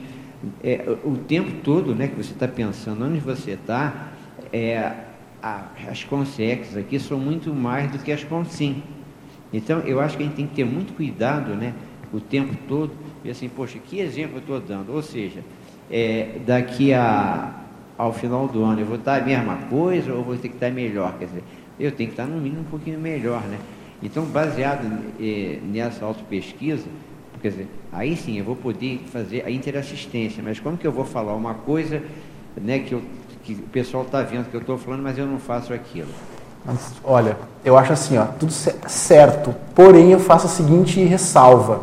é, 0.63 0.85
o 1.05 1.17
tempo 1.17 1.51
todo, 1.63 1.95
né, 1.95 2.09
que 2.09 2.17
você 2.17 2.33
está 2.33 2.47
pensando 2.47 3.05
onde 3.05 3.19
você 3.19 3.53
está, 3.53 4.13
é, 4.53 4.93
as 5.43 6.05
consex 6.05 6.77
aqui 6.77 6.99
são 6.99 7.19
muito 7.19 7.53
mais 7.53 7.91
do 7.91 7.99
que 7.99 8.11
as 8.11 8.25
consim. 8.25 8.83
Então, 9.53 9.81
eu 9.81 10.01
acho 10.01 10.17
que 10.17 10.23
a 10.23 10.27
gente 10.27 10.37
tem 10.37 10.47
que 10.47 10.55
ter 10.55 10.65
muito 10.65 10.95
cuidado, 10.95 11.55
né, 11.55 11.75
o 12.13 12.21
tempo 12.21 12.57
todo, 12.69 12.93
e 13.25 13.31
assim, 13.31 13.49
poxa, 13.49 13.79
que 13.79 13.99
exemplo 13.99 14.37
eu 14.37 14.41
estou 14.41 14.61
dando? 14.61 14.93
Ou 14.93 15.03
seja, 15.03 15.41
é, 15.91 16.39
daqui 16.47 16.93
a, 16.93 17.53
ao 17.97 18.13
final 18.13 18.47
do 18.47 18.63
ano, 18.63 18.81
eu 18.81 18.87
vou 18.87 18.97
estar 18.97 19.21
a 19.21 19.25
mesma 19.25 19.57
coisa 19.69 20.13
ou 20.13 20.23
vou 20.23 20.37
ter 20.37 20.49
que 20.49 20.55
estar 20.55 20.71
melhor? 20.71 21.19
Quer 21.19 21.27
dizer, 21.27 21.45
eu 21.79 21.91
tenho 21.93 22.09
que 22.09 22.15
estar 22.15 22.27
no 22.27 22.41
mínimo 22.41 22.63
um 22.63 22.71
pouquinho 22.71 22.99
melhor, 22.99 23.43
né? 23.43 23.59
Então, 24.03 24.25
baseado 24.25 24.87
eh, 25.21 25.59
nessa 25.63 26.05
autopesquisa, 26.05 26.85
quer 27.43 27.49
dizer, 27.51 27.69
aí 27.93 28.17
sim 28.17 28.39
eu 28.39 28.45
vou 28.45 28.57
poder 28.57 29.01
fazer 29.13 29.45
a 29.45 29.51
interassistência, 29.51 30.43
mas 30.45 30.61
como 30.61 30.77
que 30.77 30.87
eu 30.87 30.93
vou 30.93 31.05
falar 31.05 31.35
uma 31.35 31.55
coisa, 31.55 32.03
né, 32.61 32.79
que, 32.81 32.93
eu, 32.93 33.03
que 33.45 33.55
o 33.55 33.63
pessoal 33.73 34.05
está 34.05 34.23
vendo 34.23 34.49
que 34.51 34.55
eu 34.57 34.61
estou 34.61 34.79
falando, 34.79 35.03
mas 35.03 35.19
eu 35.19 35.27
não 35.27 35.39
faço 35.39 35.73
aquilo? 35.73 36.09
Mas, 36.65 36.93
olha, 37.03 37.37
eu 37.65 37.77
acho 37.77 37.93
assim, 37.93 38.19
ó, 38.19 38.25
tudo 38.39 38.53
ce- 38.53 38.75
certo. 38.87 39.55
Porém, 39.75 40.13
eu 40.13 40.19
faço 40.21 40.47
a 40.47 40.51
seguinte 40.51 41.01
ressalva. 41.03 41.83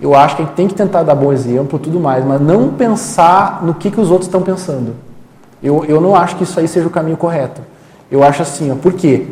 Eu 0.00 0.14
acho 0.14 0.36
que 0.36 0.42
a 0.42 0.44
gente 0.44 0.54
tem 0.54 0.68
que 0.68 0.74
tentar 0.74 1.02
dar 1.04 1.14
bom 1.14 1.32
exemplo, 1.32 1.78
tudo 1.78 1.98
mais, 2.00 2.24
mas 2.24 2.40
não 2.40 2.72
pensar 2.72 3.64
no 3.64 3.74
que, 3.74 3.90
que 3.90 4.00
os 4.00 4.10
outros 4.10 4.26
estão 4.26 4.42
pensando. 4.42 4.94
Eu, 5.62 5.84
eu 5.84 6.00
não 6.00 6.14
acho 6.14 6.36
que 6.36 6.42
isso 6.42 6.58
aí 6.58 6.66
seja 6.66 6.86
o 6.86 6.90
caminho 6.90 7.16
correto. 7.16 7.62
Eu 8.10 8.22
acho 8.22 8.42
assim, 8.42 8.70
ó, 8.70 8.74
por 8.74 8.92
quê? 8.92 9.26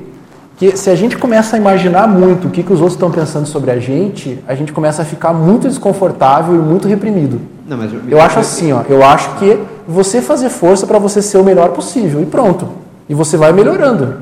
Porque 0.61 0.77
se 0.77 0.91
a 0.91 0.95
gente 0.95 1.17
começa 1.17 1.57
a 1.57 1.59
imaginar 1.59 2.07
muito 2.07 2.49
o 2.49 2.51
que, 2.51 2.63
que 2.63 2.71
os 2.71 2.81
outros 2.81 2.93
estão 2.93 3.11
pensando 3.11 3.47
sobre 3.47 3.71
a 3.71 3.81
gente, 3.81 4.39
a 4.47 4.55
gente 4.55 4.75
começa 4.75 5.01
a 5.01 5.07
ficar 5.07 5.33
muito 5.33 5.67
desconfortável 5.67 6.55
e 6.55 6.59
muito 6.59 6.87
reprimido. 6.87 7.41
Não, 7.67 7.79
mas 7.79 7.91
Eu 8.07 8.21
acho 8.21 8.39
assim, 8.41 8.71
ó, 8.71 8.83
eu 8.87 9.03
acho 9.03 9.39
que 9.39 9.59
você 9.89 10.21
fazer 10.21 10.51
força 10.51 10.87
para 10.87 10.99
você 10.99 11.23
ser 11.23 11.39
o 11.39 11.43
melhor 11.45 11.71
possível 11.71 12.21
e 12.21 12.27
pronto. 12.27 12.69
E 13.09 13.15
você 13.15 13.39
vai 13.39 13.55
melhorando. 13.55 14.19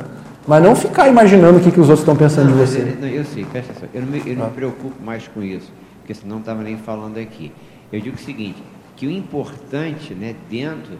Mas 0.46 0.62
não 0.62 0.76
ficar 0.76 1.08
imaginando 1.08 1.58
o 1.58 1.60
que, 1.60 1.72
que 1.72 1.80
os 1.80 1.88
outros 1.88 2.02
estão 2.02 2.14
pensando 2.14 2.50
Não, 2.50 2.58
de 2.64 2.70
você. 2.70 2.78
eu- 2.82 3.00
não, 3.00 3.08
eu 3.08 3.24
sei, 3.24 3.44
presta 3.44 3.72
atenção. 3.72 3.88
Eu 3.92 4.02
não 4.02 4.08
me, 4.08 4.22
eu 4.24 4.36
não 4.36 4.44
Ah. 4.44 4.46
me 4.46 4.52
preocupo 4.54 4.94
mais 5.04 5.26
com 5.26 5.42
isso, 5.42 5.72
porque 6.02 6.14
senão 6.14 6.34
não 6.36 6.38
estava 6.40 6.62
nem 6.62 6.76
falando 6.76 7.18
aqui. 7.18 7.50
Eu 7.92 8.00
digo 8.00 8.14
o 8.14 8.18
seguinte, 8.20 8.62
que 8.94 9.08
o 9.08 9.10
importante, 9.10 10.14
né, 10.14 10.36
dentro 10.48 10.82
de- 10.82 10.90
de- 10.90 10.98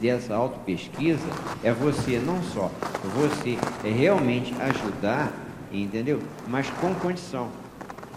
dessa 0.00 0.34
autopesquisa 0.34 1.26
é 1.62 1.72
você 1.72 2.18
não 2.18 2.42
só 2.42 2.70
você 3.14 3.56
é 3.84 3.90
realmente 3.90 4.54
ajudar, 4.60 5.32
entendeu? 5.72 6.20
Mas 6.48 6.68
com 6.70 6.94
condição. 6.94 7.48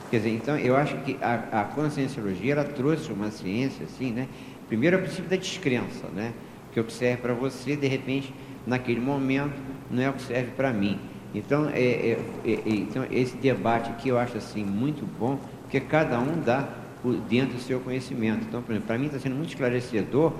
Quer 0.10 0.18
dizer, 0.18 0.30
então 0.32 0.58
eu 0.58 0.76
acho 0.76 0.96
que 1.00 1.18
a, 1.22 1.62
a 1.62 1.64
conscienciologia 1.66 2.54
ela 2.54 2.64
trouxe 2.64 3.12
uma 3.12 3.30
ciência 3.30 3.86
assim, 3.86 4.12
né? 4.12 4.28
Primeiro 4.68 4.96
é 4.96 5.00
o 5.00 5.02
princípio 5.02 5.30
da 5.30 5.36
descrença, 5.36 6.08
né? 6.16 6.34
Que 6.72 6.80
o 6.80 6.84
que 6.84 6.94
serve 6.94 7.22
para 7.22 7.34
você, 7.34 7.76
de 7.76 7.88
repente, 7.88 8.34
naquele 8.66 9.00
momento, 9.00 9.56
não 9.90 10.02
é 10.02 10.10
o 10.10 10.14
que 10.14 10.22
serve 10.22 10.52
para 10.52 10.72
mim. 10.72 11.00
Então, 11.34 11.70
é, 11.70 11.80
é- 11.82 12.20
é- 12.46 12.52
é- 12.52 12.62
então, 12.66 13.06
esse 13.12 13.36
debate 13.36 13.90
aqui 13.90 14.10
eu 14.10 14.18
acho 14.18 14.38
assim 14.38 14.64
muito 14.64 15.06
bom, 15.20 15.40
porque 15.64 15.80
cada 15.80 16.20
um 16.20 16.40
dá 16.40 16.70
o, 17.04 17.14
dentro 17.14 17.56
do 17.56 17.62
seu 17.62 17.80
conhecimento. 17.80 18.46
Então, 18.48 18.62
para 18.62 18.98
mim 18.98 19.08
está 19.08 19.20
sendo 19.20 19.36
muito 19.36 19.50
esclarecedor. 19.50 20.34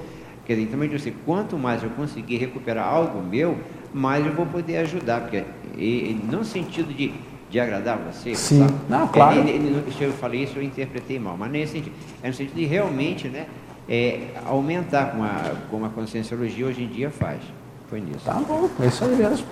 Quer 0.48 0.54
dizer, 0.54 0.68
então, 0.68 0.80
eu 0.82 0.88
digo 0.88 0.96
assim, 0.96 1.14
quanto 1.26 1.58
mais 1.58 1.84
eu 1.84 1.90
conseguir 1.90 2.38
recuperar 2.38 2.88
algo 2.88 3.22
meu, 3.22 3.58
mais 3.94 4.26
eu 4.26 4.32
vou 4.32 4.46
poder 4.46 4.78
ajudar, 4.78 5.20
porque 5.22 5.44
e, 5.78 6.12
e 6.12 6.22
não 6.32 6.40
no 6.40 6.46
sentido 6.46 6.94
de, 6.94 7.14
de 7.50 7.60
agradar 7.60 7.98
você, 7.98 8.34
Sim. 8.34 8.60
sabe? 8.62 8.74
Não, 8.88 9.08
claro. 9.10 9.40
É, 9.42 9.44
e- 9.44 9.58
e- 9.58 9.84
e- 9.90 9.94
se 9.94 10.04
eu 10.06 10.14
falei 10.14 10.44
isso, 10.44 10.58
eu 10.58 10.64
interpretei 10.64 11.20
mal, 11.20 11.36
mas 11.38 11.52
nesse 11.52 11.74
sentido, 11.74 11.94
é 12.24 12.28
no 12.30 12.34
sentido 12.34 12.56
de 12.56 12.66
realmente, 12.66 13.28
né, 13.28 13.46
é, 13.90 14.22
aumentar 14.46 15.12
como 15.12 15.24
a, 15.26 15.56
como 15.70 15.86
a 15.86 15.90
conscienciologia 15.90 16.66
hoje 16.66 16.82
em 16.84 16.88
dia 16.88 17.10
faz. 17.12 17.42
Foi 17.90 18.00
nisso. 18.00 18.24
Tá 18.24 18.34
bom, 18.36 18.70
é 18.82 18.88
isso 18.88 19.04
aí 19.04 19.16
mesmo. 19.18 19.46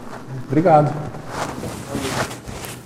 Obrigado. 0.47 0.93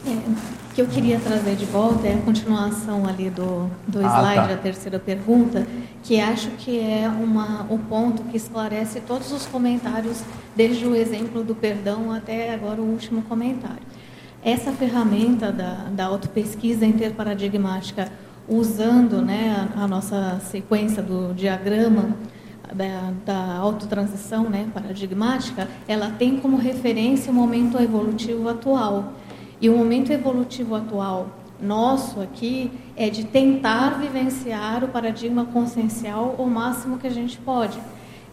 É, 0.07 0.58
que 0.73 0.81
eu 0.81 0.87
queria 0.87 1.19
trazer 1.19 1.55
de 1.55 1.65
volta 1.65 2.07
é 2.07 2.13
a 2.13 2.17
continuação 2.21 3.05
ali 3.07 3.29
do, 3.29 3.69
do 3.87 3.99
Ah, 4.05 4.19
slide 4.19 4.35
tá. 4.35 4.47
da 4.47 4.57
terceira 4.57 4.99
pergunta, 4.99 5.67
que 6.03 6.19
acho 6.19 6.49
que 6.51 6.79
é 6.79 7.07
uma, 7.09 7.65
o 7.69 7.77
ponto 7.77 8.23
que 8.23 8.37
esclarece 8.37 9.01
todos 9.01 9.31
os 9.31 9.45
comentários, 9.45 10.21
desde 10.55 10.85
o 10.85 10.95
exemplo 10.95 11.43
do 11.43 11.55
perdão 11.55 12.11
até 12.11 12.53
agora 12.53 12.81
o 12.81 12.85
último 12.85 13.21
comentário. 13.23 13.81
Essa 14.43 14.71
ferramenta 14.71 15.51
da, 15.51 15.87
da 15.91 16.05
autopesquisa 16.05 16.85
interparadigmática, 16.85 18.09
usando 18.47 19.21
né, 19.21 19.67
a, 19.75 19.83
a 19.83 19.87
nossa 19.87 20.39
sequência 20.49 21.03
do 21.03 21.33
diagrama, 21.33 22.15
da, 22.73 23.11
da 23.25 23.55
autotransição 23.57 24.43
né, 24.49 24.67
paradigmática, 24.73 25.67
ela 25.87 26.11
tem 26.11 26.37
como 26.37 26.55
referência 26.57 27.31
o 27.31 27.35
momento 27.35 27.77
evolutivo 27.81 28.47
atual. 28.47 29.13
E 29.61 29.69
o 29.69 29.77
momento 29.77 30.11
evolutivo 30.11 30.73
atual 30.75 31.29
nosso 31.61 32.21
aqui 32.21 32.71
é 32.95 33.09
de 33.09 33.25
tentar 33.25 33.99
vivenciar 33.99 34.83
o 34.83 34.87
paradigma 34.87 35.45
consciencial 35.45 36.35
o 36.37 36.45
máximo 36.45 36.97
que 36.97 37.07
a 37.07 37.11
gente 37.11 37.37
pode. 37.37 37.77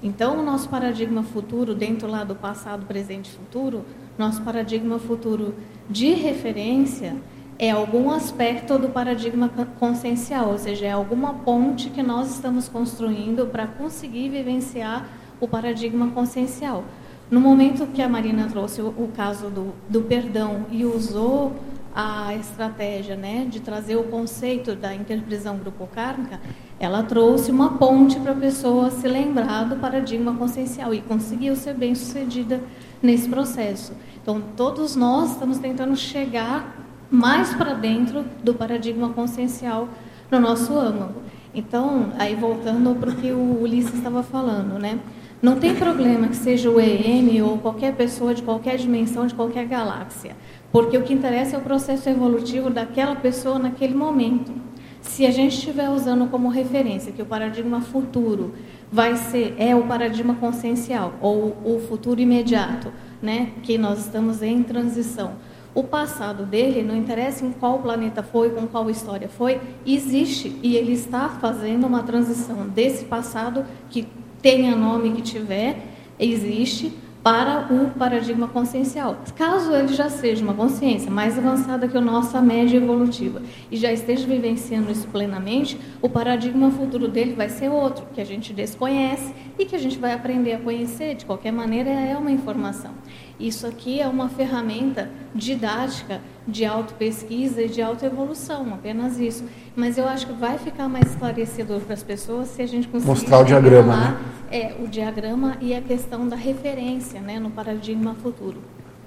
Então, 0.03 0.39
o 0.39 0.43
nosso 0.43 0.69
paradigma 0.69 1.25
futuro, 1.25 1.75
dentro 1.75 2.07
lá 2.07 2.23
do 2.23 2.37
passado, 2.37 2.87
presente 2.87 3.31
e 3.31 3.33
futuro, 3.33 3.85
nosso 4.17 4.43
paradigma 4.43 4.99
futuro 5.01 5.55
de 5.91 6.13
referência 6.13 7.17
é 7.59 7.71
algum 7.71 8.11
aspecto 8.11 8.79
do 8.79 8.91
paradigma 8.91 9.51
consciencial, 9.81 10.51
ou 10.51 10.59
seja, 10.59 10.87
é 10.87 10.93
alguma 10.93 11.35
ponte 11.35 11.91
que 11.91 12.03
nós 12.03 12.31
estamos 12.31 12.69
construindo 12.69 13.47
para 13.47 13.67
conseguir 13.67 14.29
vivenciar 14.29 15.09
o 15.41 15.49
paradigma 15.49 16.09
consciencial. 16.09 16.85
No 17.29 17.41
momento 17.41 17.89
que 17.89 18.01
a 18.01 18.09
Marina 18.09 18.47
trouxe 18.47 18.81
o, 18.81 18.89
o 18.89 19.11
caso 19.15 19.51
do, 19.51 19.75
do 19.89 20.03
perdão 20.03 20.67
e 20.71 20.85
usou 20.85 21.53
a 21.93 22.35
estratégia 22.35 23.17
né, 23.17 23.47
de 23.51 23.59
trazer 23.59 23.97
o 23.97 24.05
conceito 24.05 24.77
da 24.77 24.95
interprisão 24.95 25.57
grupo-kármica, 25.57 26.39
ela 26.79 27.03
trouxe 27.03 27.51
uma 27.51 27.79
ponte 27.79 28.21
para 28.21 28.33
a 28.33 28.37
pessoa 28.37 28.91
se 28.91 29.09
lembrar 29.09 29.65
do 29.65 29.77
paradigma 29.77 30.35
consciencial 30.35 30.93
e 30.93 31.01
conseguiu 31.01 31.57
ser 31.57 31.75
bem 31.75 31.95
sucedida 31.95 32.61
nesse 33.03 33.29
processo. 33.29 33.95
Então, 34.23 34.43
todos 34.55 34.95
nós 34.95 35.33
estamos 35.33 35.59
tentando 35.59 35.97
chegar 35.97 36.77
mais 37.11 37.55
para 37.55 37.73
dentro 37.73 38.25
do 38.45 38.53
paradigma 38.53 39.09
consciencial 39.09 39.89
no 40.31 40.39
nosso 40.39 40.77
âmago. 40.79 41.23
Então, 41.55 42.13
aí 42.19 42.35
voltando 42.35 42.95
para 43.01 43.11
o 43.11 43.17
que 43.17 43.33
o 43.33 43.63
Ulisses 43.63 43.95
estava 43.95 44.23
falando, 44.23 44.79
né? 44.79 44.99
Não 45.47 45.55
tem 45.61 45.77
problema 45.77 46.27
que 46.27 46.35
seja 46.35 46.69
o 46.69 46.81
EM 46.81 47.41
ou 47.41 47.57
qualquer 47.59 47.95
pessoa 47.95 48.35
de 48.35 48.43
qualquer 48.43 48.77
dimensão, 48.79 49.29
de 49.29 49.35
qualquer 49.37 49.65
galáxia, 49.65 50.37
porque 50.73 50.99
o 50.99 51.05
que 51.05 51.15
interessa 51.15 51.55
é 51.55 51.59
o 51.61 51.63
processo 51.63 52.09
evolutivo 52.09 52.69
daquela 52.69 53.15
pessoa 53.15 53.57
naquele 53.57 53.95
momento. 53.95 54.53
Se 55.01 55.25
a 55.25 55.31
gente 55.31 55.55
estiver 55.55 55.89
usando 55.89 56.29
como 56.29 56.49
referência 56.49 57.13
que 57.13 57.23
o 57.23 57.25
paradigma 57.25 57.81
futuro 57.81 58.55
vai 58.91 59.15
ser 59.15 59.55
é 59.57 59.73
o 59.73 59.85
paradigma 59.85 60.35
consciencial 60.35 61.15
ou 61.21 61.57
o 61.65 61.79
futuro 61.89 62.21
imediato, 62.21 62.93
né, 63.23 63.53
que 63.63 63.79
nós 63.79 64.01
estamos 64.01 64.43
em 64.43 64.65
transição. 64.65 65.35
O 65.73 65.85
passado 65.85 66.45
dele, 66.45 66.83
não 66.83 66.97
interessa 66.97 67.47
em 67.47 67.53
qual 67.53 67.79
planeta 67.79 68.21
foi, 68.21 68.51
com 68.51 68.67
qual 68.67 68.91
história 68.91 69.29
foi, 69.29 69.61
existe 69.87 70.59
e 70.61 70.75
ele 70.75 70.95
está 70.95 71.29
fazendo 71.29 71.87
uma 71.87 72.03
transição 72.03 72.67
desse 72.67 73.05
passado 73.05 73.65
que 73.89 74.09
tenha 74.41 74.75
nome 74.77 75.13
que 75.13 75.23
tiver, 75.23 75.77
existe 76.19 76.93
para 77.27 77.67
o 77.73 77.91
paradigma 77.99 78.47
consciencial. 78.47 79.17
Caso 79.35 79.75
ele 79.75 79.93
já 79.93 80.09
seja 80.09 80.45
uma 80.45 80.55
consciência 80.55 81.11
mais 81.11 81.37
avançada 81.37 81.89
que 81.89 81.97
a 81.97 82.01
nossa 82.01 82.41
média 82.41 82.77
evolutiva 82.77 83.43
e 83.69 83.77
já 83.77 83.91
esteja 83.91 84.25
vivenciando 84.25 84.93
isso 84.93 85.09
plenamente, 85.09 85.77
o 86.01 86.09
paradigma 86.09 86.71
futuro 86.71 87.09
dele 87.09 87.33
vai 87.33 87.49
ser 87.49 87.69
outro, 87.69 88.07
que 88.15 88.21
a 88.21 88.25
gente 88.25 88.53
desconhece 88.53 89.35
e 89.59 89.65
que 89.65 89.75
a 89.75 89.79
gente 89.79 89.99
vai 89.99 90.13
aprender 90.13 90.53
a 90.53 90.59
conhecer. 90.61 91.17
De 91.17 91.27
qualquer 91.27 91.51
maneira, 91.51 91.91
é 91.91 92.17
uma 92.17 92.31
informação. 92.31 92.93
Isso 93.39 93.67
aqui 93.67 94.01
é 94.01 94.09
uma 94.09 94.29
ferramenta 94.29 95.11
didática 95.35 96.21
de 96.47 96.65
autopesquisa 96.65 97.63
e 97.63 97.69
de 97.69 97.83
autoevolução, 97.83 98.73
apenas 98.73 99.19
isso. 99.19 99.45
Mas 99.75 99.99
eu 99.99 100.09
acho 100.09 100.27
que 100.27 100.33
vai 100.33 100.59
ficar 100.59 100.89
mais 100.89 101.11
esclarecedor 101.11 101.81
para 101.81 101.95
as 101.95 102.03
pessoas 102.03 102.49
se 102.49 102.63
a 102.63 102.67
gente 102.67 102.89
conseguir 102.89 103.11
mostrar 103.11 103.41
o 103.41 103.45
diagrama, 103.45 103.97
né? 103.97 104.19
É, 104.51 104.77
o 104.83 104.89
diagrama 104.89 105.57
e 105.61 105.75
a 105.75 105.83
questão 105.83 106.27
da 106.27 106.37
referência, 106.37 107.21
né, 107.21 107.39
no 107.39 107.51
paradigma 107.51 108.15
futuro. 108.15 108.61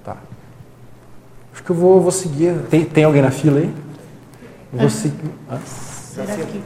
Tá. 0.04 0.16
Acho 1.52 1.64
que 1.64 1.70
eu 1.70 1.76
vou, 1.76 2.00
vou 2.00 2.12
seguir. 2.12 2.54
Tem, 2.70 2.84
tem 2.84 3.04
alguém 3.04 3.22
na 3.22 3.30
fila 3.30 3.58
aí? 3.58 3.74
Eu 4.72 4.78
vou 4.78 4.90
seguir. 4.90 5.30
Ah, 5.48 5.58
Será 5.64 6.36
que... 6.36 6.60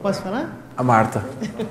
Posso 0.00 0.22
falar? 0.22 0.56
a 0.76 0.82
Marta. 0.82 1.24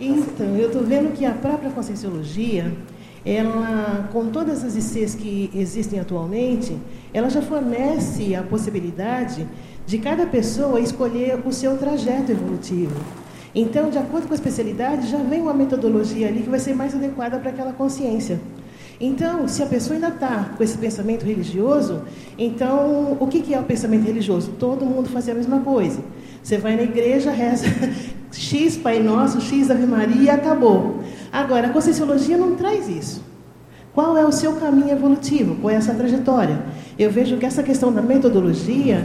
Então, 0.00 0.56
eu 0.56 0.66
estou 0.66 0.82
vendo 0.82 1.12
que 1.16 1.24
a 1.24 1.30
própria 1.30 1.70
Conscienciologia, 1.70 2.76
ela, 3.24 4.08
com 4.12 4.26
todas 4.26 4.62
as 4.62 4.76
ICs 4.76 5.14
que 5.14 5.50
existem 5.54 5.98
atualmente, 5.98 6.76
ela 7.12 7.30
já 7.30 7.40
fornece 7.40 8.34
a 8.34 8.42
possibilidade 8.42 9.46
de 9.86 9.98
cada 9.98 10.26
pessoa 10.26 10.80
escolher 10.80 11.38
o 11.44 11.52
seu 11.52 11.76
trajeto 11.78 12.32
evolutivo. 12.32 12.94
Então, 13.54 13.88
de 13.88 13.98
acordo 13.98 14.26
com 14.26 14.34
a 14.34 14.36
especialidade, 14.36 15.08
já 15.08 15.18
vem 15.18 15.40
uma 15.40 15.54
metodologia 15.54 16.28
ali 16.28 16.42
que 16.42 16.50
vai 16.50 16.58
ser 16.58 16.74
mais 16.74 16.94
adequada 16.94 17.38
para 17.38 17.50
aquela 17.50 17.72
consciência. 17.72 18.40
Então, 19.00 19.48
se 19.48 19.62
a 19.62 19.66
pessoa 19.66 19.94
ainda 19.94 20.08
está 20.08 20.50
com 20.56 20.62
esse 20.62 20.78
pensamento 20.78 21.24
religioso, 21.24 22.02
então 22.38 23.16
o 23.18 23.26
que 23.26 23.42
que 23.42 23.54
é 23.54 23.58
o 23.58 23.64
pensamento 23.64 24.04
religioso? 24.04 24.52
Todo 24.58 24.84
mundo 24.84 25.08
fazia 25.08 25.32
a 25.32 25.36
mesma 25.36 25.60
coisa. 25.60 26.00
Você 26.42 26.58
vai 26.58 26.76
na 26.76 26.82
igreja, 26.82 27.30
reza 27.30 27.66
X 28.30 28.76
Pai 28.76 29.00
Nosso, 29.00 29.40
X 29.40 29.70
Ave 29.70 29.86
Maria 29.86 30.22
e 30.22 30.30
acabou. 30.30 31.00
Agora, 31.34 31.66
a 31.66 31.70
Conscienciologia 31.70 32.38
não 32.38 32.54
traz 32.54 32.88
isso. 32.88 33.20
Qual 33.92 34.16
é 34.16 34.24
o 34.24 34.30
seu 34.30 34.52
caminho 34.52 34.92
evolutivo? 34.92 35.56
Qual 35.56 35.68
é 35.68 35.74
essa 35.74 35.92
trajetória? 35.92 36.60
Eu 36.96 37.10
vejo 37.10 37.38
que 37.38 37.44
essa 37.44 37.60
questão 37.60 37.92
da 37.92 38.00
metodologia, 38.00 39.04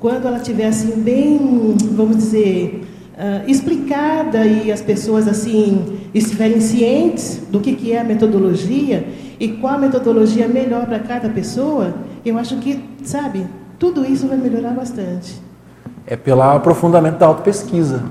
quando 0.00 0.26
ela 0.26 0.38
estiver 0.38 0.68
assim 0.68 1.02
bem, 1.02 1.76
vamos 1.92 2.16
dizer, 2.16 2.82
ah, 3.18 3.42
explicada 3.46 4.46
e 4.46 4.72
as 4.72 4.80
pessoas 4.80 5.28
assim 5.28 5.98
estiverem 6.14 6.62
cientes 6.62 7.42
do 7.50 7.60
que, 7.60 7.74
que 7.74 7.92
é 7.92 8.00
a 8.00 8.04
metodologia 8.04 9.06
e 9.38 9.48
qual 9.48 9.74
a 9.74 9.78
metodologia 9.78 10.48
melhor 10.48 10.86
para 10.86 11.00
cada 11.00 11.28
pessoa, 11.28 11.94
eu 12.24 12.38
acho 12.38 12.56
que, 12.56 12.82
sabe, 13.04 13.46
tudo 13.78 14.02
isso 14.02 14.26
vai 14.26 14.38
melhorar 14.38 14.70
bastante. 14.70 15.38
É 16.06 16.16
pelo 16.16 16.40
aprofundamento 16.40 17.18
da 17.18 17.26
autopesquisa. 17.26 18.02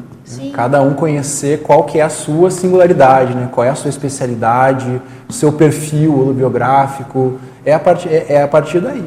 Cada 0.54 0.82
um 0.82 0.94
conhecer 0.94 1.62
qual 1.62 1.84
que 1.84 2.00
é 2.00 2.02
a 2.02 2.10
sua 2.10 2.50
singularidade, 2.50 3.36
né? 3.36 3.48
qual 3.52 3.66
é 3.66 3.70
a 3.70 3.76
sua 3.76 3.90
especialidade, 3.90 5.02
o 5.30 5.34
seu 5.34 5.54
perfil 5.54 6.18
holobiográfico. 6.18 7.40
É 7.64 7.74
a 7.74 7.80
partir, 7.80 8.10
é, 8.10 8.26
é 8.30 8.42
a 8.42 8.48
partir 8.48 8.80
daí. 8.80 9.04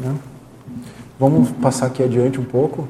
né? 0.00 0.14
Vamos 1.18 1.50
passar 1.50 1.86
aqui 1.86 2.02
adiante 2.02 2.40
um 2.40 2.44
pouco. 2.44 2.88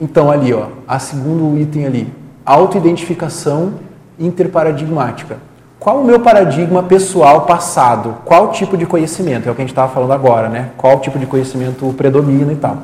Então, 0.00 0.30
ali, 0.30 0.52
ó, 0.52 0.66
a 0.86 0.98
segundo 0.98 1.58
item 1.58 1.86
ali, 1.86 2.12
autoidentificação 2.44 3.74
interparadigmática. 4.18 5.38
Qual 5.78 6.00
o 6.00 6.04
meu 6.04 6.20
paradigma 6.20 6.82
pessoal 6.82 7.42
passado? 7.42 8.16
Qual 8.24 8.52
tipo 8.52 8.76
de 8.76 8.86
conhecimento? 8.86 9.48
É 9.48 9.52
o 9.52 9.54
que 9.54 9.62
a 9.62 9.64
gente 9.64 9.72
estava 9.72 9.92
falando 9.92 10.12
agora, 10.12 10.48
né? 10.48 10.70
Qual 10.76 11.00
tipo 11.00 11.18
de 11.18 11.26
conhecimento 11.26 11.92
predomina 11.96 12.52
e 12.52 12.56
tal. 12.56 12.78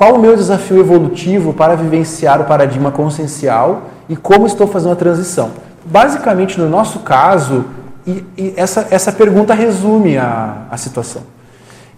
Qual 0.00 0.14
o 0.14 0.18
meu 0.18 0.34
desafio 0.34 0.80
evolutivo 0.80 1.52
para 1.52 1.74
vivenciar 1.74 2.40
o 2.40 2.44
paradigma 2.44 2.90
consciencial 2.90 3.82
e 4.08 4.16
como 4.16 4.46
estou 4.46 4.66
fazendo 4.66 4.92
a 4.92 4.96
transição? 4.96 5.50
Basicamente, 5.84 6.58
no 6.58 6.70
nosso 6.70 7.00
caso, 7.00 7.66
e, 8.06 8.24
e 8.34 8.54
essa, 8.56 8.86
essa 8.90 9.12
pergunta 9.12 9.52
resume 9.52 10.16
a, 10.16 10.62
a 10.70 10.76
situação. 10.78 11.20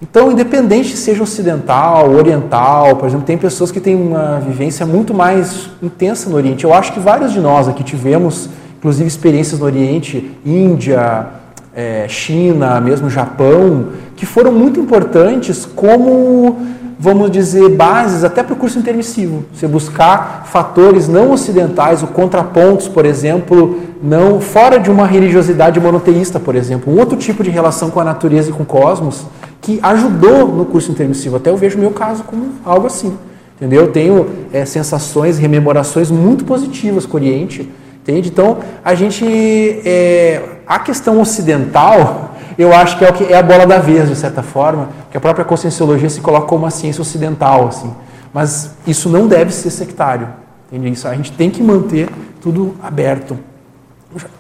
Então, 0.03 0.33
independente 0.33 0.97
seja 0.97 1.23
ocidental, 1.23 2.11
oriental, 2.11 2.97
por 2.97 3.07
exemplo, 3.07 3.25
tem 3.25 3.39
pessoas 3.39 3.71
que 3.71 3.79
têm 3.79 3.95
uma 3.95 4.41
vivência 4.41 4.85
muito 4.85 5.15
mais 5.15 5.71
intensa 5.81 6.29
no 6.29 6.35
Oriente. 6.35 6.65
Eu 6.65 6.75
acho 6.75 6.93
que 6.93 6.99
vários 6.99 7.31
de 7.31 7.39
nós 7.39 7.69
aqui 7.69 7.85
tivemos, 7.85 8.49
inclusive, 8.79 9.07
experiências 9.07 9.61
no 9.61 9.67
Oriente, 9.67 10.29
Índia, 10.45 11.27
eh, 11.73 12.07
China, 12.09 12.81
mesmo 12.81 13.09
Japão, 13.09 13.91
que 14.17 14.27
foram 14.27 14.51
muito 14.51 14.81
importantes 14.81 15.65
como, 15.65 16.82
vamos 16.99 17.31
dizer, 17.31 17.69
bases 17.71 18.25
até 18.25 18.43
para 18.43 18.55
o 18.55 18.57
curso 18.57 18.79
intermissivo. 18.79 19.45
Você 19.53 19.67
buscar 19.67 20.47
fatores 20.47 21.09
não 21.09 21.33
ocidentais, 21.33 22.03
ou 22.03 22.09
contrapontos, 22.09 22.89
por 22.89 23.05
exemplo, 23.05 23.81
não 24.03 24.41
fora 24.41 24.79
de 24.79 24.91
uma 24.91 25.07
religiosidade 25.07 25.79
monoteísta, 25.81 26.41
por 26.41 26.55
exemplo, 26.55 26.93
um 26.93 26.99
outro 26.99 27.17
tipo 27.17 27.43
de 27.43 27.51
relação 27.51 27.91
com 27.91 28.01
a 28.01 28.05
natureza 28.05 28.51
e 28.51 28.53
com 28.53 28.63
o 28.63 28.67
cosmos 28.67 29.25
que 29.61 29.79
ajudou 29.83 30.49
no 30.49 30.65
curso 30.65 30.91
intermissivo. 30.91 31.37
Até 31.37 31.51
eu 31.51 31.57
vejo 31.57 31.77
o 31.77 31.81
meu 31.81 31.91
caso 31.93 32.25
como 32.25 32.47
algo 32.65 32.87
assim. 32.87 33.17
Entendeu? 33.57 33.83
Eu 33.83 33.93
tenho 33.93 34.27
é, 34.53 34.65
sensações, 34.65 35.39
rememorações 35.39 36.11
muito 36.11 36.45
positivas 36.45 37.07
com 37.07 37.17
o 37.17 37.21
Oriente. 37.21 37.71
Entende? 38.03 38.29
Então, 38.29 38.59
a 38.85 38.95
gente. 38.97 39.25
É, 39.25 40.43
a 40.67 40.81
questão 40.81 41.21
ocidental, 41.21 42.32
eu 42.59 42.73
acho 42.75 42.99
que 42.99 43.05
é, 43.05 43.09
o 43.09 43.13
que 43.13 43.25
é 43.25 43.37
a 43.37 43.43
bola 43.43 43.67
da 43.67 43.79
vez, 43.79 44.09
de 44.09 44.17
certa 44.17 44.43
forma, 44.43 44.89
que 45.11 45.17
a 45.17 45.21
própria 45.21 45.45
conscienciologia 45.45 46.11
se 46.11 46.21
coloca 46.21 46.47
como 46.47 46.65
uma 46.65 46.71
ciência 46.71 47.01
ocidental. 47.01 47.69
Assim. 47.69 47.93
Mas 48.33 48.75
isso 48.87 49.09
não 49.09 49.27
deve 49.27 49.53
ser 49.53 49.71
sectário. 49.71 50.29
Entende? 50.71 50.91
Isso, 50.91 51.07
a 51.07 51.15
gente 51.15 51.33
tem 51.33 51.51
que 51.51 51.63
manter 51.63 52.09
tudo 52.41 52.75
aberto. 52.83 53.39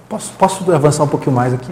Posso, 0.09 0.33
posso 0.33 0.73
avançar 0.73 1.05
um 1.05 1.09
pouquinho 1.09 1.35
mais 1.35 1.55
aqui? 1.55 1.71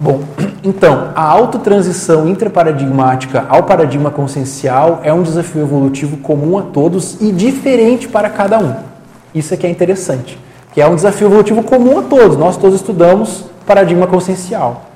Bom, 0.00 0.20
então, 0.62 1.10
a 1.14 1.22
autotransição 1.22 2.28
interparadigmática 2.28 3.46
ao 3.48 3.64
paradigma 3.64 4.10
consciencial 4.10 5.00
é 5.02 5.12
um 5.12 5.22
desafio 5.22 5.62
evolutivo 5.62 6.18
comum 6.18 6.58
a 6.58 6.62
todos 6.62 7.20
e 7.20 7.32
diferente 7.32 8.08
para 8.08 8.30
cada 8.30 8.58
um. 8.58 8.74
Isso 9.34 9.52
é 9.52 9.56
que 9.56 9.66
é 9.66 9.70
interessante, 9.70 10.38
que 10.72 10.80
é 10.80 10.86
um 10.86 10.94
desafio 10.94 11.28
evolutivo 11.28 11.62
comum 11.62 11.98
a 11.98 12.02
todos. 12.02 12.36
Nós 12.36 12.56
todos 12.56 12.76
estudamos 12.76 13.44
paradigma 13.66 14.06
consciencial. 14.06 14.87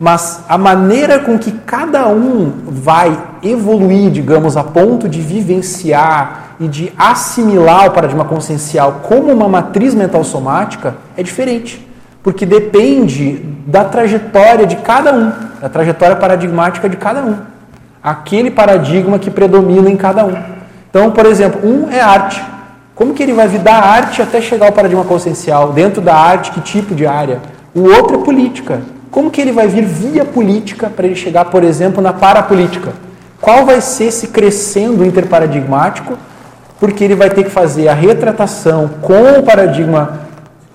Mas 0.00 0.44
a 0.48 0.56
maneira 0.56 1.18
com 1.18 1.38
que 1.38 1.52
cada 1.52 2.08
um 2.08 2.50
vai 2.66 3.16
evoluir, 3.42 4.10
digamos, 4.10 4.56
a 4.56 4.64
ponto 4.64 5.08
de 5.08 5.20
vivenciar 5.20 6.54
e 6.58 6.66
de 6.66 6.92
assimilar 6.96 7.86
o 7.86 7.90
paradigma 7.92 8.24
consciencial 8.24 9.00
como 9.02 9.30
uma 9.30 9.48
matriz 9.48 9.94
mental 9.94 10.24
somática 10.24 10.96
é 11.16 11.22
diferente 11.22 11.86
porque 12.22 12.44
depende 12.44 13.36
da 13.66 13.84
trajetória 13.84 14.66
de 14.66 14.76
cada 14.76 15.12
um, 15.12 15.32
da 15.60 15.68
trajetória 15.68 16.16
paradigmática 16.16 16.88
de 16.88 16.96
cada 16.96 17.22
um. 17.22 17.36
Aquele 18.02 18.50
paradigma 18.50 19.18
que 19.18 19.30
predomina 19.30 19.90
em 19.90 19.96
cada 19.96 20.24
um. 20.24 20.36
Então, 20.88 21.10
por 21.10 21.26
exemplo, 21.26 21.60
um 21.64 21.90
é 21.90 22.00
arte. 22.00 22.42
Como 22.94 23.14
que 23.14 23.22
ele 23.22 23.32
vai 23.32 23.48
vir 23.48 23.60
da 23.60 23.74
arte 23.74 24.20
até 24.20 24.40
chegar 24.40 24.66
ao 24.66 24.72
paradigma 24.72 25.04
consciencial? 25.04 25.72
Dentro 25.72 26.02
da 26.02 26.14
arte, 26.14 26.50
que 26.50 26.60
tipo 26.60 26.94
de 26.94 27.06
área? 27.06 27.40
O 27.74 27.82
outro 27.82 28.20
é 28.20 28.24
política. 28.24 28.80
Como 29.20 29.30
que 29.30 29.38
ele 29.38 29.52
vai 29.52 29.68
vir 29.68 29.84
via 29.84 30.24
política 30.24 30.88
para 30.88 31.04
ele 31.04 31.14
chegar, 31.14 31.44
por 31.44 31.62
exemplo, 31.62 32.02
na 32.02 32.10
parapolítica? 32.10 32.94
Qual 33.38 33.66
vai 33.66 33.78
ser 33.82 34.04
esse 34.04 34.28
crescendo 34.28 35.04
interparadigmático? 35.04 36.16
Porque 36.80 37.04
ele 37.04 37.14
vai 37.14 37.28
ter 37.28 37.44
que 37.44 37.50
fazer 37.50 37.88
a 37.88 37.92
retratação 37.92 38.88
com 39.02 39.38
o 39.38 39.42
paradigma 39.42 40.20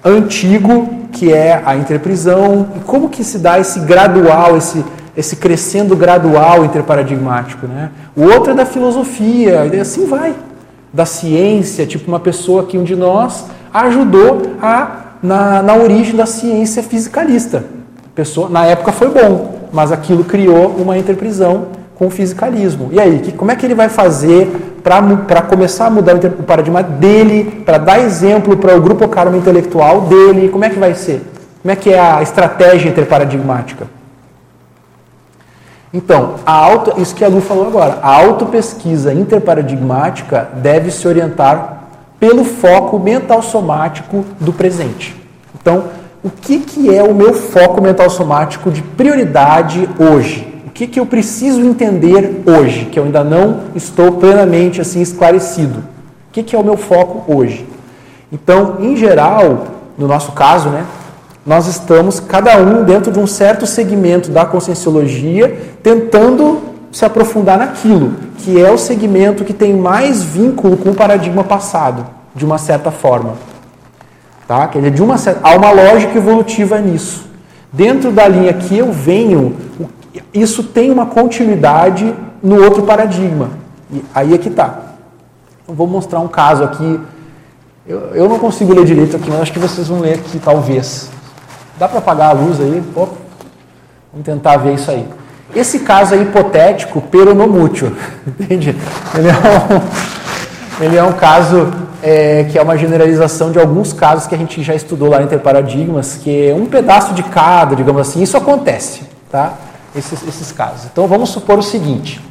antigo, 0.04 1.08
que 1.12 1.34
é 1.34 1.60
a 1.66 1.76
interprisão, 1.76 2.68
e 2.76 2.82
como 2.82 3.10
que 3.10 3.24
se 3.24 3.40
dá 3.40 3.60
esse 3.60 3.80
gradual, 3.80 4.56
esse, 4.56 4.86
esse 5.18 5.38
crescendo 5.38 5.96
gradual 5.96 6.64
interparadigmático. 6.66 7.66
Né? 7.66 7.90
O 8.16 8.26
outro 8.26 8.52
é 8.52 8.56
da 8.56 8.66
filosofia, 8.68 9.66
e 9.74 9.80
assim 9.80 10.06
vai. 10.06 10.36
da 10.94 11.08
ciência, 11.08 11.84
tipo 11.88 12.08
uma 12.08 12.20
pessoa 12.20 12.64
que 12.68 12.78
um 12.78 12.84
de 12.84 12.96
nós 12.96 13.46
ajudou 13.74 14.56
a 14.62 14.98
na, 15.24 15.64
na 15.64 15.74
origem 15.74 16.16
da 16.16 16.28
ciência 16.28 16.84
fisicalista. 16.84 17.74
Pessoa, 18.16 18.48
na 18.48 18.66
época 18.66 18.94
foi 18.94 19.10
bom, 19.10 19.68
mas 19.74 19.92
aquilo 19.92 20.24
criou 20.24 20.70
uma 20.70 20.98
interprisão 20.98 21.68
com 21.96 22.08
o 22.08 22.10
fisicalismo. 22.10 22.90
E 22.92 23.00
aí, 23.00 23.20
que, 23.20 23.34
como 23.34 23.52
é 23.52 23.56
que 23.56 23.66
ele 23.66 23.76
vai 23.76 23.90
fazer 23.90 24.80
para 24.82 25.42
começar 25.42 25.88
a 25.88 25.90
mudar 25.90 26.16
o 26.16 26.44
paradigma 26.44 26.82
dele, 26.82 27.64
para 27.66 27.78
dar 27.78 28.00
exemplo 28.00 28.56
para 28.56 28.76
o 28.76 28.82
grupo 28.82 29.08
karma 29.10 29.36
intelectual 29.36 30.02
dele? 30.02 30.48
Como 30.50 30.64
é 30.64 30.70
que 30.70 30.80
vai 30.80 30.94
ser? 30.96 31.22
Como 31.62 31.72
é 31.72 31.76
que 31.76 31.90
é 31.92 32.00
a 32.00 32.22
estratégia 32.22 32.90
interparadigmática? 32.90 33.88
Então, 35.94 36.36
a 36.46 36.54
auto, 36.54 37.02
isso 37.02 37.16
que 37.16 37.24
a 37.24 37.28
Lu 37.28 37.42
falou 37.42 37.68
agora, 37.68 38.00
a 38.02 38.14
autopesquisa 38.14 39.14
interparadigmática 39.14 40.50
deve 40.56 40.92
se 40.92 41.08
orientar 41.08 41.84
pelo 42.20 42.44
foco 42.44 43.00
mental 43.00 43.42
somático 43.42 44.26
do 44.40 44.52
presente. 44.54 45.16
Então, 45.60 45.86
o 46.26 46.30
que, 46.32 46.58
que 46.58 46.94
é 46.94 47.04
o 47.04 47.14
meu 47.14 47.36
foco 47.36 47.80
mental 47.80 48.10
somático 48.10 48.72
de 48.72 48.82
prioridade 48.82 49.88
hoje? 50.00 50.52
O 50.66 50.72
que, 50.72 50.88
que 50.88 51.00
eu 51.00 51.06
preciso 51.06 51.62
entender 51.62 52.42
hoje, 52.48 52.86
que 52.86 52.98
eu 52.98 53.04
ainda 53.04 53.24
não 53.24 53.66
estou 53.76 54.14
plenamente 54.14 54.82
assim 54.82 55.04
esclarecido? 55.04 55.82
O 55.82 56.32
que, 56.32 56.42
que 56.42 56.56
é 56.56 56.60
o 56.60 56.64
meu 56.64 56.78
foco 56.78 57.32
hoje? 57.32 57.68
Então, 58.32 58.78
em 58.80 58.98
geral, 58.98 59.68
no 59.96 60.08
nosso 60.08 60.32
caso, 60.32 60.70
né, 60.70 60.84
nós 61.46 61.68
estamos, 61.68 62.20
cada 62.20 62.58
um, 62.58 62.84
dentro 62.84 63.12
de 63.12 63.20
um 63.20 63.28
certo 63.28 63.68
segmento 63.68 64.32
da 64.32 64.48
conscienciologia, 64.48 65.76
tentando 65.84 66.60
se 66.92 67.06
aprofundar 67.06 67.60
naquilo, 67.60 68.14
que 68.40 68.60
é 68.60 68.72
o 68.72 68.80
segmento 68.80 69.46
que 69.46 69.54
tem 69.54 69.76
mais 69.76 70.24
vínculo 70.24 70.76
com 70.76 70.90
o 70.90 70.96
paradigma 70.96 71.44
passado, 71.44 72.04
de 72.34 72.44
uma 72.44 72.58
certa 72.58 72.90
forma. 72.90 73.36
Tá? 74.48 74.68
Quer 74.68 74.80
dizer, 74.80 74.92
de 74.92 75.02
uma 75.02 75.16
há 75.16 75.56
uma 75.56 75.72
lógica 75.72 76.18
evolutiva 76.18 76.80
nisso. 76.80 77.26
Dentro 77.72 78.12
da 78.12 78.28
linha 78.28 78.54
que 78.54 78.78
eu 78.78 78.92
venho, 78.92 79.56
isso 80.34 80.64
tem 80.64 80.92
uma 80.92 81.08
continuidade 81.08 82.14
no 82.42 82.64
outro 82.64 82.84
paradigma. 82.84 83.50
E 83.92 84.04
aí 84.14 84.34
é 84.34 84.38
que 84.38 84.50
está. 84.50 84.80
vou 85.68 85.88
mostrar 85.88 86.20
um 86.20 86.28
caso 86.28 86.64
aqui. 86.64 87.00
Eu, 87.88 88.00
eu 88.14 88.30
não 88.30 88.40
consigo 88.40 88.74
ler 88.74 88.86
direito 88.86 89.16
aqui, 89.16 89.30
mas 89.30 89.42
acho 89.42 89.54
que 89.54 89.60
vocês 89.60 89.88
vão 89.88 90.00
ler 90.00 90.16
aqui, 90.16 90.40
talvez. 90.40 91.10
Dá 91.78 91.88
para 91.88 92.00
apagar 92.00 92.30
a 92.30 92.34
luz 92.34 92.60
aí? 92.60 92.84
Vamos 92.96 93.16
tentar 94.24 94.58
ver 94.58 94.76
isso 94.76 94.90
aí. 94.90 95.08
Esse 95.54 95.80
caso 95.80 96.16
é 96.16 96.18
hipotético, 96.18 97.02
pero 97.12 97.34
no 97.36 97.48
mútuo. 97.48 97.92
Entende? 98.28 98.76
Ele 99.16 99.28
é 99.28 99.34
um, 99.34 100.84
ele 100.84 100.98
é 100.98 101.04
um 101.04 101.14
caso 101.14 101.72
é, 102.06 102.44
que 102.44 102.60
é 102.60 102.62
uma 102.62 102.78
generalização 102.78 103.52
de 103.52 103.60
alguns 103.60 103.92
casos 103.92 104.28
que 104.28 104.36
a 104.36 104.38
gente 104.38 104.62
já 104.62 104.76
estudou 104.76 105.10
lá 105.10 105.24
em 105.24 105.26
Interparadigmas, 105.26 106.16
que 106.16 106.50
é 106.50 106.54
um 106.54 106.68
pedaço 106.68 107.16
de 107.16 107.24
cada, 107.24 107.76
digamos 107.76 108.00
assim. 108.08 108.22
Isso 108.22 108.38
acontece, 108.38 109.02
tá? 109.32 109.56
Esses, 109.96 110.22
esses 110.28 110.52
casos. 110.52 110.86
Então 110.86 111.08
vamos 111.08 111.30
supor 111.30 111.58
o 111.58 111.64
seguinte. 111.64 112.22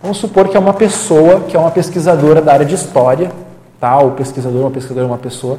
Vamos 0.00 0.18
supor 0.18 0.48
que 0.48 0.56
é 0.56 0.60
uma 0.60 0.74
pessoa, 0.74 1.40
que 1.40 1.56
é 1.56 1.58
uma 1.58 1.72
pesquisadora 1.72 2.40
da 2.40 2.52
área 2.52 2.64
de 2.64 2.76
história, 2.76 3.32
tá? 3.80 3.98
O 3.98 4.12
pesquisador, 4.12 4.60
uma 4.60 4.70
pesquisadora, 4.70 5.06
uma 5.08 5.18
pessoa, 5.18 5.58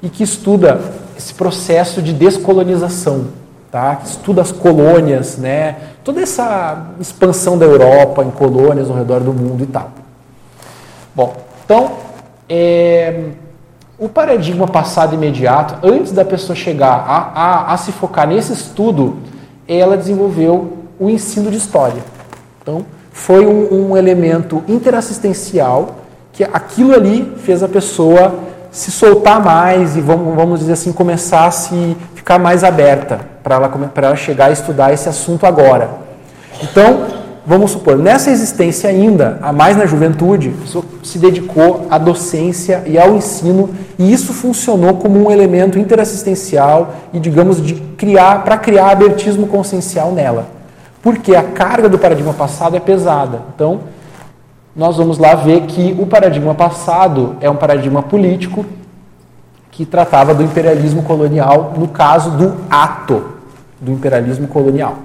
e 0.00 0.08
que 0.08 0.22
estuda 0.22 0.80
esse 1.18 1.34
processo 1.34 2.00
de 2.00 2.12
descolonização, 2.12 3.26
tá? 3.72 4.00
estuda 4.04 4.42
as 4.42 4.52
colônias, 4.52 5.38
né? 5.38 5.76
toda 6.04 6.20
essa 6.20 6.90
expansão 7.00 7.56
da 7.56 7.64
Europa 7.64 8.22
em 8.22 8.30
colônias 8.30 8.90
ao 8.90 8.96
redor 8.96 9.20
do 9.20 9.32
mundo 9.32 9.64
e 9.64 9.66
tal. 9.66 9.90
Bom, 11.14 11.34
então, 11.64 12.04
é, 12.48 13.30
o 13.98 14.08
paradigma 14.08 14.66
passado 14.66 15.14
imediato, 15.14 15.86
antes 15.86 16.12
da 16.12 16.24
pessoa 16.24 16.56
chegar 16.56 17.04
a, 17.06 17.32
a, 17.34 17.72
a 17.72 17.76
se 17.76 17.92
focar 17.92 18.26
nesse 18.26 18.52
estudo, 18.52 19.16
ela 19.68 19.96
desenvolveu 19.96 20.78
o 20.98 21.08
ensino 21.08 21.50
de 21.50 21.56
história. 21.56 22.02
Então, 22.60 22.84
foi 23.12 23.46
um, 23.46 23.90
um 23.90 23.96
elemento 23.96 24.62
interassistencial 24.66 25.96
que 26.32 26.42
aquilo 26.42 26.92
ali 26.94 27.32
fez 27.38 27.62
a 27.62 27.68
pessoa 27.68 28.34
se 28.70 28.90
soltar 28.90 29.40
mais 29.42 29.96
e 29.96 30.00
vamos, 30.00 30.34
vamos 30.34 30.58
dizer 30.58 30.72
assim 30.72 30.92
começar 30.92 31.46
a 31.46 31.50
se 31.52 31.96
ficar 32.14 32.40
mais 32.40 32.64
aberta 32.64 33.20
para 33.42 33.54
ela 33.54 33.68
para 33.68 34.08
ela 34.08 34.16
chegar 34.16 34.46
a 34.46 34.50
estudar 34.50 34.92
esse 34.92 35.08
assunto 35.08 35.46
agora. 35.46 35.90
Então, 36.60 37.23
vamos 37.46 37.72
supor, 37.72 37.98
nessa 37.98 38.30
existência 38.30 38.88
ainda, 38.88 39.38
a 39.42 39.52
mais 39.52 39.76
na 39.76 39.86
juventude, 39.86 40.54
a 40.56 40.62
pessoa 40.62 40.84
se 41.02 41.18
dedicou 41.18 41.86
à 41.90 41.98
docência 41.98 42.82
e 42.86 42.98
ao 42.98 43.14
ensino 43.14 43.70
e 43.98 44.12
isso 44.12 44.32
funcionou 44.32 44.94
como 44.94 45.24
um 45.24 45.30
elemento 45.30 45.78
interassistencial 45.78 46.94
e 47.12 47.20
digamos 47.20 47.60
de 47.60 47.74
criar 47.74 48.44
para 48.44 48.56
criar 48.58 48.90
abertismo 48.90 49.46
consciencial 49.46 50.12
nela. 50.12 50.46
Porque 51.02 51.36
a 51.36 51.42
carga 51.42 51.88
do 51.88 51.98
paradigma 51.98 52.32
passado 52.32 52.76
é 52.76 52.80
pesada. 52.80 53.42
Então, 53.54 53.80
nós 54.74 54.96
vamos 54.96 55.18
lá 55.18 55.34
ver 55.34 55.62
que 55.62 55.94
o 55.98 56.06
paradigma 56.06 56.54
passado 56.54 57.36
é 57.40 57.48
um 57.48 57.56
paradigma 57.56 58.02
político 58.02 58.64
que 59.70 59.84
tratava 59.84 60.34
do 60.34 60.42
imperialismo 60.42 61.02
colonial, 61.02 61.74
no 61.76 61.88
caso 61.88 62.30
do 62.30 62.54
ato 62.70 63.34
do 63.80 63.92
imperialismo 63.92 64.48
colonial. 64.48 64.96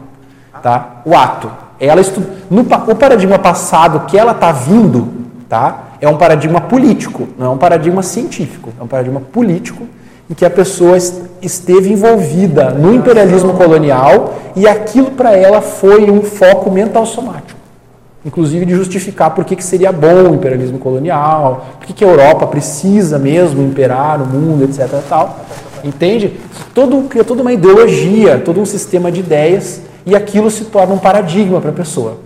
Tá? 0.62 1.02
O 1.06 1.16
ato. 1.16 1.52
Ela 1.80 2.02
estu... 2.02 2.22
no, 2.50 2.62
o 2.62 2.96
paradigma 2.96 3.40
passado 3.40 4.06
que 4.08 4.18
ela 4.18 4.32
está 4.32 4.52
vindo 4.52 5.08
tá? 5.48 5.90
é 6.02 6.08
um 6.08 6.18
paradigma 6.18 6.62
político, 6.62 7.28
não 7.38 7.48
é 7.48 7.50
um 7.50 7.58
paradigma 7.58 8.04
científico, 8.04 8.72
é 8.80 8.84
um 8.84 8.88
paradigma 8.88 9.20
político 9.20 9.84
em 10.30 10.34
que 10.34 10.46
a 10.46 10.50
pessoa 10.50 10.98
esteve 11.42 11.92
envolvida 11.92 12.70
no 12.72 12.94
imperialismo 12.94 13.54
colonial 13.54 14.36
e 14.56 14.68
aquilo 14.68 15.12
para 15.12 15.36
ela 15.36 15.62
foi 15.62 16.10
um 16.10 16.22
foco 16.22 16.70
mental 16.70 17.06
somático 17.06 17.60
inclusive 18.26 18.66
de 18.66 18.76
justificar 18.76 19.32
por 19.32 19.46
que, 19.46 19.56
que 19.56 19.64
seria 19.64 19.92
bom 19.92 20.30
o 20.30 20.36
imperialismo 20.36 20.78
colonial, 20.78 21.66
por 21.80 21.88
que, 21.88 21.94
que 21.94 22.04
a 22.04 22.08
Europa 22.08 22.46
precisa 22.48 23.18
mesmo 23.18 23.64
imperar 23.64 24.20
no 24.20 24.26
mundo, 24.26 24.66
etc. 24.66 25.02
Tal. 25.08 25.40
Entende? 25.84 26.34
Todo, 26.74 27.08
cria 27.08 27.24
toda 27.24 27.42
uma 27.42 27.54
ideologia, 27.54 28.42
todo 28.44 28.60
um 28.60 28.66
sistema 28.66 29.12
de 29.12 29.22
ideias 29.22 29.82
e 30.06 30.16
aquilo 30.16 30.50
se 30.50 30.66
torna 30.66 30.94
um 30.94 30.98
paradigma 30.98 31.60
para 31.60 31.70
a 31.70 31.74
pessoa. 31.74 32.18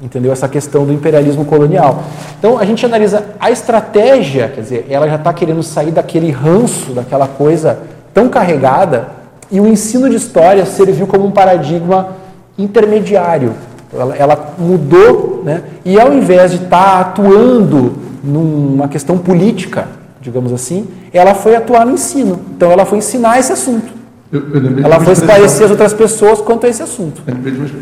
Entendeu? 0.00 0.30
Essa 0.30 0.48
questão 0.48 0.86
do 0.86 0.92
imperialismo 0.92 1.44
colonial. 1.44 2.04
Então 2.38 2.58
a 2.58 2.64
gente 2.64 2.86
analisa 2.86 3.24
a 3.40 3.50
estratégia, 3.50 4.48
quer 4.48 4.60
dizer, 4.60 4.86
ela 4.88 5.08
já 5.08 5.16
está 5.16 5.32
querendo 5.32 5.62
sair 5.62 5.90
daquele 5.90 6.30
ranço, 6.30 6.92
daquela 6.92 7.26
coisa 7.26 7.80
tão 8.14 8.28
carregada, 8.28 9.08
e 9.50 9.60
o 9.60 9.66
ensino 9.66 10.08
de 10.08 10.16
história 10.16 10.64
serviu 10.66 11.06
como 11.06 11.26
um 11.26 11.30
paradigma 11.30 12.16
intermediário 12.56 13.54
ela, 13.92 14.16
ela 14.16 14.54
mudou, 14.58 15.42
né? 15.44 15.62
e 15.84 15.98
ao 15.98 16.12
invés 16.12 16.50
de 16.50 16.64
estar 16.64 16.68
tá 16.68 17.00
atuando 17.00 17.96
numa 18.22 18.88
questão 18.88 19.16
política, 19.16 19.88
digamos 20.20 20.52
assim, 20.52 20.86
ela 21.12 21.34
foi 21.34 21.56
atuar 21.56 21.86
no 21.86 21.92
ensino. 21.92 22.40
Então 22.54 22.70
ela 22.70 22.84
foi 22.84 22.98
ensinar 22.98 23.38
esse 23.38 23.52
assunto. 23.52 23.97
Eu, 24.30 24.40
eu 24.40 24.84
ela 24.84 25.00
foi 25.00 25.14
esclarecer 25.14 25.64
as 25.64 25.70
outras 25.70 25.94
pessoas 25.94 26.40
quanto 26.40 26.66
a 26.66 26.68
esse 26.68 26.82
assunto. 26.82 27.22
É 27.26 27.32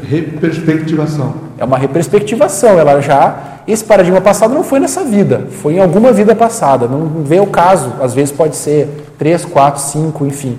reperspectivação. 0.06 1.34
É 1.58 1.64
uma 1.64 1.76
reperspectivação. 1.76 2.78
Ela 2.78 3.00
já 3.00 3.56
esse 3.66 3.84
paradigma 3.84 4.20
passado 4.20 4.54
não 4.54 4.62
foi 4.62 4.78
nessa 4.78 5.02
vida, 5.02 5.48
foi 5.50 5.74
em 5.74 5.80
alguma 5.80 6.12
vida 6.12 6.36
passada. 6.36 6.86
Não 6.86 7.24
vê 7.24 7.40
o 7.40 7.46
caso. 7.46 7.94
Às 8.00 8.14
vezes 8.14 8.30
pode 8.30 8.54
ser 8.54 8.88
três, 9.18 9.44
quatro, 9.44 9.82
cinco, 9.82 10.24
enfim. 10.24 10.58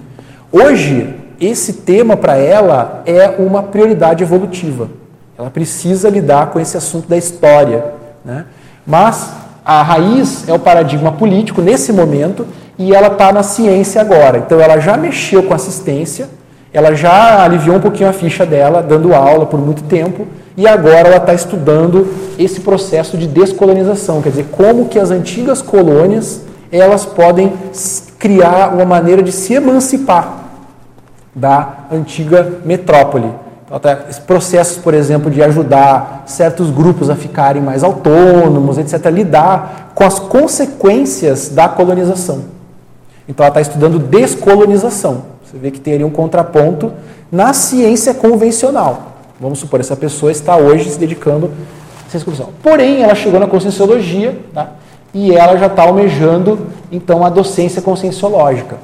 Hoje 0.51 1.15
esse 1.39 1.71
tema 1.73 2.17
para 2.17 2.35
ela 2.35 3.03
é 3.05 3.29
uma 3.39 3.63
prioridade 3.63 4.23
evolutiva. 4.23 4.89
Ela 5.37 5.49
precisa 5.49 6.09
lidar 6.09 6.47
com 6.47 6.59
esse 6.59 6.75
assunto 6.75 7.07
da 7.07 7.15
história. 7.15 7.85
Né? 8.25 8.45
Mas 8.85 9.31
a 9.63 9.83
raiz 9.83 10.47
é 10.49 10.53
o 10.53 10.59
paradigma 10.59 11.11
político 11.11 11.61
nesse 11.61 11.93
momento 11.93 12.45
e 12.77 12.93
ela 12.93 13.07
está 13.07 13.31
na 13.31 13.43
ciência 13.43 14.01
agora. 14.01 14.37
Então 14.39 14.59
ela 14.59 14.79
já 14.79 14.95
mexeu 14.95 15.43
com 15.43 15.53
assistência, 15.53 16.29
ela 16.71 16.93
já 16.93 17.43
aliviou 17.43 17.77
um 17.77 17.81
pouquinho 17.81 18.09
a 18.09 18.13
ficha 18.13 18.45
dela, 18.45 18.83
dando 18.83 19.13
aula 19.13 19.45
por 19.45 19.59
muito 19.59 19.83
tempo, 19.83 20.27
e 20.55 20.67
agora 20.67 21.07
ela 21.07 21.17
está 21.17 21.33
estudando 21.33 22.07
esse 22.37 22.61
processo 22.61 23.17
de 23.17 23.27
descolonização, 23.27 24.21
quer 24.21 24.29
dizer, 24.29 24.47
como 24.51 24.85
que 24.87 24.99
as 24.99 25.11
antigas 25.11 25.61
colônias 25.61 26.41
elas 26.71 27.05
podem 27.05 27.53
criar 28.19 28.73
uma 28.73 28.85
maneira 28.85 29.23
de 29.23 29.31
se 29.31 29.53
emancipar 29.53 30.45
da 31.33 31.85
antiga 31.91 32.59
metrópole. 32.65 33.31
Processos, 34.25 34.77
por 34.77 34.93
exemplo, 34.93 35.29
de 35.29 35.43
ajudar 35.43 36.23
certos 36.25 36.69
grupos 36.69 37.09
a 37.09 37.15
ficarem 37.15 37.61
mais 37.61 37.83
autônomos, 37.83 38.77
etc., 38.77 39.05
lidar 39.11 39.91
com 39.93 40.03
as 40.03 40.19
consequências 40.19 41.49
da 41.49 41.69
colonização. 41.69 42.56
Então, 43.27 43.45
ela 43.45 43.51
está 43.51 43.61
estudando 43.61 43.99
descolonização. 43.99 45.23
Você 45.43 45.57
vê 45.57 45.71
que 45.71 45.79
tem 45.79 45.95
ali 45.95 46.03
um 46.03 46.09
contraponto 46.09 46.91
na 47.31 47.53
ciência 47.53 48.13
convencional. 48.13 49.13
Vamos 49.39 49.59
supor, 49.59 49.79
essa 49.79 49.95
pessoa 49.95 50.31
está 50.31 50.57
hoje 50.57 50.89
se 50.89 50.99
dedicando 50.99 51.51
à 52.05 52.09
ciência 52.09 52.25
convencional. 52.25 52.53
Porém, 52.63 53.03
ela 53.03 53.15
chegou 53.15 53.39
na 53.39 53.47
conscienciologia, 53.47 54.39
tá? 54.53 54.71
e 55.13 55.33
ela 55.33 55.57
já 55.57 55.67
está 55.67 55.83
almejando 55.83 56.67
então 56.91 57.25
a 57.25 57.29
docência 57.29 57.81
conscienciológica. 57.81 58.77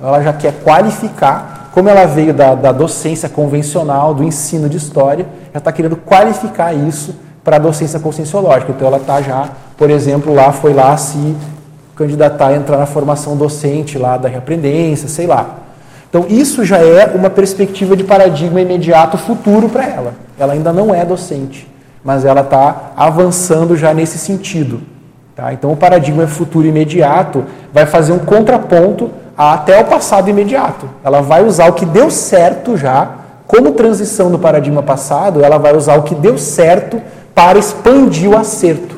Ela 0.00 0.22
já 0.22 0.32
quer 0.32 0.52
qualificar, 0.62 1.70
como 1.72 1.88
ela 1.88 2.06
veio 2.06 2.32
da, 2.32 2.54
da 2.54 2.72
docência 2.72 3.28
convencional, 3.28 4.14
do 4.14 4.22
ensino 4.22 4.68
de 4.68 4.76
história, 4.76 5.26
já 5.52 5.58
está 5.58 5.72
querendo 5.72 5.96
qualificar 5.96 6.72
isso 6.74 7.14
para 7.42 7.56
a 7.56 7.58
docência 7.58 7.98
conscienciológica. 7.98 8.72
Então 8.72 8.86
ela 8.86 8.98
está 8.98 9.20
já, 9.22 9.48
por 9.76 9.90
exemplo, 9.90 10.34
lá 10.34 10.52
foi 10.52 10.72
lá 10.72 10.96
se 10.96 11.34
candidatar 11.98 12.48
a 12.48 12.54
entrar 12.54 12.78
na 12.78 12.86
formação 12.86 13.36
docente 13.36 13.98
lá 13.98 14.16
da 14.16 14.28
reaprendência, 14.28 15.08
sei 15.08 15.26
lá. 15.26 15.56
Então 16.08 16.24
isso 16.28 16.64
já 16.64 16.78
é 16.78 17.10
uma 17.12 17.28
perspectiva 17.28 17.96
de 17.96 18.04
paradigma 18.04 18.60
imediato 18.60 19.18
futuro 19.18 19.68
para 19.68 19.84
ela. 19.84 20.14
Ela 20.38 20.52
ainda 20.52 20.72
não 20.72 20.94
é 20.94 21.04
docente, 21.04 21.68
mas 22.04 22.24
ela 22.24 22.42
está 22.42 22.92
avançando 22.96 23.76
já 23.76 23.92
nesse 23.92 24.16
sentido. 24.16 24.80
Tá? 25.34 25.52
Então 25.52 25.72
o 25.72 25.76
paradigma 25.76 26.26
futuro 26.28 26.68
imediato 26.68 27.44
vai 27.72 27.84
fazer 27.84 28.12
um 28.12 28.20
contraponto 28.20 29.10
até 29.36 29.80
o 29.80 29.84
passado 29.84 30.30
imediato. 30.30 30.88
Ela 31.02 31.20
vai 31.20 31.44
usar 31.44 31.68
o 31.68 31.72
que 31.72 31.84
deu 31.84 32.10
certo 32.10 32.76
já, 32.76 33.10
como 33.44 33.72
transição 33.72 34.30
do 34.30 34.38
paradigma 34.38 34.82
passado, 34.82 35.42
ela 35.42 35.58
vai 35.58 35.76
usar 35.76 35.96
o 35.96 36.02
que 36.02 36.14
deu 36.14 36.38
certo 36.38 37.02
para 37.34 37.58
expandir 37.58 38.30
o 38.30 38.36
acerto. 38.36 38.97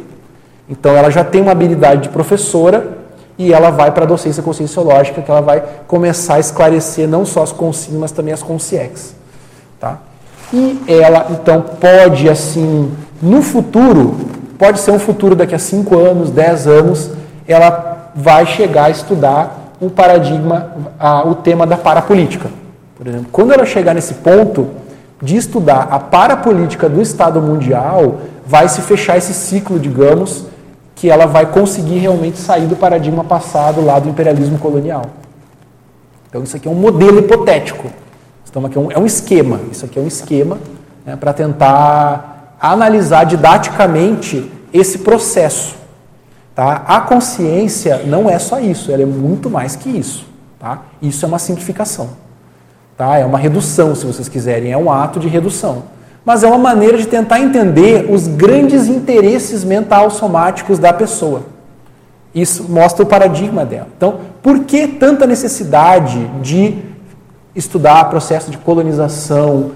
Então 0.71 0.97
ela 0.97 1.11
já 1.11 1.25
tem 1.25 1.43
uma 1.43 1.51
habilidade 1.51 2.03
de 2.05 2.09
professora 2.11 3.01
e 3.37 3.53
ela 3.53 3.71
vai 3.71 3.91
para 3.91 4.05
a 4.05 4.07
docência 4.07 4.43
conscienciológica, 4.43 5.21
que 5.21 5.31
ela 5.31 5.41
vai 5.41 5.63
começar 5.89 6.35
a 6.35 6.39
esclarecer 6.39 7.09
não 7.09 7.27
só 7.27 7.43
as 7.43 7.51
consciências, 7.51 7.99
mas 7.99 8.13
também 8.13 8.33
as 8.33 8.43
consciex. 8.43 9.17
Tá? 9.81 9.99
E 10.53 10.79
ela, 10.87 11.27
então, 11.31 11.65
pode, 11.81 12.29
assim, 12.29 12.93
no 13.21 13.41
futuro, 13.41 14.15
pode 14.59 14.79
ser 14.79 14.91
um 14.91 14.99
futuro 14.99 15.35
daqui 15.35 15.55
a 15.55 15.59
5 15.59 15.99
anos, 15.99 16.31
10 16.31 16.67
anos, 16.67 17.11
ela 17.49 18.13
vai 18.15 18.45
chegar 18.47 18.85
a 18.85 18.91
estudar 18.91 19.73
o 19.81 19.89
paradigma, 19.89 20.73
a, 20.99 21.27
o 21.27 21.35
tema 21.35 21.67
da 21.67 21.77
parapolítica. 21.77 22.51
Por 22.97 23.07
exemplo, 23.07 23.29
quando 23.33 23.53
ela 23.53 23.65
chegar 23.65 23.95
nesse 23.95 24.15
ponto 24.15 24.69
de 25.23 25.37
estudar 25.37 25.89
a 25.91 25.99
parapolítica 25.99 26.89
do 26.89 27.01
Estado 27.01 27.41
mundial, 27.41 28.19
vai 28.47 28.69
se 28.69 28.83
fechar 28.83 29.17
esse 29.17 29.33
ciclo, 29.33 29.79
digamos, 29.79 30.45
que 31.01 31.09
ela 31.09 31.25
vai 31.25 31.47
conseguir 31.47 31.97
realmente 31.97 32.37
sair 32.37 32.67
do 32.67 32.77
paradigma 32.77 33.25
passado 33.25 33.83
lá 33.83 33.99
do 33.99 34.11
imperialismo 34.11 34.59
colonial. 34.59 35.07
Então 36.29 36.43
isso 36.43 36.55
aqui 36.55 36.69
é 36.69 36.71
um 36.71 36.75
modelo 36.75 37.21
hipotético. 37.21 37.91
Então 38.47 38.67
aqui 38.67 38.77
é 38.77 38.81
um, 38.81 38.93
é 38.93 38.99
um 38.99 39.07
esquema. 39.07 39.61
Isso 39.73 39.87
aqui 39.87 39.99
é 39.99 40.03
um 40.03 40.07
esquema 40.07 40.59
né, 41.07 41.17
para 41.17 41.33
tentar 41.33 42.55
analisar 42.61 43.25
didaticamente 43.25 44.53
esse 44.75 44.99
processo. 44.99 45.75
Tá? 46.55 46.85
A 46.87 47.01
consciência 47.01 48.03
não 48.05 48.29
é 48.29 48.39
só 48.39 48.61
isso, 48.61 48.93
ela 48.93 49.03
é 49.03 49.07
muito 49.07 49.49
mais 49.49 49.75
que 49.75 49.89
isso. 49.89 50.27
Tá? 50.59 50.83
Isso 51.01 51.25
é 51.25 51.29
uma 51.29 51.39
simplificação. 51.39 52.11
Tá? 52.95 53.17
É 53.17 53.25
uma 53.25 53.39
redução, 53.39 53.95
se 53.95 54.05
vocês 54.05 54.29
quiserem, 54.29 54.71
é 54.71 54.77
um 54.77 54.93
ato 54.93 55.19
de 55.19 55.29
redução 55.29 55.85
mas 56.25 56.43
é 56.43 56.47
uma 56.47 56.59
maneira 56.59 56.99
de 56.99 57.07
tentar 57.07 57.41
entender 57.41 58.11
os 58.11 58.29
grandes 58.29 58.87
interesses 58.89 59.65
mental 59.65 60.11
somáticos 60.11 60.79
da 60.79 60.93
pessoa. 60.93 61.43
Isso 62.35 62.67
mostra 62.69 63.03
o 63.03 63.07
paradigma 63.07 63.65
dela. 63.65 63.89
Então, 63.97 64.21
por 64.43 64.61
que 64.61 64.87
tanta 64.87 65.27
necessidade 65.27 66.25
de 66.43 66.79
estudar 67.55 68.09
processo 68.09 68.51
de 68.51 68.59
colonização 68.59 69.73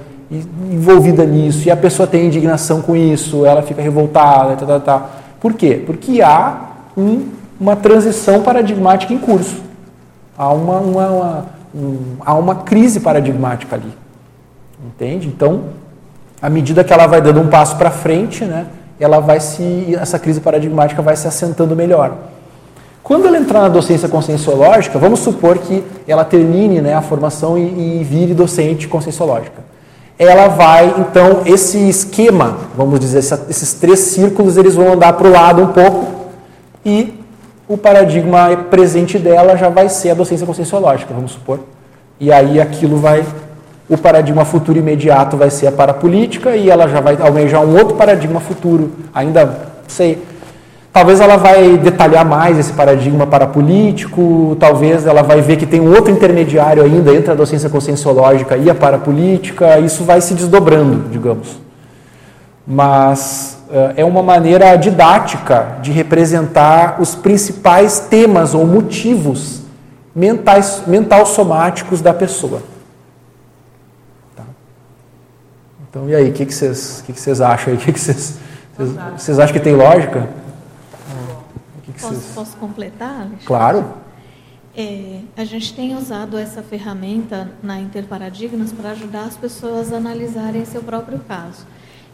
envolvida 0.70 1.24
nisso, 1.24 1.68
e 1.68 1.70
a 1.70 1.76
pessoa 1.76 2.06
tem 2.06 2.26
indignação 2.26 2.80
com 2.80 2.96
isso, 2.96 3.44
ela 3.44 3.62
fica 3.62 3.82
revoltada, 3.82 4.56
tá, 4.56 4.66
tá, 4.66 4.80
tá. 4.80 5.06
Por 5.40 5.52
quê? 5.52 5.82
Porque 5.84 6.22
há 6.22 6.60
um, 6.96 7.28
uma 7.60 7.76
transição 7.76 8.42
paradigmática 8.42 9.12
em 9.12 9.18
curso. 9.18 9.62
Há 10.36 10.52
uma, 10.52 10.78
uma, 10.78 11.08
uma 11.08 11.46
um, 11.74 12.16
há 12.20 12.34
uma 12.34 12.56
crise 12.56 13.00
paradigmática 13.00 13.76
ali. 13.76 13.92
Entende? 14.86 15.28
Então, 15.28 15.64
à 16.44 16.50
medida 16.50 16.84
que 16.84 16.92
ela 16.92 17.06
vai 17.06 17.22
dando 17.22 17.40
um 17.40 17.48
passo 17.48 17.74
para 17.76 17.90
frente, 17.90 18.44
né, 18.44 18.66
ela 19.00 19.18
vai 19.18 19.40
se, 19.40 19.96
essa 19.98 20.18
crise 20.18 20.42
paradigmática 20.42 21.00
vai 21.00 21.16
se 21.16 21.26
assentando 21.26 21.74
melhor. 21.74 22.18
Quando 23.02 23.26
ela 23.26 23.38
entrar 23.38 23.62
na 23.62 23.68
docência 23.68 24.10
conscienciológica, 24.10 24.98
vamos 24.98 25.20
supor 25.20 25.56
que 25.56 25.82
ela 26.06 26.22
termine 26.22 26.82
né, 26.82 26.94
a 26.94 27.00
formação 27.00 27.56
e, 27.56 27.62
e 28.00 28.04
vire 28.04 28.34
docente 28.34 28.86
conscienciológica. 28.86 29.64
Ela 30.18 30.48
vai, 30.48 30.94
então, 30.98 31.40
esse 31.46 31.78
esquema, 31.88 32.58
vamos 32.76 33.00
dizer, 33.00 33.20
esses 33.20 33.72
três 33.72 34.00
círculos, 34.00 34.58
eles 34.58 34.74
vão 34.74 34.92
andar 34.92 35.14
para 35.14 35.26
o 35.26 35.30
lado 35.30 35.62
um 35.62 35.68
pouco 35.68 36.26
e 36.84 37.24
o 37.66 37.78
paradigma 37.78 38.54
presente 38.70 39.18
dela 39.18 39.56
já 39.56 39.70
vai 39.70 39.88
ser 39.88 40.10
a 40.10 40.14
docência 40.14 40.46
conscienciológica, 40.46 41.14
vamos 41.14 41.32
supor. 41.32 41.60
E 42.20 42.30
aí 42.30 42.60
aquilo 42.60 42.98
vai 42.98 43.24
o 43.88 43.98
paradigma 43.98 44.44
futuro 44.44 44.78
imediato 44.78 45.36
vai 45.36 45.50
ser 45.50 45.66
a 45.66 45.72
parapolítica 45.72 46.56
e 46.56 46.70
ela 46.70 46.88
já 46.88 47.00
vai 47.00 47.18
almejar 47.20 47.62
um 47.62 47.76
outro 47.76 47.96
paradigma 47.96 48.40
futuro, 48.40 48.90
ainda 49.14 49.72
sei. 49.86 50.22
Talvez 50.92 51.20
ela 51.20 51.36
vai 51.36 51.76
detalhar 51.76 52.24
mais 52.24 52.56
esse 52.56 52.72
paradigma 52.72 53.26
parapolítico, 53.26 54.56
talvez 54.60 55.04
ela 55.04 55.22
vai 55.22 55.40
ver 55.40 55.56
que 55.56 55.66
tem 55.66 55.80
um 55.80 55.92
outro 55.92 56.12
intermediário 56.12 56.84
ainda 56.84 57.12
entre 57.12 57.32
a 57.32 57.34
docência 57.34 57.68
conscienciológica 57.68 58.56
e 58.56 58.70
a 58.70 58.74
parapolítica, 58.74 59.78
isso 59.80 60.04
vai 60.04 60.20
se 60.20 60.34
desdobrando, 60.34 61.08
digamos. 61.10 61.60
Mas 62.64 63.58
uh, 63.68 63.92
é 63.96 64.04
uma 64.04 64.22
maneira 64.22 64.76
didática 64.76 65.78
de 65.82 65.90
representar 65.90 66.96
os 67.00 67.16
principais 67.16 67.98
temas 67.98 68.54
ou 68.54 68.64
motivos 68.64 69.62
mentais, 70.14 70.84
mental 70.86 71.26
somáticos 71.26 72.00
da 72.00 72.14
pessoa. 72.14 72.62
Então, 75.94 76.10
e 76.10 76.14
aí, 76.16 76.28
o 76.28 76.32
que, 76.32 76.44
que, 76.44 76.52
vocês, 76.52 77.04
que, 77.06 77.12
que 77.12 77.20
vocês 77.20 77.40
acham 77.40 77.72
aí? 77.72 77.78
Que 77.78 77.92
que 77.92 78.00
vocês, 78.00 78.36
vocês, 79.16 79.38
acham 79.38 79.52
que 79.52 79.60
tem 79.60 79.76
lógica? 79.76 80.28
Que 81.84 81.92
que 81.92 82.00
posso, 82.00 82.14
vocês... 82.14 82.34
posso 82.34 82.56
completar? 82.56 83.20
Alexandre? 83.20 83.46
Claro. 83.46 83.94
É, 84.76 85.20
a 85.36 85.44
gente 85.44 85.72
tem 85.72 85.96
usado 85.96 86.36
essa 86.36 86.64
ferramenta 86.64 87.52
na 87.62 87.78
Interparadigmas 87.78 88.72
para 88.72 88.90
ajudar 88.90 89.22
as 89.22 89.36
pessoas 89.36 89.92
a 89.92 89.98
analisarem 89.98 90.64
seu 90.64 90.82
próprio 90.82 91.20
caso. 91.28 91.64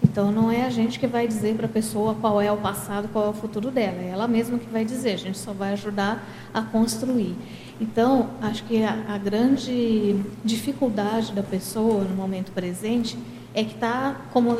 Então, 0.04 0.30
não 0.30 0.52
é 0.52 0.66
a 0.66 0.70
gente 0.70 1.00
que 1.00 1.06
vai 1.06 1.26
dizer 1.26 1.54
para 1.54 1.64
a 1.64 1.70
pessoa 1.70 2.14
qual 2.20 2.38
é 2.38 2.52
o 2.52 2.58
passado, 2.58 3.08
qual 3.10 3.28
é 3.28 3.28
o 3.30 3.32
futuro 3.32 3.70
dela. 3.70 3.96
É 3.98 4.10
ela 4.10 4.28
mesma 4.28 4.58
que 4.58 4.68
vai 4.68 4.84
dizer. 4.84 5.14
A 5.14 5.16
gente 5.16 5.38
só 5.38 5.54
vai 5.54 5.72
ajudar 5.72 6.22
a 6.52 6.60
construir. 6.60 7.34
Então, 7.80 8.28
acho 8.42 8.62
que 8.64 8.84
a, 8.84 9.06
a 9.08 9.16
grande 9.16 10.20
dificuldade 10.44 11.32
da 11.32 11.42
pessoa 11.42 12.04
no 12.04 12.14
momento 12.14 12.52
presente 12.52 13.16
é 13.54 13.64
que 13.64 13.74
está, 13.74 14.16
como 14.32 14.58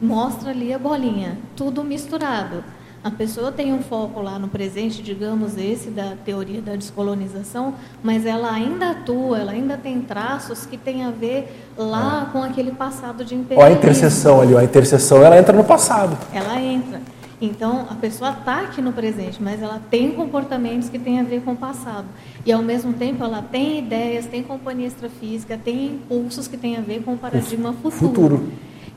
mostra 0.00 0.50
ali 0.50 0.72
a 0.72 0.78
bolinha, 0.78 1.38
tudo 1.56 1.84
misturado. 1.84 2.64
A 3.04 3.10
pessoa 3.10 3.50
tem 3.50 3.72
um 3.72 3.82
foco 3.82 4.20
lá 4.20 4.38
no 4.38 4.46
presente, 4.46 5.02
digamos 5.02 5.56
esse 5.58 5.90
da 5.90 6.14
teoria 6.24 6.62
da 6.62 6.76
descolonização, 6.76 7.74
mas 8.00 8.24
ela 8.24 8.52
ainda 8.52 8.90
atua, 8.90 9.40
ela 9.40 9.50
ainda 9.50 9.76
tem 9.76 10.00
traços 10.02 10.64
que 10.66 10.76
têm 10.76 11.04
a 11.04 11.10
ver 11.10 11.66
lá 11.76 12.28
é. 12.28 12.32
com 12.32 12.44
aquele 12.44 12.70
passado 12.70 13.24
de 13.24 13.34
imperialismo. 13.34 13.60
Olha 13.60 13.74
a 13.74 13.78
interseção 13.78 14.40
ali, 14.40 14.56
a 14.56 14.62
interseção 14.62 15.24
ela 15.24 15.36
entra 15.36 15.56
no 15.56 15.64
passado. 15.64 16.16
Ela 16.32 16.60
entra. 16.60 17.00
Então, 17.40 17.88
a 17.90 17.94
pessoa 17.96 18.30
está 18.30 18.60
aqui 18.60 18.80
no 18.80 18.92
presente, 18.92 19.42
mas 19.42 19.60
ela 19.60 19.80
tem 19.90 20.12
comportamentos 20.12 20.88
que 20.88 20.96
têm 20.96 21.18
a 21.18 21.24
ver 21.24 21.42
com 21.42 21.54
o 21.54 21.56
passado. 21.56 22.06
E, 22.44 22.52
ao 22.52 22.62
mesmo 22.62 22.92
tempo, 22.92 23.22
ela 23.22 23.40
tem 23.42 23.78
ideias, 23.78 24.26
tem 24.26 24.42
companhia 24.42 24.88
extrafísica, 24.88 25.56
tem 25.56 25.86
impulsos 25.86 26.48
que 26.48 26.56
têm 26.56 26.76
a 26.76 26.80
ver 26.80 27.02
com 27.02 27.14
o 27.14 27.18
paradigma 27.18 27.72
futuro. 27.72 28.36
futuro. 28.36 28.52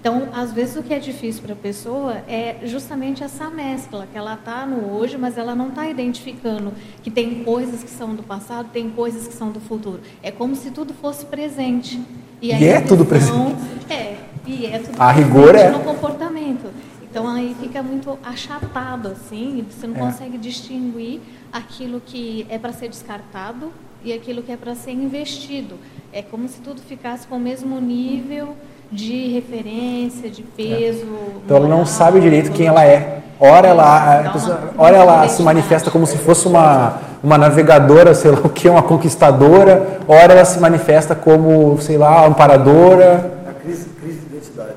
Então, 0.06 0.28
às 0.34 0.52
vezes, 0.52 0.76
o 0.76 0.84
que 0.84 0.94
é 0.94 1.00
difícil 1.00 1.42
para 1.42 1.54
a 1.54 1.56
pessoa 1.56 2.18
é 2.28 2.58
justamente 2.64 3.24
essa 3.24 3.50
mescla, 3.50 4.08
que 4.12 4.16
ela 4.16 4.36
está 4.36 4.64
no 4.64 4.96
hoje, 4.96 5.18
mas 5.18 5.36
ela 5.36 5.56
não 5.56 5.70
está 5.70 5.90
identificando 5.90 6.72
que 7.02 7.10
tem 7.10 7.44
coisas 7.44 7.84
que 7.84 7.90
são 7.90 8.14
do 8.14 8.22
passado, 8.22 8.70
tem 8.72 8.88
coisas 8.92 9.28
que 9.28 9.34
são 9.34 9.52
do 9.52 9.60
futuro. 9.60 10.00
É 10.22 10.30
como 10.30 10.56
se 10.56 10.70
tudo 10.70 10.94
fosse 10.94 11.26
presente. 11.26 12.00
E, 12.40 12.50
e 12.50 12.66
é 12.66 12.82
tudo 12.82 13.04
presente. 13.04 13.56
É, 13.90 14.18
e 14.46 14.68
é 14.68 14.78
tudo 14.78 15.02
a 15.02 15.12
rigor 15.12 15.56
é. 15.56 15.70
no 15.70 15.80
comportamento. 15.80 16.72
Então 17.16 17.30
aí 17.30 17.56
fica 17.58 17.82
muito 17.82 18.20
achatado 18.22 19.08
assim, 19.08 19.66
você 19.72 19.88
não 19.88 19.96
é. 19.96 20.00
consegue 20.00 20.38
distinguir 20.38 21.22
aquilo 21.50 22.02
que 22.06 22.46
é 22.50 22.58
para 22.58 22.74
ser 22.74 22.90
descartado 22.90 23.72
e 24.04 24.12
aquilo 24.12 24.44
que 24.44 24.52
é 24.52 24.58
para 24.58 24.76
ser 24.76 24.92
investido. 24.92 25.76
É 26.12 26.22
como 26.22 26.46
se 26.50 26.60
tudo 26.60 26.82
ficasse 26.82 27.26
com 27.26 27.38
o 27.38 27.40
mesmo 27.40 27.80
nível 27.80 28.58
de 28.92 29.30
referência, 29.30 30.30
de 30.30 30.44
peso. 30.44 31.06
É. 31.06 31.38
Então 31.46 31.56
ela 31.56 31.70
não 31.70 31.86
sabe 31.86 32.20
direito 32.20 32.52
quem 32.52 32.68
ela 32.68 32.84
é. 32.86 33.22
Ora 33.40 33.70
ela, 33.70 34.32
pessoa, 34.34 34.74
ora 34.78 34.98
ela 34.98 35.28
se 35.30 35.42
manifesta 35.42 35.90
como 35.90 36.06
se 36.06 36.18
fosse 36.18 36.50
uma, 36.50 37.00
uma 37.24 37.38
navegadora, 37.38 38.14
sei 38.14 38.32
lá 38.32 38.40
o 38.44 38.50
que, 38.50 38.68
uma 38.68 38.84
conquistadora, 38.84 40.02
ora 40.06 40.34
ela 40.34 40.44
se 40.44 40.60
manifesta 40.60 41.16
como, 41.16 41.80
sei 41.80 41.98
lá, 41.98 42.26
amparadora. 42.26 43.32
A 43.50 43.54
crise, 43.54 43.88
crise 44.02 44.20
de 44.20 44.36
identidade. 44.36 44.74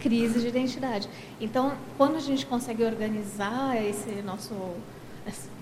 Crise 0.00 0.40
de 0.40 0.48
identidade. 0.48 1.08
Então, 1.40 1.72
quando 1.96 2.16
a 2.16 2.20
gente 2.20 2.44
consegue 2.44 2.84
organizar 2.84 3.76
esse 3.82 4.22
nosso 4.22 4.54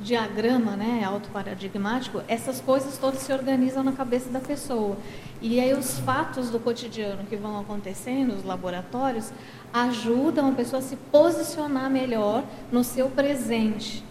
diagrama 0.01 0.77
né, 0.77 1.05
autoparadigmático, 1.05 2.23
essas 2.29 2.61
coisas 2.61 2.97
todas 2.97 3.21
se 3.21 3.33
organizam 3.33 3.83
na 3.83 3.93
cabeça 3.93 4.31
da 4.31 4.41
pessoa. 4.41 4.97
E 5.41 5.61
aí 5.61 5.73
os 5.73 5.99
fatos 6.01 6.51
do 6.51 6.59
cotidiano 6.59 7.25
que 7.25 7.37
vão 7.37 7.59
acontecendo 7.61 8.35
nos 8.35 8.45
laboratórios 8.45 9.33
ajudam 9.73 10.49
a 10.49 10.53
pessoa 10.53 10.81
a 10.81 10.83
se 10.83 10.97
posicionar 10.97 11.91
melhor 11.91 12.45
no 12.73 12.83
seu 12.83 13.09
presente 13.09 14.03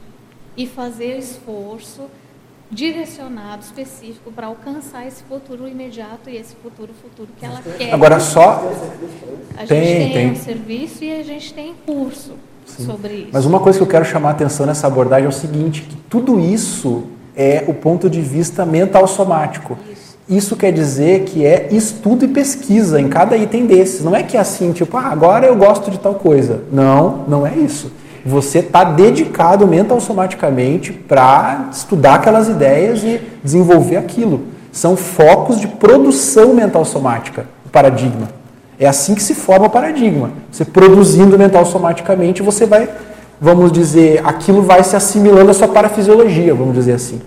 e 0.55 0.67
fazer 0.67 1.17
esforço 1.17 2.09
direcionado, 2.69 3.63
específico, 3.63 4.31
para 4.31 4.47
alcançar 4.47 5.07
esse 5.07 5.23
futuro 5.23 5.67
imediato 5.67 6.29
e 6.29 6.35
esse 6.35 6.55
futuro 6.55 6.91
futuro 7.01 7.29
que 7.39 7.45
ela 7.45 7.61
quer. 7.77 7.93
Agora 7.93 8.19
só 8.19 8.71
A 9.57 9.61
gente 9.61 9.69
tem, 9.69 9.97
tem, 9.97 10.13
tem. 10.13 10.31
um 10.31 10.35
serviço 10.35 11.03
e 11.03 11.19
a 11.19 11.23
gente 11.23 11.53
tem 11.53 11.73
curso 11.85 12.33
sobre 12.65 13.13
isso. 13.13 13.29
Mas 13.31 13.45
uma 13.45 13.59
coisa 13.59 13.79
que 13.79 13.83
eu 13.83 13.87
quero 13.87 14.05
chamar 14.05 14.29
a 14.29 14.31
atenção 14.31 14.65
nessa 14.65 14.87
abordagem 14.87 15.25
é 15.25 15.29
o 15.29 15.31
seguinte, 15.31 15.83
que 15.83 15.95
tudo 16.09 16.39
isso 16.39 17.03
é 17.35 17.63
o 17.67 17.73
ponto 17.73 18.09
de 18.09 18.21
vista 18.21 18.65
mental 18.65 19.07
somático. 19.07 19.77
Isso 20.27 20.57
quer 20.57 20.73
dizer 20.73 21.23
que 21.23 21.45
é 21.45 21.69
estudo 21.71 22.25
e 22.25 22.27
pesquisa 22.27 22.99
em 22.99 23.07
cada 23.07 23.37
item 23.37 23.65
desses. 23.65 24.03
Não 24.03 24.13
é 24.13 24.23
que 24.23 24.35
é 24.35 24.39
assim, 24.41 24.73
tipo, 24.73 24.97
ah, 24.97 25.05
agora 25.07 25.45
eu 25.45 25.55
gosto 25.55 25.89
de 25.89 25.97
tal 25.97 26.15
coisa. 26.15 26.63
Não, 26.69 27.23
não 27.29 27.47
é 27.47 27.55
isso. 27.55 27.91
Você 28.27 28.59
está 28.59 28.83
dedicado 28.83 29.65
mental 29.65 30.01
somaticamente 30.01 30.91
para 30.91 31.69
estudar 31.71 32.15
aquelas 32.15 32.49
ideias 32.49 33.01
e 33.01 33.21
desenvolver 33.41 33.95
aquilo. 33.95 34.41
São 34.69 34.97
focos 34.97 35.61
de 35.61 35.67
produção 35.67 36.53
mental 36.53 36.83
somática, 36.83 37.45
o 37.65 37.69
paradigma. 37.69 38.27
É 38.77 38.85
assim 38.85 39.15
que 39.15 39.23
se 39.23 39.33
forma 39.33 39.67
o 39.67 39.69
paradigma. 39.69 40.31
Você 40.51 40.65
produzindo 40.65 41.39
mental 41.39 41.65
somaticamente, 41.65 42.43
você 42.43 42.65
vai, 42.65 42.89
vamos 43.39 43.71
dizer, 43.71 44.21
aquilo 44.25 44.61
vai 44.61 44.83
se 44.83 44.97
assimilando 44.97 45.51
à 45.51 45.53
sua 45.53 45.69
parafisiologia, 45.69 46.53
vamos 46.53 46.75
dizer 46.75 46.95
assim. 46.95 47.21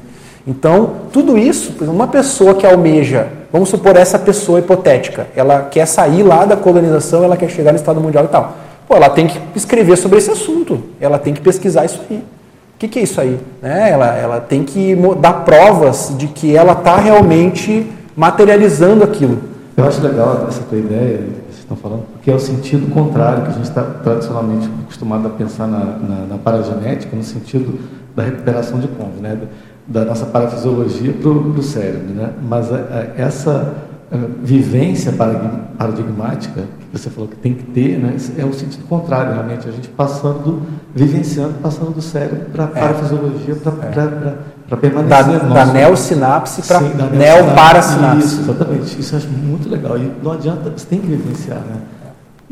Então, 0.46 0.90
tudo 1.10 1.38
isso, 1.38 1.74
uma 1.80 2.08
pessoa 2.08 2.52
que 2.52 2.66
almeja, 2.66 3.28
vamos 3.50 3.70
supor 3.70 3.96
essa 3.96 4.18
pessoa 4.18 4.58
hipotética, 4.58 5.28
ela 5.34 5.62
quer 5.62 5.86
sair 5.86 6.22
lá 6.22 6.44
da 6.44 6.58
colonização, 6.58 7.24
ela 7.24 7.38
quer 7.38 7.48
chegar 7.48 7.72
no 7.72 7.78
Estado 7.78 8.02
Mundial 8.02 8.26
e 8.26 8.28
tal. 8.28 8.54
Pô, 8.90 8.96
ela 8.96 9.08
tem 9.08 9.28
que 9.28 9.38
escrever 9.54 9.96
sobre 9.96 10.18
esse 10.18 10.32
assunto, 10.32 10.82
ela 11.00 11.16
tem 11.16 11.32
que 11.32 11.40
pesquisar 11.40 11.84
isso 11.84 12.00
aí. 12.10 12.16
O 12.16 12.78
que, 12.80 12.88
que 12.88 12.98
é 12.98 13.02
isso 13.04 13.20
aí? 13.20 13.38
Né? 13.62 13.88
Ela, 13.88 14.16
ela 14.16 14.40
tem 14.40 14.64
que 14.64 14.96
dar 15.20 15.44
provas 15.44 16.12
de 16.18 16.26
que 16.26 16.56
ela 16.56 16.72
está 16.72 16.96
realmente 16.96 17.86
materializando 18.16 19.04
aquilo. 19.04 19.38
Eu 19.76 19.84
acho 19.84 20.02
legal 20.02 20.44
essa 20.48 20.62
tua 20.62 20.76
ideia 20.76 21.18
vocês 21.46 21.58
estão 21.60 21.76
falando, 21.76 22.02
porque 22.14 22.32
é 22.32 22.34
o 22.34 22.40
sentido 22.40 22.92
contrário 22.92 23.44
que 23.44 23.50
a 23.50 23.52
gente 23.52 23.66
está 23.68 23.80
tradicionalmente 23.82 24.68
acostumado 24.82 25.24
a 25.28 25.30
pensar 25.30 25.68
na, 25.68 25.78
na, 25.84 26.26
na 26.30 26.38
paragenética, 26.38 27.14
no 27.14 27.22
sentido 27.22 27.78
da 28.16 28.24
recuperação 28.24 28.80
de 28.80 28.88
Conv, 28.88 29.20
né? 29.20 29.38
da 29.86 30.04
nossa 30.04 30.26
parafisiologia 30.26 31.12
para 31.12 31.28
o 31.30 31.62
cérebro. 31.62 32.12
Né? 32.12 32.30
Mas 32.42 32.72
a- 32.72 32.76
a- 32.76 33.22
essa 33.22 33.72
a, 34.10 34.16
vivência 34.42 35.12
paradig- 35.12 35.60
paradigmática 35.78 36.64
você 36.92 37.08
falou 37.10 37.28
que 37.28 37.36
tem 37.36 37.54
que 37.54 37.62
ter, 37.64 37.98
né? 37.98 38.16
é 38.36 38.44
o 38.44 38.52
sentido 38.52 38.84
contrário, 38.88 39.32
realmente, 39.34 39.68
a 39.68 39.72
gente 39.72 39.88
passando, 39.88 40.62
vivenciando, 40.94 41.54
passando 41.62 41.92
do 41.92 42.02
cérebro 42.02 42.46
para 42.52 42.64
a 42.64 42.66
parafisiologia, 42.66 43.54
para 43.54 44.76
permanecer. 44.76 45.38
Da, 45.40 45.64
da 45.64 45.66
neossinapse 45.66 46.62
para 46.62 46.80
Sim, 46.80 46.90
da 46.96 47.06
neoparasinapse. 47.06 48.26
Isso, 48.26 48.40
exatamente. 48.40 49.00
Isso 49.00 49.14
eu 49.14 49.18
acho 49.18 49.28
muito 49.28 49.68
legal. 49.68 49.96
E 49.98 50.10
não 50.22 50.32
adianta, 50.32 50.70
você 50.76 50.86
tem 50.86 51.00
que 51.00 51.06
vivenciar, 51.06 51.58
né? 51.58 51.76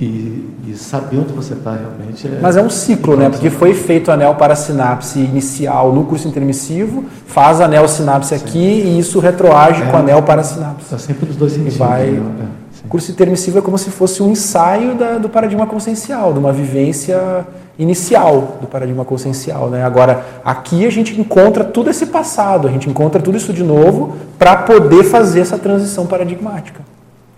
E, 0.00 0.48
e 0.68 0.74
saber 0.76 1.18
onde 1.18 1.32
você 1.32 1.54
está 1.54 1.72
realmente. 1.72 2.30
Mas 2.40 2.56
é 2.56 2.62
um 2.62 2.70
ciclo, 2.70 3.16
né? 3.16 3.28
Porque 3.30 3.50
foi 3.50 3.74
feito 3.74 4.12
a 4.12 4.16
neoparasinapse 4.16 5.18
inicial 5.18 5.92
no 5.92 6.04
curso 6.04 6.28
intermissivo, 6.28 7.04
faz 7.26 7.60
a 7.60 7.66
neosinapse 7.66 8.32
aqui 8.32 8.58
e 8.60 9.00
isso 9.00 9.18
retroage 9.18 9.82
É. 9.82 9.86
com 9.86 9.96
a 9.96 10.02
neoparasinapse. 10.02 10.84
Está 10.84 10.98
sempre 10.98 11.26
nos 11.26 11.34
dois 11.34 11.50
E 11.52 11.56
sentidos. 11.56 11.78
vai... 11.78 12.06
né? 12.12 12.46
O 12.88 12.90
curso 12.90 13.10
intermissivo 13.10 13.58
é 13.58 13.60
como 13.60 13.76
se 13.76 13.90
fosse 13.90 14.22
um 14.22 14.30
ensaio 14.30 14.94
da- 14.94 15.18
do 15.18 15.28
paradigma 15.28 15.66
consciencial, 15.66 16.32
de 16.32 16.38
uma 16.38 16.54
vivência 16.54 17.46
inicial 17.78 18.56
do 18.62 18.66
paradigma 18.66 19.04
consciencial. 19.04 19.68
Né? 19.68 19.84
Agora, 19.84 20.24
aqui 20.42 20.86
a 20.86 20.90
gente 20.90 21.20
encontra 21.20 21.64
todo 21.64 21.90
esse 21.90 22.06
passado, 22.06 22.66
a 22.66 22.70
gente 22.70 22.88
encontra 22.88 23.20
tudo 23.20 23.36
isso 23.36 23.52
de 23.52 23.62
novo 23.62 24.16
para 24.38 24.56
poder 24.56 25.04
fazer 25.04 25.40
essa 25.40 25.58
transição 25.58 26.06
paradigmática. 26.06 26.80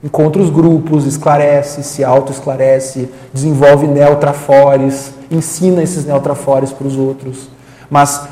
Encontra 0.04 0.40
os 0.40 0.50
grupos, 0.50 1.04
esclarece, 1.04 1.82
se 1.82 2.04
auto-esclarece, 2.04 3.08
desenvolve 3.34 3.88
neotrafores, 3.88 5.12
ensina 5.32 5.82
esses 5.82 6.06
neotrafores 6.06 6.70
para 6.72 6.86
os 6.86 6.96
outros. 6.96 7.48
Mas 7.90 8.22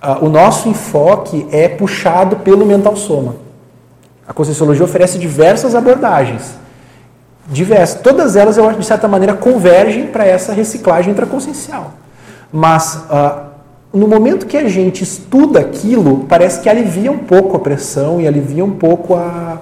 ah, 0.00 0.18
o 0.22 0.28
nosso 0.28 0.68
enfoque 0.68 1.44
é 1.50 1.66
puxado 1.66 2.36
pelo 2.36 2.64
mental 2.64 2.94
soma. 2.94 3.41
A 4.26 4.32
Conscienciologia 4.32 4.84
oferece 4.84 5.18
diversas 5.18 5.74
abordagens. 5.74 6.54
Diversas. 7.50 8.00
Todas 8.00 8.36
elas, 8.36 8.56
eu 8.56 8.68
acho, 8.68 8.78
de 8.78 8.86
certa 8.86 9.08
maneira, 9.08 9.34
convergem 9.34 10.06
para 10.06 10.24
essa 10.24 10.52
reciclagem 10.52 11.12
intraconsciencial. 11.12 11.94
Mas, 12.52 13.04
ah, 13.10 13.44
no 13.92 14.06
momento 14.06 14.46
que 14.46 14.56
a 14.56 14.68
gente 14.68 15.02
estuda 15.02 15.60
aquilo, 15.60 16.24
parece 16.28 16.60
que 16.60 16.68
alivia 16.68 17.10
um 17.10 17.18
pouco 17.18 17.56
a 17.56 17.60
pressão 17.60 18.20
e 18.20 18.28
alivia 18.28 18.64
um 18.64 18.70
pouco 18.70 19.14
a, 19.14 19.58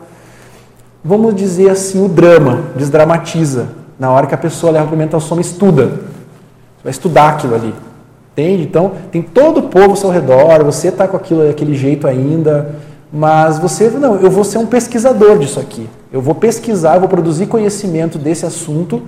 vamos 1.03 1.35
dizer 1.35 1.71
assim, 1.71 2.05
o 2.05 2.09
drama, 2.09 2.65
desdramatiza. 2.77 3.69
Na 3.99 4.11
hora 4.11 4.27
que 4.27 4.35
a 4.35 4.39
pessoa 4.39 4.73
leva 4.73 4.87
para 4.87 4.97
o 4.97 5.39
e 5.39 5.41
estuda. 5.41 6.01
Vai 6.83 6.91
estudar 6.91 7.31
aquilo 7.31 7.55
ali. 7.55 7.75
Entende? 8.33 8.63
Então, 8.63 8.93
tem 9.11 9.21
todo 9.21 9.59
o 9.59 9.63
povo 9.65 9.91
ao 9.91 9.97
seu 9.97 10.11
redor, 10.11 10.65
você 10.65 10.89
está 10.89 11.07
com 11.09 11.17
aquilo 11.17 11.47
daquele 11.47 11.75
jeito 11.75 12.07
ainda, 12.07 12.75
mas 13.13 13.59
você, 13.59 13.91
não, 13.91 14.17
eu 14.17 14.31
vou 14.31 14.45
ser 14.45 14.59
um 14.59 14.67
pesquisador 14.67 15.39
disso 15.39 15.59
aqui. 15.59 15.89
Eu 16.13 16.21
vou 16.21 16.35
pesquisar, 16.35 16.95
eu 16.95 17.01
vou 17.01 17.09
produzir 17.09 17.47
conhecimento 17.47 18.19
desse 18.19 18.47
assunto, 18.47 19.03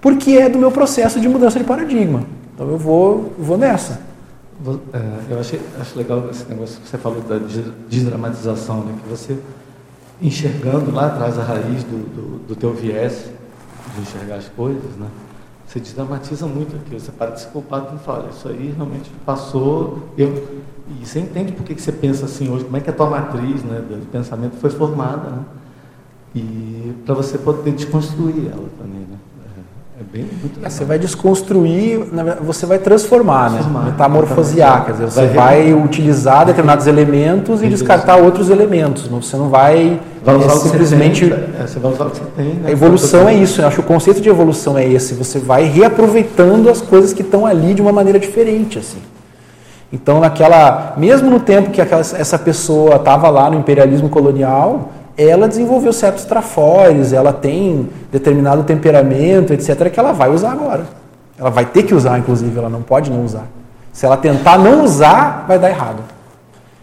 porque 0.00 0.32
é 0.32 0.48
do 0.48 0.58
meu 0.58 0.70
processo 0.70 1.20
de 1.20 1.28
mudança 1.28 1.58
de 1.58 1.64
paradigma. 1.64 2.22
Então, 2.54 2.68
eu 2.68 2.78
vou, 2.78 3.32
vou 3.38 3.56
nessa. 3.56 4.00
É, 4.92 5.32
eu 5.32 5.40
achei, 5.40 5.60
acho 5.80 5.96
legal 5.96 6.28
esse 6.30 6.44
negócio 6.48 6.80
que 6.80 6.88
você 6.88 6.98
falou 6.98 7.22
da 7.22 7.38
des- 7.38 7.72
desdramatização, 7.88 8.80
né? 8.84 8.92
que 9.02 9.08
você 9.08 9.38
enxergando 10.20 10.90
lá 10.92 11.06
atrás 11.06 11.38
a 11.38 11.42
raiz 11.42 11.82
do, 11.84 11.96
do, 12.14 12.38
do 12.48 12.54
teu 12.56 12.74
viés 12.74 13.24
de 13.94 14.02
enxergar 14.02 14.36
as 14.36 14.48
coisas, 14.48 14.96
né? 14.98 15.06
Você 15.70 15.78
desdramatiza 15.78 16.46
muito 16.46 16.74
aquilo, 16.74 16.98
você 16.98 17.12
para 17.12 17.30
de 17.30 17.42
se 17.42 17.46
culpar 17.46 17.94
e 17.94 17.98
fala, 18.04 18.28
isso 18.30 18.48
aí 18.48 18.74
realmente 18.76 19.08
passou, 19.24 20.00
eu, 20.18 20.64
e 21.00 21.06
você 21.06 21.20
entende 21.20 21.52
por 21.52 21.64
que, 21.64 21.76
que 21.76 21.80
você 21.80 21.92
pensa 21.92 22.24
assim 22.24 22.50
hoje, 22.50 22.64
como 22.64 22.76
é 22.76 22.80
que 22.80 22.90
a 22.90 22.92
tua 22.92 23.08
matriz 23.08 23.62
né, 23.62 23.78
do 23.78 24.04
pensamento 24.10 24.56
foi 24.56 24.70
formada, 24.70 25.30
né? 25.30 25.44
e 26.34 26.92
para 27.06 27.14
você 27.14 27.38
poder 27.38 27.72
desconstruir 27.72 28.48
ela 28.50 28.68
também? 28.78 28.99
É, 30.00 30.02
é 30.02 30.04
bem 30.12 30.26
muito 30.40 30.56
legal. 30.56 30.70
Você 30.70 30.84
vai 30.84 30.98
desconstruir, 30.98 32.00
você 32.42 32.66
vai 32.66 32.78
transformar, 32.78 33.50
Transformar, 33.50 33.80
né? 33.80 33.90
metamorfosear. 33.90 34.84
Quer 34.86 34.92
dizer, 34.92 35.04
você 35.10 35.26
Vai 35.26 35.64
vai, 35.64 35.74
utilizar 35.74 36.46
determinados 36.46 36.86
elementos 36.86 37.62
e 37.62 37.68
descartar 37.68 38.16
outros 38.16 38.50
elementos. 38.50 39.06
Você 39.08 39.36
não 39.36 39.48
vai, 39.48 40.00
Vai 40.24 40.36
usar 40.36 40.52
é, 40.52 40.56
simplesmente. 40.56 41.24
você 41.26 41.34
tem, 41.34 41.62
é, 41.62 41.66
você 41.66 41.78
vai 41.78 41.92
usar 41.92 42.04
o 42.06 42.10
que 42.10 42.16
você 42.18 42.24
tem. 42.36 42.46
Né? 42.46 42.68
A 42.68 42.70
evolução 42.70 43.28
é 43.28 43.34
isso, 43.34 43.60
eu 43.60 43.66
acho 43.66 43.76
que 43.76 43.82
o 43.82 43.86
conceito 43.86 44.20
de 44.20 44.28
evolução 44.28 44.76
é 44.78 44.86
esse. 44.86 45.14
Você 45.14 45.38
vai 45.38 45.64
reaproveitando 45.64 46.68
as 46.70 46.80
coisas 46.80 47.12
que 47.12 47.22
estão 47.22 47.46
ali 47.46 47.74
de 47.74 47.82
uma 47.82 47.92
maneira 47.92 48.18
diferente, 48.18 48.78
assim. 48.78 48.98
Então, 49.92 50.20
naquela, 50.20 50.94
mesmo 50.96 51.28
no 51.28 51.40
tempo 51.40 51.70
que 51.70 51.80
aquela, 51.80 52.00
essa 52.00 52.38
pessoa 52.38 52.94
estava 52.96 53.28
lá 53.28 53.50
no 53.50 53.58
imperialismo 53.58 54.08
colonial, 54.08 54.92
ela 55.22 55.48
desenvolveu 55.48 55.92
certos 55.92 56.24
trafores, 56.24 57.12
ela 57.12 57.32
tem 57.32 57.88
determinado 58.10 58.62
temperamento, 58.62 59.52
etc., 59.52 59.90
que 59.90 59.98
ela 59.98 60.12
vai 60.12 60.30
usar 60.30 60.52
agora. 60.52 60.84
Ela 61.38 61.50
vai 61.50 61.64
ter 61.64 61.82
que 61.82 61.94
usar, 61.94 62.18
inclusive, 62.18 62.56
ela 62.58 62.68
não 62.68 62.82
pode 62.82 63.10
não 63.10 63.24
usar. 63.24 63.44
Se 63.92 64.06
ela 64.06 64.16
tentar 64.16 64.58
não 64.58 64.84
usar, 64.84 65.44
vai 65.48 65.58
dar 65.58 65.70
errado. 65.70 66.02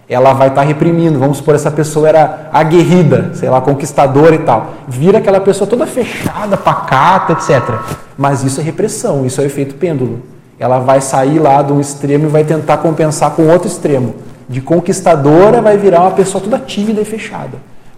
Ela 0.10 0.34
vai 0.34 0.48
estar 0.48 0.62
reprimindo. 0.62 1.20
Vamos 1.20 1.38
supor, 1.38 1.56
essa 1.56 1.70
pessoa 1.70 2.08
era 2.08 2.50
aguerrida, 2.54 3.32
sei 3.34 3.50
lá, 3.50 3.60
conquistadora 3.60 4.36
e 4.36 4.40
tal. 4.40 4.68
Vira 4.88 5.18
aquela 5.18 5.40
pessoa 5.40 5.70
toda 5.70 5.86
fechada, 5.86 6.56
pacata, 6.56 7.34
etc. 7.34 7.76
Mas 8.18 8.44
isso 8.44 8.62
é 8.62 8.64
repressão, 8.64 9.26
isso 9.26 9.42
é 9.42 9.46
efeito 9.46 9.76
pêndulo. 9.76 10.22
Ela 10.60 10.80
vai 10.80 11.02
sair 11.02 11.40
lá 11.40 11.62
de 11.62 11.74
um 11.74 11.80
extremo 11.80 12.26
e 12.26 12.30
vai 12.30 12.44
tentar 12.44 12.78
compensar 12.78 13.32
com 13.32 13.48
outro 13.48 13.68
extremo. 13.68 14.16
De 14.50 14.62
conquistadora 14.62 15.62
vai 15.62 15.78
virar 15.78 16.02
uma 16.02 16.12
pessoa 16.12 16.42
toda 16.42 16.58
tímida 16.58 17.02
e 17.02 17.06
fechada. 17.06 17.58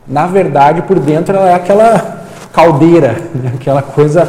Na 0.09 0.25
verdade, 0.25 0.81
por 0.81 0.99
dentro 0.99 1.35
ela 1.35 1.49
é 1.49 1.53
aquela 1.53 2.23
caldeira, 2.51 3.15
né? 3.33 3.53
aquela 3.55 3.81
coisa 3.81 4.27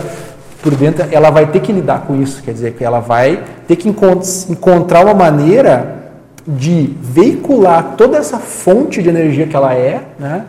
por 0.63 0.75
dentro, 0.75 1.07
ela 1.11 1.31
vai 1.31 1.47
ter 1.47 1.61
que 1.61 1.73
lidar 1.73 2.03
com 2.07 2.21
isso. 2.21 2.43
Quer 2.43 2.53
dizer, 2.53 2.75
que 2.75 2.85
ela 2.85 3.01
vai 3.01 3.43
ter 3.67 3.77
que 3.77 3.89
encont 3.89 4.47
encontrar 4.51 5.05
uma 5.05 5.15
maneira 5.15 6.01
de 6.47 6.95
veicular 7.01 7.95
toda 7.97 8.19
essa 8.19 8.39
fonte 8.39 9.03
de 9.03 9.09
energia 9.09 9.47
que 9.47 9.57
ela 9.57 9.75
é 9.75 10.03
né, 10.19 10.45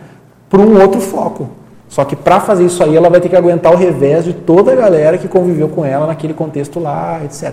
para 0.50 0.60
um 0.60 0.80
outro 0.80 1.00
foco. 1.00 1.48
Só 1.88 2.04
que 2.04 2.16
para 2.16 2.40
fazer 2.40 2.64
isso 2.64 2.82
aí, 2.82 2.96
ela 2.96 3.10
vai 3.10 3.20
ter 3.20 3.28
que 3.28 3.36
aguentar 3.36 3.72
o 3.72 3.76
revés 3.76 4.24
de 4.24 4.32
toda 4.32 4.72
a 4.72 4.76
galera 4.76 5.18
que 5.18 5.28
conviveu 5.28 5.68
com 5.68 5.84
ela 5.84 6.06
naquele 6.06 6.32
contexto 6.32 6.80
lá, 6.80 7.20
etc. 7.24 7.52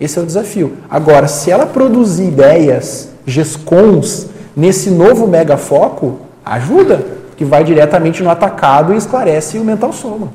Esse 0.00 0.18
é 0.18 0.22
o 0.22 0.26
desafio. 0.26 0.74
Agora, 0.90 1.28
se 1.28 1.50
ela 1.50 1.66
produzir 1.66 2.24
ideias, 2.24 3.10
GESCONs, 3.24 4.28
nesse 4.56 4.90
novo 4.90 5.28
megafoco, 5.28 6.18
ajuda, 6.54 7.04
que 7.36 7.44
vai 7.44 7.62
diretamente 7.62 8.22
no 8.22 8.30
atacado 8.30 8.92
e 8.92 8.96
esclarece 8.96 9.58
o 9.58 9.64
mental 9.64 9.92
soma. 9.92 10.28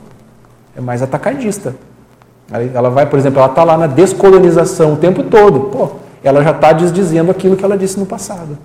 É 0.75 0.81
mais 0.81 1.01
atacadista. 1.01 1.75
Ela 2.73 2.89
vai, 2.89 3.05
por 3.05 3.17
exemplo, 3.17 3.39
ela 3.39 3.49
está 3.49 3.63
lá 3.63 3.77
na 3.77 3.87
descolonização 3.87 4.93
o 4.93 4.97
tempo 4.97 5.23
todo. 5.23 5.59
Pô, 5.71 5.89
ela 6.23 6.43
já 6.43 6.51
está 6.51 6.71
desdizendo 6.71 7.31
aquilo 7.31 7.55
que 7.55 7.65
ela 7.65 7.77
disse 7.77 7.99
no 7.99 8.05
passado. 8.05 8.57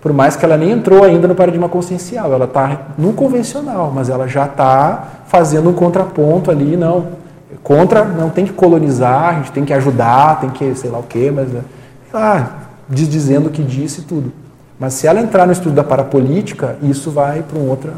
Por 0.00 0.12
mais 0.12 0.36
que 0.36 0.44
ela 0.44 0.56
nem 0.56 0.70
entrou 0.70 1.02
ainda 1.02 1.26
no 1.26 1.34
paradigma 1.34 1.68
consciencial, 1.68 2.32
ela 2.32 2.44
está 2.44 2.92
no 2.96 3.12
convencional, 3.12 3.90
mas 3.92 4.08
ela 4.08 4.28
já 4.28 4.44
está 4.44 5.04
fazendo 5.26 5.68
um 5.68 5.72
contraponto 5.72 6.50
ali, 6.50 6.76
não. 6.76 7.08
Contra, 7.62 8.04
não 8.04 8.30
tem 8.30 8.44
que 8.44 8.52
colonizar, 8.52 9.30
a 9.30 9.32
gente 9.34 9.52
tem 9.52 9.64
que 9.64 9.72
ajudar, 9.72 10.40
tem 10.40 10.50
que 10.50 10.74
sei 10.76 10.90
lá 10.90 10.98
o 10.98 11.02
quê, 11.02 11.32
mas 11.34 11.48
sei 11.50 11.60
lá, 12.12 12.50
desdizendo 12.88 13.48
o 13.48 13.50
que 13.50 13.62
disse 13.62 14.02
tudo. 14.02 14.32
Mas 14.78 14.94
se 14.94 15.06
ela 15.06 15.20
entrar 15.20 15.46
no 15.46 15.52
estudo 15.52 15.74
da 15.74 15.84
parapolítica, 15.84 16.78
isso 16.82 17.10
vai 17.10 17.42
para 17.42 17.58
um 17.58 17.68
outra. 17.68 17.94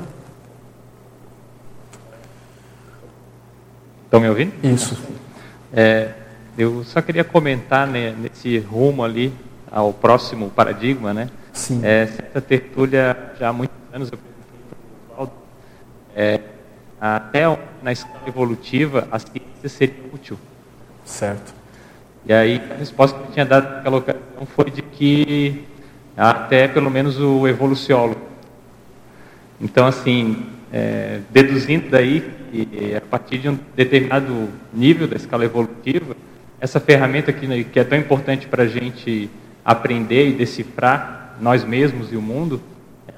Estão 4.05 4.20
me 4.20 4.28
ouvindo? 4.28 4.52
Isso. 4.62 4.96
É, 5.72 6.12
eu 6.56 6.82
só 6.84 7.02
queria 7.02 7.24
comentar 7.24 7.86
né, 7.86 8.14
nesse 8.18 8.59
rumo 8.59 9.05
ali 9.05 9.32
ao 9.70 9.92
próximo 9.92 10.50
paradigma, 10.50 11.12
né? 11.12 11.28
Sim. 11.52 11.80
É, 11.84 12.06
certa 12.06 12.40
tertúlia, 12.40 13.16
já 13.38 13.48
há 13.48 13.52
muitos 13.52 13.76
anos, 13.92 14.10
eu 14.10 14.18
perguntei 14.18 14.59
para 14.68 14.78
o 14.78 15.12
Oswaldo, 15.12 15.32
é, 16.16 16.40
até 17.00 17.42
na 17.82 17.92
escala 17.92 18.22
evolutiva 18.26 19.06
a 19.10 19.18
ciência 19.18 19.68
seria 19.68 20.05
útil. 20.12 20.38
Certo. 21.05 21.52
E 22.24 22.32
aí 22.32 22.62
a 22.70 22.74
resposta 22.74 23.18
que 23.18 23.24
eu 23.24 23.32
tinha 23.32 23.46
dado 23.46 23.76
naquela 23.76 23.96
ocasião 23.96 24.46
foi 24.55 24.70
de 24.70 24.82
que 24.82 25.66
até 26.18 26.66
pelo 26.66 26.90
menos 26.90 27.18
o 27.20 27.46
evoluciólogo. 27.46 28.20
Então, 29.60 29.86
assim, 29.86 30.46
é, 30.72 31.20
deduzindo 31.30 31.88
daí 31.88 32.20
que 32.50 32.94
a 32.94 33.00
partir 33.00 33.38
de 33.38 33.48
um 33.48 33.58
determinado 33.76 34.48
nível 34.72 35.06
da 35.06 35.16
escala 35.16 35.44
evolutiva, 35.44 36.16
essa 36.60 36.80
ferramenta 36.80 37.32
que, 37.32 37.46
né, 37.46 37.64
que 37.64 37.78
é 37.78 37.84
tão 37.84 37.96
importante 37.96 38.46
para 38.46 38.64
a 38.64 38.66
gente 38.66 39.30
aprender 39.64 40.28
e 40.28 40.32
decifrar 40.32 41.36
nós 41.40 41.64
mesmos 41.64 42.12
e 42.12 42.16
o 42.16 42.22
mundo, 42.22 42.60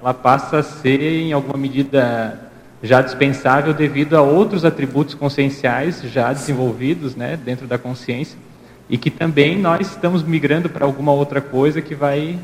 ela 0.01 0.12
passa 0.12 0.59
a 0.59 0.62
ser, 0.62 1.01
em 1.01 1.32
alguma 1.32 1.56
medida, 1.56 2.51
já 2.82 3.01
dispensável 3.01 3.72
devido 3.72 4.14
a 4.14 4.22
outros 4.22 4.64
atributos 4.64 5.14
conscienciais 5.14 6.02
já 6.02 6.32
desenvolvidos 6.32 7.16
né, 7.16 7.39
dentro 7.43 7.66
da 7.66 7.78
consciência 7.78 8.39
e 8.89 8.98
que 8.98 9.10
também 9.10 9.59
nós 9.59 9.89
estamos 9.90 10.22
migrando 10.22 10.68
para 10.68 10.85
alguma 10.85 11.12
outra 11.12 11.40
coisa 11.40 11.81
que 11.81 11.94
vai 11.94 12.39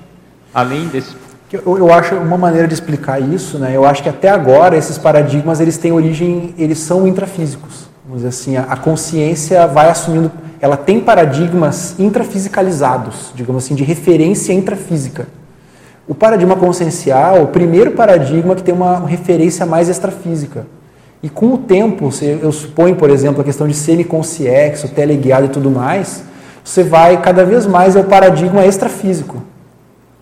além 0.55 0.87
desse 0.89 1.15
Eu, 1.53 1.79
eu 1.79 1.93
acho 1.93 2.15
uma 2.17 2.37
maneira 2.37 2.67
de 2.67 2.75
explicar 2.75 3.21
isso, 3.21 3.59
né? 3.59 3.71
Eu 3.75 3.85
acho 3.85 4.03
que 4.03 4.09
até 4.09 4.29
agora 4.29 4.77
esses 4.77 4.99
paradigmas 4.99 5.61
eles 5.61 5.79
têm 5.79 5.93
origem, 5.93 6.55
eles 6.59 6.79
são 6.79 7.07
intrafísicos. 7.07 7.89
Vamos 8.05 8.23
dizer 8.23 8.29
assim, 8.29 8.57
a, 8.57 8.63
a 8.63 8.77
consciência 8.77 9.67
vai 9.67 9.89
assumindo, 9.89 10.31
ela 10.61 10.77
tem 10.77 11.01
paradigmas 11.01 11.95
intrafisicalizados, 11.99 13.33
digamos 13.35 13.65
assim, 13.65 13.75
de 13.75 13.85
referência 13.85 14.53
intrafísica. 14.53 15.29
O 16.09 16.15
paradigma 16.15 16.55
consciencial, 16.55 17.43
o 17.43 17.49
primeiro 17.49 17.93
paradigma 17.93 18.55
que 18.55 18.63
tem 18.63 18.75
uma 18.75 19.07
referência 19.07 19.67
mais 19.67 19.89
extrafísica. 19.89 20.67
E 21.23 21.29
com 21.29 21.55
o 21.55 21.59
tempo, 21.59 22.13
se 22.13 22.25
eu 22.25 22.53
suponho, 22.53 22.95
por 22.95 23.11
exemplo, 23.11 23.41
a 23.41 23.45
questão 23.45 23.67
de 23.67 23.75
semiconsciexo, 23.75 24.89
teleguiado 24.89 25.47
e 25.47 25.49
tudo 25.49 25.71
mais, 25.71 26.23
você 26.63 26.85
vai 26.85 27.21
cada 27.21 27.45
vez 27.45 27.67
mais 27.67 27.97
ao 27.97 28.05
paradigma 28.05 28.65
extrafísico. 28.65 29.43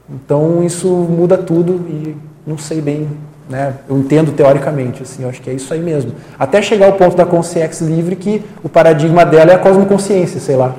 Então 0.09 0.63
isso 0.63 0.89
muda 0.89 1.39
tudo 1.39 1.81
e 1.89 2.17
não 2.47 2.59
sei 2.59 2.81
bem, 2.81 3.09
né? 3.49 3.75
Eu 3.89 3.99
entendo 3.99 4.33
teoricamente, 4.33 5.03
assim, 5.03 5.23
eu 5.23 5.29
acho 5.29 5.41
que 5.41 5.49
é 5.49 5.53
isso 5.55 5.73
aí 5.73 5.81
mesmo. 5.81 6.13
Até 6.39 6.61
chegar 6.61 6.87
ao 6.87 6.93
ponto 6.93 7.17
da 7.17 7.25
consciência 7.25 7.85
livre 7.85 8.17
que 8.17 8.43
o 8.63 8.69
paradigma 8.69 9.25
dela 9.25 9.53
é 9.53 9.55
a 9.55 9.59
cosmoconsciência, 9.59 10.41
sei 10.41 10.57
lá. 10.57 10.69
Não 10.69 10.75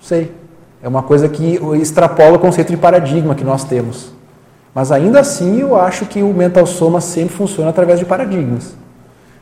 sei. 0.00 0.32
É 0.82 0.88
uma 0.88 1.02
coisa 1.02 1.28
que 1.28 1.58
extrapola 1.80 2.36
o 2.36 2.38
conceito 2.38 2.70
de 2.70 2.76
paradigma 2.76 3.34
que 3.34 3.44
nós 3.44 3.64
temos. 3.64 4.12
Mas 4.74 4.90
ainda 4.90 5.20
assim 5.20 5.60
eu 5.60 5.78
acho 5.78 6.06
que 6.06 6.22
o 6.22 6.32
mental 6.34 6.66
soma 6.66 7.00
sempre 7.00 7.34
funciona 7.34 7.70
através 7.70 7.98
de 7.98 8.04
paradigmas. 8.04 8.74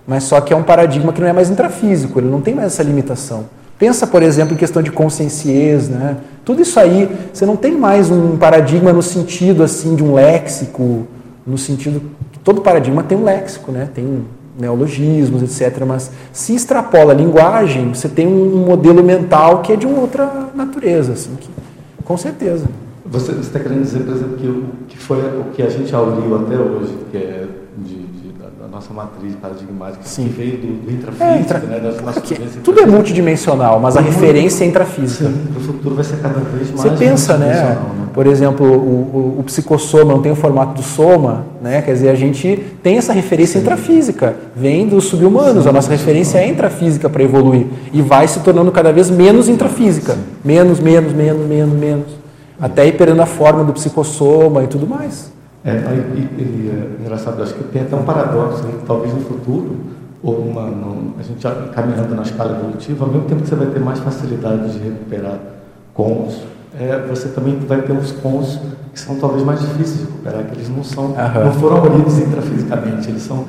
Mas 0.06 0.24
só 0.24 0.40
que 0.40 0.52
é 0.52 0.56
um 0.56 0.62
paradigma 0.62 1.12
que 1.12 1.20
não 1.20 1.28
é 1.28 1.32
mais 1.32 1.50
intrafísico, 1.50 2.18
ele 2.18 2.28
não 2.28 2.40
tem 2.40 2.54
mais 2.54 2.68
essa 2.68 2.82
limitação. 2.82 3.46
Pensa, 3.82 4.06
por 4.06 4.22
exemplo, 4.22 4.54
em 4.54 4.56
questão 4.56 4.80
de 4.80 4.92
conscienciez, 4.92 5.88
né? 5.88 6.18
Tudo 6.44 6.62
isso 6.62 6.78
aí, 6.78 7.08
você 7.32 7.44
não 7.44 7.56
tem 7.56 7.76
mais 7.76 8.12
um 8.12 8.36
paradigma 8.36 8.92
no 8.92 9.02
sentido 9.02 9.64
assim 9.64 9.96
de 9.96 10.04
um 10.04 10.14
léxico, 10.14 11.04
no 11.44 11.58
sentido 11.58 12.00
que 12.30 12.38
todo 12.38 12.60
paradigma 12.60 13.02
tem 13.02 13.18
um 13.18 13.24
léxico, 13.24 13.72
né? 13.72 13.88
Tem 13.92 14.22
neologismos, 14.56 15.42
etc. 15.42 15.84
Mas 15.84 16.12
se 16.32 16.54
extrapola 16.54 17.12
a 17.12 17.16
linguagem, 17.16 17.92
você 17.92 18.08
tem 18.08 18.24
um 18.24 18.64
modelo 18.64 19.02
mental 19.02 19.62
que 19.62 19.72
é 19.72 19.76
de 19.76 19.84
uma 19.84 19.98
outra 19.98 20.50
natureza, 20.54 21.14
assim, 21.14 21.34
que, 21.34 21.48
com 22.04 22.16
certeza. 22.16 22.66
Você 23.04 23.32
está 23.32 23.58
querendo 23.58 23.82
dizer, 23.82 24.04
por 24.04 24.14
exemplo, 24.14 24.36
que 24.36 24.46
o 24.46 24.64
que 24.86 24.96
foi 24.96 25.18
o 25.18 25.46
que 25.54 25.60
a 25.60 25.68
gente 25.68 25.92
auliu 25.92 26.36
até 26.36 26.56
hoje, 26.56 26.96
que 27.10 27.16
é 27.16 27.48
de, 27.78 28.06
nossa 28.72 28.92
matriz 28.94 29.34
paradigmática, 29.36 30.00
Sim. 30.02 30.24
que 30.24 30.28
veio 30.30 30.56
do, 30.56 30.66
do 30.84 30.90
É, 30.90 30.94
intrafísico, 30.94 31.38
intra- 31.40 31.58
né, 31.58 31.78
das 31.78 32.00
nossas 32.00 32.22
que- 32.22 32.34
tudo 32.64 32.80
é 32.80 32.86
multidimensional, 32.86 33.78
mas 33.78 33.96
a 33.96 34.00
referência 34.00 34.64
é 34.64 34.68
intrafísica. 34.68 35.26
Sim, 35.28 35.44
no 35.54 35.60
futuro 35.60 35.94
vai 35.94 36.02
ser 36.04 36.16
cada 36.16 36.40
vez 36.40 36.70
mais 36.70 36.80
Você 36.80 36.90
pensa, 36.96 37.36
né? 37.36 37.46
multidimensional, 37.46 38.02
Por 38.14 38.26
exemplo, 38.26 38.66
o, 38.66 39.36
o, 39.36 39.36
o 39.40 39.42
psicossoma 39.44 40.12
não 40.12 40.20
tem 40.22 40.30
o 40.32 40.34
formato 40.36 40.74
do 40.74 40.82
soma, 40.82 41.46
né? 41.62 41.80
Quer 41.82 41.92
dizer, 41.94 42.08
a 42.10 42.14
gente 42.14 42.62
tem 42.82 42.98
essa 42.98 43.12
referência 43.12 43.58
intrafísica, 43.58 44.36
vem 44.54 44.86
dos 44.86 45.04
subhumanos, 45.04 45.66
a 45.66 45.72
nossa 45.72 45.90
referência 45.90 46.38
é 46.38 46.46
intrafísica 46.48 47.08
para 47.08 47.22
evoluir 47.22 47.66
e 47.92 48.02
vai 48.02 48.28
se 48.28 48.40
tornando 48.40 48.70
cada 48.70 48.92
vez 48.92 49.08
menos 49.08 49.48
intrafísica, 49.48 50.16
menos, 50.44 50.78
menos, 50.78 51.12
menos, 51.14 51.46
menos, 51.46 51.74
menos, 51.78 52.06
até 52.60 52.86
ir 52.86 52.92
perdendo 52.98 53.22
a 53.22 53.26
forma 53.26 53.64
do 53.64 53.72
psicossoma 53.72 54.62
e 54.62 54.66
tudo 54.66 54.86
mais. 54.86 55.31
É, 55.64 55.70
e, 55.70 56.20
e, 56.40 56.70
é 56.72 57.02
engraçado, 57.02 57.42
acho 57.42 57.54
que 57.54 57.64
tem 57.64 57.82
até 57.82 57.94
um 57.94 58.02
paradoxo, 58.02 58.64
né? 58.64 58.74
talvez 58.86 59.14
no 59.14 59.20
futuro, 59.20 59.76
ou 60.22 60.36
uma, 60.38 60.62
a 61.18 61.22
gente 61.22 61.40
já 61.42 61.52
caminhando 61.74 62.14
na 62.14 62.22
escala 62.22 62.58
evolutiva, 62.58 63.04
ao 63.04 63.10
mesmo 63.10 63.28
tempo 63.28 63.42
que 63.42 63.48
você 63.48 63.54
vai 63.54 63.66
ter 63.68 63.80
mais 63.80 64.00
facilidade 64.00 64.72
de 64.72 64.78
recuperar 64.78 65.38
cons, 65.94 66.42
é, 66.78 67.04
você 67.08 67.28
também 67.28 67.58
vai 67.60 67.82
ter 67.82 67.92
uns 67.92 68.12
cons 68.12 68.58
que 68.92 69.00
são 69.00 69.16
talvez 69.16 69.42
mais 69.44 69.60
difíceis 69.60 69.98
de 69.98 70.04
recuperar, 70.04 70.44
que 70.44 70.54
eles 70.56 70.68
não 70.68 70.82
são, 70.82 71.08
não 71.08 71.52
foram 71.52 71.76
abolidos 71.78 72.18
intrafisicamente, 72.18 73.08
eles 73.08 73.22
são 73.22 73.44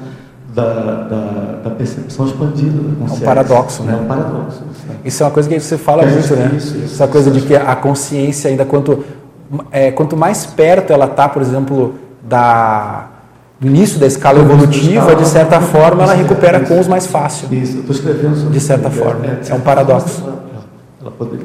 da, 0.54 0.74
da, 1.04 1.60
da 1.64 1.70
percepção 1.72 2.28
expandida 2.28 2.78
da 2.78 2.96
consciência. 3.00 3.26
paradoxo, 3.26 3.84
né? 3.84 3.94
É 3.94 4.04
um 4.04 4.06
paradoxo. 4.06 4.62
né? 4.88 4.96
Isso 5.04 5.24
é 5.24 5.26
uma 5.26 5.32
coisa 5.32 5.50
que 5.50 5.60
você 5.60 5.78
fala 5.80 6.04
É, 6.04 6.06
muito, 6.06 6.36
né? 6.36 6.52
isso, 6.56 6.78
isso, 6.78 6.94
Essa 6.94 7.08
coisa 7.08 7.30
isso. 7.32 7.40
de 7.40 7.48
que 7.48 7.56
a 7.56 7.76
consciência 7.76 8.50
ainda 8.52 8.64
quanto 8.64 9.04
é, 9.72 9.92
quanto 9.92 10.16
mais 10.16 10.46
perto 10.46 10.94
ela 10.94 11.06
está, 11.06 11.28
por 11.28 11.42
exemplo, 11.42 11.96
da 12.24 13.08
do 13.60 13.68
início 13.68 13.98
da 14.00 14.06
escala 14.08 14.40
evolutiva, 14.40 15.16
de 15.16 15.26
certa 15.26 15.62
forma, 15.62 16.04
ela 16.04 16.14
recupera 16.14 16.62
isso. 16.62 16.74
cons 16.74 16.88
mais 16.88 17.06
fácil. 17.08 17.48
Isso, 17.54 17.78
eu 17.78 17.80
estou 17.82 17.96
escrevendo 17.96 18.36
sobre 18.36 18.52
De 18.54 18.60
certa 18.60 18.90
forma. 18.90 19.26
de 19.36 19.52
É 19.52 19.56
um 19.56 19.62
paradoxo. 19.62 20.22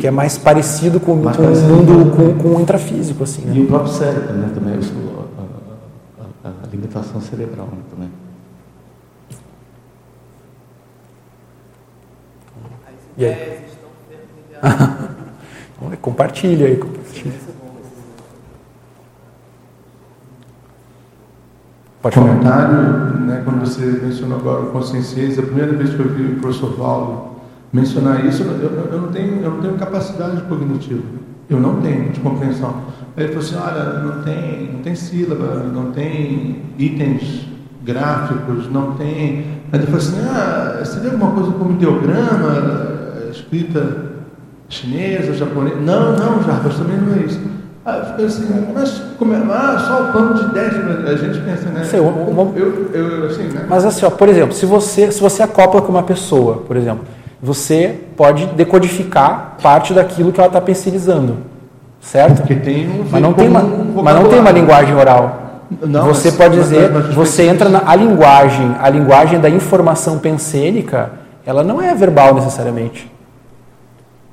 Que 0.00 0.06
é 0.06 0.10
mais 0.10 0.36
parecido 0.38 0.98
com, 0.98 1.14
Mais 1.14 1.36
com 1.36 1.44
parecido 1.44 1.72
o 1.72 1.76
mundo 1.76 2.10
com- 2.16 2.32
com, 2.34 2.42
com 2.50 2.56
o 2.56 2.60
intrafísico, 2.60 3.22
assim. 3.22 3.42
E 3.46 3.58
Né? 3.58 3.60
o 3.64 3.66
próprio 3.66 3.92
cérebro, 3.92 4.32
né, 4.34 4.50
também, 4.54 4.74
a, 4.74 6.48
a- 6.48 6.50
a- 6.50 6.66
limitação 6.72 7.20
cerebral 7.20 7.66
né, 7.66 7.78
também. 7.90 8.08
E 13.16 13.24
aí? 13.24 13.58
Vamos 15.78 15.90
ver, 15.92 15.96
Compartilha 16.02 16.66
aí. 16.66 16.76
Compartilha. 16.76 17.32
Pode 22.00 22.14
comentário, 22.14 22.76
né, 23.20 23.42
quando 23.44 23.60
você 23.60 23.82
mencionou 23.82 24.38
agora 24.38 24.62
o 24.62 24.66
conscienciência, 24.66 25.42
a 25.42 25.46
primeira 25.46 25.72
vez 25.72 25.90
que 25.90 25.98
eu 25.98 26.08
vi 26.08 26.32
o 26.34 26.36
professor 26.40 26.72
Paulo 26.74 27.40
mencionar 27.72 28.24
isso, 28.24 28.44
eu, 28.44 28.52
eu- 28.92 29.00
não 29.00 29.08
tenho, 29.08 29.42
eu 29.42 29.50
não 29.50 29.60
tenho 29.60 29.74
capacidade 29.74 30.40
cognitiva, 30.42 31.02
eu 31.50 31.58
não 31.58 31.80
tenho 31.80 32.10
de 32.10 32.20
compreensão. 32.20 32.74
Aí 33.16 33.24
ele 33.24 33.32
falou 33.32 33.44
assim, 33.44 33.56
olha, 33.56 34.00
não 34.00 34.22
tem, 34.22 34.72
não 34.74 34.80
tem 34.80 34.94
sílaba, 34.94 35.64
não 35.74 35.90
tem 35.90 36.62
itens 36.78 37.48
gráficos, 37.84 38.70
não 38.70 38.92
tem. 38.92 39.44
Aí 39.72 39.80
ele 39.80 39.86
falou 39.86 39.98
assim, 39.98 40.20
ah, 40.20 40.80
vê 41.02 41.08
alguma 41.08 41.32
coisa 41.32 41.50
como 41.50 41.72
ideograma, 41.72 43.28
escrita 43.32 44.12
chinesa, 44.68 45.34
japonesa? 45.34 45.76
Não, 45.76 46.12
não, 46.16 46.42
Jarbas, 46.44 46.76
também 46.76 46.96
não 46.98 47.14
é 47.14 47.26
isso. 47.26 47.40
Aí 47.88 48.00
eu 48.00 48.04
fiquei 48.04 48.24
assim, 48.26 48.66
mas 48.74 49.02
como 49.18 49.32
é? 49.34 49.38
Ah, 49.50 49.78
só 49.78 50.02
o 50.02 50.12
plano 50.12 50.34
de 50.34 50.52
10, 50.52 50.74
a 51.08 51.16
gente 51.16 51.40
pensa, 51.40 51.70
né? 51.70 51.84
Sei, 51.84 51.98
uma- 51.98 52.52
eu, 52.54 52.90
eu, 52.92 53.26
assim, 53.28 53.44
né? 53.44 53.64
Mas 53.66 53.86
assim, 53.86 54.04
ó, 54.04 54.10
por 54.10 54.28
exemplo, 54.28 54.52
se 54.54 54.66
você, 54.66 55.10
se 55.10 55.18
você 55.18 55.42
acopla 55.42 55.80
com 55.80 55.88
uma 55.90 56.02
pessoa, 56.02 56.58
por 56.66 56.76
exemplo, 56.76 57.06
você 57.42 57.98
pode 58.14 58.44
decodificar 58.48 59.56
parte 59.62 59.94
daquilo 59.94 60.32
que 60.32 60.38
ela 60.38 60.48
está 60.48 60.60
pensilizando, 60.60 61.38
certo? 61.98 62.38
Porque 62.42 62.56
tem 62.56 62.86
um 62.90 63.04
Mas 63.10 63.22
não 63.22 63.32
tem 63.32 63.48
uma, 63.48 63.62
mas 64.02 64.14
não 64.16 64.28
tem 64.28 64.38
uma 64.38 64.50
linguagem 64.50 64.94
oral. 64.94 65.44
Não, 65.82 66.04
você 66.08 66.28
mas- 66.28 66.36
pode 66.36 66.56
dizer, 66.58 66.90
mas- 66.90 67.06
mas- 67.06 67.14
você 67.14 67.44
entra 67.44 67.70
na 67.70 67.82
a 67.86 67.94
linguagem, 67.94 68.76
a 68.82 68.88
linguagem 68.90 69.40
da 69.40 69.48
informação 69.48 70.18
pensênica, 70.18 71.10
ela 71.46 71.62
não 71.64 71.80
é 71.80 71.94
verbal 71.94 72.34
necessariamente. 72.34 73.10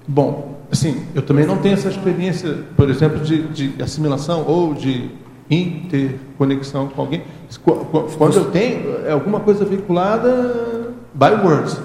Bom, 0.06 0.55
assim, 0.72 1.06
eu 1.16 1.22
também 1.22 1.46
não 1.46 1.58
tenho 1.58 1.74
essa 1.74 1.90
experiência, 1.90 2.64
por 2.76 2.90
exemplo, 2.90 3.20
de, 3.20 3.44
de 3.48 3.82
assimilação 3.84 4.44
ou 4.48 4.74
de 4.74 5.10
interconexão 5.50 6.88
com 6.88 7.02
alguém. 7.02 7.24
Qu- 7.64 7.86
qu- 7.86 8.04
Quando 8.18 8.38
eu 8.38 8.52
tenho, 8.52 9.06
é 9.06 9.12
alguma 9.12 9.40
coisa 9.40 9.64
vinculada 9.66 10.92
by 11.14 11.32
words. 11.46 11.78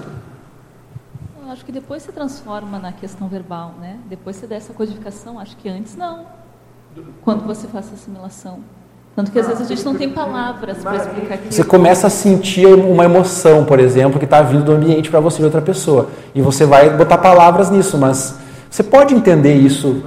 Eu 1.45 1.51
acho 1.51 1.65
que 1.65 1.71
depois 1.71 2.03
se 2.03 2.11
transforma 2.11 2.79
na 2.79 2.91
questão 2.91 3.27
verbal, 3.27 3.75
né? 3.79 3.97
Depois 4.09 4.35
você 4.35 4.47
dá 4.47 4.55
essa 4.55 4.73
codificação, 4.73 5.39
acho 5.39 5.55
que 5.57 5.67
antes 5.69 5.95
não. 5.95 6.25
Quando 7.23 7.45
você 7.45 7.67
faz 7.67 7.85
essa 7.87 7.95
assimilação. 7.95 8.59
Tanto 9.15 9.29
que 9.31 9.39
às 9.39 9.47
vezes 9.47 9.61
a 9.61 9.65
gente 9.65 9.83
não 9.83 9.93
tem 9.93 10.09
palavras 10.09 10.77
para 10.77 10.95
explicar 10.95 11.35
aquilo. 11.35 11.51
Você 11.51 11.63
começa 11.65 12.07
a 12.07 12.09
sentir 12.09 12.65
uma 12.67 13.03
emoção, 13.03 13.65
por 13.65 13.77
exemplo, 13.79 14.17
que 14.17 14.23
está 14.25 14.41
vindo 14.41 14.63
do 14.63 14.71
ambiente 14.71 15.09
para 15.09 15.19
você 15.19 15.39
de 15.39 15.43
outra 15.43 15.61
pessoa. 15.61 16.07
E 16.33 16.41
você 16.41 16.65
vai 16.65 16.89
botar 16.95 17.17
palavras 17.17 17.69
nisso, 17.69 17.97
mas 17.97 18.39
você 18.71 18.81
pode 18.83 19.13
entender 19.13 19.53
isso. 19.53 20.01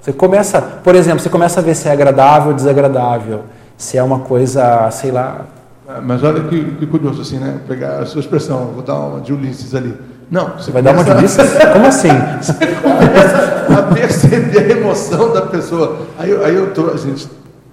Você 0.00 0.12
começa, 0.12 0.60
por 0.60 0.94
exemplo, 0.94 1.20
você 1.20 1.28
começa 1.28 1.60
a 1.60 1.62
ver 1.62 1.74
se 1.76 1.88
é 1.88 1.92
agradável 1.92 2.48
ou 2.48 2.54
desagradável. 2.54 3.42
Se 3.76 3.96
é 3.96 4.02
uma 4.02 4.20
coisa, 4.20 4.90
sei 4.90 5.10
lá. 5.12 5.42
Ah, 5.88 6.00
Mas 6.02 6.22
olha 6.24 6.42
que, 6.44 6.62
que 6.76 6.86
curioso, 6.86 7.22
assim, 7.22 7.38
né? 7.38 7.58
Pegar 7.68 7.98
a 8.00 8.06
sua 8.06 8.20
expressão, 8.20 8.70
vou 8.74 8.82
dar 8.82 8.94
uma 8.94 9.20
de 9.20 9.32
Ulisses 9.32 9.74
ali. 9.74 9.94
Não, 10.30 10.56
você 10.58 10.70
Vai 10.70 10.82
dar 10.82 10.92
uma 10.92 11.04
de 11.04 11.10
Ulisses? 11.10 11.50
Como 11.72 11.86
assim? 11.86 12.08
Você 12.40 12.54
começa 12.76 13.66
a 13.78 13.82
perceber 13.94 14.58
a 14.72 14.76
emoção 14.78 15.32
da 15.32 15.42
pessoa. 15.42 15.98
Aí, 16.18 16.30
eu- 16.30 16.44
aí 16.44 16.54
eu 16.54 16.72
tô, 16.72 16.90
a 16.90 16.96
gente 16.96 17.28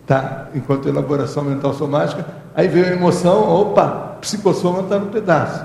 tá, 0.06 0.48
enquanto 0.54 0.88
elaboração 0.90 1.44
mental 1.44 1.74
somática, 1.74 2.26
aí 2.56 2.68
veio 2.68 2.86
a 2.88 2.90
emoção, 2.90 3.50
opa, 3.50 4.16
psicossoma 4.22 4.82
está 4.82 4.98
no 5.00 5.06
pedaço. 5.08 5.64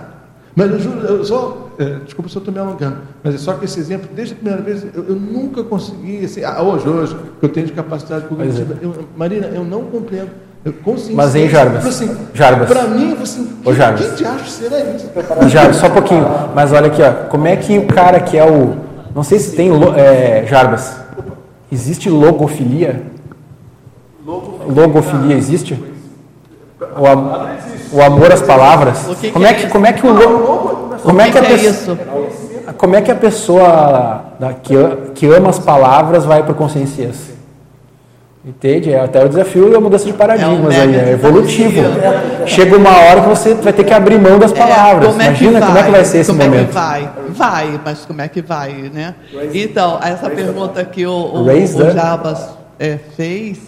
Mas 0.55 0.85
eu 0.85 0.93
eu 1.03 1.25
só, 1.25 1.66
é, 1.79 1.85
desculpa 2.05 2.29
se 2.31 2.37
eu 2.37 2.41
estou 2.41 2.53
me 2.55 2.61
alongando, 2.61 2.99
mas 3.23 3.35
é 3.35 3.39
só 3.39 3.53
que 3.55 3.65
esse 3.65 3.79
exemplo, 3.79 4.09
desde 4.15 4.35
a 4.35 4.37
primeira 4.37 4.63
vez, 4.63 4.85
eu, 4.95 5.05
eu 5.09 5.15
nunca 5.17 5.63
consegui, 5.65 6.25
assim, 6.25 6.43
ah, 6.45 6.63
hoje, 6.63 6.89
hoje, 6.89 7.17
que 7.39 7.45
eu 7.45 7.49
tenho 7.49 7.67
de 7.67 7.73
capacidade 7.73 8.27
cognitiva, 8.27 8.77
eu, 8.81 8.95
Marina, 9.17 9.47
eu 9.49 9.65
não 9.65 9.83
compreendo. 9.85 10.31
Eu 10.65 10.75
Mas, 11.15 11.37
hein, 11.37 11.49
Jarbas? 11.49 11.87
Assim, 11.87 12.11
Jarbas. 12.35 12.67
Para 12.69 12.89
mim, 12.89 13.17
assim, 13.23 13.49
Ô, 13.65 13.73
Jarbas. 13.73 14.05
quem 14.05 14.15
de 14.17 14.25
acho 14.25 14.51
será 14.51 14.81
isso? 14.81 15.09
Já, 15.49 15.73
só 15.73 15.87
um 15.87 15.91
pouquinho. 15.91 16.27
Mas 16.57 16.73
olha 16.73 16.89
aqui, 16.89 17.01
ó. 17.03 17.13
Como 17.29 17.47
é 17.47 17.55
que 17.55 17.79
o 17.79 17.87
cara 17.87 18.19
que 18.19 18.37
é 18.37 18.45
o. 18.45 18.75
Não 19.15 19.23
sei 19.23 19.39
se 19.39 19.55
tem. 19.55 19.71
É, 19.95 20.45
Jarbas. 20.45 20.97
Existe 21.71 22.11
logofilia? 22.11 23.01
Logofilia 24.27 25.37
existe? 25.37 25.81
O, 26.99 27.07
am- 27.07 27.47
o 27.97 28.03
amor 28.03 28.33
às 28.33 28.43
palavras? 28.43 29.07
O 29.09 29.15
que 29.15 29.29
que 29.29 29.31
como 29.33 29.47
é 29.47 29.51
é 29.51 29.55
que, 29.55 29.61
isso? 29.63 29.71
como 29.73 29.87
é 29.87 29.93
que 29.93 30.07
o 30.07 30.99
como 31.03 31.21
é 31.21 31.25
que 31.27 31.33
que 31.33 31.39
a 31.39 31.43
que 31.43 31.47
é 31.47 31.57
pessoa- 31.57 31.97
isso? 31.97 31.99
Como 32.77 32.97
é 32.97 33.01
que 33.01 33.11
a 33.11 33.15
pessoa 33.15 34.25
da- 34.41 34.53
que, 34.53 34.77
a- 34.77 34.97
que 35.15 35.27
ama 35.27 35.51
as 35.51 35.59
palavras 35.59 36.25
vai 36.25 36.43
para 36.43 36.53
consciência? 36.55 37.09
Entende? 38.45 38.93
É 38.93 39.01
até 39.01 39.25
o 39.25 39.29
desafio 39.29 39.71
da 39.73 39.81
mudança 39.81 40.05
de 40.05 40.13
paradigmas 40.13 40.73
É 40.73 40.79
um 40.79 40.83
aí, 40.83 40.95
é 40.97 41.11
evolutivo. 41.13 41.83
Chega 42.47 42.77
uma 42.77 42.91
hora 42.97 43.23
que 43.23 43.29
você 43.29 43.55
vai 43.55 43.73
ter 43.73 43.83
que 43.83 43.93
abrir 43.93 44.21
mão 44.21 44.39
das 44.39 44.53
palavras. 44.53 45.09
como 45.11 45.21
é 45.21 45.33
que 45.33 45.45
Imagina 45.45 45.67
como 45.67 45.79
é 45.79 45.83
que 45.83 45.91
vai 45.91 46.05
ser 46.05 46.19
esse 46.19 46.31
como 46.31 46.45
momento. 46.45 46.63
É 46.63 46.67
que 46.67 46.73
vai? 46.73 47.11
Vai, 47.31 47.81
mas 47.85 48.05
como 48.07 48.21
é 48.23 48.29
que 48.29 48.43
vai, 48.43 48.91
né? 48.95 49.15
Então, 49.53 49.99
essa 50.01 50.31
pergunta 50.31 50.85
que 50.85 51.05
o, 51.05 51.11
o, 51.11 51.43
o 51.45 51.91
Jabas 51.93 52.51
é, 52.79 52.99
fez, 53.17 53.59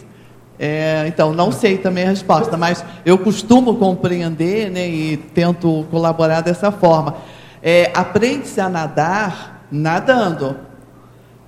é, 0.58 1.04
então, 1.06 1.32
não 1.32 1.52
sei 1.52 1.78
também 1.78 2.04
a 2.04 2.08
resposta, 2.08 2.56
mas 2.56 2.84
eu 3.06 3.16
costumo 3.16 3.76
compreender 3.76 4.70
né, 4.70 4.88
e 4.88 5.16
tento 5.16 5.86
colaborar 5.90 6.40
dessa 6.40 6.72
forma. 6.72 7.16
É, 7.62 7.92
Aprende-se 7.94 8.60
a 8.60 8.68
nadar 8.68 9.66
nadando. 9.70 10.56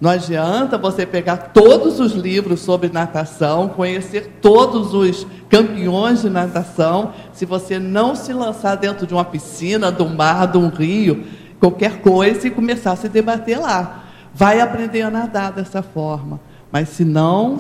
Não 0.00 0.10
adianta 0.10 0.78
você 0.78 1.04
pegar 1.04 1.36
todos 1.52 2.00
os 2.00 2.12
livros 2.12 2.60
sobre 2.60 2.88
natação, 2.88 3.68
conhecer 3.68 4.38
todos 4.40 4.94
os 4.94 5.26
campeões 5.48 6.22
de 6.22 6.30
natação, 6.30 7.12
se 7.34 7.44
você 7.44 7.78
não 7.78 8.14
se 8.14 8.32
lançar 8.32 8.76
dentro 8.76 9.06
de 9.06 9.12
uma 9.12 9.24
piscina, 9.24 9.90
do 9.92 10.08
mar, 10.08 10.46
de 10.46 10.56
um 10.56 10.68
rio, 10.68 11.24
qualquer 11.58 12.00
coisa 12.00 12.46
e 12.46 12.50
começar 12.50 12.92
a 12.92 12.96
se 12.96 13.08
debater 13.08 13.58
lá. 13.60 14.04
Vai 14.32 14.60
aprender 14.60 15.02
a 15.02 15.10
nadar 15.10 15.52
dessa 15.52 15.82
forma. 15.82 16.40
Mas 16.72 16.88
se 16.90 17.04
não, 17.04 17.58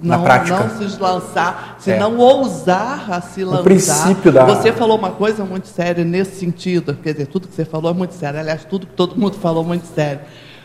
Na 0.00 0.18
não, 0.18 0.24
prática. 0.24 0.58
não 0.60 0.88
se 0.88 1.00
lançar, 1.00 1.76
se 1.78 1.90
É. 1.92 1.98
não 1.98 2.18
ousar 2.18 3.10
a 3.10 3.20
se 3.22 3.42
lançar. 3.44 3.62
princípio 3.64 4.30
da- 4.30 4.44
Você 4.44 4.70
falou 4.72 4.98
uma 4.98 5.10
coisa 5.10 5.42
muito 5.44 5.68
séria 5.68 6.04
nesse 6.04 6.36
sentido. 6.38 6.94
Quer 7.02 7.12
dizer, 7.12 7.26
tudo 7.28 7.48
que 7.48 7.54
você 7.54 7.64
falou 7.64 7.90
é 7.90 7.94
muito 7.94 8.12
sério. 8.12 8.38
Aliás, 8.38 8.64
tudo 8.64 8.86
que 8.86 8.92
todo 8.92 9.16
mundo 9.18 9.36
falou 9.38 9.64
é 9.64 9.66
muito 9.68 9.86
sério. 9.86 10.20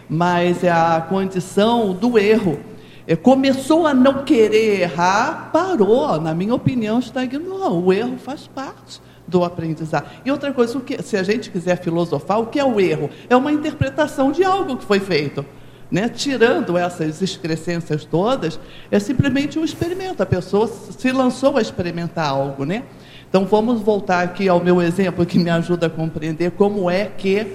Mas 0.09 0.63
é 0.63 0.71
a 0.71 1.05
condição 1.07 1.93
do 1.93 2.19
erro. 2.19 2.59
É, 3.07 3.15
começou 3.15 3.87
a 3.87 3.93
não 3.93 4.23
querer 4.25 4.81
errar, 4.81 5.49
parou. 5.53 6.19
Na 6.19 6.35
minha 6.35 6.53
opinião, 6.53 6.99
estagnou. 6.99 7.83
O 7.85 7.93
erro 7.93 8.17
faz 8.17 8.47
parte 8.47 9.01
do 9.27 9.45
aprendizado. 9.45 10.05
E 10.25 10.29
outra 10.31 10.51
coisa, 10.51 10.77
o 10.77 10.81
que, 10.81 11.01
se 11.01 11.15
a 11.15 11.23
gente 11.23 11.49
quiser 11.49 11.81
filosofar, 11.81 12.39
o 12.39 12.47
que 12.47 12.59
é 12.59 12.65
o 12.65 12.79
erro? 12.81 13.09
É 13.29 13.35
uma 13.35 13.51
interpretação 13.51 14.29
de 14.31 14.43
algo 14.43 14.75
que 14.75 14.83
foi 14.83 14.99
feito. 14.99 15.45
Né? 15.91 16.07
Tirando 16.07 16.77
essas 16.77 17.21
excrescências 17.21 18.05
todas, 18.05 18.57
é 18.89 18.97
simplesmente 18.97 19.59
um 19.59 19.65
experimento. 19.65 20.23
A 20.23 20.25
pessoa 20.25 20.65
se 20.67 21.11
lançou 21.11 21.57
a 21.57 21.61
experimentar 21.61 22.29
algo. 22.29 22.63
Né? 22.63 22.83
Então, 23.29 23.45
vamos 23.45 23.81
voltar 23.81 24.23
aqui 24.23 24.47
ao 24.47 24.63
meu 24.63 24.81
exemplo 24.81 25.25
que 25.25 25.37
me 25.37 25.49
ajuda 25.49 25.87
a 25.87 25.89
compreender 25.89 26.51
como 26.51 26.89
é 26.89 27.05
que 27.05 27.45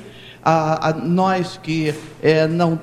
a, 0.44 0.90
a- 0.90 0.92
nós 0.92 1.58
que 1.62 1.94
é, 2.22 2.46
não 2.46 2.78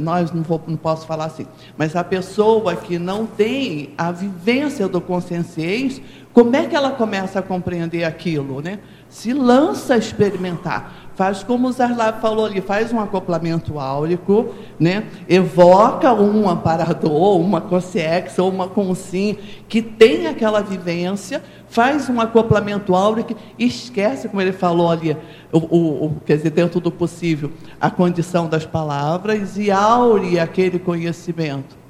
nós 0.00 0.32
não, 0.32 0.42
vou, 0.42 0.62
não 0.66 0.78
posso 0.78 1.06
falar 1.06 1.26
assim, 1.26 1.46
mas 1.76 1.94
a 1.94 2.02
pessoa 2.02 2.74
que 2.74 2.98
não 2.98 3.26
tem 3.26 3.90
a 3.98 4.10
vivência 4.10 4.88
do 4.88 4.98
consciência, 4.98 6.02
como 6.32 6.56
é 6.56 6.64
que 6.66 6.74
ela 6.74 6.92
começa 6.92 7.40
a 7.40 7.42
compreender 7.42 8.02
aquilo, 8.02 8.62
né? 8.62 8.78
Se 9.10 9.34
lança 9.34 9.92
a 9.92 9.98
experimentar, 9.98 11.03
faz 11.14 11.42
como 11.42 11.68
o 11.68 11.72
Zarlab 11.72 12.20
falou 12.20 12.44
ali, 12.46 12.60
faz 12.60 12.92
um 12.92 13.00
acoplamento 13.00 13.78
áurico, 13.78 14.48
né? 14.80 15.04
Evoca 15.28 16.12
um 16.12 16.48
amparador, 16.48 17.38
uma 17.40 17.60
consciência 17.60 18.42
ou 18.42 18.50
uma 18.50 18.66
consim 18.68 19.36
que 19.68 19.80
tem 19.80 20.26
aquela 20.26 20.60
vivência, 20.60 21.42
faz 21.68 22.08
um 22.08 22.20
acoplamento 22.20 22.94
áurico, 22.94 23.34
esquece, 23.58 24.28
como 24.28 24.40
ele 24.42 24.52
falou 24.52 24.90
ali, 24.90 25.16
o, 25.52 25.58
o- 25.58 26.04
o- 26.06 26.16
quer 26.24 26.36
dizer, 26.36 26.50
dentro 26.50 26.80
do 26.80 26.90
possível, 26.90 27.50
a 27.80 27.90
condição 27.90 28.48
das 28.48 28.64
palavras 28.66 29.56
e 29.56 29.70
aure 29.70 30.38
aquele 30.38 30.78
conhecimento. 30.78 31.83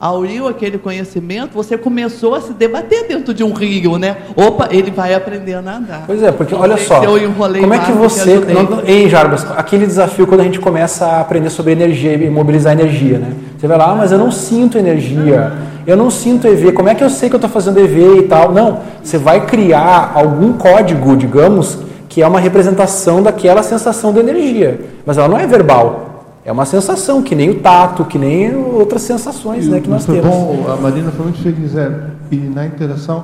Auriu 0.00 0.46
aquele 0.46 0.78
conhecimento, 0.78 1.54
você 1.54 1.76
começou 1.76 2.36
a 2.36 2.40
se 2.40 2.52
debater 2.52 3.08
dentro 3.08 3.34
de 3.34 3.42
um 3.42 3.52
rio, 3.52 3.98
né? 3.98 4.18
Opa, 4.36 4.68
ele 4.70 4.92
vai 4.92 5.12
aprender 5.12 5.54
a 5.54 5.62
nadar. 5.62 6.04
Pois 6.06 6.22
é, 6.22 6.30
porque 6.30 6.54
olha 6.54 6.76
só, 6.76 7.00
como 7.00 7.74
é 7.74 7.78
que 7.80 7.90
você, 7.90 8.36
não, 8.36 8.84
ei 8.86 9.08
Jarbas, 9.08 9.44
aquele 9.56 9.86
desafio 9.86 10.24
quando 10.24 10.42
a 10.42 10.44
gente 10.44 10.60
começa 10.60 11.04
a 11.04 11.20
aprender 11.20 11.50
sobre 11.50 11.72
energia 11.72 12.14
e 12.14 12.30
mobilizar 12.30 12.74
energia, 12.74 13.18
né? 13.18 13.32
Você 13.58 13.66
vai 13.66 13.76
lá, 13.76 13.90
ah, 13.90 13.94
mas 13.96 14.12
eu 14.12 14.18
não 14.18 14.30
sinto 14.30 14.78
energia, 14.78 15.52
eu 15.84 15.96
não 15.96 16.12
sinto 16.12 16.46
EV, 16.46 16.70
como 16.70 16.88
é 16.88 16.94
que 16.94 17.02
eu 17.02 17.10
sei 17.10 17.28
que 17.28 17.34
eu 17.34 17.38
estou 17.38 17.50
fazendo 17.50 17.80
EV 17.80 18.18
e 18.18 18.22
tal? 18.22 18.52
Não, 18.52 18.78
você 19.02 19.18
vai 19.18 19.46
criar 19.46 20.12
algum 20.14 20.52
código, 20.52 21.16
digamos, 21.16 21.76
que 22.08 22.22
é 22.22 22.28
uma 22.28 22.38
representação 22.38 23.20
daquela 23.20 23.64
sensação 23.64 24.12
de 24.12 24.20
energia, 24.20 24.78
mas 25.04 25.18
ela 25.18 25.26
não 25.26 25.40
é 25.40 25.44
verbal, 25.44 26.07
é 26.48 26.52
uma 26.52 26.64
sensação, 26.64 27.20
que 27.22 27.34
nem 27.34 27.50
o 27.50 27.60
tato, 27.60 28.06
que 28.06 28.18
nem 28.18 28.54
outras 28.56 29.02
sensações 29.02 29.68
né, 29.68 29.80
que 29.80 29.88
nós 29.90 30.06
foi 30.06 30.14
temos. 30.18 30.34
bom, 30.34 30.64
a 30.72 30.76
Marina 30.76 31.10
foi 31.10 31.24
muito 31.26 31.42
feliz, 31.42 31.76
é, 31.76 31.92
e 32.30 32.36
na 32.36 32.64
interação, 32.64 33.22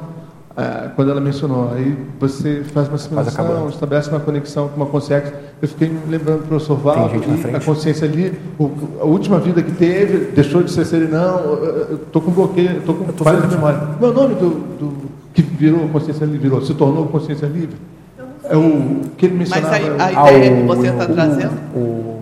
ah, 0.55 0.91
quando 0.95 1.11
ela 1.11 1.23
mencionou, 1.23 1.71
aí 1.75 1.97
você 2.21 2.63
faz 2.75 2.87
uma 2.87 2.97
assimilação, 2.97 3.69
estabelece 3.71 4.11
uma 4.11 4.21
conexão 4.21 4.69
com 4.69 4.77
uma 4.77 4.85
consciência. 4.87 5.33
Eu 5.63 5.67
fiquei 5.69 5.89
me 5.89 5.99
lembrando 6.09 6.41
do 6.43 6.49
professor 6.49 6.79
e 7.15 7.39
frente. 7.39 7.57
a 7.57 7.61
consciência 7.61 8.07
ali, 8.07 8.35
o- 8.59 8.71
a 9.01 9.05
última 9.07 9.39
vida 9.41 9.63
que 9.63 9.73
teve, 9.73 10.33
deixou 10.33 10.63
de 10.63 10.71
ser 10.71 10.85
serenão, 10.85 11.39
eu 11.89 11.95
estou 12.05 12.21
com 12.21 12.31
bloqueio, 12.31 12.77
estou 12.79 12.95
com 12.95 13.11
falha 13.25 13.41
de 13.41 13.55
memória. 13.55 13.81
Meu 13.99 14.13
nome 14.13 14.35
do, 14.35 14.51
do 14.79 14.93
que 15.33 15.41
virou 15.41 15.89
consciência 15.89 16.27
livre, 16.27 16.41
virou, 16.41 16.61
se 16.61 16.75
tornou 16.75 17.07
consciência 17.07 17.47
livre, 17.47 17.77
é 18.51 18.55
o 18.57 19.01
que 19.17 19.25
ele 19.27 19.37
Mas 19.39 19.49
mencionava. 19.49 19.77
a, 19.99 20.07
a 20.07 20.13
é 20.13 20.35
o- 20.35 20.37
ideia 20.37 20.57
que 20.57 20.63
você 20.69 20.89
está 20.89 21.07
trazendo, 21.07 21.53
O, 21.75 22.14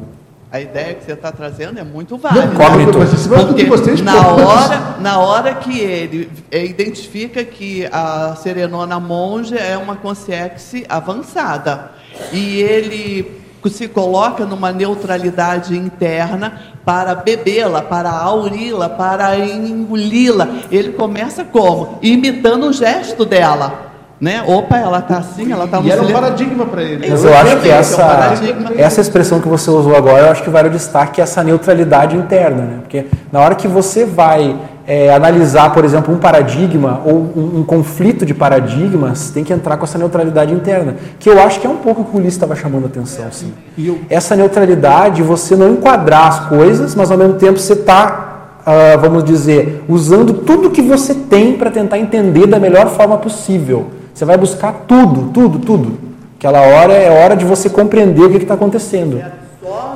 a 0.52 0.60
ideia 0.60 0.92
que 0.92 1.02
você 1.02 1.12
está 1.12 1.32
trazendo 1.32 1.80
é 1.80 1.82
muito 1.82 2.18
válida. 2.18 2.44
Em 2.44 3.16
cima 3.16 3.42
do 3.44 3.54
Porque 3.54 4.02
na 4.02 4.28
hora, 4.28 4.96
na 5.00 5.18
hora 5.18 5.54
que 5.54 5.80
ele 5.80 6.30
é, 6.50 6.62
identifica 6.62 7.42
que 7.42 7.88
a 7.90 8.36
serenona 8.36 9.00
monja 9.00 9.56
é 9.56 9.78
uma 9.78 9.96
consciência 9.96 10.84
avançada 10.90 11.92
e 12.30 12.60
ele 12.60 13.40
se 13.70 13.88
coloca 13.88 14.44
numa 14.44 14.72
neutralidade 14.72 15.74
interna 15.74 16.60
para 16.84 17.14
bebê-la, 17.14 17.80
para 17.80 18.10
auri-la, 18.10 18.90
para 18.90 19.38
engoli-la. 19.38 20.48
Ele 20.70 20.92
começa 20.92 21.44
como? 21.44 21.98
Imitando 22.02 22.66
o 22.66 22.72
gesto 22.74 23.24
dela. 23.24 23.91
Né? 24.22 24.40
Opa, 24.46 24.76
ela 24.76 25.00
está 25.00 25.16
assim, 25.16 25.50
ela 25.50 25.64
está 25.64 25.80
no 25.80 25.88
E 25.88 25.90
era 25.90 26.00
um 26.00 26.12
paradigma 26.12 26.64
para 26.64 26.80
ele. 26.80 27.10
Mas 27.10 27.24
eu 27.24 27.36
acho 27.36 27.56
que 27.56 27.68
é 27.68 27.74
um 27.74 27.78
essa, 27.78 28.32
essa 28.76 29.00
expressão 29.00 29.40
que 29.40 29.48
você 29.48 29.68
usou 29.68 29.96
agora, 29.96 30.26
eu 30.26 30.30
acho 30.30 30.44
que 30.44 30.48
vale 30.48 30.68
o 30.68 30.70
destaque 30.70 31.20
essa 31.20 31.42
neutralidade 31.42 32.16
interna. 32.16 32.62
Né? 32.62 32.78
Porque 32.82 33.06
na 33.32 33.40
hora 33.40 33.56
que 33.56 33.66
você 33.66 34.04
vai 34.04 34.56
é, 34.86 35.12
analisar, 35.12 35.74
por 35.74 35.84
exemplo, 35.84 36.14
um 36.14 36.18
paradigma 36.18 37.02
ou 37.04 37.14
um, 37.14 37.58
um 37.58 37.64
conflito 37.64 38.24
de 38.24 38.32
paradigmas, 38.32 39.30
tem 39.30 39.42
que 39.42 39.52
entrar 39.52 39.76
com 39.76 39.82
essa 39.82 39.98
neutralidade 39.98 40.54
interna. 40.54 40.94
Que 41.18 41.28
eu 41.28 41.42
acho 41.42 41.58
que 41.58 41.66
é 41.66 41.70
um 41.70 41.78
pouco 41.78 42.02
o 42.02 42.04
que 42.04 42.16
o 42.16 42.20
Ulisses 42.20 42.34
estava 42.34 42.54
chamando 42.54 42.84
a 42.84 42.86
atenção. 42.86 43.26
Assim. 43.26 43.52
E 43.76 43.92
Essa 44.08 44.36
neutralidade, 44.36 45.20
você 45.20 45.56
não 45.56 45.72
enquadrar 45.72 46.28
as 46.28 46.48
coisas, 46.48 46.94
mas 46.94 47.10
ao 47.10 47.18
mesmo 47.18 47.34
tempo 47.34 47.58
você 47.58 47.72
está, 47.72 48.60
ah, 48.64 48.96
vamos 49.00 49.24
dizer, 49.24 49.82
usando 49.88 50.32
tudo 50.32 50.70
que 50.70 50.80
você 50.80 51.12
tem 51.12 51.54
para 51.54 51.72
tentar 51.72 51.98
entender 51.98 52.46
da 52.46 52.60
melhor 52.60 52.86
forma 52.90 53.18
possível. 53.18 54.00
Você 54.12 54.24
vai 54.24 54.36
buscar 54.36 54.84
tudo, 54.86 55.30
tudo, 55.32 55.58
tudo. 55.58 55.98
Aquela 56.38 56.60
hora 56.60 56.92
é 56.92 57.10
hora 57.22 57.36
de 57.36 57.44
você 57.44 57.70
compreender 57.70 58.22
o 58.22 58.30
que 58.30 58.36
está 58.38 58.54
acontecendo. 58.54 59.22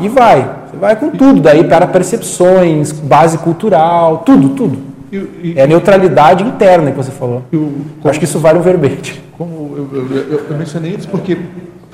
E 0.00 0.08
vai, 0.08 0.48
você 0.70 0.76
vai 0.76 0.96
com 0.96 1.10
tudo, 1.10 1.40
daí 1.40 1.64
para 1.64 1.86
percepções, 1.86 2.92
base 2.92 3.38
cultural, 3.38 4.18
tudo, 4.18 4.50
tudo. 4.50 4.78
e- 5.12 5.16
e- 5.16 5.54
É 5.56 5.62
a 5.62 5.66
neutralidade 5.66 6.42
interna 6.44 6.90
que 6.90 6.96
você 6.96 7.10
falou. 7.12 7.42
Eu 7.52 7.72
acho 8.04 8.18
que 8.18 8.24
isso 8.24 8.38
vale 8.40 8.58
um 8.58 8.62
verbete. 8.62 9.22
Como 9.38 9.74
eu, 9.76 9.88
eu- 9.92 10.16
eu- 10.32 10.40
eu 10.50 10.56
mencionei 10.58 10.92
isso 10.96 11.08
porque, 11.08 11.38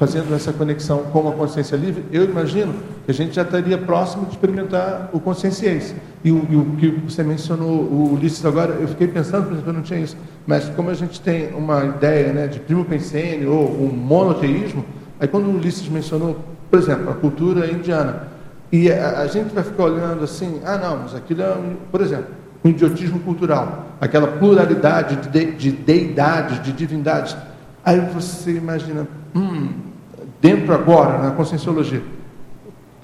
fazendo 0.02 0.34
essa 0.34 0.52
conexão 0.52 1.04
com 1.12 1.28
a 1.28 1.32
consciência 1.32 1.76
livre, 1.76 2.04
eu 2.10 2.24
imagino 2.24 2.74
que 3.04 3.12
a 3.12 3.14
gente 3.14 3.36
já 3.36 3.42
estaria 3.42 3.78
próximo 3.78 4.24
de 4.24 4.32
experimentar 4.32 5.08
o 5.12 5.20
conscienciência. 5.20 5.96
E 6.24 6.32
o, 6.32 6.44
e 6.50 6.56
o 6.56 6.64
que 6.76 6.88
você 7.08 7.22
mencionou, 7.22 7.68
o 7.68 8.14
Ulisses 8.14 8.44
agora, 8.44 8.72
eu 8.80 8.88
fiquei 8.88 9.06
pensando, 9.06 9.44
por 9.44 9.52
exemplo, 9.52 9.70
eu 9.70 9.74
não 9.74 9.82
tinha 9.82 10.00
isso, 10.00 10.16
mas 10.44 10.68
como 10.70 10.90
a 10.90 10.94
gente 10.94 11.20
tem 11.20 11.54
uma 11.54 11.84
ideia 11.84 12.32
né, 12.32 12.48
de 12.48 12.58
primo 12.58 12.84
pensene 12.84 13.46
ou 13.46 13.64
um 13.80 13.92
monoteísmo, 13.92 14.84
aí 15.20 15.28
quando 15.28 15.46
o 15.46 15.54
Ulisses 15.54 15.88
mencionou, 15.88 16.36
por 16.68 16.80
exemplo, 16.80 17.08
a 17.08 17.14
cultura 17.14 17.70
indiana, 17.70 18.26
e 18.72 18.90
a, 18.90 19.20
a 19.20 19.28
gente 19.28 19.54
vai 19.54 19.62
ficar 19.62 19.84
olhando 19.84 20.24
assim, 20.24 20.60
ah 20.64 20.78
não, 20.78 20.98
mas 20.98 21.14
aquilo 21.14 21.42
é, 21.42 21.56
por 21.92 22.00
exemplo, 22.00 22.26
um 22.64 22.70
idiotismo 22.70 23.20
cultural, 23.20 23.86
aquela 24.00 24.26
pluralidade 24.26 25.28
de, 25.28 25.28
de, 25.28 25.52
de 25.52 25.70
deidades, 25.70 26.60
de 26.60 26.72
divindades. 26.72 27.36
Aí 27.84 28.00
você 28.00 28.52
imagina, 28.52 29.06
hum, 29.34 29.91
dentro 30.43 30.74
agora, 30.74 31.19
na 31.19 31.31
conscienciologia, 31.31 32.02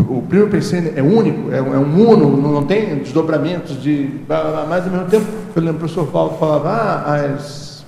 o 0.00 0.20
primo 0.22 0.48
pensene 0.48 0.92
é 0.96 1.02
único, 1.02 1.52
é, 1.54 1.62
um- 1.62 1.72
é 1.74 1.78
uno, 1.78 2.36
não, 2.36 2.64
tem 2.64 2.96
desdobramentos 2.96 3.80
de. 3.80 4.10
Mas 4.28 4.84
ao 4.86 4.90
mesmo 4.90 5.04
tempo, 5.08 5.26
eu 5.54 5.62
lembro 5.62 5.78
que 5.78 5.84
o 5.84 5.88
professor 5.88 6.06
Paulo 6.08 6.36
falava, 6.38 6.68
ah, 6.70 7.14
as. 7.36 7.84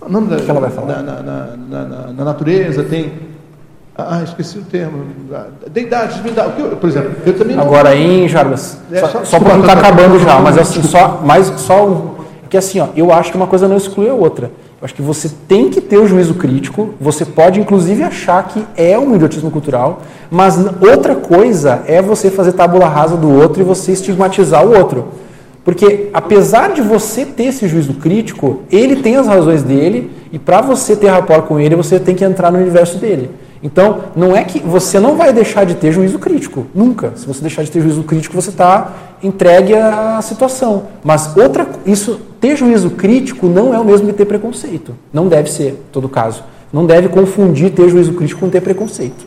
O 0.00 0.08
nome 0.08 0.28
da, 0.28 0.36
que 0.36 0.48
ela 0.50 0.60
vai 0.60 0.70
falar? 0.70 1.02
Na, 1.02 1.22
na, 1.22 1.22
na, 1.56 1.84
na- 1.84 2.12
na 2.12 2.24
natureza 2.24 2.82
tem. 2.84 3.12
Ah, 3.98 4.22
esqueci 4.22 4.58
o 4.58 4.62
termo. 4.62 5.04
Deidade, 5.70 6.14
divindade. 6.16 6.52
Por 6.80 6.88
exemplo, 6.88 7.12
eu 7.24 7.36
também. 7.36 7.58
Agora, 7.58 7.94
hein, 7.96 8.28
Jarbas? 8.28 8.78
É, 8.92 9.00
Só, 9.24 9.40
para 9.40 9.54
não 9.54 9.60
estar 9.62 9.78
acabando 9.78 10.18
já, 10.20 10.38
mas 10.38 10.56
assim, 10.58 10.82
só, 10.82 11.22
mais, 11.24 11.46
só 11.56 11.86
um, 11.86 12.14
que 12.48 12.56
assim, 12.58 12.78
ó, 12.78 12.88
eu 12.94 13.10
acho 13.12 13.30
que 13.30 13.36
uma 13.36 13.46
coisa 13.46 13.66
não 13.66 13.76
exclui 13.76 14.08
a 14.08 14.14
outra. 14.14 14.50
Acho 14.80 14.94
que 14.94 15.00
você 15.00 15.30
tem 15.48 15.70
que 15.70 15.80
ter 15.80 15.96
o 15.96 16.06
juízo 16.06 16.34
crítico, 16.34 16.90
você 17.00 17.24
pode 17.24 17.58
inclusive 17.58 18.02
achar 18.02 18.46
que 18.46 18.62
é 18.76 18.98
um 18.98 19.14
idiotismo 19.14 19.50
cultural, 19.50 20.02
mas 20.30 20.58
outra 20.82 21.14
coisa 21.14 21.82
é 21.86 22.02
você 22.02 22.30
fazer 22.30 22.52
tábula 22.52 22.86
rasa 22.86 23.16
do 23.16 23.30
outro 23.30 23.62
e 23.62 23.64
você 23.64 23.92
estigmatizar 23.92 24.66
o 24.66 24.76
outro. 24.76 25.08
Porque 25.64 26.10
apesar 26.12 26.74
de 26.74 26.82
você 26.82 27.24
ter 27.24 27.44
esse 27.44 27.66
juízo 27.66 27.94
crítico, 27.94 28.60
ele 28.70 28.96
tem 28.96 29.16
as 29.16 29.26
razões 29.26 29.62
dele 29.62 30.10
e 30.30 30.38
para 30.38 30.60
você 30.60 30.94
ter 30.94 31.08
rapport 31.08 31.46
com 31.46 31.58
ele, 31.58 31.74
você 31.74 31.98
tem 31.98 32.14
que 32.14 32.24
entrar 32.24 32.52
no 32.52 32.58
universo 32.58 32.98
dele. 32.98 33.30
Então, 33.66 34.04
não 34.14 34.36
é 34.36 34.44
que 34.44 34.60
você 34.60 35.00
não 35.00 35.16
vai 35.16 35.32
deixar 35.32 35.66
de 35.66 35.74
ter 35.74 35.90
juízo 35.90 36.20
crítico, 36.20 36.68
nunca. 36.72 37.12
Se 37.16 37.26
você 37.26 37.40
deixar 37.40 37.64
de 37.64 37.70
ter 37.72 37.80
juízo 37.80 38.04
crítico, 38.04 38.32
você 38.32 38.50
está 38.50 38.92
entregue 39.20 39.74
à 39.74 40.22
situação. 40.22 40.84
Mas 41.02 41.36
outra, 41.36 41.66
isso, 41.84 42.20
ter 42.40 42.54
juízo 42.54 42.90
crítico 42.90 43.48
não 43.48 43.74
é 43.74 43.78
o 43.80 43.84
mesmo 43.84 44.06
que 44.06 44.12
ter 44.12 44.24
preconceito. 44.24 44.94
Não 45.12 45.26
deve 45.26 45.50
ser, 45.50 45.70
em 45.70 45.90
todo 45.90 46.08
caso. 46.08 46.44
Não 46.72 46.86
deve 46.86 47.08
confundir 47.08 47.72
ter 47.72 47.88
juízo 47.88 48.12
crítico 48.12 48.38
com 48.38 48.48
ter 48.48 48.60
preconceito. 48.60 49.26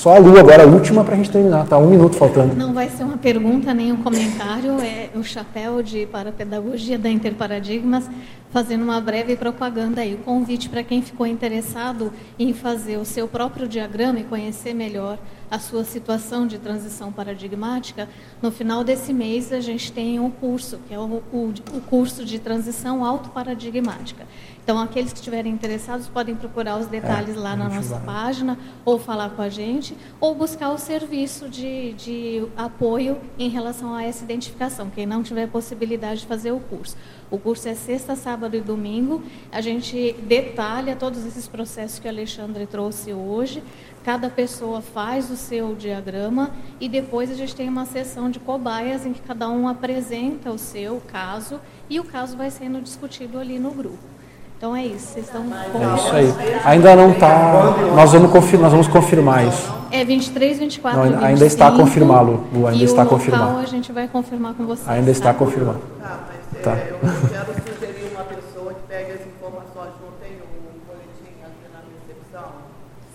Só 0.00 0.16
a 0.16 0.18
Lu 0.18 0.38
agora, 0.38 0.62
a 0.62 0.66
última 0.66 1.04
para 1.04 1.12
a 1.12 1.16
gente 1.18 1.30
terminar, 1.30 1.66
tá? 1.66 1.76
Um 1.76 1.90
minuto 1.90 2.16
faltando. 2.16 2.56
Não 2.56 2.72
vai 2.72 2.88
ser 2.88 3.04
uma 3.04 3.18
pergunta 3.18 3.74
nem 3.74 3.92
um 3.92 3.98
comentário, 3.98 4.80
é 4.80 5.10
o 5.14 5.22
chapéu 5.22 5.82
de 5.82 6.06
parapedagogia 6.06 6.98
da 6.98 7.10
Interparadigmas 7.10 8.08
fazendo 8.50 8.82
uma 8.82 8.98
breve 8.98 9.36
propaganda 9.36 10.00
aí. 10.00 10.14
O 10.14 10.18
convite 10.18 10.70
para 10.70 10.82
quem 10.82 11.02
ficou 11.02 11.26
interessado 11.26 12.10
em 12.38 12.54
fazer 12.54 12.96
o 12.96 13.04
seu 13.04 13.28
próprio 13.28 13.68
diagrama 13.68 14.20
e 14.20 14.24
conhecer 14.24 14.72
melhor 14.72 15.18
a 15.50 15.58
sua 15.58 15.84
situação 15.84 16.46
de 16.46 16.58
transição 16.58 17.12
paradigmática, 17.12 18.08
no 18.40 18.50
final 18.50 18.84
desse 18.84 19.12
mês 19.12 19.52
a 19.52 19.60
gente 19.60 19.92
tem 19.92 20.18
um 20.18 20.30
curso, 20.30 20.78
que 20.88 20.94
é 20.94 20.98
o, 20.98 21.22
o, 21.32 21.52
o 21.74 21.80
curso 21.82 22.24
de 22.24 22.38
transição 22.38 23.04
autoparadigmática. 23.04 24.24
Então, 24.70 24.80
aqueles 24.80 25.12
que 25.12 25.18
estiverem 25.18 25.52
interessados 25.52 26.06
podem 26.06 26.36
procurar 26.36 26.78
os 26.78 26.86
detalhes 26.86 27.34
lá 27.34 27.56
na 27.56 27.68
nossa 27.68 27.98
página, 27.98 28.56
ou 28.84 29.00
falar 29.00 29.30
com 29.30 29.42
a 29.42 29.48
gente, 29.48 29.96
ou 30.20 30.32
buscar 30.32 30.70
o 30.70 30.78
serviço 30.78 31.48
de, 31.48 31.92
de 31.94 32.46
apoio 32.56 33.18
em 33.36 33.48
relação 33.48 33.92
a 33.92 34.04
essa 34.04 34.22
identificação, 34.22 34.88
quem 34.88 35.06
não 35.06 35.24
tiver 35.24 35.48
possibilidade 35.48 36.20
de 36.20 36.26
fazer 36.28 36.52
o 36.52 36.60
curso. 36.60 36.96
O 37.32 37.36
curso 37.36 37.68
é 37.68 37.74
sexta, 37.74 38.14
sábado 38.14 38.56
e 38.56 38.60
domingo. 38.60 39.20
A 39.50 39.60
gente 39.60 40.12
detalha 40.22 40.94
todos 40.94 41.26
esses 41.26 41.48
processos 41.48 41.98
que 41.98 42.06
o 42.06 42.10
Alexandre 42.10 42.64
trouxe 42.64 43.12
hoje. 43.12 43.64
Cada 44.04 44.30
pessoa 44.30 44.80
faz 44.80 45.32
o 45.32 45.36
seu 45.36 45.74
diagrama 45.74 46.52
e 46.78 46.88
depois 46.88 47.28
a 47.28 47.34
gente 47.34 47.56
tem 47.56 47.68
uma 47.68 47.86
sessão 47.86 48.30
de 48.30 48.38
cobaias 48.38 49.04
em 49.04 49.12
que 49.12 49.20
cada 49.20 49.48
um 49.48 49.66
apresenta 49.66 50.52
o 50.52 50.58
seu 50.58 51.02
caso 51.08 51.60
e 51.88 51.98
o 51.98 52.04
caso 52.04 52.36
vai 52.36 52.52
sendo 52.52 52.80
discutido 52.80 53.36
ali 53.36 53.58
no 53.58 53.72
grupo. 53.72 54.19
Então 54.60 54.76
é 54.76 54.84
isso, 54.84 55.14
vocês 55.14 55.24
estão 55.24 55.42
É 55.42 55.94
isso 55.96 56.14
aí. 56.14 56.60
Ainda 56.66 56.94
não 56.94 57.12
está. 57.12 57.74
Nós 57.96 58.12
vamos, 58.12 58.30
confir, 58.30 58.58
nós 58.60 58.70
vamos 58.70 58.88
confirmar 58.88 59.48
isso. 59.48 59.72
É 59.90 60.04
23, 60.04 60.58
24 60.58 60.98
Não, 60.98 61.06
e 61.06 61.14
ainda 61.14 61.28
25, 61.28 61.46
está 61.46 61.72
confirmado, 61.72 62.44
Lu, 62.52 62.66
ainda 62.66 62.82
e 62.82 62.84
está 62.84 63.00
o 63.00 63.04
local 63.04 63.18
confirmado. 63.18 63.58
a 63.58 63.64
gente 63.64 63.90
vai 63.90 64.06
confirmar 64.06 64.52
com 64.52 64.66
vocês. 64.66 64.86
Ainda 64.86 65.10
está 65.10 65.32
tá? 65.32 65.38
confirmado. 65.38 65.80
Tá, 65.98 66.18
mas 66.52 66.62
Tá. 66.62 66.72
é, 66.72 66.90
eu 66.90 66.98
quero 67.00 67.54
sugerir 67.54 68.12
uma 68.12 68.22
pessoa 68.24 68.74
que 68.74 68.80
pegue 68.86 69.12
as 69.12 69.20
informações, 69.22 69.94
não 69.98 70.12
tem 70.20 70.32
um 70.36 70.76
boletim 70.86 71.40
aqui 71.40 71.66
na 71.72 71.80
recepção? 71.96 72.52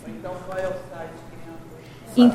Ou 0.04 0.10
então 0.10 0.32
qual 0.48 0.58
é 0.58 0.66
o 0.66 0.74
site 0.90 1.14
que 1.30 1.36
entra? 1.48 2.26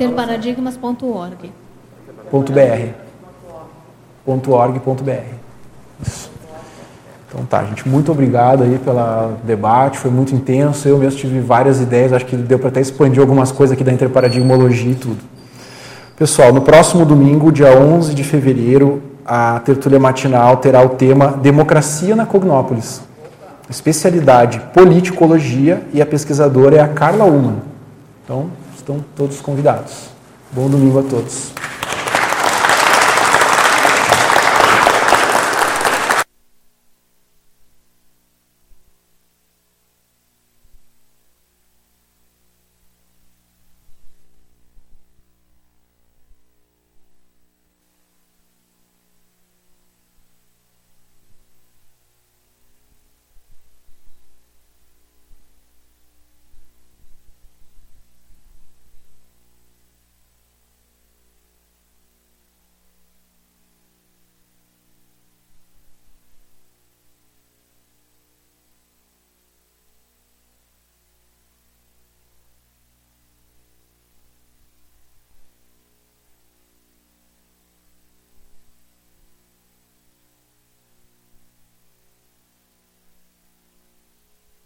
Então 7.31 7.45
tá, 7.45 7.63
gente, 7.63 7.87
muito 7.87 8.11
obrigado 8.11 8.61
aí 8.61 8.77
pelo 8.77 9.35
debate, 9.45 9.97
foi 9.97 10.11
muito 10.11 10.35
intenso, 10.35 10.85
eu 10.85 10.97
mesmo 10.97 11.17
tive 11.17 11.39
várias 11.39 11.79
ideias, 11.79 12.11
acho 12.11 12.25
que 12.25 12.35
deu 12.35 12.59
para 12.59 12.67
até 12.67 12.81
expandir 12.81 13.21
algumas 13.21 13.53
coisas 13.53 13.73
aqui 13.73 13.85
da 13.85 13.93
interparadigmologia 13.93 14.91
e 14.91 14.95
tudo. 14.95 15.19
Pessoal, 16.17 16.51
no 16.51 16.61
próximo 16.61 17.05
domingo, 17.05 17.49
dia 17.49 17.73
11 17.73 18.13
de 18.13 18.21
fevereiro, 18.25 19.01
a 19.25 19.61
tertúlia 19.61 19.97
matinal 19.97 20.57
terá 20.57 20.83
o 20.83 20.89
tema 20.89 21.27
Democracia 21.27 22.17
na 22.17 22.25
Cognópolis. 22.25 23.01
Especialidade 23.69 24.61
Politicologia 24.73 25.83
e 25.93 26.01
a 26.01 26.05
pesquisadora 26.05 26.75
é 26.75 26.79
a 26.81 26.89
Carla 26.89 27.23
Ullmann. 27.23 27.61
Então, 28.25 28.47
estão 28.75 28.97
todos 29.15 29.39
convidados. 29.39 30.09
Bom 30.51 30.67
domingo 30.67 30.99
a 30.99 31.03
todos. 31.03 31.53